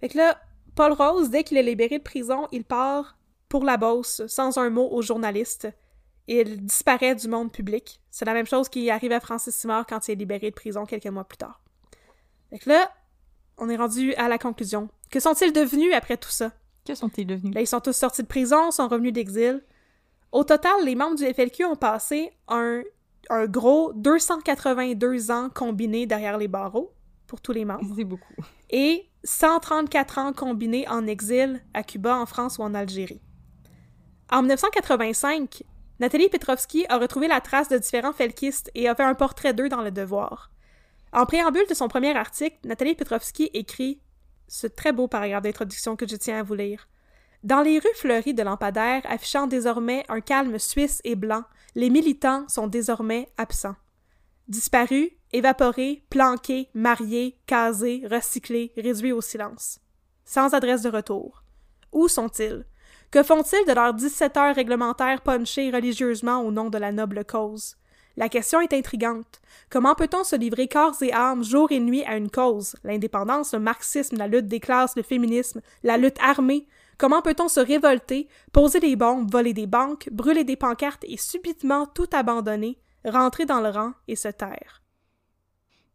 Fait 0.00 0.08
que 0.08 0.18
là, 0.18 0.38
Paul 0.76 0.92
Rose, 0.92 1.30
dès 1.30 1.42
qu'il 1.42 1.56
est 1.56 1.62
libéré 1.62 1.98
de 1.98 2.02
prison, 2.04 2.46
il 2.52 2.64
part 2.64 3.18
pour 3.48 3.64
la 3.64 3.76
Beauce, 3.76 4.22
sans 4.28 4.58
un 4.58 4.70
mot 4.70 4.88
aux 4.92 5.02
journalistes. 5.02 5.68
Il 6.28 6.64
disparaît 6.66 7.14
du 7.14 7.26
monde 7.26 7.50
public. 7.50 8.00
C'est 8.10 8.24
la 8.26 8.34
même 8.34 8.46
chose 8.46 8.68
qui 8.68 8.90
arrive 8.90 9.12
à 9.12 9.20
Francis 9.20 9.54
Simard 9.54 9.86
quand 9.86 10.06
il 10.08 10.12
est 10.12 10.14
libéré 10.16 10.50
de 10.50 10.54
prison 10.54 10.84
quelques 10.84 11.06
mois 11.06 11.24
plus 11.24 11.38
tard. 11.38 11.60
Fait 12.50 12.58
que 12.58 12.68
là, 12.68 12.90
on 13.56 13.68
est 13.70 13.76
rendu 13.76 14.14
à 14.14 14.28
la 14.28 14.38
conclusion. 14.38 14.88
Que 15.10 15.20
sont-ils 15.20 15.52
devenus 15.52 15.94
après 15.94 16.18
tout 16.18 16.30
ça? 16.30 16.52
Que 16.84 16.94
sont-ils 16.94 17.26
devenus? 17.26 17.54
Là, 17.54 17.62
ils 17.62 17.66
sont 17.66 17.80
tous 17.80 17.96
sortis 17.96 18.22
de 18.22 18.28
prison, 18.28 18.70
sont 18.70 18.88
revenus 18.88 19.12
d'exil. 19.12 19.64
Au 20.30 20.44
total, 20.44 20.84
les 20.84 20.94
membres 20.94 21.16
du 21.16 21.24
FLQ 21.24 21.64
ont 21.64 21.76
passé 21.76 22.30
un, 22.46 22.82
un 23.30 23.46
gros 23.46 23.92
282 23.94 25.30
ans 25.30 25.48
combinés 25.48 26.04
derrière 26.06 26.36
les 26.36 26.48
barreaux, 26.48 26.92
pour 27.26 27.40
tous 27.40 27.52
les 27.52 27.64
membres, 27.64 27.94
C'est 27.96 28.04
beaucoup. 28.04 28.34
et 28.70 29.06
134 29.24 30.18
ans 30.18 30.32
combinés 30.34 30.86
en 30.88 31.06
exil 31.06 31.62
à 31.72 31.82
Cuba, 31.82 32.16
en 32.16 32.26
France 32.26 32.58
ou 32.58 32.62
en 32.62 32.74
Algérie. 32.74 33.20
En 34.30 34.42
1985, 34.42 35.62
Nathalie 36.00 36.28
Petrovski 36.28 36.86
a 36.88 36.98
retrouvé 36.98 37.26
la 37.26 37.40
trace 37.40 37.68
de 37.68 37.76
différents 37.76 38.12
felkistes 38.12 38.70
et 38.74 38.88
a 38.88 38.94
fait 38.94 39.02
un 39.02 39.14
portrait 39.14 39.52
d'eux 39.52 39.68
dans 39.68 39.82
Le 39.82 39.90
Devoir. 39.90 40.50
En 41.12 41.26
préambule 41.26 41.66
de 41.68 41.74
son 41.74 41.88
premier 41.88 42.16
article, 42.16 42.56
Nathalie 42.64 42.94
Petrovski 42.94 43.50
écrit 43.52 44.00
ce 44.46 44.66
très 44.66 44.92
beau 44.92 45.08
paragraphe 45.08 45.42
d'introduction 45.42 45.96
que 45.96 46.06
je 46.06 46.16
tiens 46.16 46.38
à 46.38 46.42
vous 46.42 46.54
lire. 46.54 46.88
Dans 47.42 47.62
les 47.62 47.78
rues 47.78 47.88
fleuries 47.94 48.34
de 48.34 48.42
lampadaires, 48.42 49.02
affichant 49.08 49.46
désormais 49.46 50.04
un 50.08 50.20
calme 50.20 50.58
suisse 50.58 51.00
et 51.04 51.16
blanc, 51.16 51.44
les 51.74 51.90
militants 51.90 52.46
sont 52.48 52.68
désormais 52.68 53.28
absents. 53.36 53.76
Disparus, 54.46 55.10
évaporés, 55.32 56.04
planqués, 56.10 56.70
mariés, 56.74 57.38
casés, 57.46 58.04
recyclés, 58.10 58.72
réduits 58.76 59.12
au 59.12 59.20
silence. 59.20 59.80
Sans 60.24 60.54
adresse 60.54 60.82
de 60.82 60.90
retour. 60.90 61.42
Où 61.92 62.08
sont-ils? 62.08 62.64
Que 63.10 63.22
font-ils 63.22 63.66
de 63.66 63.72
leurs 63.72 63.94
17 63.94 64.36
heures 64.36 64.54
réglementaires 64.54 65.22
punchées 65.22 65.70
religieusement 65.70 66.42
au 66.42 66.50
nom 66.50 66.68
de 66.68 66.76
la 66.76 66.92
noble 66.92 67.24
cause? 67.24 67.76
La 68.18 68.28
question 68.28 68.60
est 68.60 68.74
intrigante. 68.74 69.40
Comment 69.70 69.94
peut-on 69.94 70.24
se 70.24 70.36
livrer 70.36 70.68
corps 70.68 70.96
et 71.00 71.12
âme, 71.14 71.42
jour 71.42 71.72
et 71.72 71.80
nuit 71.80 72.04
à 72.04 72.18
une 72.18 72.30
cause? 72.30 72.76
L'indépendance, 72.84 73.54
le 73.54 73.60
marxisme, 73.60 74.18
la 74.18 74.28
lutte 74.28 74.48
des 74.48 74.60
classes, 74.60 74.94
le 74.94 75.02
féminisme, 75.02 75.62
la 75.84 75.96
lutte 75.96 76.18
armée. 76.20 76.66
Comment 76.98 77.22
peut-on 77.22 77.48
se 77.48 77.60
révolter, 77.60 78.28
poser 78.52 78.80
des 78.80 78.96
bombes, 78.96 79.30
voler 79.32 79.54
des 79.54 79.66
banques, 79.66 80.10
brûler 80.12 80.44
des 80.44 80.56
pancartes 80.56 81.04
et 81.04 81.16
subitement 81.16 81.86
tout 81.86 82.10
abandonner, 82.12 82.78
rentrer 83.06 83.46
dans 83.46 83.60
le 83.62 83.70
rang 83.70 83.92
et 84.06 84.16
se 84.16 84.28
taire? 84.28 84.82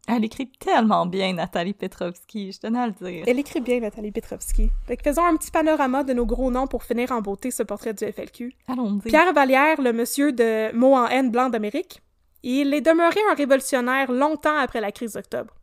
Elle 0.08 0.26
écrit 0.26 0.52
tellement 0.52 1.06
bien, 1.06 1.34
Nathalie 1.34 1.74
Petrovski, 1.74 2.52
je 2.52 2.60
tenais 2.60 2.80
à 2.80 2.88
le 2.88 2.94
dire. 2.94 3.24
Elle 3.26 3.40
écrit 3.40 3.62
bien, 3.62 3.80
Nathalie 3.80 4.12
Petrovski. 4.12 4.70
Fait 4.86 4.98
que 4.98 5.04
faisons 5.04 5.26
un 5.26 5.38
petit 5.38 5.50
panorama 5.50 6.04
de 6.04 6.12
nos 6.14 6.26
gros 6.26 6.52
noms 6.52 6.68
pour 6.68 6.84
finir 6.84 7.12
en 7.14 7.22
beauté 7.22 7.52
ce 7.52 7.64
portrait 7.64 7.94
du 7.94 8.06
FLQ. 8.06 8.54
Allons-y. 8.68 9.10
Pierre 9.10 9.34
Vallière, 9.34 9.82
le 9.82 9.94
monsieur 9.94 10.34
de 10.34 10.76
mots 10.76 10.96
en 10.96 11.08
haine 11.08 11.32
blanc 11.32 11.50
d'Amérique, 11.50 12.02
il 12.44 12.74
est 12.74 12.82
demeuré 12.82 13.20
un 13.32 13.36
révolutionnaire 13.36 14.12
longtemps 14.12 14.58
après 14.58 14.82
la 14.82 14.92
crise 14.92 15.14
d'octobre. 15.14 15.54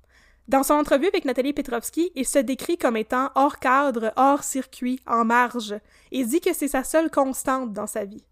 Dans 0.48 0.62
son 0.62 0.74
entrevue 0.74 1.06
avec 1.06 1.26
Nathalie 1.26 1.52
Petrovski, 1.52 2.10
il 2.16 2.26
se 2.26 2.38
décrit 2.38 2.78
comme 2.78 2.96
étant 2.96 3.30
hors 3.34 3.58
cadre, 3.58 4.12
hors 4.16 4.42
circuit, 4.42 4.98
en 5.06 5.24
marge, 5.24 5.74
et 6.10 6.24
dit 6.24 6.40
que 6.40 6.54
c'est 6.54 6.66
sa 6.66 6.82
seule 6.82 7.10
constante 7.10 7.74
dans 7.74 7.86
sa 7.86 8.06
vie. 8.06 8.24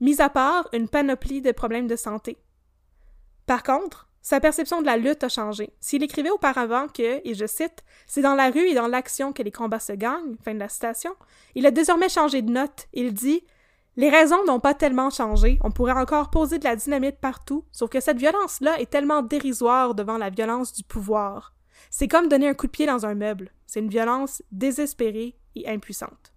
Mis 0.00 0.20
à 0.20 0.28
part 0.28 0.68
une 0.74 0.88
panoplie 0.88 1.40
de 1.40 1.50
problèmes 1.50 1.86
de 1.86 1.96
santé. 1.96 2.36
Par 3.46 3.62
contre, 3.62 4.08
sa 4.24 4.40
perception 4.40 4.80
de 4.80 4.86
la 4.86 4.96
lutte 4.96 5.22
a 5.22 5.28
changé. 5.28 5.74
S'il 5.80 6.02
écrivait 6.02 6.30
auparavant 6.30 6.88
que, 6.88 7.20
et 7.28 7.34
je 7.34 7.44
cite, 7.44 7.84
c'est 8.06 8.22
dans 8.22 8.34
la 8.34 8.50
rue 8.50 8.66
et 8.66 8.74
dans 8.74 8.86
l'action 8.86 9.34
que 9.34 9.42
les 9.42 9.50
combats 9.52 9.78
se 9.78 9.92
gagnent, 9.92 10.36
fin 10.42 10.54
de 10.54 10.58
la 10.58 10.70
citation, 10.70 11.14
il 11.54 11.66
a 11.66 11.70
désormais 11.70 12.08
changé 12.08 12.40
de 12.40 12.50
note. 12.50 12.88
Il 12.94 13.12
dit 13.12 13.44
les 13.96 14.08
raisons 14.08 14.42
n'ont 14.46 14.60
pas 14.60 14.72
tellement 14.72 15.10
changé, 15.10 15.58
on 15.62 15.70
pourrait 15.70 15.92
encore 15.92 16.30
poser 16.30 16.58
de 16.58 16.64
la 16.64 16.74
dynamite 16.74 17.20
partout, 17.20 17.66
sauf 17.70 17.90
que 17.90 18.00
cette 18.00 18.16
violence-là 18.16 18.80
est 18.80 18.90
tellement 18.90 19.20
dérisoire 19.20 19.94
devant 19.94 20.16
la 20.16 20.30
violence 20.30 20.72
du 20.72 20.84
pouvoir. 20.84 21.54
C'est 21.90 22.08
comme 22.08 22.28
donner 22.28 22.48
un 22.48 22.54
coup 22.54 22.66
de 22.66 22.72
pied 22.72 22.86
dans 22.86 23.04
un 23.04 23.14
meuble. 23.14 23.52
C'est 23.66 23.80
une 23.80 23.90
violence 23.90 24.42
désespérée 24.50 25.36
et 25.54 25.68
impuissante. 25.68 26.32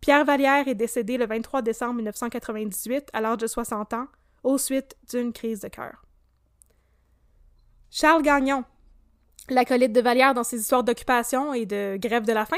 Pierre 0.00 0.24
Vallière 0.24 0.66
est 0.66 0.74
décédé 0.74 1.18
le 1.18 1.26
23 1.26 1.62
décembre 1.62 1.94
1998 1.94 3.10
à 3.12 3.20
l'âge 3.20 3.38
de 3.38 3.46
60 3.46 3.94
ans, 3.94 4.08
aux 4.42 4.58
suites 4.58 4.96
d'une 5.08 5.32
crise 5.32 5.60
de 5.60 5.68
cœur. 5.68 6.04
Charles 7.92 8.22
Gagnon, 8.22 8.62
l'acolyte 9.48 9.92
de 9.92 10.00
Vallière 10.00 10.32
dans 10.32 10.44
ses 10.44 10.60
histoires 10.60 10.84
d'occupation 10.84 11.52
et 11.52 11.66
de 11.66 11.96
grève 12.00 12.24
de 12.24 12.32
la 12.32 12.46
faim, 12.46 12.56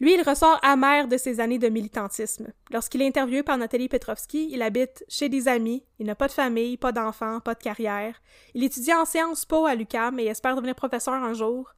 Lui, 0.00 0.14
il 0.14 0.22
ressort 0.22 0.58
amer 0.62 1.06
de 1.06 1.16
ses 1.16 1.38
années 1.38 1.60
de 1.60 1.68
militantisme. 1.68 2.52
Lorsqu'il 2.72 3.00
est 3.02 3.06
interviewé 3.06 3.44
par 3.44 3.58
Nathalie 3.58 3.88
Petrovski, 3.88 4.48
il 4.50 4.62
habite 4.62 5.04
chez 5.08 5.28
des 5.28 5.46
amis, 5.46 5.84
il 6.00 6.06
n'a 6.06 6.16
pas 6.16 6.26
de 6.26 6.32
famille, 6.32 6.76
pas 6.76 6.90
d'enfants, 6.90 7.38
pas 7.38 7.54
de 7.54 7.62
carrière. 7.62 8.20
Il 8.54 8.64
étudie 8.64 8.92
en 8.92 9.04
sciences 9.04 9.44
po 9.44 9.66
à 9.66 9.76
l'UQAM 9.76 10.18
et 10.18 10.24
espère 10.24 10.56
devenir 10.56 10.74
professeur 10.74 11.14
un 11.14 11.32
jour. 11.32 11.72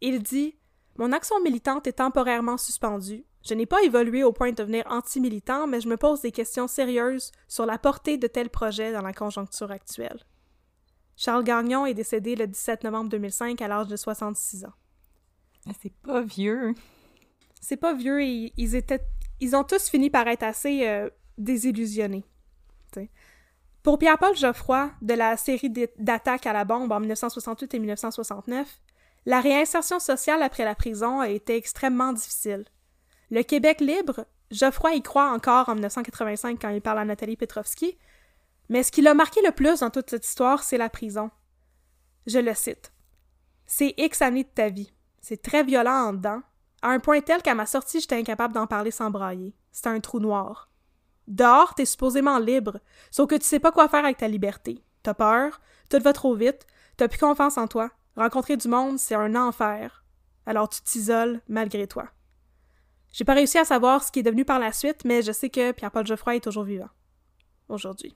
Il 0.00 0.22
dit 0.22 0.56
Mon 0.96 1.12
action 1.12 1.38
militante 1.42 1.86
est 1.86 1.98
temporairement 1.98 2.56
suspendue. 2.56 3.26
Je 3.46 3.52
n'ai 3.52 3.66
pas 3.66 3.82
évolué 3.82 4.24
au 4.24 4.32
point 4.32 4.52
de 4.52 4.56
devenir 4.56 4.84
anti-militant, 4.88 5.66
mais 5.66 5.82
je 5.82 5.88
me 5.88 5.98
pose 5.98 6.22
des 6.22 6.32
questions 6.32 6.68
sérieuses 6.68 7.32
sur 7.48 7.66
la 7.66 7.76
portée 7.76 8.16
de 8.16 8.28
tels 8.28 8.48
projets 8.48 8.92
dans 8.92 9.02
la 9.02 9.12
conjoncture 9.12 9.70
actuelle. 9.70 10.24
Charles 11.16 11.44
Gagnon 11.44 11.86
est 11.86 11.94
décédé 11.94 12.36
le 12.36 12.46
17 12.46 12.84
novembre 12.84 13.10
2005 13.10 13.60
à 13.62 13.68
l'âge 13.68 13.88
de 13.88 13.96
66 13.96 14.64
ans. 14.64 14.72
Ah, 15.66 15.72
C'est 15.80 15.92
pas 15.92 16.22
vieux. 16.22 16.74
C'est 17.60 17.76
pas 17.76 17.94
vieux 17.94 18.22
et 18.22 18.52
ils 18.56 18.74
étaient 18.74 19.00
ils 19.40 19.56
ont 19.56 19.64
tous 19.64 19.88
fini 19.88 20.10
par 20.10 20.26
être 20.28 20.42
assez 20.42 20.86
euh, 20.86 21.10
désillusionnés. 21.38 22.24
t'sais. 22.92 23.10
Pour 23.82 23.98
Pierre-Paul 23.98 24.34
Geoffroy, 24.34 24.90
de 25.02 25.14
la 25.14 25.36
série 25.36 25.70
d'attaques 25.98 26.46
à 26.46 26.52
la 26.52 26.64
bombe 26.64 26.90
en 26.92 27.00
1968 27.00 27.74
et 27.74 27.78
1969, 27.78 28.80
la 29.26 29.40
réinsertion 29.40 29.98
sociale 30.00 30.42
après 30.42 30.64
la 30.64 30.74
prison 30.74 31.20
a 31.20 31.28
été 31.28 31.56
extrêmement 31.56 32.12
difficile. 32.12 32.64
Le 33.30 33.42
Québec 33.42 33.80
libre, 33.80 34.26
Geoffroy 34.50 34.94
y 34.94 35.02
croit 35.02 35.30
encore 35.30 35.68
en 35.68 35.74
1985 35.74 36.58
quand 36.60 36.68
il 36.70 36.80
parle 36.80 37.00
à 37.00 37.04
Nathalie 37.04 37.36
Petrovski, 37.36 37.98
mais 38.68 38.82
ce 38.82 38.92
qui 38.92 39.02
l'a 39.02 39.14
marqué 39.14 39.40
le 39.42 39.52
plus 39.52 39.80
dans 39.80 39.90
toute 39.90 40.10
cette 40.10 40.26
histoire, 40.26 40.62
c'est 40.62 40.78
la 40.78 40.88
prison. 40.88 41.30
Je 42.26 42.38
le 42.38 42.54
cite. 42.54 42.92
C'est 43.66 43.94
X 43.96 44.22
années 44.22 44.44
de 44.44 44.48
ta 44.48 44.68
vie. 44.68 44.92
C'est 45.20 45.42
très 45.42 45.64
violent 45.64 46.08
en 46.08 46.12
dedans, 46.12 46.42
à 46.84 46.88
un 46.88 47.00
point 47.00 47.22
tel 47.22 47.40
qu'à 47.40 47.54
ma 47.54 47.64
sortie, 47.64 48.00
j'étais 48.00 48.18
incapable 48.18 48.52
d'en 48.52 48.66
parler 48.66 48.90
sans 48.90 49.10
brailler. 49.10 49.54
C'était 49.72 49.88
un 49.88 50.00
trou 50.00 50.20
noir. 50.20 50.68
Dehors, 51.26 51.74
t'es 51.74 51.86
supposément 51.86 52.38
libre, 52.38 52.78
sauf 53.10 53.26
que 53.26 53.36
tu 53.36 53.46
sais 53.46 53.58
pas 53.58 53.72
quoi 53.72 53.88
faire 53.88 54.04
avec 54.04 54.18
ta 54.18 54.28
liberté. 54.28 54.84
T'as 55.02 55.14
peur, 55.14 55.62
tout 55.88 55.98
va 56.00 56.12
trop 56.12 56.34
vite, 56.34 56.66
t'as 56.98 57.08
plus 57.08 57.18
confiance 57.18 57.56
en 57.56 57.66
toi. 57.68 57.90
Rencontrer 58.16 58.58
du 58.58 58.68
monde, 58.68 58.98
c'est 58.98 59.14
un 59.14 59.34
enfer. 59.34 60.04
Alors 60.44 60.68
tu 60.68 60.82
t'isoles 60.82 61.40
malgré 61.48 61.86
toi. 61.86 62.10
J'ai 63.12 63.24
pas 63.24 63.32
réussi 63.32 63.56
à 63.56 63.64
savoir 63.64 64.04
ce 64.04 64.12
qui 64.12 64.18
est 64.18 64.24
devenu 64.24 64.44
par 64.44 64.58
la 64.58 64.72
suite, 64.72 65.06
mais 65.06 65.22
je 65.22 65.32
sais 65.32 65.48
que 65.48 65.72
Pierre-Paul 65.72 66.06
Geoffroy 66.06 66.36
est 66.36 66.44
toujours 66.44 66.64
vivant. 66.64 66.90
Aujourd'hui. 67.68 68.14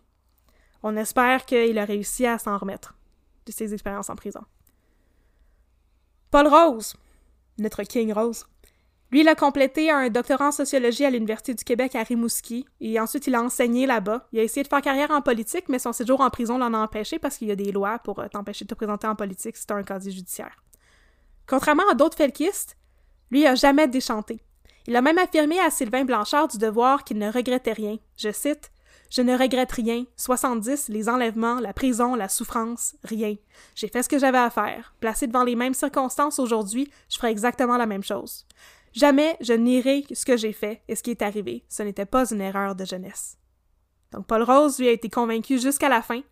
On 0.83 0.97
espère 0.97 1.45
qu'il 1.47 1.79
a 1.79 1.85
réussi 1.85 2.27
à 2.27 2.39
s'en 2.39 2.57
remettre 2.57 2.95
de 3.47 3.53
ses 3.53 3.73
expériences 3.73 4.11
en 4.11 4.17
prison. 4.17 4.41
Paul 6.31 6.47
Rose, 6.47 6.95
notre 7.59 7.83
King 7.83 8.13
Rose. 8.13 8.47
Lui, 9.11 9.21
il 9.21 9.29
a 9.29 9.35
complété 9.35 9.91
un 9.91 10.11
doctorat 10.11 10.49
en 10.49 10.53
sociologie 10.53 11.07
à 11.07 11.11
l'Université 11.11 11.55
du 11.55 11.65
Québec 11.65 11.95
à 11.95 12.03
Rimouski, 12.03 12.67
et 12.81 13.01
ensuite 13.01 13.27
il 13.27 13.35
a 13.35 13.43
enseigné 13.43 13.87
là-bas. 13.87 14.29
Il 14.33 14.39
a 14.39 14.43
essayé 14.43 14.63
de 14.63 14.69
faire 14.69 14.83
carrière 14.83 15.11
en 15.11 15.23
politique, 15.23 15.71
mais 15.71 15.79
son 15.79 15.95
séjour 15.95 16.21
en 16.21 16.29
prison 16.29 16.59
l'en 16.59 16.75
a 16.75 16.79
empêché 16.79 17.19
parce 17.19 17.39
qu'il 17.39 17.49
y 17.49 17.53
a 17.53 17.57
des 17.57 17.73
lois 17.73 17.99
pour 18.01 18.19
euh, 18.19 18.29
t'empêcher 18.29 18.67
de 18.67 18.69
te 18.69 18.75
présenter 18.75 19.07
en 19.07 19.17
politique 19.17 19.57
si 19.57 19.67
t'as 19.67 19.77
un 19.77 19.83
casier 19.83 20.13
judiciaire. 20.13 20.63
Contrairement 21.47 21.89
à 21.91 21.95
d'autres 21.95 22.19
felkistes, 22.19 22.77
lui, 23.31 23.47
a 23.47 23.55
jamais 23.55 23.89
déchanté. 23.89 24.43
Il 24.87 24.97
a 24.97 25.03
même 25.03 25.19
affirmé 25.19 25.59
à 25.59 25.71
Sylvain 25.71 26.05
Blanchard 26.05 26.49
du 26.49 26.59
Devoir 26.59 27.05
qu'il 27.05 27.19
ne 27.19 27.33
regrettait 27.33 27.73
rien. 27.73 27.97
Je 28.17 28.31
cite 28.31 28.71
Je 29.11 29.23
ne 29.23 29.37
regrette 29.37 29.73
rien. 29.73 30.05
70, 30.17 30.89
les 30.89 31.09
enlèvements, 31.09 31.61
la 31.61 31.73
prison, 31.73 32.15
la 32.15 32.29
souffrance, 32.29 32.97
rien. 33.05 33.37
J'ai 33.75 33.89
fait 33.89 34.03
ce 34.03 34.09
que 34.09 34.19
j'avais 34.19 34.39
à 34.39 34.51
faire. 34.51 34.95
Placé 35.01 35.27
devant 35.27 35.45
les 35.45 35.57
mêmes 35.57 35.75
circonstances 35.75 36.39
aujourd'hui, 36.39 36.91
je 37.09 37.17
ferai 37.17 37.31
exactement 37.31 37.77
la 37.77 37.87
même 37.87 38.03
chose. 38.03 38.47
Jamais 38.93 39.37
je 39.41 39.53
nierai 39.53 40.05
ce 40.13 40.25
que 40.25 40.37
j'ai 40.37 40.53
fait 40.53 40.83
et 40.89 40.95
ce 40.95 41.03
qui 41.03 41.11
est 41.11 41.23
arrivé. 41.23 41.65
Ce 41.69 41.83
n'était 41.83 42.07
pas 42.07 42.31
une 42.31 42.41
erreur 42.41 42.75
de 42.75 42.85
jeunesse. 42.85 43.39
Donc 44.13 44.27
Paul 44.27 44.43
Rose, 44.43 44.79
lui, 44.79 44.89
a 44.89 44.93
été 44.93 45.09
convaincu 45.09 45.59
jusqu'à 45.59 45.89
la 45.89 46.03
fin. 46.03 46.23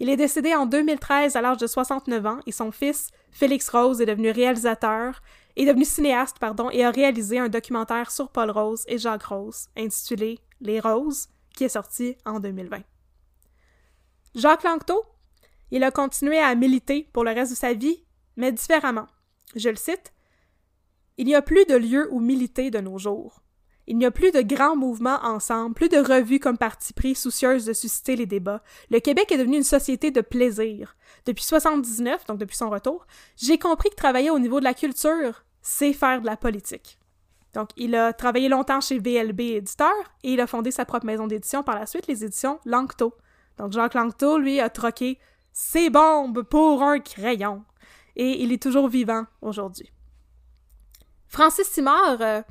Il 0.00 0.10
est 0.10 0.16
décédé 0.16 0.54
en 0.54 0.66
2013 0.66 1.36
à 1.36 1.40
l'âge 1.40 1.58
de 1.58 1.66
69 1.66 2.26
ans 2.26 2.38
et 2.46 2.52
son 2.52 2.70
fils, 2.70 3.10
Félix 3.30 3.68
Rose, 3.68 4.00
est 4.00 4.06
devenu 4.06 4.30
réalisateur, 4.30 5.22
est 5.56 5.64
devenu 5.64 5.84
cinéaste, 5.84 6.38
pardon, 6.38 6.68
et 6.70 6.84
a 6.84 6.90
réalisé 6.90 7.38
un 7.38 7.48
documentaire 7.48 8.10
sur 8.10 8.30
Paul 8.30 8.50
Rose 8.50 8.84
et 8.88 8.98
Jacques 8.98 9.24
Rose, 9.24 9.68
intitulé 9.76 10.38
Les 10.60 10.80
Roses, 10.80 11.28
qui 11.56 11.64
est 11.64 11.70
sorti 11.70 12.16
en 12.24 12.38
2020. 12.38 12.82
Jacques 14.36 14.62
Lanctot, 14.62 15.02
il 15.72 15.82
a 15.82 15.90
continué 15.90 16.38
à 16.38 16.54
militer 16.54 17.08
pour 17.12 17.24
le 17.24 17.32
reste 17.32 17.50
de 17.50 17.56
sa 17.56 17.72
vie, 17.72 18.04
mais 18.36 18.52
différemment. 18.52 19.06
Je 19.56 19.68
le 19.70 19.76
cite 19.76 20.12
Il 21.16 21.26
n'y 21.26 21.34
a 21.34 21.42
plus 21.42 21.64
de 21.64 21.74
lieu 21.74 22.08
où 22.12 22.20
militer 22.20 22.70
de 22.70 22.78
nos 22.78 22.98
jours. 22.98 23.42
Il 23.88 23.96
n'y 23.98 24.06
a 24.06 24.10
plus 24.10 24.32
de 24.32 24.42
grands 24.42 24.76
mouvements 24.76 25.20
ensemble, 25.22 25.74
plus 25.74 25.88
de 25.88 25.98
revues 25.98 26.40
comme 26.40 26.58
parti 26.58 26.92
pris 26.92 27.14
soucieuses 27.14 27.66
de 27.66 27.72
susciter 27.72 28.16
les 28.16 28.26
débats. 28.26 28.62
Le 28.90 28.98
Québec 28.98 29.30
est 29.30 29.38
devenu 29.38 29.58
une 29.58 29.62
société 29.62 30.10
de 30.10 30.20
plaisir. 30.20 30.96
Depuis 31.24 31.44
79, 31.44 32.26
donc 32.26 32.38
depuis 32.38 32.56
son 32.56 32.68
retour, 32.68 33.06
j'ai 33.36 33.58
compris 33.58 33.90
que 33.90 33.94
travailler 33.94 34.30
au 34.30 34.40
niveau 34.40 34.58
de 34.58 34.64
la 34.64 34.74
culture, 34.74 35.44
c'est 35.62 35.92
faire 35.92 36.20
de 36.20 36.26
la 36.26 36.36
politique. 36.36 36.98
Donc, 37.56 37.70
il 37.78 37.94
a 37.94 38.12
travaillé 38.12 38.50
longtemps 38.50 38.82
chez 38.82 38.98
VLB 38.98 39.40
Éditeur 39.40 39.94
et 40.22 40.34
il 40.34 40.40
a 40.42 40.46
fondé 40.46 40.70
sa 40.70 40.84
propre 40.84 41.06
maison 41.06 41.26
d'édition 41.26 41.62
par 41.62 41.74
la 41.74 41.86
suite, 41.86 42.06
les 42.06 42.22
éditions 42.22 42.60
Lanctot. 42.66 43.14
Donc, 43.56 43.72
Jacques 43.72 43.94
Lanctot, 43.94 44.36
lui, 44.36 44.60
a 44.60 44.68
troqué 44.68 45.18
ses 45.54 45.88
bombes 45.88 46.42
pour 46.42 46.82
un 46.82 47.00
crayon. 47.00 47.64
Et 48.14 48.42
il 48.42 48.52
est 48.52 48.62
toujours 48.62 48.88
vivant 48.88 49.24
aujourd'hui. 49.40 49.90
Francis 51.28 51.66
Simard, 51.66 52.20
euh, 52.20 52.42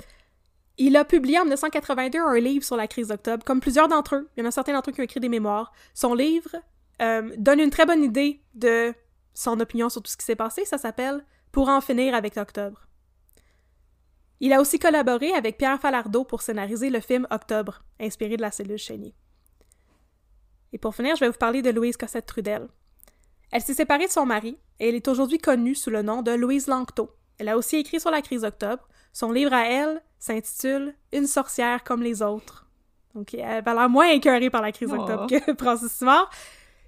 il 0.76 0.96
a 0.96 1.04
publié 1.04 1.38
en 1.38 1.42
1982 1.42 2.18
un 2.18 2.40
livre 2.40 2.64
sur 2.64 2.76
la 2.76 2.88
crise 2.88 3.06
d'octobre, 3.06 3.44
comme 3.44 3.60
plusieurs 3.60 3.86
d'entre 3.86 4.16
eux. 4.16 4.28
Il 4.36 4.40
y 4.40 4.42
en 4.44 4.48
a 4.48 4.50
certains 4.50 4.72
d'entre 4.72 4.90
eux 4.90 4.92
qui 4.92 5.02
ont 5.02 5.04
écrit 5.04 5.20
des 5.20 5.28
mémoires. 5.28 5.72
Son 5.94 6.14
livre 6.14 6.50
euh, 7.00 7.30
donne 7.38 7.60
une 7.60 7.70
très 7.70 7.86
bonne 7.86 8.02
idée 8.02 8.42
de 8.54 8.92
son 9.34 9.60
opinion 9.60 9.88
sur 9.88 10.02
tout 10.02 10.10
ce 10.10 10.16
qui 10.16 10.24
s'est 10.24 10.34
passé. 10.34 10.64
Ça 10.64 10.78
s'appelle 10.78 11.24
Pour 11.52 11.68
en 11.68 11.80
finir 11.80 12.12
avec 12.12 12.36
Octobre. 12.36 12.85
Il 14.40 14.52
a 14.52 14.60
aussi 14.60 14.78
collaboré 14.78 15.32
avec 15.32 15.56
Pierre 15.56 15.80
Falardeau 15.80 16.24
pour 16.24 16.42
scénariser 16.42 16.90
le 16.90 17.00
film 17.00 17.26
Octobre, 17.30 17.82
inspiré 18.00 18.36
de 18.36 18.42
la 18.42 18.50
cellule 18.50 18.78
Chénier. 18.78 19.14
Et 20.72 20.78
pour 20.78 20.94
finir, 20.94 21.16
je 21.16 21.20
vais 21.20 21.30
vous 21.30 21.38
parler 21.38 21.62
de 21.62 21.70
Louise 21.70 21.96
Cossette-Trudel. 21.96 22.68
Elle 23.50 23.62
s'est 23.62 23.74
séparée 23.74 24.06
de 24.06 24.10
son 24.10 24.26
mari 24.26 24.58
et 24.78 24.88
elle 24.88 24.94
est 24.94 25.08
aujourd'hui 25.08 25.38
connue 25.38 25.74
sous 25.74 25.90
le 25.90 26.02
nom 26.02 26.22
de 26.22 26.32
Louise 26.32 26.66
Lanctot. 26.66 27.10
Elle 27.38 27.48
a 27.48 27.56
aussi 27.56 27.76
écrit 27.76 28.00
sur 28.00 28.10
la 28.10 28.20
crise 28.20 28.42
d'octobre. 28.42 28.86
Son 29.12 29.32
livre 29.32 29.52
à 29.54 29.66
elle 29.66 30.02
s'intitule 30.18 30.94
Une 31.12 31.26
sorcière 31.26 31.84
comme 31.84 32.02
les 32.02 32.20
autres. 32.22 32.66
Donc, 33.14 33.32
elle 33.32 33.64
va 33.64 33.72
l'air 33.74 33.88
moins 33.88 34.08
écœurée 34.10 34.50
par 34.50 34.60
la 34.60 34.72
crise 34.72 34.90
Oh. 34.92 34.96
d'octobre 34.96 35.26
que 35.28 35.54
Francis 35.58 35.92
Simard. 35.92 36.30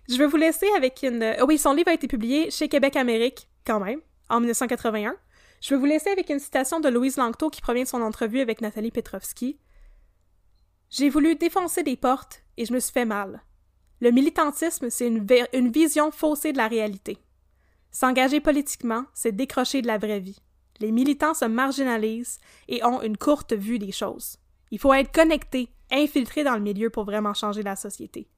Je 0.09 0.17
vais 0.17 0.27
vous 0.27 0.37
laisser 0.37 0.67
avec 0.77 1.03
une... 1.03 1.37
Oui, 1.47 1.57
son 1.57 1.73
livre 1.73 1.89
a 1.89 1.95
été 1.95 2.09
publié 2.09 2.51
chez 2.51 2.69
Québec 2.69 2.97
Amérique, 2.97 3.49
quand 3.67 3.81
même, 3.81 4.01
en 4.29 4.41
1981. 4.41 5.17
Je 5.61 5.75
vais 5.75 5.81
vous 5.81 5.87
laisser 5.87 6.11
avec 6.11 6.31
une 6.31 6.39
citation 6.39 6.81
de 6.81 6.89
Louise 6.89 7.17
Lanctot 7.17 7.51
qui 7.51 7.61
provient 7.61 7.83
de 7.83 7.89
son 7.89 8.03
entrevue 8.03 8.41
avec 8.41 8.61
Nathalie 8.61 8.91
Petrovski. 8.91 9.59
J'ai 10.91 11.09
voulu 11.09 11.35
défoncer 11.35 11.83
des 11.83 11.97
portes 11.97 12.43
et 12.57 12.65
je 12.65 12.73
me 12.73 12.81
suis 12.81 12.93
fait 12.93 13.05
mal. 13.05 13.43
Le 14.01 14.11
militantisme, 14.11 14.89
c'est 14.91 15.09
une, 15.09 15.27
une 15.53 15.71
vision 15.71 16.13
faussée 16.13 16.53
de 16.53 16.59
la 16.59 16.69
réalité. 16.69 17.19
S'engager 17.91 18.41
politiquement, 18.41 19.05
c'est 19.15 19.33
décrocher 19.33 19.83
de 19.83 19.89
la 19.89 19.99
vraie 19.99 20.21
vie. 20.21 20.39
Les 20.79 20.93
militants 20.93 21.35
se 21.35 21.45
marginalisent 21.45 22.39
et 22.69 22.85
ont 22.85 23.03
une 23.03 23.17
courte 23.17 23.53
vue 23.53 23.81
des 23.81 23.91
choses. 23.91 24.37
Il 24.71 24.79
faut 24.79 24.95
être 24.95 25.13
connecté, 25.13 25.71
infiltré 25.91 26.45
dans 26.45 26.55
le 26.55 26.61
milieu 26.61 26.91
pour 26.91 27.05
vraiment 27.05 27.35
changer 27.35 27.65
la 27.65 27.75
société. 27.75 28.29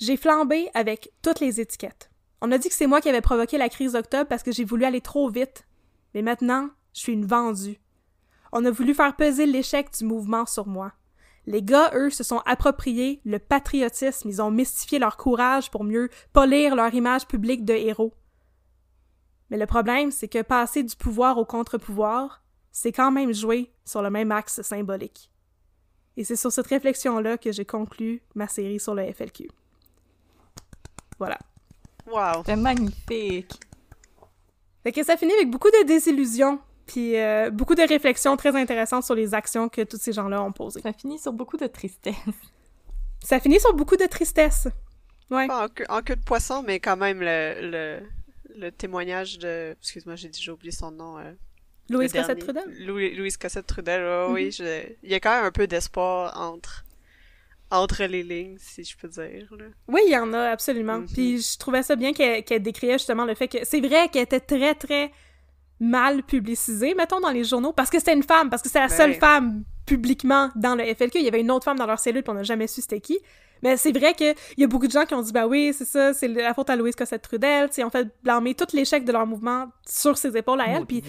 J'ai 0.00 0.16
flambé 0.16 0.70
avec 0.74 1.12
toutes 1.22 1.38
les 1.38 1.60
étiquettes. 1.60 2.10
On 2.40 2.50
a 2.50 2.58
dit 2.58 2.68
que 2.68 2.74
c'est 2.74 2.86
moi 2.86 3.00
qui 3.00 3.08
avais 3.08 3.20
provoqué 3.20 3.58
la 3.58 3.68
crise 3.68 3.92
d'octobre 3.92 4.28
parce 4.28 4.42
que 4.42 4.52
j'ai 4.52 4.64
voulu 4.64 4.84
aller 4.84 5.00
trop 5.00 5.28
vite. 5.28 5.67
Mais 6.14 6.22
maintenant, 6.22 6.70
je 6.94 7.00
suis 7.00 7.12
une 7.12 7.26
vendue. 7.26 7.80
On 8.52 8.64
a 8.64 8.70
voulu 8.70 8.94
faire 8.94 9.14
peser 9.16 9.46
l'échec 9.46 9.90
du 9.96 10.04
mouvement 10.04 10.46
sur 10.46 10.66
moi. 10.66 10.92
Les 11.46 11.62
gars, 11.62 11.90
eux, 11.94 12.10
se 12.10 12.24
sont 12.24 12.42
appropriés 12.44 13.20
le 13.24 13.38
patriotisme, 13.38 14.28
ils 14.28 14.42
ont 14.42 14.50
mystifié 14.50 14.98
leur 14.98 15.16
courage 15.16 15.70
pour 15.70 15.84
mieux 15.84 16.10
polir 16.32 16.76
leur 16.76 16.92
image 16.92 17.26
publique 17.26 17.64
de 17.64 17.72
héros. 17.72 18.12
Mais 19.50 19.56
le 19.56 19.66
problème, 19.66 20.10
c'est 20.10 20.28
que 20.28 20.42
passer 20.42 20.82
du 20.82 20.94
pouvoir 20.94 21.38
au 21.38 21.46
contre-pouvoir, 21.46 22.42
c'est 22.70 22.92
quand 22.92 23.10
même 23.10 23.32
jouer 23.32 23.72
sur 23.84 24.02
le 24.02 24.10
même 24.10 24.30
axe 24.30 24.60
symbolique. 24.60 25.30
Et 26.18 26.24
c'est 26.24 26.36
sur 26.36 26.52
cette 26.52 26.66
réflexion-là 26.66 27.38
que 27.38 27.52
j'ai 27.52 27.64
conclu 27.64 28.22
ma 28.34 28.48
série 28.48 28.80
sur 28.80 28.94
le 28.94 29.10
FLQ. 29.10 29.48
Voilà. 31.18 31.38
Wow. 32.06 32.42
C'est 32.44 32.56
magnifique. 32.56 33.58
Fait 34.82 34.92
que 34.92 35.02
ça 35.02 35.16
finit 35.16 35.32
avec 35.34 35.50
beaucoup 35.50 35.68
de 35.70 35.84
désillusions, 35.86 36.60
puis 36.86 37.16
euh, 37.16 37.50
beaucoup 37.50 37.74
de 37.74 37.82
réflexions 37.82 38.36
très 38.36 38.54
intéressantes 38.56 39.04
sur 39.04 39.14
les 39.14 39.34
actions 39.34 39.68
que 39.68 39.82
tous 39.82 39.98
ces 39.98 40.12
gens-là 40.12 40.42
ont 40.42 40.52
posées. 40.52 40.80
Ça 40.80 40.92
finit 40.92 41.18
sur 41.18 41.32
beaucoup 41.32 41.56
de 41.56 41.66
tristesse. 41.66 42.14
Ça 43.22 43.40
finit 43.40 43.58
sur 43.60 43.74
beaucoup 43.74 43.96
de 43.96 44.06
tristesse. 44.06 44.68
Ouais. 45.30 45.46
Pas 45.48 45.64
en 45.64 45.68
queue, 45.68 45.84
en 45.88 46.00
queue 46.02 46.16
de 46.16 46.22
poisson, 46.24 46.62
mais 46.66 46.78
quand 46.80 46.96
même 46.96 47.20
le, 47.20 47.54
le, 47.60 48.00
le 48.56 48.70
témoignage 48.72 49.38
de... 49.38 49.76
Excuse-moi, 49.80 50.14
j'ai 50.16 50.28
dit, 50.28 50.40
j'ai 50.40 50.52
oublié 50.52 50.70
son 50.70 50.90
nom. 50.92 51.18
euh, 51.18 51.32
Louise 51.90 52.14
le 52.14 52.20
Cossette 52.20 52.38
dernier. 52.38 52.60
Trudel? 52.62 52.86
Louis- 52.86 53.14
Louise 53.14 53.36
Cossette 53.36 53.66
Trudel, 53.66 54.02
ouais, 54.02 54.26
Mhm. 54.28 54.32
oui. 54.34 54.50
je- 54.52 54.86
Il 55.02 55.10
y 55.10 55.14
a 55.14 55.20
quand 55.20 55.34
même 55.36 55.44
un 55.44 55.50
peu 55.50 55.66
d'espoir 55.66 56.40
entre... 56.40 56.84
entre 57.70 58.04
les 58.04 58.22
lignes, 58.22 58.56
si 58.58 58.84
je 58.84 58.96
peux 58.96 59.08
dire. 59.08 59.48
Là. 59.50 59.66
Oui, 59.88 60.00
il 60.06 60.12
y 60.12 60.16
en 60.16 60.32
a, 60.32 60.50
absolument. 60.50 60.98
Mhm. 61.00 61.08
Puis 61.12 61.40
je 61.40 61.58
trouvais 61.58 61.82
ça 61.82 61.96
bien 61.96 62.12
qu'elle 62.12 62.42
qu'elle 62.44 62.62
décriait 62.62 62.94
justement 62.94 63.24
le 63.24 63.34
fait 63.34 63.48
que 63.48 63.58
c'est 63.64 63.80
vrai 63.80 64.08
qu'elle 64.08 64.22
était 64.22 64.40
très, 64.40 64.74
très 64.74 65.12
mal 65.80 66.22
publicisée, 66.22 66.94
mettons, 66.94 67.20
dans 67.20 67.30
les 67.30 67.44
journaux, 67.44 67.72
parce 67.72 67.90
que 67.90 67.98
c'était 67.98 68.14
une 68.14 68.22
femme, 68.22 68.50
parce 68.50 68.62
que 68.62 68.68
c'est 68.68 68.80
la 68.80 68.88
Ben 68.88 68.96
seule 68.96 69.10
oui. 69.10 69.18
femme 69.18 69.64
publiquement 69.86 70.50
dans 70.56 70.74
le 70.74 70.84
FLQ. 70.84 71.18
Il 71.18 71.24
y 71.24 71.28
avait 71.28 71.40
une 71.40 71.50
autre 71.50 71.64
femme 71.64 71.78
dans 71.78 71.86
leur 71.86 71.98
cellule, 71.98 72.22
puis 72.22 72.30
on 72.30 72.34
n'a 72.34 72.42
jamais 72.42 72.66
su 72.66 72.80
c'était 72.80 73.00
qui. 73.00 73.18
Mais 73.62 73.76
c'est 73.76 73.92
vrai 73.96 74.14
qu'il 74.14 74.34
y 74.56 74.64
a 74.64 74.66
beaucoup 74.66 74.86
de 74.86 74.92
gens 74.92 75.04
qui 75.04 75.14
ont 75.14 75.22
dit, 75.22 75.32
bah 75.32 75.46
oui, 75.46 75.72
c'est 75.76 75.84
ça, 75.84 76.14
c'est 76.14 76.28
la 76.28 76.54
faute 76.54 76.70
à 76.70 76.76
Louise 76.76 76.94
Cossette-Trudel. 76.94 77.68
Tu 77.68 77.76
sais, 77.76 77.84
on 77.84 77.90
fait 77.90 78.08
blâmer 78.22 78.54
tout 78.54 78.66
l'échec 78.72 79.04
de 79.04 79.12
leur 79.12 79.26
mouvement 79.26 79.68
sur 79.86 80.16
ses 80.16 80.36
épaules 80.36 80.60
à 80.60 80.68
elle. 80.68 80.86
Puis 80.86 81.02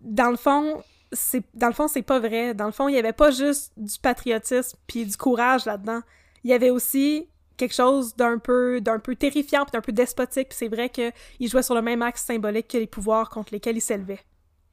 dans 0.00 0.30
le 0.30 0.36
fond, 0.36 0.82
c'est 1.12 1.42
dans 1.54 1.68
le 1.68 1.72
fond 1.72 1.88
c'est 1.88 2.02
pas 2.02 2.18
vrai. 2.18 2.54
Dans 2.54 2.66
le 2.66 2.72
fond, 2.72 2.88
il 2.88 2.94
y 2.94 2.98
avait 2.98 3.12
pas 3.12 3.30
juste 3.30 3.72
du 3.76 3.98
patriotisme 3.98 4.76
puis 4.86 5.04
du 5.06 5.16
courage 5.16 5.64
là-dedans. 5.66 6.00
Il 6.42 6.50
y 6.50 6.52
avait 6.52 6.70
aussi 6.70 7.28
quelque 7.56 7.74
chose 7.74 8.14
d'un 8.16 8.38
peu 8.38 8.80
d'un 8.80 8.98
peu 8.98 9.14
terrifiant 9.14 9.64
puis 9.64 9.72
d'un 9.72 9.80
peu 9.80 9.92
despotique. 9.92 10.48
Puis 10.48 10.58
c'est 10.58 10.68
vrai 10.68 10.88
que 10.88 11.12
il 11.38 11.48
jouait 11.48 11.62
sur 11.62 11.74
le 11.74 11.82
même 11.82 12.02
axe 12.02 12.24
symbolique 12.24 12.68
que 12.68 12.78
les 12.78 12.86
pouvoirs 12.86 13.30
contre 13.30 13.52
lesquels 13.54 13.76
il 13.76 13.80
s'élevait. 13.80 14.20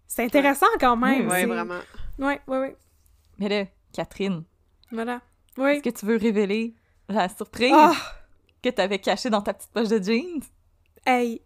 C'est 0.07 0.23
intéressant 0.23 0.65
quand 0.79 0.97
même. 0.97 1.21
Oui, 1.27 1.31
Ouais, 1.31 1.45
vraiment. 1.45 1.79
Ouais, 2.19 2.41
ouais, 2.47 2.59
ouais. 2.59 2.77
Mais 3.37 3.47
là, 3.49 3.65
Catherine, 3.93 4.43
Voilà. 4.91 5.21
Oui. 5.57 5.71
est-ce 5.71 5.83
que 5.83 5.89
tu 5.99 6.05
veux 6.05 6.17
révéler 6.17 6.73
la 7.07 7.29
surprise 7.29 7.71
Ah! 7.75 7.93
que 8.61 8.69
t'avais 8.69 8.99
cachée 8.99 9.29
dans 9.29 9.41
ta 9.41 9.53
petite 9.53 9.71
poche 9.71 9.87
de 9.87 10.01
jeans? 10.01 10.41
Hey, 11.05 11.41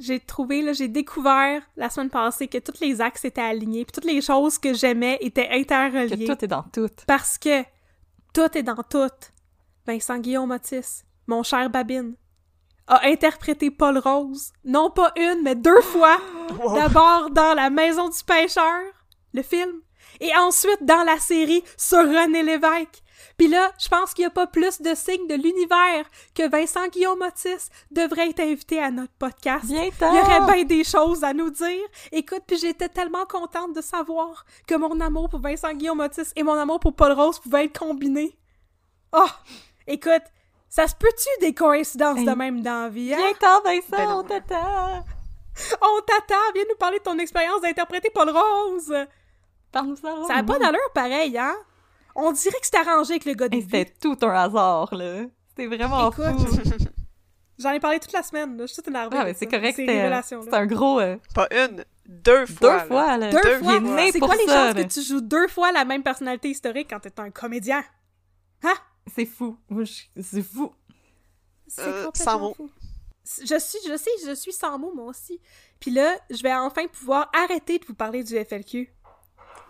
j'ai 0.00 0.18
trouvé, 0.18 0.62
là, 0.62 0.72
j'ai 0.72 0.88
découvert 0.88 1.62
la 1.76 1.90
semaine 1.90 2.10
passée 2.10 2.48
que 2.48 2.58
tous 2.58 2.80
les 2.80 3.00
axes 3.00 3.24
étaient 3.24 3.40
alignés, 3.40 3.84
puis 3.84 3.92
toutes 3.92 4.10
les 4.10 4.20
choses 4.20 4.58
que 4.58 4.72
j'aimais 4.74 5.18
étaient 5.20 5.48
Que 5.48 5.60
interreliées. 5.60 6.26
tout 6.26 6.44
est 6.44 6.48
dans 6.48 6.62
tout. 6.64 6.88
Parce 7.06 7.38
que 7.38 7.62
tout 8.34 8.56
est 8.56 8.62
dans 8.62 8.82
tout. 8.82 9.10
Vincent 9.86 10.18
Guillaume 10.18 10.50
Otis, 10.50 11.02
mon 11.26 11.42
cher 11.42 11.68
Babine, 11.70 12.14
a 12.86 13.06
interprété 13.06 13.70
Paul 13.70 13.98
Rose, 13.98 14.52
non 14.64 14.90
pas 14.90 15.12
une, 15.16 15.42
mais 15.42 15.54
deux 15.54 15.80
fois. 15.82 16.18
Wow. 16.58 16.74
D'abord 16.74 17.30
dans 17.30 17.54
La 17.54 17.70
Maison 17.70 18.08
du 18.08 18.24
Pêcheur, 18.24 18.82
le 19.32 19.42
film, 19.42 19.80
et 20.18 20.34
ensuite 20.36 20.82
dans 20.84 21.04
la 21.04 21.16
série 21.18 21.62
sur 21.76 21.98
René 22.00 22.42
Lévesque. 22.42 23.02
Puis 23.36 23.48
là, 23.48 23.72
je 23.78 23.88
pense 23.88 24.12
qu'il 24.14 24.22
n'y 24.22 24.26
a 24.26 24.30
pas 24.30 24.46
plus 24.46 24.80
de 24.80 24.94
signes 24.94 25.26
de 25.26 25.34
l'univers 25.34 26.04
que 26.34 26.48
Vincent 26.48 26.86
Guillaume 26.88 27.22
Otis 27.22 27.68
devrait 27.90 28.30
être 28.30 28.40
invité 28.40 28.80
à 28.82 28.90
notre 28.90 29.12
podcast. 29.18 29.64
Viens 29.66 29.84
Il 29.84 30.04
y 30.16 30.20
aurait 30.20 30.54
bien 30.54 30.64
des 30.64 30.84
choses 30.84 31.24
à 31.24 31.32
nous 31.32 31.50
dire. 31.50 31.82
Écoute, 32.12 32.42
puis 32.46 32.58
j'étais 32.58 32.88
tellement 32.88 33.26
contente 33.26 33.74
de 33.74 33.80
savoir 33.80 34.44
que 34.66 34.74
mon 34.74 35.00
amour 35.00 35.28
pour 35.28 35.40
Vincent 35.40 35.72
Guillaume 35.72 36.00
Otis 36.00 36.32
et 36.36 36.42
mon 36.42 36.54
amour 36.54 36.80
pour 36.80 36.94
Paul 36.94 37.12
Rose 37.12 37.38
pouvaient 37.38 37.64
être 37.66 37.78
combinés. 37.78 38.36
Oh! 39.12 39.26
Écoute, 39.86 40.22
ça 40.68 40.86
se 40.86 40.94
peut-tu 40.94 41.28
des 41.40 41.52
coïncidences 41.52 42.18
Hey. 42.18 42.26
de 42.26 42.32
même 42.32 42.62
dans 42.62 42.82
la 42.84 42.88
vie, 42.88 43.12
hein? 43.12 43.18
Ben 43.40 43.60
Vincent, 43.64 44.08
non. 44.08 44.18
on 44.18 44.22
t'attend! 44.22 45.04
On 45.82 46.00
t'attend, 46.06 46.52
viens 46.54 46.64
nous 46.68 46.76
parler 46.76 46.98
de 46.98 47.02
ton 47.02 47.18
expérience 47.18 47.60
d'interpréter 47.60 48.10
Paul 48.10 48.30
Rose! 48.30 48.94
Parle-nous 49.72 49.96
ça. 49.96 50.14
Ça 50.26 50.34
n'a 50.36 50.42
pas 50.44 50.58
d'allure 50.58 50.90
pareil, 50.94 51.36
hein? 51.38 51.54
On 52.14 52.32
dirait 52.32 52.58
que 52.60 52.64
c'était 52.66 52.78
arrangé 52.78 53.12
avec 53.14 53.24
le 53.24 53.34
gars 53.34 53.48
c'était 53.50 53.84
tout 54.00 54.16
un 54.22 54.30
hasard, 54.30 54.94
là. 54.94 55.22
C'était 55.48 55.66
vraiment 55.66 56.10
Écoute, 56.10 56.24
fou. 56.24 56.60
J'en 57.58 57.70
ai 57.72 57.80
parlé 57.80 58.00
toute 58.00 58.12
la 58.12 58.22
semaine, 58.22 58.56
là. 58.56 58.64
Je 58.66 58.72
suis 58.72 58.76
toute 58.82 58.88
énervée. 58.88 59.16
Ah, 59.18 59.24
mais 59.24 59.34
c'est 59.34 59.46
correct, 59.46 59.78
euh, 59.78 60.20
c'est 60.24 60.54
un 60.54 60.66
gros... 60.66 60.98
euh, 61.00 61.16
Pas 61.34 61.46
une, 61.50 61.84
deux 62.06 62.46
fois. 62.46 62.56
deux 62.60 62.76
là. 62.76 62.84
fois, 62.86 63.16
là. 63.18 63.30
Deux 63.30 63.40
Deux 63.42 63.58
fois? 63.58 63.78
C'est 64.12 64.18
quoi 64.20 64.34
les 64.36 64.46
chances 64.46 64.74
que 64.74 64.82
tu 64.92 65.02
joues 65.02 65.20
deux 65.20 65.46
fois 65.48 65.70
la 65.72 65.84
même 65.84 66.02
personnalité 66.02 66.48
historique 66.48 66.88
quand 66.90 67.00
t'es 67.00 67.12
un 67.20 67.30
comédien? 67.30 67.84
Hein? 68.62 68.74
C'est 69.14 69.26
fou. 69.26 69.58
C'est 70.20 70.42
fou. 70.42 70.72
C'est 71.66 71.82
Euh, 71.82 72.04
complètement 72.06 72.32
sans 72.32 72.38
mots. 72.40 72.54
fou. 72.54 72.70
Je 73.44 73.58
suis, 73.58 73.78
je 73.86 73.96
sais, 73.96 74.10
je 74.26 74.34
suis 74.34 74.52
sans 74.52 74.78
mots, 74.78 74.92
moi 74.94 75.04
aussi. 75.04 75.38
Puis 75.78 75.90
là, 75.90 76.16
je 76.30 76.42
vais 76.42 76.54
enfin 76.54 76.86
pouvoir 76.88 77.30
arrêter 77.34 77.78
de 77.78 77.84
vous 77.86 77.94
parler 77.94 78.24
du 78.24 78.34
FLQ. 78.42 78.92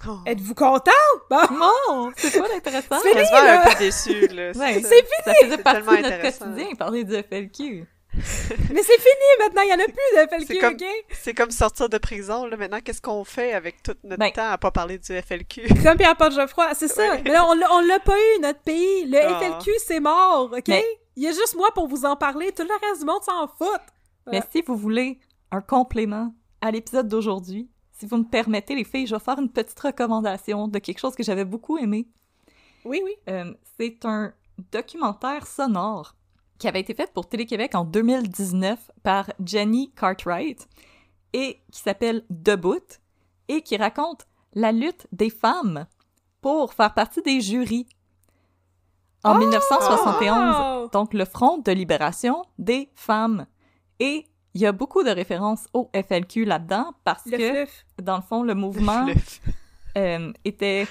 Oh. 0.09 0.19
Êtes-vous 0.27 0.55
content? 0.55 0.91
Bon, 1.31 1.37
Non, 1.59 2.13
c'est 2.17 2.39
pas 2.41 2.49
l'intéressant. 2.49 2.97
C'est 3.03 3.11
fini, 3.11 3.21
Quasiment 3.23 3.43
là. 3.43 3.63
un 3.63 3.73
peu 3.73 3.79
déçu, 3.79 4.27
là. 4.29 4.53
Ouais, 4.53 4.83
c'est 4.83 5.07
Ça 5.25 5.35
faisait 5.35 5.51
C'est 5.51 5.63
partie 5.63 5.81
de 5.83 5.87
notre 5.91 5.99
intéressant. 6.07 6.45
quotidien, 6.47 6.75
parler 6.75 7.05
du 7.05 7.15
FLQ. 7.15 7.87
mais 8.15 8.83
c'est 8.83 8.99
fini 8.99 9.29
maintenant, 9.39 9.63
il 9.63 9.69
y 9.69 9.73
en 9.73 9.79
a 9.79 9.85
plus 9.85 9.93
de 10.17 10.29
FLQ, 10.29 10.47
C'est 10.47 10.59
comme- 10.59 10.75
OK? 10.75 10.85
C'est 11.13 11.35
comme 11.35 11.51
sortir 11.53 11.89
de 11.89 11.99
prison, 11.99 12.47
là. 12.47 12.57
Maintenant, 12.57 12.81
qu'est-ce 12.85 13.01
qu'on 13.03 13.23
fait 13.25 13.53
avec 13.53 13.83
tout 13.83 13.95
notre 14.03 14.19
Ben- 14.19 14.33
temps 14.33 14.51
à 14.51 14.59
pas 14.59 14.71
parler 14.71 14.99
du 14.99 15.13
FLQ? 15.13 15.69
Comme 15.85 15.97
Pierre-Paul 15.97 16.33
Geoffroy, 16.33 16.75
c'est 16.75 16.89
ça. 16.89 17.03
Ouais. 17.09 17.23
Mais 17.25 17.31
là, 17.33 17.47
on 17.47 17.55
l'a- 17.55 18.01
pas 18.01 18.17
eu, 18.17 18.41
notre 18.41 18.61
pays. 18.61 19.05
Le 19.07 19.19
Ah. 19.19 19.39
FLQ, 19.41 19.71
c'est 19.87 20.01
mort, 20.01 20.51
OK? 20.53 20.65
Mais- 20.69 20.85
Il 21.17 21.25
y 21.25 21.29
a 21.29 21.33
juste 21.33 21.55
moi 21.57 21.69
pour 21.75 21.87
vous 21.89 22.05
en 22.07 22.17
parler. 22.17 22.51
Tout 22.53 22.63
le 22.63 22.89
reste 22.89 23.01
du 23.01 23.07
monde 23.07 23.23
s'en 23.23 23.47
fout. 23.47 23.69
Mais 24.31 24.41
si 24.51 24.63
vous 24.63 24.77
voulez 24.77 25.19
un 25.53 25.61
complément 25.61 26.33
à 26.63 26.71
l'épisode 26.71 27.09
d'aujourd'hui, 27.09 27.69
si 28.01 28.07
vous 28.07 28.17
me 28.17 28.25
permettez, 28.25 28.75
les 28.75 28.85
filles, 28.85 29.07
je 29.07 29.15
vais 29.15 29.21
faire 29.21 29.39
une 29.39 29.51
petite 29.51 29.79
recommandation 29.79 30.69
de 30.69 30.79
quelque 30.79 30.99
chose 30.99 31.15
que 31.15 31.23
j'avais 31.23 31.45
beaucoup 31.45 31.77
aimé. 31.77 32.09
Oui, 32.87 33.03
oui. 33.05 33.13
Euh, 33.29 33.53
c'est 33.79 34.05
un 34.07 34.33
documentaire 34.73 35.47
sonore 35.47 36.15
qui 36.59 36.67
avait 36.67 36.81
été 36.81 36.95
fait 36.95 37.13
pour 37.13 37.29
Télé-Québec 37.29 37.75
en 37.75 37.85
2019 37.85 38.91
par 39.03 39.31
Jenny 39.45 39.93
Cartwright 39.93 40.67
et 41.35 41.61
qui 41.71 41.81
s'appelle 41.81 42.25
Debout 42.31 42.99
et 43.49 43.61
qui 43.63 43.77
raconte 43.77 44.27
la 44.55 44.73
lutte 44.73 45.07
des 45.13 45.31
femmes 45.31 45.87
pour 46.41 46.73
faire 46.73 46.95
partie 46.95 47.21
des 47.23 47.43
jurys. 47.43 47.87
En 49.25 49.37
1971, 49.37 50.57
Oh! 50.59 50.89
donc 50.91 51.13
le 51.13 51.27
Front 51.27 51.59
de 51.59 51.73
libération 51.73 52.43
des 52.59 52.91
femmes. 52.95 53.47
Et 53.99 54.27
il 54.55 54.61
y 54.61 54.67
a 54.67 54.73
beaucoup 54.73 55.03
de 55.03 55.11
références 55.11 55.67
au 55.73 55.91
FLQ 55.95 56.45
là-dedans 56.45 56.93
parce 57.05 57.25
Le 57.27 57.37
que, 57.39 57.51
fluff. 57.67 57.87
dans 58.03 58.17
le 58.17 58.23
fond, 58.23 58.43
le 58.43 58.55
mouvement 58.55 59.07
Le- 59.07 59.15
euh, 59.97 60.33
était 60.45 60.87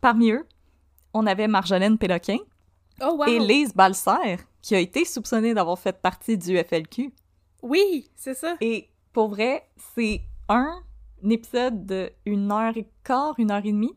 parmi 0.00 0.30
eux. 0.30 0.46
On 1.12 1.26
avait 1.26 1.48
Marjolaine 1.48 1.98
Péloquin 1.98 2.38
Oh, 3.02 3.16
wow. 3.18 3.24
et 3.26 3.38
Lise 3.40 3.74
Balser, 3.74 4.36
qui 4.62 4.74
a 4.74 4.78
été 4.78 5.04
soupçonnée 5.04 5.52
d'avoir 5.54 5.78
fait 5.78 6.00
partie 6.00 6.38
du 6.38 6.56
FLQ. 6.56 7.12
Oui, 7.62 8.08
c'est 8.14 8.34
ça. 8.34 8.56
Et 8.60 8.88
pour 9.12 9.28
vrai, 9.28 9.66
c'est 9.94 10.20
un 10.48 10.80
épisode 11.28 11.86
de 11.86 12.12
une 12.26 12.52
heure 12.52 12.76
et 12.76 12.86
quart, 13.02 13.34
une 13.38 13.50
heure 13.50 13.64
et 13.64 13.72
demie. 13.72 13.96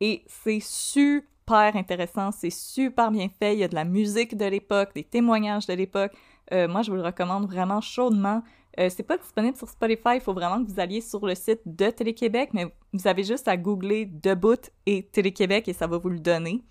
Et 0.00 0.24
c'est 0.28 0.60
super 0.60 1.74
intéressant, 1.76 2.30
c'est 2.32 2.50
super 2.50 3.10
bien 3.10 3.28
fait. 3.28 3.54
Il 3.54 3.60
y 3.60 3.64
a 3.64 3.68
de 3.68 3.74
la 3.74 3.84
musique 3.84 4.36
de 4.36 4.44
l'époque, 4.44 4.90
des 4.94 5.04
témoignages 5.04 5.66
de 5.66 5.72
l'époque. 5.74 6.12
Euh, 6.52 6.68
moi, 6.68 6.82
je 6.82 6.90
vous 6.90 6.96
le 6.96 7.02
recommande 7.02 7.46
vraiment 7.46 7.80
chaudement. 7.80 8.42
Euh, 8.78 8.88
c'est 8.88 9.02
pas 9.02 9.18
disponible 9.18 9.56
sur 9.56 9.68
Spotify, 9.68 10.14
il 10.14 10.20
faut 10.20 10.32
vraiment 10.32 10.64
que 10.64 10.70
vous 10.70 10.80
alliez 10.80 11.02
sur 11.02 11.26
le 11.26 11.34
site 11.34 11.60
de 11.66 11.90
Télé-Québec, 11.90 12.50
mais 12.54 12.74
vous 12.94 13.06
avez 13.06 13.22
juste 13.22 13.46
à 13.46 13.56
googler 13.58 14.06
Debout 14.06 14.70
et 14.86 15.02
Télé-Québec 15.04 15.68
et 15.68 15.74
ça 15.74 15.86
va 15.86 15.98
vous 15.98 16.08
le 16.08 16.18
donner. 16.20 16.62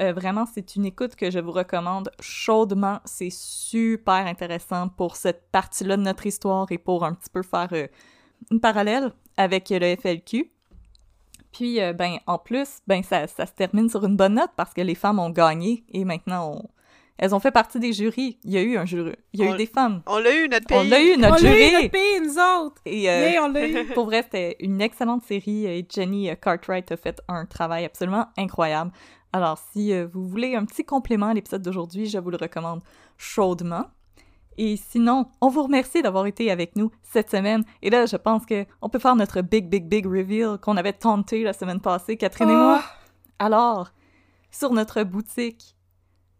Euh, 0.00 0.14
vraiment, 0.14 0.46
c'est 0.46 0.76
une 0.76 0.86
écoute 0.86 1.14
que 1.14 1.30
je 1.30 1.38
vous 1.38 1.52
recommande 1.52 2.10
chaudement. 2.20 3.00
C'est 3.04 3.28
super 3.30 4.26
intéressant 4.26 4.88
pour 4.88 5.16
cette 5.16 5.50
partie-là 5.52 5.98
de 5.98 6.02
notre 6.02 6.24
histoire 6.26 6.66
et 6.72 6.78
pour 6.78 7.04
un 7.04 7.12
petit 7.12 7.28
peu 7.30 7.42
faire 7.42 7.68
euh, 7.72 7.86
une 8.50 8.60
parallèle 8.60 9.12
avec 9.36 9.68
le 9.68 9.94
FLQ. 9.96 10.50
Puis, 11.52 11.78
ben, 11.98 12.16
en 12.26 12.38
plus, 12.38 12.78
ben, 12.86 13.02
ça, 13.02 13.26
ça 13.26 13.44
se 13.44 13.52
termine 13.52 13.90
sur 13.90 14.06
une 14.06 14.16
bonne 14.16 14.34
note 14.36 14.52
parce 14.56 14.72
que 14.72 14.80
les 14.80 14.94
femmes 14.94 15.18
ont 15.18 15.28
gagné 15.28 15.84
et 15.90 16.06
maintenant, 16.06 16.52
on- 16.54 16.68
elles 17.22 17.34
ont 17.36 17.38
fait 17.40 17.52
partie 17.52 17.78
des 17.78 17.92
jurys. 17.92 18.36
Il 18.42 18.50
y 18.50 18.58
a 18.58 18.62
eu 18.62 18.76
un 18.76 18.84
jury. 18.84 19.12
Il 19.32 19.40
y 19.40 19.44
a 19.44 19.50
On- 19.50 19.54
eu 19.54 19.56
des 19.56 19.66
femmes. 19.66 20.02
On 20.08 20.18
l'a 20.18 20.34
eu, 20.34 20.48
notre 20.48 20.66
pays. 20.66 20.76
On 20.78 20.82
l'a 20.90 21.00
eu, 21.00 21.16
notre 21.16 21.40
on 21.40 21.44
l'a 21.44 21.54
eu, 21.54 21.58
jury! 21.60 21.72
notre 21.72 21.90
pays, 21.90 22.20
nous 22.20 22.38
autres. 22.38 22.82
Et 22.84 23.08
euh, 23.08 23.30
Yeah, 23.30 23.44
on 23.44 23.48
l'a 23.52 23.68
eu. 23.68 23.86
pour 23.94 24.06
vrai, 24.06 24.22
c'était 24.24 24.56
une 24.58 24.80
excellente 24.80 25.22
série 25.22 25.66
et 25.66 25.86
Jenny 25.88 26.28
euh, 26.30 26.34
Cartwright 26.34 26.90
a 26.90 26.96
fait 26.96 27.22
un 27.28 27.46
travail 27.46 27.84
absolument 27.84 28.26
incroyable. 28.36 28.90
Alors, 29.32 29.58
si 29.72 29.92
euh, 29.92 30.06
vous 30.12 30.26
voulez 30.28 30.56
un 30.56 30.64
petit 30.64 30.84
complément 30.84 31.26
à 31.28 31.34
l'épisode 31.34 31.62
d'aujourd'hui, 31.62 32.06
je 32.06 32.18
vous 32.18 32.30
le 32.30 32.36
recommande 32.36 32.80
chaudement. 33.16 33.84
Et 34.58 34.76
sinon, 34.76 35.26
on 35.40 35.48
vous 35.48 35.62
remercie 35.62 36.02
d'avoir 36.02 36.26
été 36.26 36.50
avec 36.50 36.76
nous 36.76 36.90
cette 37.02 37.30
semaine. 37.30 37.62
Et 37.82 37.88
là, 37.88 38.04
je 38.04 38.16
pense 38.16 38.44
que 38.44 38.66
on 38.82 38.88
peut 38.90 38.98
faire 38.98 39.16
notre 39.16 39.40
big, 39.40 39.68
big, 39.68 39.86
big 39.88 40.04
reveal 40.06 40.58
qu'on 40.60 40.76
avait 40.76 40.92
tenté 40.92 41.42
la 41.44 41.52
semaine 41.54 41.80
passée, 41.80 42.16
Catherine 42.16 42.50
et 42.50 42.52
Oh. 42.52 42.56
moi. 42.56 42.82
Alors, 43.38 43.90
sur 44.50 44.72
notre 44.72 45.04
boutique, 45.04 45.74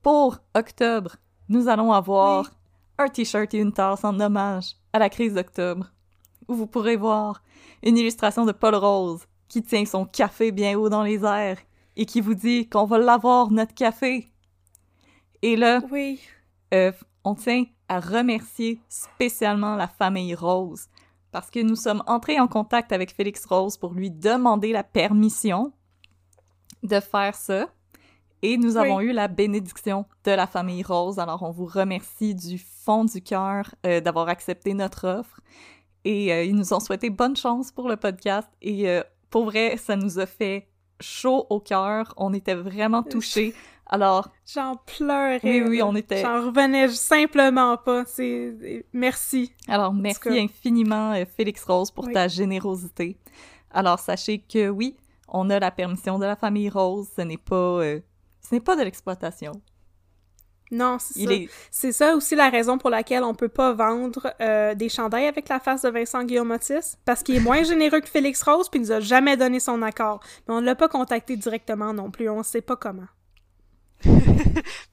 pour 0.02 0.38
octobre, 0.54 1.16
nous 1.48 1.68
allons 1.68 1.92
avoir 1.92 2.50
un 2.98 3.08
t-shirt 3.08 3.52
et 3.54 3.58
une 3.58 3.72
tasse 3.72 4.04
en 4.04 4.18
hommage 4.20 4.76
à 4.92 4.98
la 4.98 5.08
crise 5.08 5.34
d'octobre, 5.34 5.92
où 6.48 6.54
vous 6.54 6.66
pourrez 6.66 6.96
voir 6.96 7.42
une 7.82 7.96
illustration 7.96 8.44
de 8.44 8.52
Paul 8.52 8.74
Rose 8.74 9.26
qui 9.48 9.62
tient 9.62 9.84
son 9.84 10.04
café 10.04 10.50
bien 10.52 10.78
haut 10.78 10.88
dans 10.88 11.02
les 11.02 11.24
airs 11.24 11.58
et 11.96 12.06
qui 12.06 12.20
vous 12.20 12.34
dit 12.34 12.68
qu'on 12.68 12.84
va 12.84 12.98
l'avoir, 12.98 13.50
notre 13.50 13.74
café. 13.74 14.28
Et 15.42 15.56
là, 15.56 15.80
Oui. 15.90 16.20
euh, 16.74 16.92
on 17.24 17.34
tient 17.34 17.64
à 17.88 18.00
remercier 18.00 18.80
spécialement 18.88 19.76
la 19.76 19.88
famille 19.88 20.34
Rose 20.34 20.86
parce 21.30 21.50
que 21.50 21.60
nous 21.60 21.76
sommes 21.76 22.02
entrés 22.06 22.40
en 22.40 22.48
contact 22.48 22.92
avec 22.92 23.14
Félix 23.14 23.44
Rose 23.46 23.76
pour 23.76 23.92
lui 23.92 24.10
demander 24.10 24.72
la 24.72 24.84
permission 24.84 25.72
de 26.82 27.00
faire 27.00 27.34
ça. 27.34 27.68
Et 28.42 28.56
nous 28.56 28.76
avons 28.76 29.00
eu 29.00 29.12
la 29.12 29.28
bénédiction 29.28 30.04
de 30.24 30.32
la 30.32 30.46
famille 30.48 30.82
Rose. 30.82 31.18
Alors, 31.20 31.42
on 31.44 31.50
vous 31.52 31.66
remercie 31.66 32.34
du 32.34 32.58
fond 32.58 33.04
du 33.04 33.22
cœur 33.22 33.72
euh, 33.86 34.00
d'avoir 34.00 34.28
accepté 34.28 34.74
notre 34.74 35.06
offre. 35.06 35.40
Et 36.04 36.32
euh, 36.32 36.42
ils 36.42 36.56
nous 36.56 36.74
ont 36.74 36.80
souhaité 36.80 37.08
bonne 37.08 37.36
chance 37.36 37.70
pour 37.70 37.88
le 37.88 37.96
podcast. 37.96 38.48
Et 38.60 38.88
euh, 38.88 39.02
pour 39.30 39.44
vrai, 39.44 39.76
ça 39.76 39.94
nous 39.94 40.18
a 40.18 40.26
fait 40.26 40.66
chaud 41.00 41.46
au 41.50 41.60
cœur. 41.60 42.12
On 42.16 42.34
était 42.34 42.56
vraiment 42.56 43.04
touchés. 43.04 43.54
Alors, 43.86 44.30
J'en 44.52 44.76
pleurais. 44.76 45.40
oui, 45.44 45.62
oui, 45.68 45.82
on 45.82 45.94
était. 45.94 46.22
J'en 46.22 46.46
revenais 46.46 46.88
simplement 46.88 47.76
pas. 47.76 48.04
C'est... 48.06 48.84
Merci. 48.92 49.52
Alors, 49.68 49.92
merci 49.92 50.38
infiniment, 50.38 51.14
Félix 51.36 51.62
Rose, 51.64 51.90
pour 51.90 52.06
Oui. 52.06 52.12
ta 52.12 52.26
générosité. 52.26 53.18
Alors, 53.70 53.98
sachez 53.98 54.38
que 54.38 54.68
oui, 54.68 54.96
on 55.28 55.50
a 55.50 55.58
la 55.60 55.70
permission 55.70 56.18
de 56.18 56.24
la 56.24 56.36
famille 56.36 56.70
Rose. 56.70 57.08
Ce 57.14 57.22
n'est 57.22 57.36
pas, 57.36 57.54
euh, 57.82 58.00
ce 58.52 58.56
n'est 58.56 58.60
pas 58.60 58.76
de 58.76 58.82
l'exploitation. 58.82 59.52
Non, 60.70 60.98
c'est 60.98 61.24
ça. 61.24 61.32
est, 61.32 61.48
C'est 61.70 61.92
ça 61.92 62.14
aussi 62.16 62.34
la 62.34 62.50
raison 62.50 62.76
pour 62.76 62.90
laquelle 62.90 63.24
on 63.24 63.34
peut 63.34 63.48
pas 63.48 63.72
vendre 63.72 64.34
euh, 64.42 64.74
des 64.74 64.90
chandails 64.90 65.26
avec 65.26 65.48
la 65.48 65.58
face 65.58 65.82
de 65.82 65.88
Vincent 65.88 66.22
Guillaume 66.24 66.50
Otis, 66.50 66.96
parce 67.06 67.22
qu'il 67.22 67.36
est 67.36 67.40
moins 67.40 67.62
généreux 67.72 68.00
que 68.00 68.08
Félix 68.08 68.42
Rose, 68.42 68.68
puis 68.68 68.78
il 68.80 68.82
nous 68.82 68.92
a 68.92 69.00
jamais 69.00 69.38
donné 69.38 69.58
son 69.58 69.80
accord. 69.80 70.20
Mais 70.46 70.54
on 70.54 70.60
l'a 70.60 70.74
pas 70.74 70.88
contacté 70.88 71.36
directement 71.36 71.94
non 71.94 72.10
plus, 72.10 72.28
on 72.28 72.42
sait 72.42 72.60
pas 72.60 72.76
comment. 72.76 73.06
Vous 74.04 74.20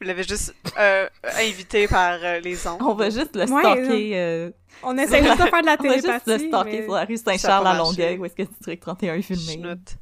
l'avez 0.01 0.23
juste 0.23 0.53
euh, 0.77 1.07
invité 1.37 1.87
par 1.87 2.17
euh, 2.23 2.39
les 2.39 2.65
ondes. 2.67 2.77
on 2.81 2.93
va 2.93 3.09
juste 3.09 3.35
le 3.35 3.41
Ouais, 3.51 3.61
stalker. 3.61 4.11
euh, 4.17 4.51
On 4.83 4.97
essaie 4.97 5.21
juste 5.23 5.41
de 5.41 5.47
faire 5.49 5.61
de 5.61 5.65
la 5.65 5.77
on 5.79 5.83
va 5.83 5.93
juste 5.93 6.03
télépathie. 6.05 6.29
le 6.29 6.37
stalker 6.47 6.71
mais- 6.79 6.83
sur 6.85 6.93
la 6.93 7.05
rue 7.05 7.17
Saint-Charles 7.17 7.67
à. 7.67 7.77
Longueuil, 7.77 8.17
où 8.19 8.25
est-ce 8.25 8.35
que 8.35 8.43
District 8.43 8.79
31 8.81 9.15
est 9.15 9.21
filmé. 9.21 9.53
Schnout. 9.53 9.97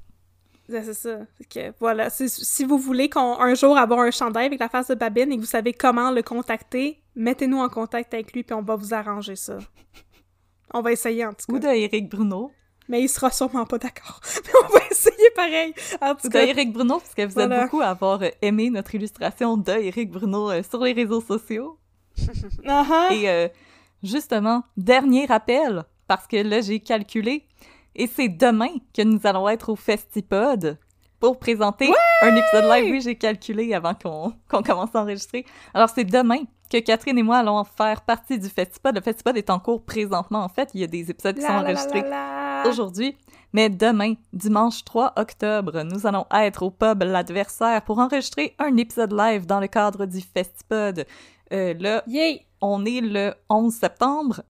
Ouais, 0.70 0.84
C'est 0.84 0.94
ça. 0.94 1.20
Que, 1.50 1.74
voilà. 1.80 2.10
Si 2.10 2.66
vous 2.66 2.78
voulez 2.78 3.10
qu'on 3.10 3.40
un 3.40 3.54
jour 3.56 3.78
avoir 3.78 4.00
un 4.02 4.12
chandail 4.12 4.48
avec 4.48 4.60
la 4.60 4.70
face 4.70 4.88
de 4.88 4.96
Babine 4.96 5.32
et 5.32 5.36
que 5.36 5.42
vous 5.42 5.48
savez 5.48 5.74
comment 5.74 6.12
le 6.12 6.22
contacter, 6.24 7.02
mettez-nous 7.16 7.60
en 7.60 7.70
contact 7.70 8.14
avec 8.14 8.34
lui 8.34 8.44
puis 8.44 8.54
on 8.54 8.62
va 8.62 8.76
vous 8.76 8.94
arranger 8.94 9.36
ça. 9.36 9.58
On 10.74 10.82
va 10.82 10.92
essayer 10.92 11.26
en 11.26 11.34
tout 11.34 11.46
Ou 11.50 11.60
cas. 11.60 11.70
de 11.74 11.76
Eric 11.78 12.10
Bruno. 12.10 12.52
Mais 12.90 13.02
il 13.02 13.10
sera 13.10 13.32
sûrement 13.32 13.66
pas 13.66 13.78
d'accord. 13.78 14.20
Mais 14.46 14.52
on 14.64 14.68
va 14.74 14.80
essayer 14.92 15.30
pareil. 15.36 15.74
En 16.02 16.16
tout 16.16 16.26
Ou 16.26 16.30
de 16.30 16.34
cas, 16.34 16.46
Eric 16.46 16.72
Bruno, 16.72 17.00
parce 17.00 17.14
que 17.16 17.26
vous 17.26 17.34
Voilà. 17.34 17.56
êtes 17.58 17.64
beaucoup 17.64 17.82
à 17.82 17.88
avoir 17.88 18.22
euh, 18.24 18.30
aimé 18.42 18.70
notre 18.70 18.96
illustration 18.96 19.58
de 19.58 19.72
Eric 19.72 20.10
Bruno 20.12 20.52
euh, 20.52 20.64
sur 20.64 20.84
les 20.84 20.94
réseaux 20.94 21.20
sociaux. 21.22 21.78
Ah-ha. 22.66 23.10
Et 23.14 23.30
euh, 23.30 23.48
justement, 24.04 24.64
dernier 24.78 25.26
rappel, 25.26 25.84
parce 26.08 26.28
que 26.28 26.38
là, 26.38 26.62
j'ai 26.62 26.80
calculé, 26.80 27.46
et 27.98 28.08
c'est 28.08 28.30
demain 28.30 28.70
que 28.94 29.02
nous 29.02 29.20
allons 29.26 29.50
être 29.50 29.70
au 29.70 29.76
Festipod 29.76 30.78
pour 31.20 31.40
présenter 31.40 31.92
un 32.22 32.36
épisode 32.36 32.66
live. 32.66 32.92
Oui, 32.92 33.02
j'ai 33.02 33.16
calculé 33.16 33.74
avant 33.74 33.96
qu'on 33.96 34.34
qu'on 34.50 34.62
commence 34.62 34.96
à 34.96 35.02
enregistrer. 35.02 35.46
Alors, 35.74 35.90
c'est 35.90 36.04
demain 36.04 36.44
que 36.72 36.78
Catherine 36.78 37.18
et 37.18 37.24
moi 37.24 37.38
allons 37.38 37.64
faire 37.64 38.02
partie 38.02 38.38
du 38.38 38.50
Festipod. 38.50 38.96
Le 38.96 39.02
Festipod 39.02 39.36
est 39.36 39.50
en 39.50 39.60
cours 39.60 39.84
présentement, 39.84 40.44
en 40.44 40.50
fait. 40.50 40.70
Il 40.74 40.82
y 40.82 40.84
a 40.84 40.88
des 40.88 41.10
épisodes 41.10 41.36
qui 41.36 41.42
La, 41.42 41.48
sont 41.48 41.54
enregistrés 41.54 42.04
aujourd'hui. 42.70 43.18
Mais 43.54 43.70
demain, 43.70 44.14
dimanche 44.34 44.84
3 44.84 45.14
octobre, 45.16 45.82
nous 45.84 46.06
allons 46.06 46.26
être 46.32 46.64
au 46.64 46.70
pub 46.70 47.02
L'Adversaire 47.02 47.82
pour 47.82 47.98
enregistrer 48.00 48.56
un 48.60 48.76
épisode 48.78 49.14
live 49.14 49.46
dans 49.46 49.60
le 49.60 49.68
cadre 49.68 50.06
du 50.06 50.22
Festipod. 50.22 51.06
Euh, 51.54 51.74
là, 51.80 52.04
on 52.62 52.86
est 52.86 53.02
le 53.02 53.34
11 53.50 53.74
septembre. 53.74 54.42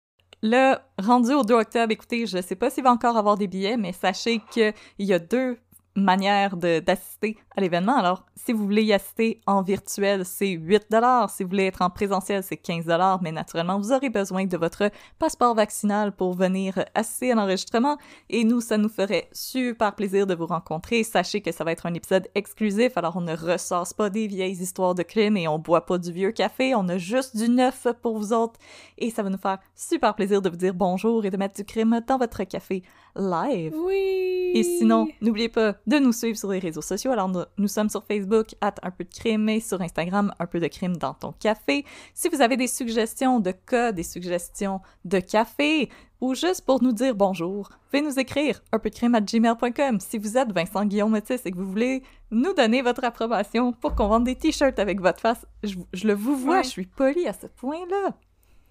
Le 0.43 0.75
rendu 0.99 1.33
au 1.33 1.43
2 1.43 1.53
octobre, 1.55 1.91
écoutez, 1.91 2.27
je 2.27 2.41
sais 2.41 2.55
pas 2.55 2.69
s'il 2.69 2.83
va 2.83 2.91
encore 2.91 3.17
avoir 3.17 3.37
des 3.37 3.47
billets, 3.47 3.77
mais 3.77 3.91
sachez 3.91 4.39
qu'il 4.51 4.73
y 4.99 5.13
a 5.13 5.19
deux 5.19 5.57
manières 5.97 6.57
de- 6.57 6.79
d'assister 6.79 7.37
à 7.55 7.61
l'événement. 7.61 7.95
Alors, 7.97 8.25
si 8.35 8.53
vous 8.53 8.63
voulez 8.63 8.83
y 8.83 8.93
assister 8.93 9.41
en 9.47 9.61
virtuel, 9.61 10.23
c'est 10.25 10.49
8 10.49 10.85
Si 11.29 11.43
vous 11.43 11.49
voulez 11.49 11.65
être 11.65 11.81
en 11.81 11.89
présentiel, 11.89 12.43
c'est 12.43 12.57
15 12.57 12.85
Mais 13.21 13.31
naturellement, 13.31 13.79
vous 13.79 13.91
aurez 13.91 14.09
besoin 14.09 14.45
de 14.45 14.57
votre 14.57 14.91
passeport 15.19 15.55
vaccinal 15.55 16.11
pour 16.11 16.33
venir 16.33 16.85
assister 16.93 17.31
à 17.31 17.35
l'enregistrement. 17.35 17.97
Et 18.29 18.43
nous, 18.43 18.61
ça 18.61 18.77
nous 18.77 18.89
ferait 18.89 19.27
super 19.33 19.95
plaisir 19.95 20.27
de 20.27 20.35
vous 20.35 20.45
rencontrer. 20.45 21.03
Sachez 21.03 21.41
que 21.41 21.51
ça 21.51 21.63
va 21.63 21.71
être 21.71 21.85
un 21.87 21.93
épisode 21.93 22.27
exclusif, 22.35 22.95
alors 22.97 23.17
on 23.17 23.21
ne 23.21 23.35
ressasse 23.35 23.93
pas 23.93 24.09
des 24.09 24.27
vieilles 24.27 24.61
histoires 24.61 24.95
de 24.95 25.03
crimes 25.03 25.37
et 25.37 25.47
on 25.47 25.59
boit 25.59 25.85
pas 25.85 25.97
du 25.97 26.11
vieux 26.11 26.31
café. 26.31 26.75
On 26.75 26.87
a 26.89 26.97
juste 26.97 27.35
du 27.35 27.49
neuf 27.49 27.87
pour 28.01 28.17
vous 28.17 28.33
autres. 28.33 28.59
Et 28.97 29.09
ça 29.09 29.23
va 29.23 29.29
nous 29.29 29.37
faire 29.37 29.57
super 29.75 30.15
plaisir 30.15 30.41
de 30.41 30.49
vous 30.49 30.55
dire 30.57 30.73
bonjour 30.73 31.25
et 31.25 31.29
de 31.31 31.37
mettre 31.37 31.55
du 31.55 31.65
crime 31.65 32.01
dans 32.07 32.17
votre 32.17 32.43
café 32.43 32.83
live. 33.15 33.73
Oui! 33.75 34.51
Et 34.53 34.63
sinon, 34.63 35.07
n'oubliez 35.21 35.49
pas 35.49 35.75
de 35.87 35.97
nous 35.99 36.11
suivre 36.11 36.37
sur 36.37 36.51
les 36.51 36.59
réseaux 36.59 36.81
sociaux. 36.81 37.11
Alors, 37.11 37.29
nous, 37.29 37.41
nous 37.57 37.67
sommes 37.67 37.89
sur 37.89 38.03
Facebook, 38.03 38.53
at 38.61 38.75
un 38.83 38.91
peu 38.91 39.03
de 39.05 39.09
crime, 39.13 39.47
et 39.49 39.59
sur 39.59 39.81
Instagram, 39.81 40.33
un 40.37 40.45
peu 40.45 40.59
de 40.59 40.67
crime 40.67 40.97
dans 40.97 41.13
ton 41.13 41.31
café. 41.31 41.85
Si 42.13 42.29
vous 42.29 42.41
avez 42.41 42.57
des 42.57 42.67
suggestions 42.67 43.39
de 43.39 43.51
cas, 43.51 43.91
des 43.93 44.03
suggestions 44.03 44.81
de 45.05 45.19
café, 45.19 45.89
ou 46.19 46.33
juste 46.35 46.65
pour 46.65 46.81
nous 46.83 46.91
dire 46.91 47.13
bonjour, 47.15 47.69
veuillez 47.93 48.03
nous 48.05 48.19
écrire 48.19 48.61
un 48.71 48.79
peu 48.79 48.89
de 48.89 48.95
crime 48.95 49.15
à 49.15 49.21
gmail.com. 49.21 49.99
Si 49.99 50.17
vous 50.17 50.37
êtes 50.37 50.51
Vincent 50.51 50.83
Guillaume 50.85 51.11
Métis 51.11 51.45
et 51.45 51.51
que 51.51 51.57
vous 51.57 51.69
voulez 51.69 52.01
nous 52.31 52.53
donner 52.53 52.81
votre 52.81 53.03
approbation 53.03 53.71
pour 53.71 53.93
qu'on 53.95 54.07
vende 54.07 54.23
des 54.25 54.35
t-shirts 54.35 54.79
avec 54.79 54.99
votre 54.99 55.21
face, 55.21 55.45
je, 55.63 55.75
je 55.93 56.07
le 56.07 56.13
vous 56.15 56.35
vois, 56.35 56.57
Ouais. 56.57 56.63
je 56.63 56.69
suis 56.69 56.85
polie 56.87 57.27
à 57.27 57.33
ce 57.33 57.45
point-là. 57.47 58.15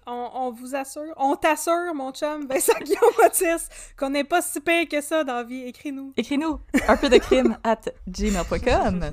On, 0.09 0.29
on 0.33 0.51
vous 0.51 0.73
assure, 0.73 1.13
on 1.17 1.35
t'assure, 1.35 1.93
mon 1.93 2.13
chum, 2.13 2.47
Vincent 2.47 2.79
Guillaume 2.81 3.11
Otis, 3.25 3.67
qu'on 3.97 4.09
n'est 4.09 4.23
pas 4.23 4.41
si 4.41 4.61
pire 4.61 4.87
que 4.87 5.01
ça 5.01 5.25
dans 5.25 5.33
la 5.33 5.43
vie. 5.43 5.63
Écris-nous. 5.63 6.13
Écris-nous 6.15 6.61
un 6.87 6.95
peu 6.95 7.09
de 7.09 7.17
crime 7.17 7.57
at 7.65 7.81
gmail.com. 8.07 9.11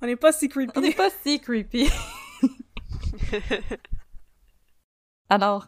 On 0.00 0.06
n'est 0.06 0.16
pas 0.16 0.32
si 0.32 0.48
creepy. 0.48 0.72
On 0.74 0.80
n'est 0.80 0.94
pas 0.94 1.10
si 1.22 1.38
creepy. 1.38 1.90
Alors, 5.28 5.66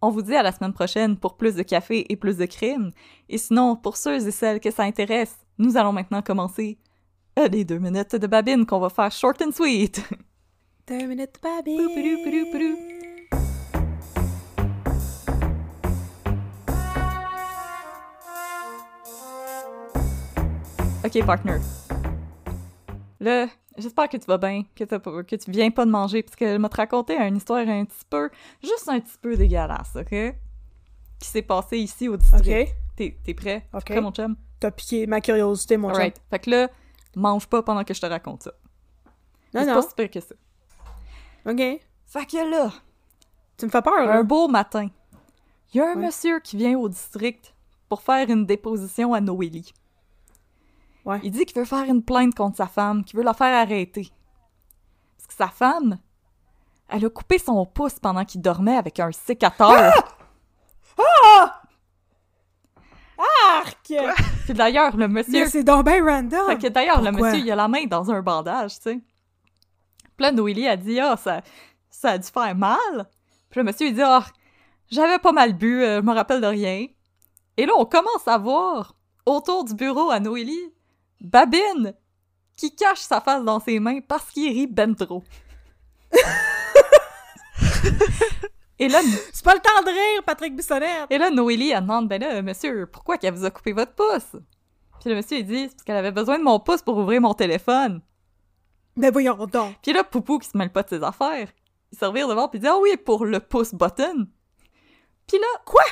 on 0.00 0.08
vous 0.08 0.22
dit 0.22 0.34
à 0.34 0.42
la 0.42 0.52
semaine 0.52 0.72
prochaine 0.72 1.18
pour 1.18 1.36
plus 1.36 1.54
de 1.54 1.62
café 1.62 2.06
et 2.10 2.16
plus 2.16 2.38
de 2.38 2.46
crime. 2.46 2.92
Et 3.28 3.36
sinon, 3.36 3.76
pour 3.76 3.98
ceux 3.98 4.26
et 4.26 4.30
celles 4.30 4.60
que 4.60 4.70
ça 4.70 4.84
intéresse, 4.84 5.36
nous 5.58 5.76
allons 5.76 5.92
maintenant 5.92 6.22
commencer 6.22 6.78
euh, 7.38 7.48
les 7.48 7.66
deux 7.66 7.78
minutes 7.78 8.16
de 8.16 8.26
babine 8.26 8.64
qu'on 8.64 8.80
va 8.80 8.88
faire 8.88 9.12
short 9.12 9.42
and 9.42 9.52
sweet. 9.52 10.00
Deux 10.86 11.06
minutes, 11.06 11.38
baby. 11.42 11.76
Poupou, 11.76 12.97
Ok, 21.08 21.24
partner. 21.24 21.56
Là, 23.18 23.46
j'espère 23.78 24.10
que 24.10 24.18
tu 24.18 24.26
vas 24.26 24.36
bien, 24.36 24.64
que, 24.76 24.84
que 24.84 25.36
tu 25.36 25.50
viens 25.50 25.70
pas 25.70 25.86
de 25.86 25.90
manger, 25.90 26.22
parce 26.22 26.36
que 26.36 26.44
je 26.56 26.60
vais 26.60 26.68
te 26.68 26.76
raconter 26.76 27.16
une 27.16 27.38
histoire 27.38 27.66
un 27.66 27.86
petit 27.86 28.04
peu, 28.10 28.28
juste 28.62 28.86
un 28.90 29.00
petit 29.00 29.16
peu 29.22 29.34
dégueulasse, 29.34 29.96
ok? 29.96 30.10
Qui 31.18 31.28
s'est 31.28 31.40
passé 31.40 31.78
ici 31.78 32.08
au 32.08 32.16
district. 32.18 32.74
Ok. 33.00 33.14
T'es, 33.24 33.34
prêt? 33.34 33.66
Ok. 33.72 33.86
prêt, 33.86 34.00
mon 34.02 34.12
chum? 34.12 34.36
T'as 34.60 34.70
piqué 34.70 35.06
ma 35.06 35.22
curiosité, 35.22 35.78
mon 35.78 35.88
chum. 35.88 35.96
Alright. 35.96 36.20
Fait 36.28 36.40
que 36.40 36.50
là, 36.50 36.68
mange 37.16 37.46
pas 37.46 37.62
pendant 37.62 37.84
que 37.84 37.94
je 37.94 38.00
te 38.02 38.06
raconte 38.06 38.42
ça. 38.42 38.52
Non, 39.54 39.60
c'est 39.62 39.66
non. 39.66 39.74
pas 39.76 39.82
si 39.82 39.94
pire 39.94 40.10
que 40.10 40.20
ça. 40.20 40.34
Ok. 41.46 41.80
Fait 42.04 42.26
que 42.26 42.50
là, 42.50 42.70
Tu 43.56 43.64
me 43.64 43.70
fais 43.70 43.80
peur, 43.80 44.04
là. 44.04 44.18
un 44.18 44.24
beau 44.24 44.46
matin, 44.46 44.88
il 45.72 45.78
y 45.78 45.80
a 45.80 45.86
un 45.90 45.94
Ouais. 45.96 46.04
monsieur 46.06 46.38
qui 46.40 46.58
vient 46.58 46.76
au 46.78 46.86
district 46.90 47.54
pour 47.88 48.02
faire 48.02 48.28
une 48.28 48.44
déposition 48.44 49.14
à 49.14 49.22
Noélie. 49.22 49.72
Ouais. 51.08 51.20
Il 51.22 51.30
dit 51.30 51.46
qu'il 51.46 51.58
veut 51.58 51.64
faire 51.64 51.84
une 51.84 52.04
plainte 52.04 52.34
contre 52.34 52.58
sa 52.58 52.66
femme, 52.66 53.02
qu'il 53.02 53.16
veut 53.16 53.24
la 53.24 53.32
faire 53.32 53.56
arrêter. 53.56 54.12
Parce 55.16 55.26
que 55.26 55.32
sa 55.32 55.48
femme, 55.48 55.98
elle 56.86 57.06
a 57.06 57.08
coupé 57.08 57.38
son 57.38 57.64
pouce 57.64 57.98
pendant 57.98 58.26
qu'il 58.26 58.42
dormait 58.42 58.76
avec 58.76 59.00
un 59.00 59.10
sécateur. 59.10 59.90
Arc! 63.56 63.92
Puis 64.44 64.52
d'ailleurs, 64.52 64.94
le 64.98 65.08
monsieur... 65.08 65.44
Mais 65.44 65.48
c'est 65.48 65.64
donc 65.64 65.86
bien 65.86 66.04
random. 66.04 66.46
Fait 66.46 66.58
que 66.58 66.66
d'ailleurs, 66.68 67.00
le 67.00 67.10
monsieur, 67.10 67.38
il 67.38 67.50
a 67.50 67.56
la 67.56 67.68
main 67.68 67.86
dans 67.86 68.10
un 68.10 68.20
bandage, 68.20 68.76
tu 68.76 68.82
sais. 68.82 69.00
Puis 70.16 70.26
là, 70.26 70.30
Noélie 70.30 70.68
a 70.68 70.76
dit, 70.76 71.00
ah, 71.00 71.16
ça, 71.16 71.40
ça 71.88 72.10
a 72.10 72.18
dû 72.18 72.28
faire 72.28 72.54
mal. 72.54 73.08
Puis 73.48 73.60
le 73.60 73.64
monsieur, 73.64 73.86
il 73.86 73.94
dit, 73.94 74.02
ah, 74.02 74.26
j'avais 74.90 75.18
pas 75.18 75.32
mal 75.32 75.54
bu, 75.54 75.82
euh, 75.82 76.00
je 76.00 76.02
me 76.02 76.12
rappelle 76.12 76.42
de 76.42 76.46
rien. 76.46 76.86
Et 77.56 77.64
là, 77.64 77.72
on 77.78 77.86
commence 77.86 78.28
à 78.28 78.36
voir, 78.36 78.94
autour 79.24 79.64
du 79.64 79.74
bureau 79.74 80.10
à 80.10 80.20
Noélie, 80.20 80.72
Babine, 81.20 81.94
qui 82.56 82.74
cache 82.74 83.00
sa 83.00 83.20
face 83.20 83.44
dans 83.44 83.60
ses 83.60 83.78
mains 83.80 84.00
parce 84.00 84.30
qu'il 84.30 84.52
rit 84.52 84.66
ben 84.66 84.94
trop. 84.94 85.22
Et 88.80 88.88
là, 88.88 89.00
C'est 89.32 89.44
pas 89.44 89.54
le 89.54 89.60
temps 89.60 89.82
de 89.84 89.90
rire, 89.90 90.22
Patrick 90.24 90.54
Bissonnette. 90.54 91.06
et 91.10 91.18
là, 91.18 91.30
Noélie, 91.30 91.70
elle 91.70 91.80
demande, 91.80 92.08
ben 92.08 92.20
là, 92.20 92.40
monsieur, 92.42 92.86
pourquoi 92.86 93.18
qu'elle 93.18 93.34
vous 93.34 93.44
a 93.44 93.50
coupé 93.50 93.72
votre 93.72 93.92
pouce? 93.92 94.40
Puis 95.00 95.10
le 95.10 95.16
monsieur, 95.16 95.38
il 95.38 95.46
dit, 95.46 95.62
c'est 95.62 95.70
parce 95.74 95.82
qu'elle 95.82 95.96
avait 95.96 96.12
besoin 96.12 96.38
de 96.38 96.44
mon 96.44 96.60
pouce 96.60 96.82
pour 96.82 96.96
ouvrir 96.96 97.20
mon 97.20 97.34
téléphone. 97.34 98.02
Ben 98.96 99.12
voyons 99.12 99.46
donc. 99.46 99.76
Puis 99.82 99.92
là, 99.92 100.04
Poupou, 100.04 100.38
qui 100.38 100.48
se 100.48 100.56
mêle 100.56 100.70
pas 100.72 100.82
de 100.82 100.88
ses 100.90 101.02
affaires, 101.02 101.48
il 101.92 101.98
se 101.98 102.04
revire 102.04 102.28
devant 102.28 102.48
puis 102.48 102.58
il 102.58 102.62
dit 102.62 102.68
«Ah 102.68 102.78
oui, 102.80 102.96
pour 102.96 103.24
le 103.24 103.40
pouce 103.40 103.74
button!» 103.74 104.26
Puis 105.26 105.38
là, 105.38 105.46
quoi? 105.64 105.82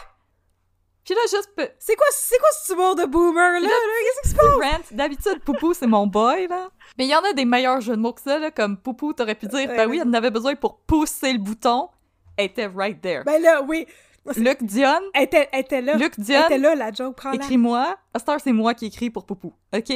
Puis 1.06 1.14
là, 1.14 1.20
juste 1.30 1.50
C'est 1.78 1.94
quoi, 1.94 2.06
c'est 2.10 2.36
quoi 2.38 2.48
ce 2.62 2.72
humour 2.72 2.96
de 2.96 3.04
boomer, 3.04 3.52
là? 3.52 3.60
Là? 3.60 3.68
Qu'est-ce 3.68 4.22
qui 4.22 4.28
se 4.30 4.34
passe? 4.34 4.72
rant. 4.72 4.80
D'habitude, 4.90 5.40
Poupou, 5.44 5.72
c'est 5.72 5.86
mon 5.86 6.08
boy, 6.08 6.48
là. 6.48 6.68
Mais 6.98 7.06
il 7.06 7.10
y 7.10 7.14
en 7.14 7.22
a 7.22 7.32
des 7.32 7.44
meilleurs 7.44 7.80
jeux 7.80 7.94
de 7.94 8.00
mots 8.00 8.12
que 8.12 8.20
ça, 8.20 8.40
là. 8.40 8.50
Comme 8.50 8.76
Poupou, 8.76 9.12
t'aurais 9.12 9.36
pu 9.36 9.46
dire, 9.46 9.68
ben 9.68 9.88
oui, 9.88 10.00
elle 10.02 10.08
en 10.08 10.12
avait 10.14 10.32
besoin 10.32 10.56
pour 10.56 10.80
pousser 10.80 11.32
le 11.32 11.38
bouton. 11.38 11.88
Elle 12.36 12.46
était 12.46 12.66
right 12.66 13.00
there. 13.00 13.22
Ben 13.24 13.40
là, 13.40 13.62
oui. 13.62 13.86
Luc 14.34 14.64
Dion, 14.64 14.98
Elle 15.14 15.22
était, 15.22 15.48
elle 15.52 15.60
était 15.60 15.80
là. 15.80 15.94
Luc 15.94 16.14
Elle 16.18 16.24
Dion, 16.24 16.44
était 16.46 16.58
là, 16.58 16.74
la 16.74 16.92
joke. 16.92 17.14
Prends-la. 17.16 17.36
écris-moi. 17.36 17.96
Heure, 18.28 18.40
c'est 18.42 18.52
moi 18.52 18.74
qui 18.74 18.86
écris 18.86 19.08
pour 19.08 19.24
Poupou. 19.24 19.52
OK? 19.72 19.92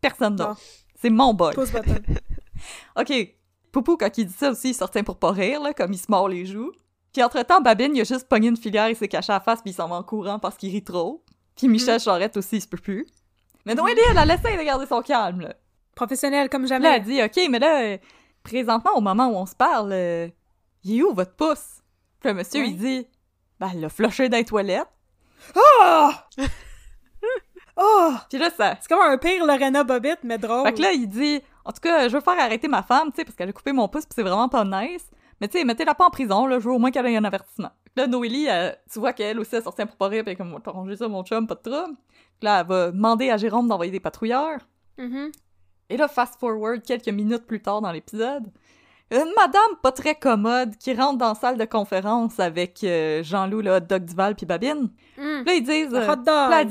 Personne 0.00 0.36
d'autre. 0.36 0.60
C'est 1.00 1.10
mon 1.10 1.34
boy. 1.34 1.54
Button. 1.56 1.96
OK. 3.00 3.12
Poupou, 3.72 3.96
quand 3.96 4.16
il 4.16 4.26
dit 4.26 4.32
ça 4.32 4.50
aussi, 4.50 4.70
il 4.70 4.74
sortait 4.74 5.02
pour 5.02 5.18
pas 5.18 5.32
rire, 5.32 5.60
là, 5.60 5.74
comme 5.74 5.92
il 5.92 5.98
se 5.98 6.06
mord 6.08 6.28
les 6.28 6.46
joues. 6.46 6.72
Puis 7.12 7.22
entre-temps, 7.22 7.60
Babine, 7.60 7.94
il 7.96 8.00
a 8.02 8.04
juste 8.04 8.28
pogné 8.28 8.48
une 8.48 8.56
filière, 8.56 8.88
il 8.88 8.96
s'est 8.96 9.08
caché 9.08 9.32
à 9.32 9.36
la 9.36 9.40
face, 9.40 9.62
puis 9.62 9.70
il 9.70 9.74
s'en 9.74 9.88
va 9.88 9.96
en 9.96 10.02
courant 10.02 10.38
parce 10.38 10.56
qu'il 10.56 10.70
rit 10.70 10.84
trop. 10.84 11.24
Puis 11.56 11.68
Michel 11.68 11.98
Charette 11.98 12.36
aussi, 12.36 12.56
il 12.56 12.60
se 12.62 12.68
peut 12.68 12.76
plus. 12.76 13.06
Mais 13.64 13.74
Noélie, 13.74 14.00
elle, 14.10 14.18
elle 14.18 14.30
essaie 14.30 14.56
de 14.56 14.62
garder 14.62 14.86
son 14.86 15.02
calme, 15.02 15.40
là. 15.40 15.54
Professionnel 15.94 16.48
comme 16.48 16.62
Puis 16.62 16.70
Là, 16.70 16.76
elle 16.76 16.82
jamais. 16.82 17.00
dit, 17.00 17.22
OK, 17.22 17.50
mais 17.50 17.58
là, 17.58 17.98
présentement, 18.44 18.92
au 18.94 19.00
moment 19.00 19.26
où 19.26 19.34
on 19.34 19.46
se 19.46 19.54
parle, 19.54 19.90
euh, 19.92 20.28
il 20.84 20.98
est 20.98 21.02
où 21.02 21.12
votre 21.12 21.34
pouce? 21.34 21.80
Puis 22.20 22.30
le 22.30 22.34
monsieur, 22.34 22.64
il 22.64 22.76
dit, 22.76 23.06
ben, 23.58 23.70
elle 23.74 23.80
l'a 23.80 23.88
flushé 23.88 24.28
dans 24.28 24.36
les 24.36 24.44
toilettes. 24.44 24.88
Oh! 25.56 26.10
oh! 27.76 28.12
Puis 28.30 28.38
là, 28.38 28.50
ça... 28.56 28.76
C'est 28.80 28.88
comme 28.88 29.02
un 29.02 29.18
pire 29.18 29.44
Lorena 29.44 29.82
Bobbitt, 29.84 30.18
mais 30.22 30.38
drôle. 30.38 30.64
Fait 30.66 30.74
que 30.74 30.82
là, 30.82 30.92
il 30.92 31.08
dit, 31.08 31.40
en 31.64 31.72
tout 31.72 31.80
cas, 31.80 32.08
je 32.08 32.14
veux 32.14 32.22
faire 32.22 32.38
arrêter 32.38 32.68
ma 32.68 32.82
femme, 32.82 33.10
tu 33.10 33.16
sais, 33.16 33.24
parce 33.24 33.36
qu'elle 33.36 33.48
a 33.48 33.52
coupé 33.52 33.72
mon 33.72 33.88
pouce, 33.88 34.04
puis 34.04 34.14
c'est 34.14 34.22
vraiment 34.22 34.48
pas 34.48 34.64
nice. 34.64 35.04
Mais 35.40 35.48
tu 35.48 35.58
sais, 35.58 35.64
mettez-la 35.64 35.94
pas 35.94 36.06
en 36.06 36.10
prison, 36.10 36.46
là, 36.46 36.58
je 36.58 36.64
veux 36.64 36.72
au 36.74 36.78
moins 36.78 36.90
qu'elle 36.90 37.06
ait 37.06 37.16
un 37.16 37.24
avertissement. 37.24 37.70
Là, 37.96 38.06
Noélie, 38.06 38.46
elle- 38.46 38.78
tu 38.92 38.98
vois 38.98 39.12
qu'elle 39.12 39.38
aussi, 39.38 39.54
elle 39.56 39.62
sortit 39.62 39.84
pour 39.86 39.96
pas 39.96 40.08
rire, 40.08 40.24
puis 40.24 40.36
comme, 40.36 40.58
t'as 40.62 40.70
rangé 40.70 40.96
ça, 40.96 41.06
mon 41.08 41.22
chum, 41.24 41.46
pas 41.46 41.54
de 41.54 41.60
trouble. 41.70 41.96
Puis 42.06 42.44
là, 42.44 42.60
elle 42.60 42.66
va 42.66 42.90
demander 42.90 43.30
à 43.30 43.36
Jérôme 43.36 43.68
d'envoyer 43.68 43.92
des 43.92 44.00
patrouilleurs. 44.00 44.60
Mhm. 44.98 45.30
Et 45.90 45.96
là, 45.96 46.06
fast 46.08 46.38
forward 46.38 46.82
quelques 46.82 47.08
minutes 47.08 47.46
plus 47.46 47.60
tard 47.62 47.80
dans 47.80 47.90
l'épisode, 47.92 48.46
une 49.10 49.32
madame 49.36 49.76
pas 49.82 49.92
très 49.92 50.14
commode 50.14 50.76
qui 50.76 50.92
rentre 50.94 51.18
dans 51.18 51.28
la 51.28 51.34
salle 51.34 51.56
de 51.56 51.64
conférence 51.64 52.38
avec 52.38 52.84
euh, 52.84 53.22
Jean-Loup, 53.22 53.62
le 53.62 53.76
hot 53.76 53.80
dog 53.80 54.04
Duval 54.04 54.34
puis 54.34 54.44
Babine. 54.46 54.90
Mm. 55.16 55.42
Puis 55.42 55.44
là, 55.46 55.54
ils 55.54 55.62
disent... 55.64 55.94
euh, 55.94 56.06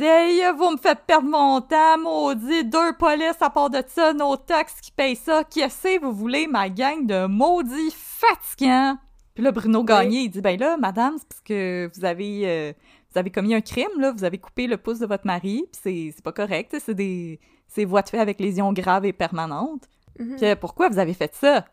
Hey, 0.03 0.41
vous 0.55 0.71
me 0.71 0.77
faites 0.77 0.99
perdre 1.07 1.27
mon 1.27 1.61
temps, 1.61 1.97
maudit, 1.99 2.63
deux 2.65 2.93
polices 2.99 3.41
à 3.41 3.49
part 3.49 3.69
de 3.69 3.81
ça, 3.87 4.13
nos 4.13 4.35
taxes 4.37 4.79
qui 4.81 4.91
payent 4.91 5.15
ça. 5.15 5.43
Qu'est-ce 5.43 5.97
que 5.97 6.01
vous 6.05 6.11
voulez, 6.13 6.45
ma 6.47 6.69
gang 6.69 7.05
de 7.05 7.25
maudits 7.25 7.93
fatigants? 7.95 8.97
Puis 9.33 9.43
là, 9.43 9.51
Bruno 9.51 9.83
Gagné, 9.83 10.21
il 10.21 10.29
dit 10.29 10.41
Ben 10.41 10.59
là, 10.59 10.77
madame, 10.77 11.15
c'est 11.17 11.27
parce 11.27 11.41
que 11.41 11.89
vous 11.95 12.05
avez, 12.05 12.41
euh, 12.45 12.73
vous 13.13 13.19
avez 13.19 13.29
commis 13.29 13.53
un 13.53 13.61
crime, 13.61 13.87
là, 13.99 14.11
vous 14.11 14.23
avez 14.23 14.37
coupé 14.37 14.67
le 14.67 14.77
pouce 14.77 14.99
de 14.99 15.05
votre 15.05 15.25
mari, 15.27 15.63
puis 15.71 15.81
c'est- 15.83 16.13
c'est 16.15 16.23
pas 16.23 16.31
correct, 16.31 16.75
c'est 16.83 16.93
des. 16.95 17.39
C'est 17.67 17.83
voies 17.85 18.01
de 18.01 18.09
fait 18.09 18.19
avec 18.19 18.39
lésions 18.39 18.71
graves 18.73 19.05
et 19.05 19.13
permanentes. 19.13 19.87
Mhm. 20.19 20.35
Puis 20.37 20.45
euh, 20.47 20.55
pourquoi 20.55 20.89
vous 20.89 20.97
avez 20.99 21.13
fait 21.13 21.35
ça? 21.35 21.65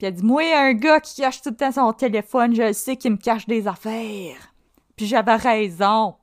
Puis 0.00 0.06
elle 0.06 0.14
dit 0.14 0.24
Moi, 0.24 0.42
un 0.56 0.72
gars 0.72 0.98
qui 0.98 1.20
cache 1.20 1.42
tout 1.42 1.50
le 1.50 1.56
temps 1.56 1.70
son 1.72 1.92
téléphone, 1.92 2.54
je 2.54 2.62
le 2.62 2.72
sais 2.72 2.96
qu'il 2.96 3.10
me 3.10 3.16
cache 3.18 3.46
des 3.46 3.68
affaires. 3.68 4.54
Puis 4.96 5.04
j'avais 5.04 5.36
raison. 5.36 6.14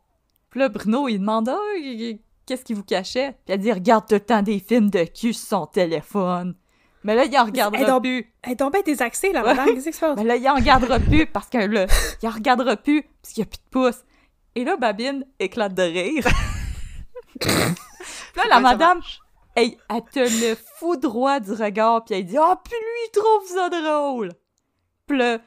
Puis 0.50 0.60
là, 0.62 0.70
Bruno, 0.70 1.08
il 1.08 1.20
demande 1.20 1.48
Ah, 1.50 1.60
qu'est-ce 2.48 2.66
qu'il 2.66 2.76
vous 2.76 2.84
cachait? 2.84 3.34
Puis 3.46 3.54
elle 3.54 3.60
dit 3.60 3.72
Regarde 3.72 4.08
tout 4.08 4.16
le 4.16 4.20
temps 4.20 4.42
des 4.42 4.58
films 4.58 4.90
de 4.90 5.04
cul 5.04 5.32
sur 5.32 5.48
son 5.48 5.66
téléphone. 5.68 6.56
Mais 7.04 7.14
là, 7.14 7.26
il 7.26 7.38
en 7.38 7.46
regardera 7.46 7.80
Elle 7.96 8.02
plus. 8.02 8.34
Elle 8.42 8.56
bien 8.56 8.82
désaxée, 8.84 9.32
la 9.32 9.42
Ouais. 9.44 9.54
madame. 9.54 9.76
Qu'est-ce 9.76 9.90
qui 9.90 9.94
se 9.94 10.00
passe? 10.00 10.18
Mais 10.18 10.24
là, 10.24 10.36
il 10.38 10.50
en 10.50 10.56
regardera 10.56 11.00
plus 11.00 11.28
parce 11.28 11.48
que 11.48 11.60
là, 11.60 11.86
il 12.24 12.28
en 12.28 12.32
regardera 12.32 12.78
plus 12.78 13.04
parce 13.22 13.36
qu'il 13.36 13.44
n'y 13.44 13.48
a 13.48 13.50
plus 13.52 13.60
de 13.64 13.70
pouce. 13.70 14.04
Et 14.56 14.64
là, 14.66 14.76
Babine 14.76 15.24
éclate 15.38 15.76
de 15.76 15.84
rire. 15.84 16.26
Là, 18.36 18.44
la 18.50 18.56
Ouais, 18.58 18.62
madame, 18.64 19.02
elle, 19.58 19.72
elle 19.90 20.04
te 20.12 20.20
le 20.50 20.56
fout 20.78 21.00
droit 21.02 21.40
du 21.40 21.52
regard, 21.52 22.04
puis 22.06 22.16
elle 22.16 22.26
dit 22.26 22.38
Ah, 22.38 22.60
puis 22.64 22.74
lui, 22.74 23.02
il 23.08 23.12
trouve 23.12 23.48
ça 23.48 23.70
drôle. 23.70 24.32
Puis 25.08 25.18
là, 25.18 25.40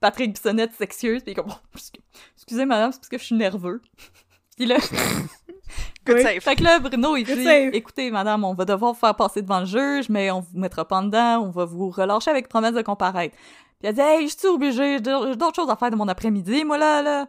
Patrick 0.00 0.32
Bissonnette 0.34 0.72
s'excuse, 0.74 1.22
puis 1.22 1.32
il 1.32 1.38
est 1.38 1.42
comme 1.42 1.50
Oh, 1.50 1.66
excuse- 1.74 2.00
Excusez, 2.36 2.64
madame, 2.66 2.92
c'est 2.92 2.98
parce 2.98 3.08
que 3.08 3.18
je 3.18 3.24
suis 3.24 3.34
nerveux. 3.36 3.80
Puis 4.56 4.64
là, 4.66 4.76
Good 6.06 6.16
Oui. 6.16 6.22
save. 6.22 6.40
fait 6.40 6.56
que 6.56 6.62
là, 6.62 6.78
Bruno, 6.78 7.16
il 7.16 7.24
Good 7.24 7.38
dit. 7.38 7.48
Écoutez, 7.76 8.10
madame, 8.10 8.44
on 8.44 8.54
va 8.54 8.64
devoir 8.64 8.92
vous 8.92 8.98
faire 8.98 9.14
passer 9.16 9.42
devant 9.42 9.60
le 9.60 9.66
juge, 9.66 10.08
mais 10.08 10.30
on 10.30 10.40
vous 10.40 10.58
mettra 10.58 10.86
pas 10.86 11.02
dedans, 11.02 11.40
on 11.42 11.50
va 11.50 11.64
vous 11.64 11.90
relâcher 11.90 12.30
avec 12.30 12.48
promesse 12.48 12.72
de 12.74 12.82
comparaître. 12.82 13.34
Puis 13.80 13.88
elle 13.88 13.94
dit 13.94 14.00
Hey, 14.00 14.28
je 14.28 14.36
suis 14.36 14.48
obligée, 14.48 14.96
j'ai 14.96 15.00
d'autres 15.00 15.54
choses 15.56 15.68
à 15.68 15.76
faire 15.76 15.90
de 15.90 15.96
mon 15.96 16.08
après-midi, 16.08 16.64
moi 16.64 16.78
là, 16.78 17.02
là. 17.02 17.26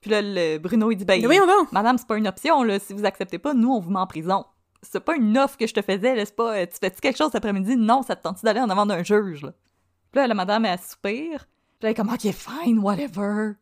Puis 0.00 0.10
là, 0.10 0.20
le 0.22 0.58
Bruno, 0.58 0.90
il 0.92 0.96
dit 0.96 1.04
Ben, 1.04 1.20
donc. 1.20 1.72
madame, 1.72 1.98
c'est 1.98 2.06
pas 2.06 2.16
une 2.16 2.28
option, 2.28 2.62
là. 2.62 2.78
Si 2.78 2.92
vous 2.94 3.04
acceptez 3.04 3.38
pas, 3.38 3.52
nous, 3.52 3.72
on 3.72 3.80
vous 3.80 3.90
met 3.90 3.98
en 3.98 4.06
prison. 4.06 4.44
C'est 4.82 5.00
pas 5.00 5.16
une 5.16 5.36
offre 5.36 5.56
que 5.56 5.66
je 5.66 5.74
te 5.74 5.82
faisais, 5.82 6.14
là. 6.14 6.24
C'est 6.24 6.36
pas 6.36 6.56
euh, 6.56 6.66
Tu 6.66 6.78
fais-tu 6.80 7.00
quelque 7.00 7.16
chose 7.16 7.28
cet 7.32 7.36
après-midi? 7.44 7.76
Non, 7.76 8.02
ça 8.02 8.16
te 8.16 8.22
tente 8.22 8.42
d'aller 8.44 8.60
en 8.60 8.70
avant 8.70 8.86
d'un 8.86 9.02
juge, 9.02 9.42
là? 9.42 9.52
Puis 10.12 10.20
là, 10.20 10.26
la 10.26 10.34
madame, 10.34 10.64
elle 10.64 10.78
soupire. 10.78 11.46
Puis 11.46 11.82
là, 11.82 11.88
elle 11.88 11.90
est 11.90 11.94
comme 11.94 12.10
Ok, 12.10 12.30
fine, 12.32 12.78
whatever. 12.78 13.54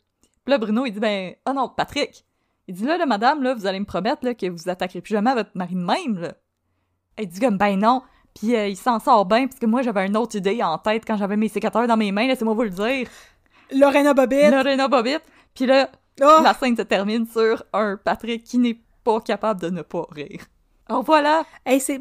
Puis 0.44 0.50
là, 0.50 0.58
Bruno, 0.58 0.86
il 0.86 0.92
dit 0.92 1.00
Ben, 1.00 1.34
oh 1.48 1.52
non, 1.52 1.68
Patrick. 1.68 2.24
Il 2.68 2.74
dit 2.74 2.84
là, 2.84 2.98
là, 2.98 3.06
madame, 3.06 3.42
là, 3.42 3.54
vous 3.54 3.66
allez 3.66 3.80
me 3.80 3.84
promettre 3.84 4.24
là, 4.24 4.34
que 4.34 4.46
vous 4.46 4.68
attaquerez 4.68 5.00
plus 5.00 5.12
jamais 5.14 5.30
à 5.30 5.34
votre 5.36 5.50
mari 5.54 5.74
de 5.74 5.80
même, 5.80 6.18
là. 6.18 6.34
Elle 7.16 7.28
dit 7.28 7.40
comme 7.40 7.56
ben 7.56 7.78
non. 7.78 8.02
Puis 8.34 8.54
euh, 8.54 8.68
il 8.68 8.76
s'en 8.76 8.98
sort 8.98 9.24
bien, 9.24 9.46
parce 9.46 9.58
que 9.58 9.66
moi, 9.66 9.82
j'avais 9.82 10.06
une 10.06 10.16
autre 10.16 10.36
idée 10.36 10.62
en 10.62 10.76
tête 10.76 11.04
quand 11.06 11.16
j'avais 11.16 11.36
mes 11.36 11.48
sécateurs 11.48 11.86
dans 11.86 11.96
mes 11.96 12.12
mains, 12.12 12.26
laissez-moi 12.26 12.54
vous 12.54 12.64
le 12.64 12.70
dire. 12.70 13.08
Lorena 13.72 14.12
Bobbitt. 14.12 14.50
Lorena 14.50 14.88
Bobbitt. 14.88 15.22
Puis 15.54 15.66
là, 15.66 15.88
Oh! 16.22 16.40
la 16.42 16.54
scène 16.54 16.76
se 16.76 16.82
termine 16.82 17.26
sur 17.26 17.62
un 17.72 17.98
Patrick 18.02 18.42
qui 18.44 18.58
n'est 18.58 18.80
pas 19.04 19.20
capable 19.20 19.60
de 19.60 19.68
ne 19.68 19.82
pas 19.82 20.06
rire. 20.10 20.46
Alors 20.88 21.02
voilà, 21.02 21.44
Hey, 21.64 21.80
c'est... 21.80 22.00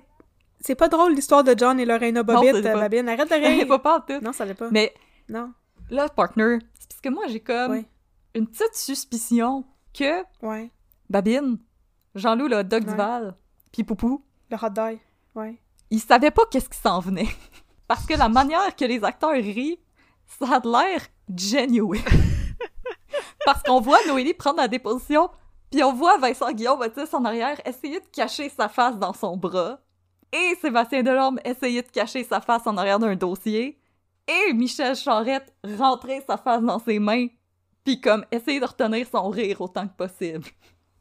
C'est 0.61 0.75
pas 0.75 0.87
drôle 0.87 1.13
l'histoire 1.13 1.43
de 1.43 1.53
John 1.55 1.79
et 1.79 1.85
Lorena 1.85 2.23
Bobbitt, 2.23 2.63
pas. 2.63 2.69
euh, 2.69 2.73
Babine. 2.79 3.07
Arrête 3.07 3.29
de 3.29 3.35
rire. 3.35 3.67
pas 3.67 3.79
pas 3.79 4.01
tout. 4.01 4.19
Non, 4.23 4.33
ça 4.33 4.45
l'est 4.45 4.55
pas. 4.55 4.69
Mais 4.71 4.93
Non. 5.29 5.51
là, 5.91 6.09
partner, 6.09 6.57
c'est 6.79 6.89
parce 6.89 7.01
que 7.01 7.09
moi, 7.09 7.25
j'ai 7.27 7.39
comme 7.39 7.71
Ouais. 7.71 7.85
une 8.33 8.47
petite 8.47 8.73
suspicion 8.73 9.63
que 9.93 10.23
Ouais. 10.41 10.71
Babine, 11.07 11.59
Jean-Loup, 12.15 12.47
le 12.47 12.57
Ouais. 12.57 12.63
Duval, 12.63 13.35
puis 13.71 13.83
Poupou, 13.83 14.23
Le 14.49 14.57
hot 14.59 14.69
dog. 14.71 14.97
Ouais. 15.35 15.59
ils 15.91 15.99
savaient 15.99 16.31
pas 16.31 16.43
qu'est-ce 16.49 16.69
qui 16.69 16.79
s'en 16.79 16.99
venait. 16.99 17.27
Parce 17.87 18.07
que 18.07 18.15
la 18.17 18.29
manière 18.29 18.75
que 18.75 18.85
les 18.85 19.03
acteurs 19.03 19.33
rient, 19.33 19.77
ça 20.39 20.55
a 20.55 20.59
de 20.59 20.67
l'air 20.71 21.01
genuine. 21.37 22.01
Parce 23.45 23.61
qu'on 23.61 23.81
voit 23.81 23.99
Noélie 24.07 24.33
prendre 24.33 24.57
la 24.57 24.67
déposition, 24.67 25.29
puis 25.75 25.83
on 25.83 25.91
voit 25.91 26.17
Vincent 26.17 26.53
Guillaume, 26.53 26.79
tu 26.95 27.05
sais, 27.05 27.13
en 27.13 27.25
arrière, 27.25 27.59
essayer 27.65 27.99
de 27.99 28.05
cacher 28.05 28.47
sa 28.47 28.69
face 28.69 28.97
dans 28.97 29.11
son 29.11 29.35
bras. 29.35 29.77
Et 30.31 30.55
Sébastien 30.61 31.03
Delorme 31.03 31.37
essayer 31.43 31.81
de 31.81 31.89
cacher 31.89 32.23
sa 32.23 32.39
face 32.39 32.65
en 32.65 32.77
arrière 32.77 32.97
d'un 32.97 33.17
dossier. 33.17 33.77
Et 34.25 34.53
Michel 34.53 34.95
Charette 34.95 35.53
rentrer 35.77 36.23
sa 36.25 36.37
face 36.37 36.61
dans 36.61 36.79
ses 36.79 36.97
mains, 36.97 37.27
puis 37.83 37.99
comme 37.99 38.23
essayer 38.31 38.61
de 38.61 38.65
retenir 38.65 39.05
son 39.11 39.27
rire 39.27 39.59
autant 39.59 39.85
que 39.85 39.97
possible. 39.97 40.45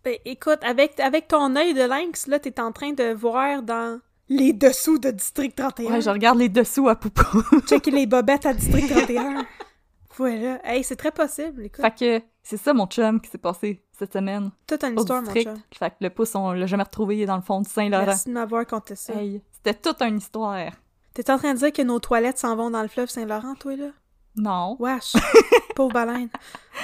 Ben, 0.02 0.16
écoute, 0.24 0.58
avec, 0.62 0.98
avec 0.98 1.28
ton 1.28 1.54
œil 1.54 1.72
de 1.72 1.82
lynx, 1.82 2.26
là, 2.26 2.40
t'es 2.40 2.60
en 2.60 2.72
train 2.72 2.94
de 2.94 3.14
voir 3.14 3.62
dans 3.62 4.00
les 4.28 4.52
dessous 4.52 4.98
de 4.98 5.12
District 5.12 5.54
31. 5.54 5.92
Ouais, 5.92 6.00
je 6.00 6.10
regarde 6.10 6.38
les 6.38 6.48
dessous 6.48 6.88
à 6.88 6.96
Poupou. 6.96 7.60
Checker 7.68 7.92
les 7.92 8.06
bobettes 8.06 8.44
à 8.44 8.52
District 8.52 8.88
31. 8.88 9.46
voilà. 10.16 10.58
Hey, 10.64 10.82
c'est 10.82 10.96
très 10.96 11.12
possible, 11.12 11.66
écoute. 11.66 11.80
fait 11.80 12.20
que 12.20 12.24
c'est 12.44 12.56
ça 12.56 12.72
mon 12.72 12.86
chum 12.86 13.20
qui 13.20 13.28
s'est 13.30 13.38
passé 13.38 13.82
cette 13.92 14.12
semaine. 14.12 14.50
Toute 14.68 14.84
une 14.84 14.96
histoire, 14.98 15.22
mon 15.22 15.32
chum. 15.34 15.56
Fait 15.76 15.90
que 15.90 15.96
le 16.00 16.10
pouce, 16.10 16.34
on 16.36 16.52
l'a 16.52 16.66
jamais 16.66 16.84
retrouvé 16.84 17.16
il 17.16 17.22
est 17.22 17.26
dans 17.26 17.36
le 17.36 17.42
fond 17.42 17.60
du 17.60 17.68
Saint-Laurent. 17.68 18.06
Merci 18.06 18.28
de 18.28 18.34
m'avoir 18.34 18.64
conté 18.66 18.94
ça. 18.94 19.14
Hey, 19.14 19.42
c'était 19.52 19.74
toute 19.74 20.00
une 20.02 20.18
histoire. 20.18 20.70
T'es 21.14 21.30
en 21.30 21.38
train 21.38 21.54
de 21.54 21.58
dire 21.58 21.72
que 21.72 21.82
nos 21.82 21.98
toilettes 21.98 22.38
s'en 22.38 22.54
vont 22.54 22.70
dans 22.70 22.82
le 22.82 22.88
fleuve 22.88 23.08
Saint-Laurent, 23.08 23.54
toi, 23.56 23.74
là? 23.76 23.88
Non. 24.36 24.76
Wesh. 24.80 25.12
Pauvre 25.76 25.92
baleine. 25.92 26.28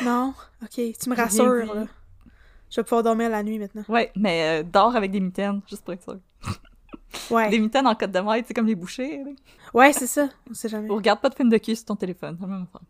Non? 0.04 0.34
Ok, 0.62 0.70
tu 0.74 1.10
me 1.10 1.16
rassures, 1.16 1.74
là. 1.74 1.84
Je 2.70 2.76
vais 2.76 2.84
pouvoir 2.84 3.02
dormir 3.02 3.28
la 3.28 3.42
nuit 3.42 3.58
maintenant. 3.58 3.82
Ouais, 3.88 4.12
mais 4.14 4.60
euh, 4.60 4.62
dors 4.62 4.94
avec 4.94 5.10
des 5.10 5.18
mitaines, 5.20 5.60
juste 5.68 5.82
pour 5.84 5.92
être 5.94 6.04
sûr. 6.04 6.14
Des 6.14 7.34
Ouais. 7.34 7.58
mitaines 7.58 7.88
en 7.88 7.94
côte 7.96 8.12
de 8.12 8.20
maille, 8.20 8.44
c'est 8.46 8.54
comme 8.54 8.66
les 8.68 8.76
bouchers. 8.76 9.24
là. 9.24 9.30
Ouais, 9.74 9.92
c'est 9.92 10.06
ça. 10.06 10.28
On 10.48 10.54
sait 10.54 10.68
jamais. 10.68 10.88
Ou 10.88 10.94
regarde 10.94 11.20
pas 11.20 11.28
de 11.28 11.34
film 11.34 11.48
de 11.48 11.58
cul 11.58 11.74
sur 11.74 11.86
ton 11.86 11.96
téléphone, 11.96 12.36
c'est 12.38 12.46
la 12.46 12.52
même 12.52 12.62
affaire. 12.62 12.86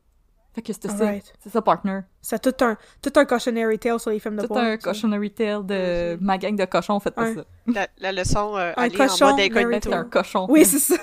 Fait 0.60 0.66
que 0.66 0.72
c'était 0.74 0.88
ça. 0.88 1.04
Alright. 1.06 1.32
C'est 1.42 1.48
ça, 1.50 1.62
partner. 1.62 2.00
C'est 2.20 2.40
tout 2.42 2.64
un, 2.64 2.76
tout 3.00 3.12
un 3.16 3.24
cautionary 3.24 3.78
tale 3.78 3.98
sur 3.98 4.10
les 4.10 4.18
films 4.20 4.36
de 4.36 4.42
Tout 4.42 4.48
porn, 4.48 4.60
un 4.60 4.72
ça. 4.72 4.76
cautionary 4.90 5.30
tale 5.30 5.64
de 5.64 6.18
ma 6.20 6.36
gang 6.36 6.54
de 6.54 6.64
cochons, 6.66 7.00
faites 7.00 7.14
pas 7.14 7.22
Un- 7.28 7.34
ça. 7.36 7.44
La, 7.66 7.86
la 7.98 8.12
leçon, 8.12 8.56
euh, 8.58 8.72
Un 8.76 8.82
aller 8.82 8.96
cochon, 8.96 9.24
en 9.26 9.36
mode 9.36 9.86
un 9.92 10.04
cochon. 10.04 10.46
Oui, 10.50 10.64
c'est 10.66 10.78
ça. 10.78 10.96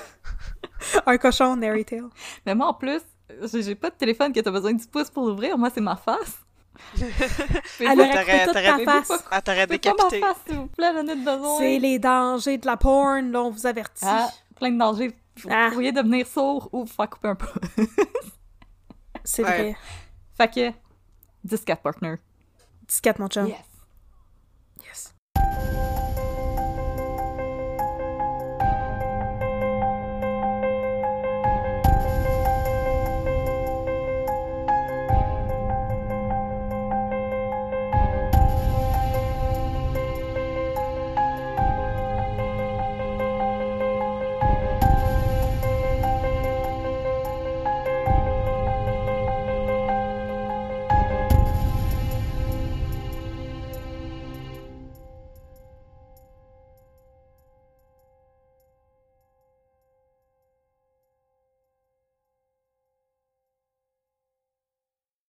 un 1.06 1.18
cochon 1.18 1.56
narry 1.56 1.84
tale. 1.84 2.04
Mais 2.46 2.54
moi, 2.54 2.68
en 2.68 2.74
plus, 2.74 3.00
j'ai 3.52 3.74
pas 3.74 3.90
de 3.90 3.96
téléphone 3.96 4.32
que 4.32 4.38
t'as 4.40 4.50
besoin 4.52 4.72
du 4.72 4.86
pouce 4.86 5.10
pour 5.10 5.26
l'ouvrir. 5.26 5.58
Moi, 5.58 5.70
c'est 5.74 5.80
ma 5.80 5.96
face. 5.96 6.38
Elle 7.80 7.96
pas- 7.96 8.04
aurait 8.04 8.44
toute 8.44 8.54
ta 8.54 8.78
face. 8.84 9.08
pas- 9.08 9.18
Ah, 9.32 9.42
pas 9.42 9.54
ma 9.56 9.66
décapité. 9.66 10.20
face, 10.20 10.36
s'il 10.46 10.56
vous 10.56 10.66
plaît, 10.68 10.92
j'en 10.94 11.06
ai 11.08 11.16
besoin. 11.16 11.58
C'est 11.58 11.78
les 11.80 11.98
dangers 11.98 12.58
de 12.58 12.66
la 12.66 12.76
porn, 12.76 13.32
là, 13.32 13.42
on 13.42 13.50
vous 13.50 13.66
avertit. 13.66 14.04
Ah, 14.06 14.28
plein 14.56 14.70
de 14.70 14.78
dangers. 14.78 15.12
Vous 15.42 15.48
Ah. 15.52 15.70
pourriez 15.72 15.90
devenir 15.90 16.26
sourd 16.28 16.68
ou 16.72 16.84
vous 16.84 16.92
faire 16.92 17.10
couper 17.10 17.28
un 17.28 17.34
peu. 17.34 17.46
c'est 19.28 19.44
Ouais. 19.44 19.72
vrai. 19.72 19.76
fait 20.36 20.72
que, 20.72 20.78
10-4 21.46 21.82
partner. 21.82 22.14
14, 22.88 23.18
mon 23.20 23.28
chum. 23.28 23.46
Yes. 23.48 23.58
Yes. 24.82 25.14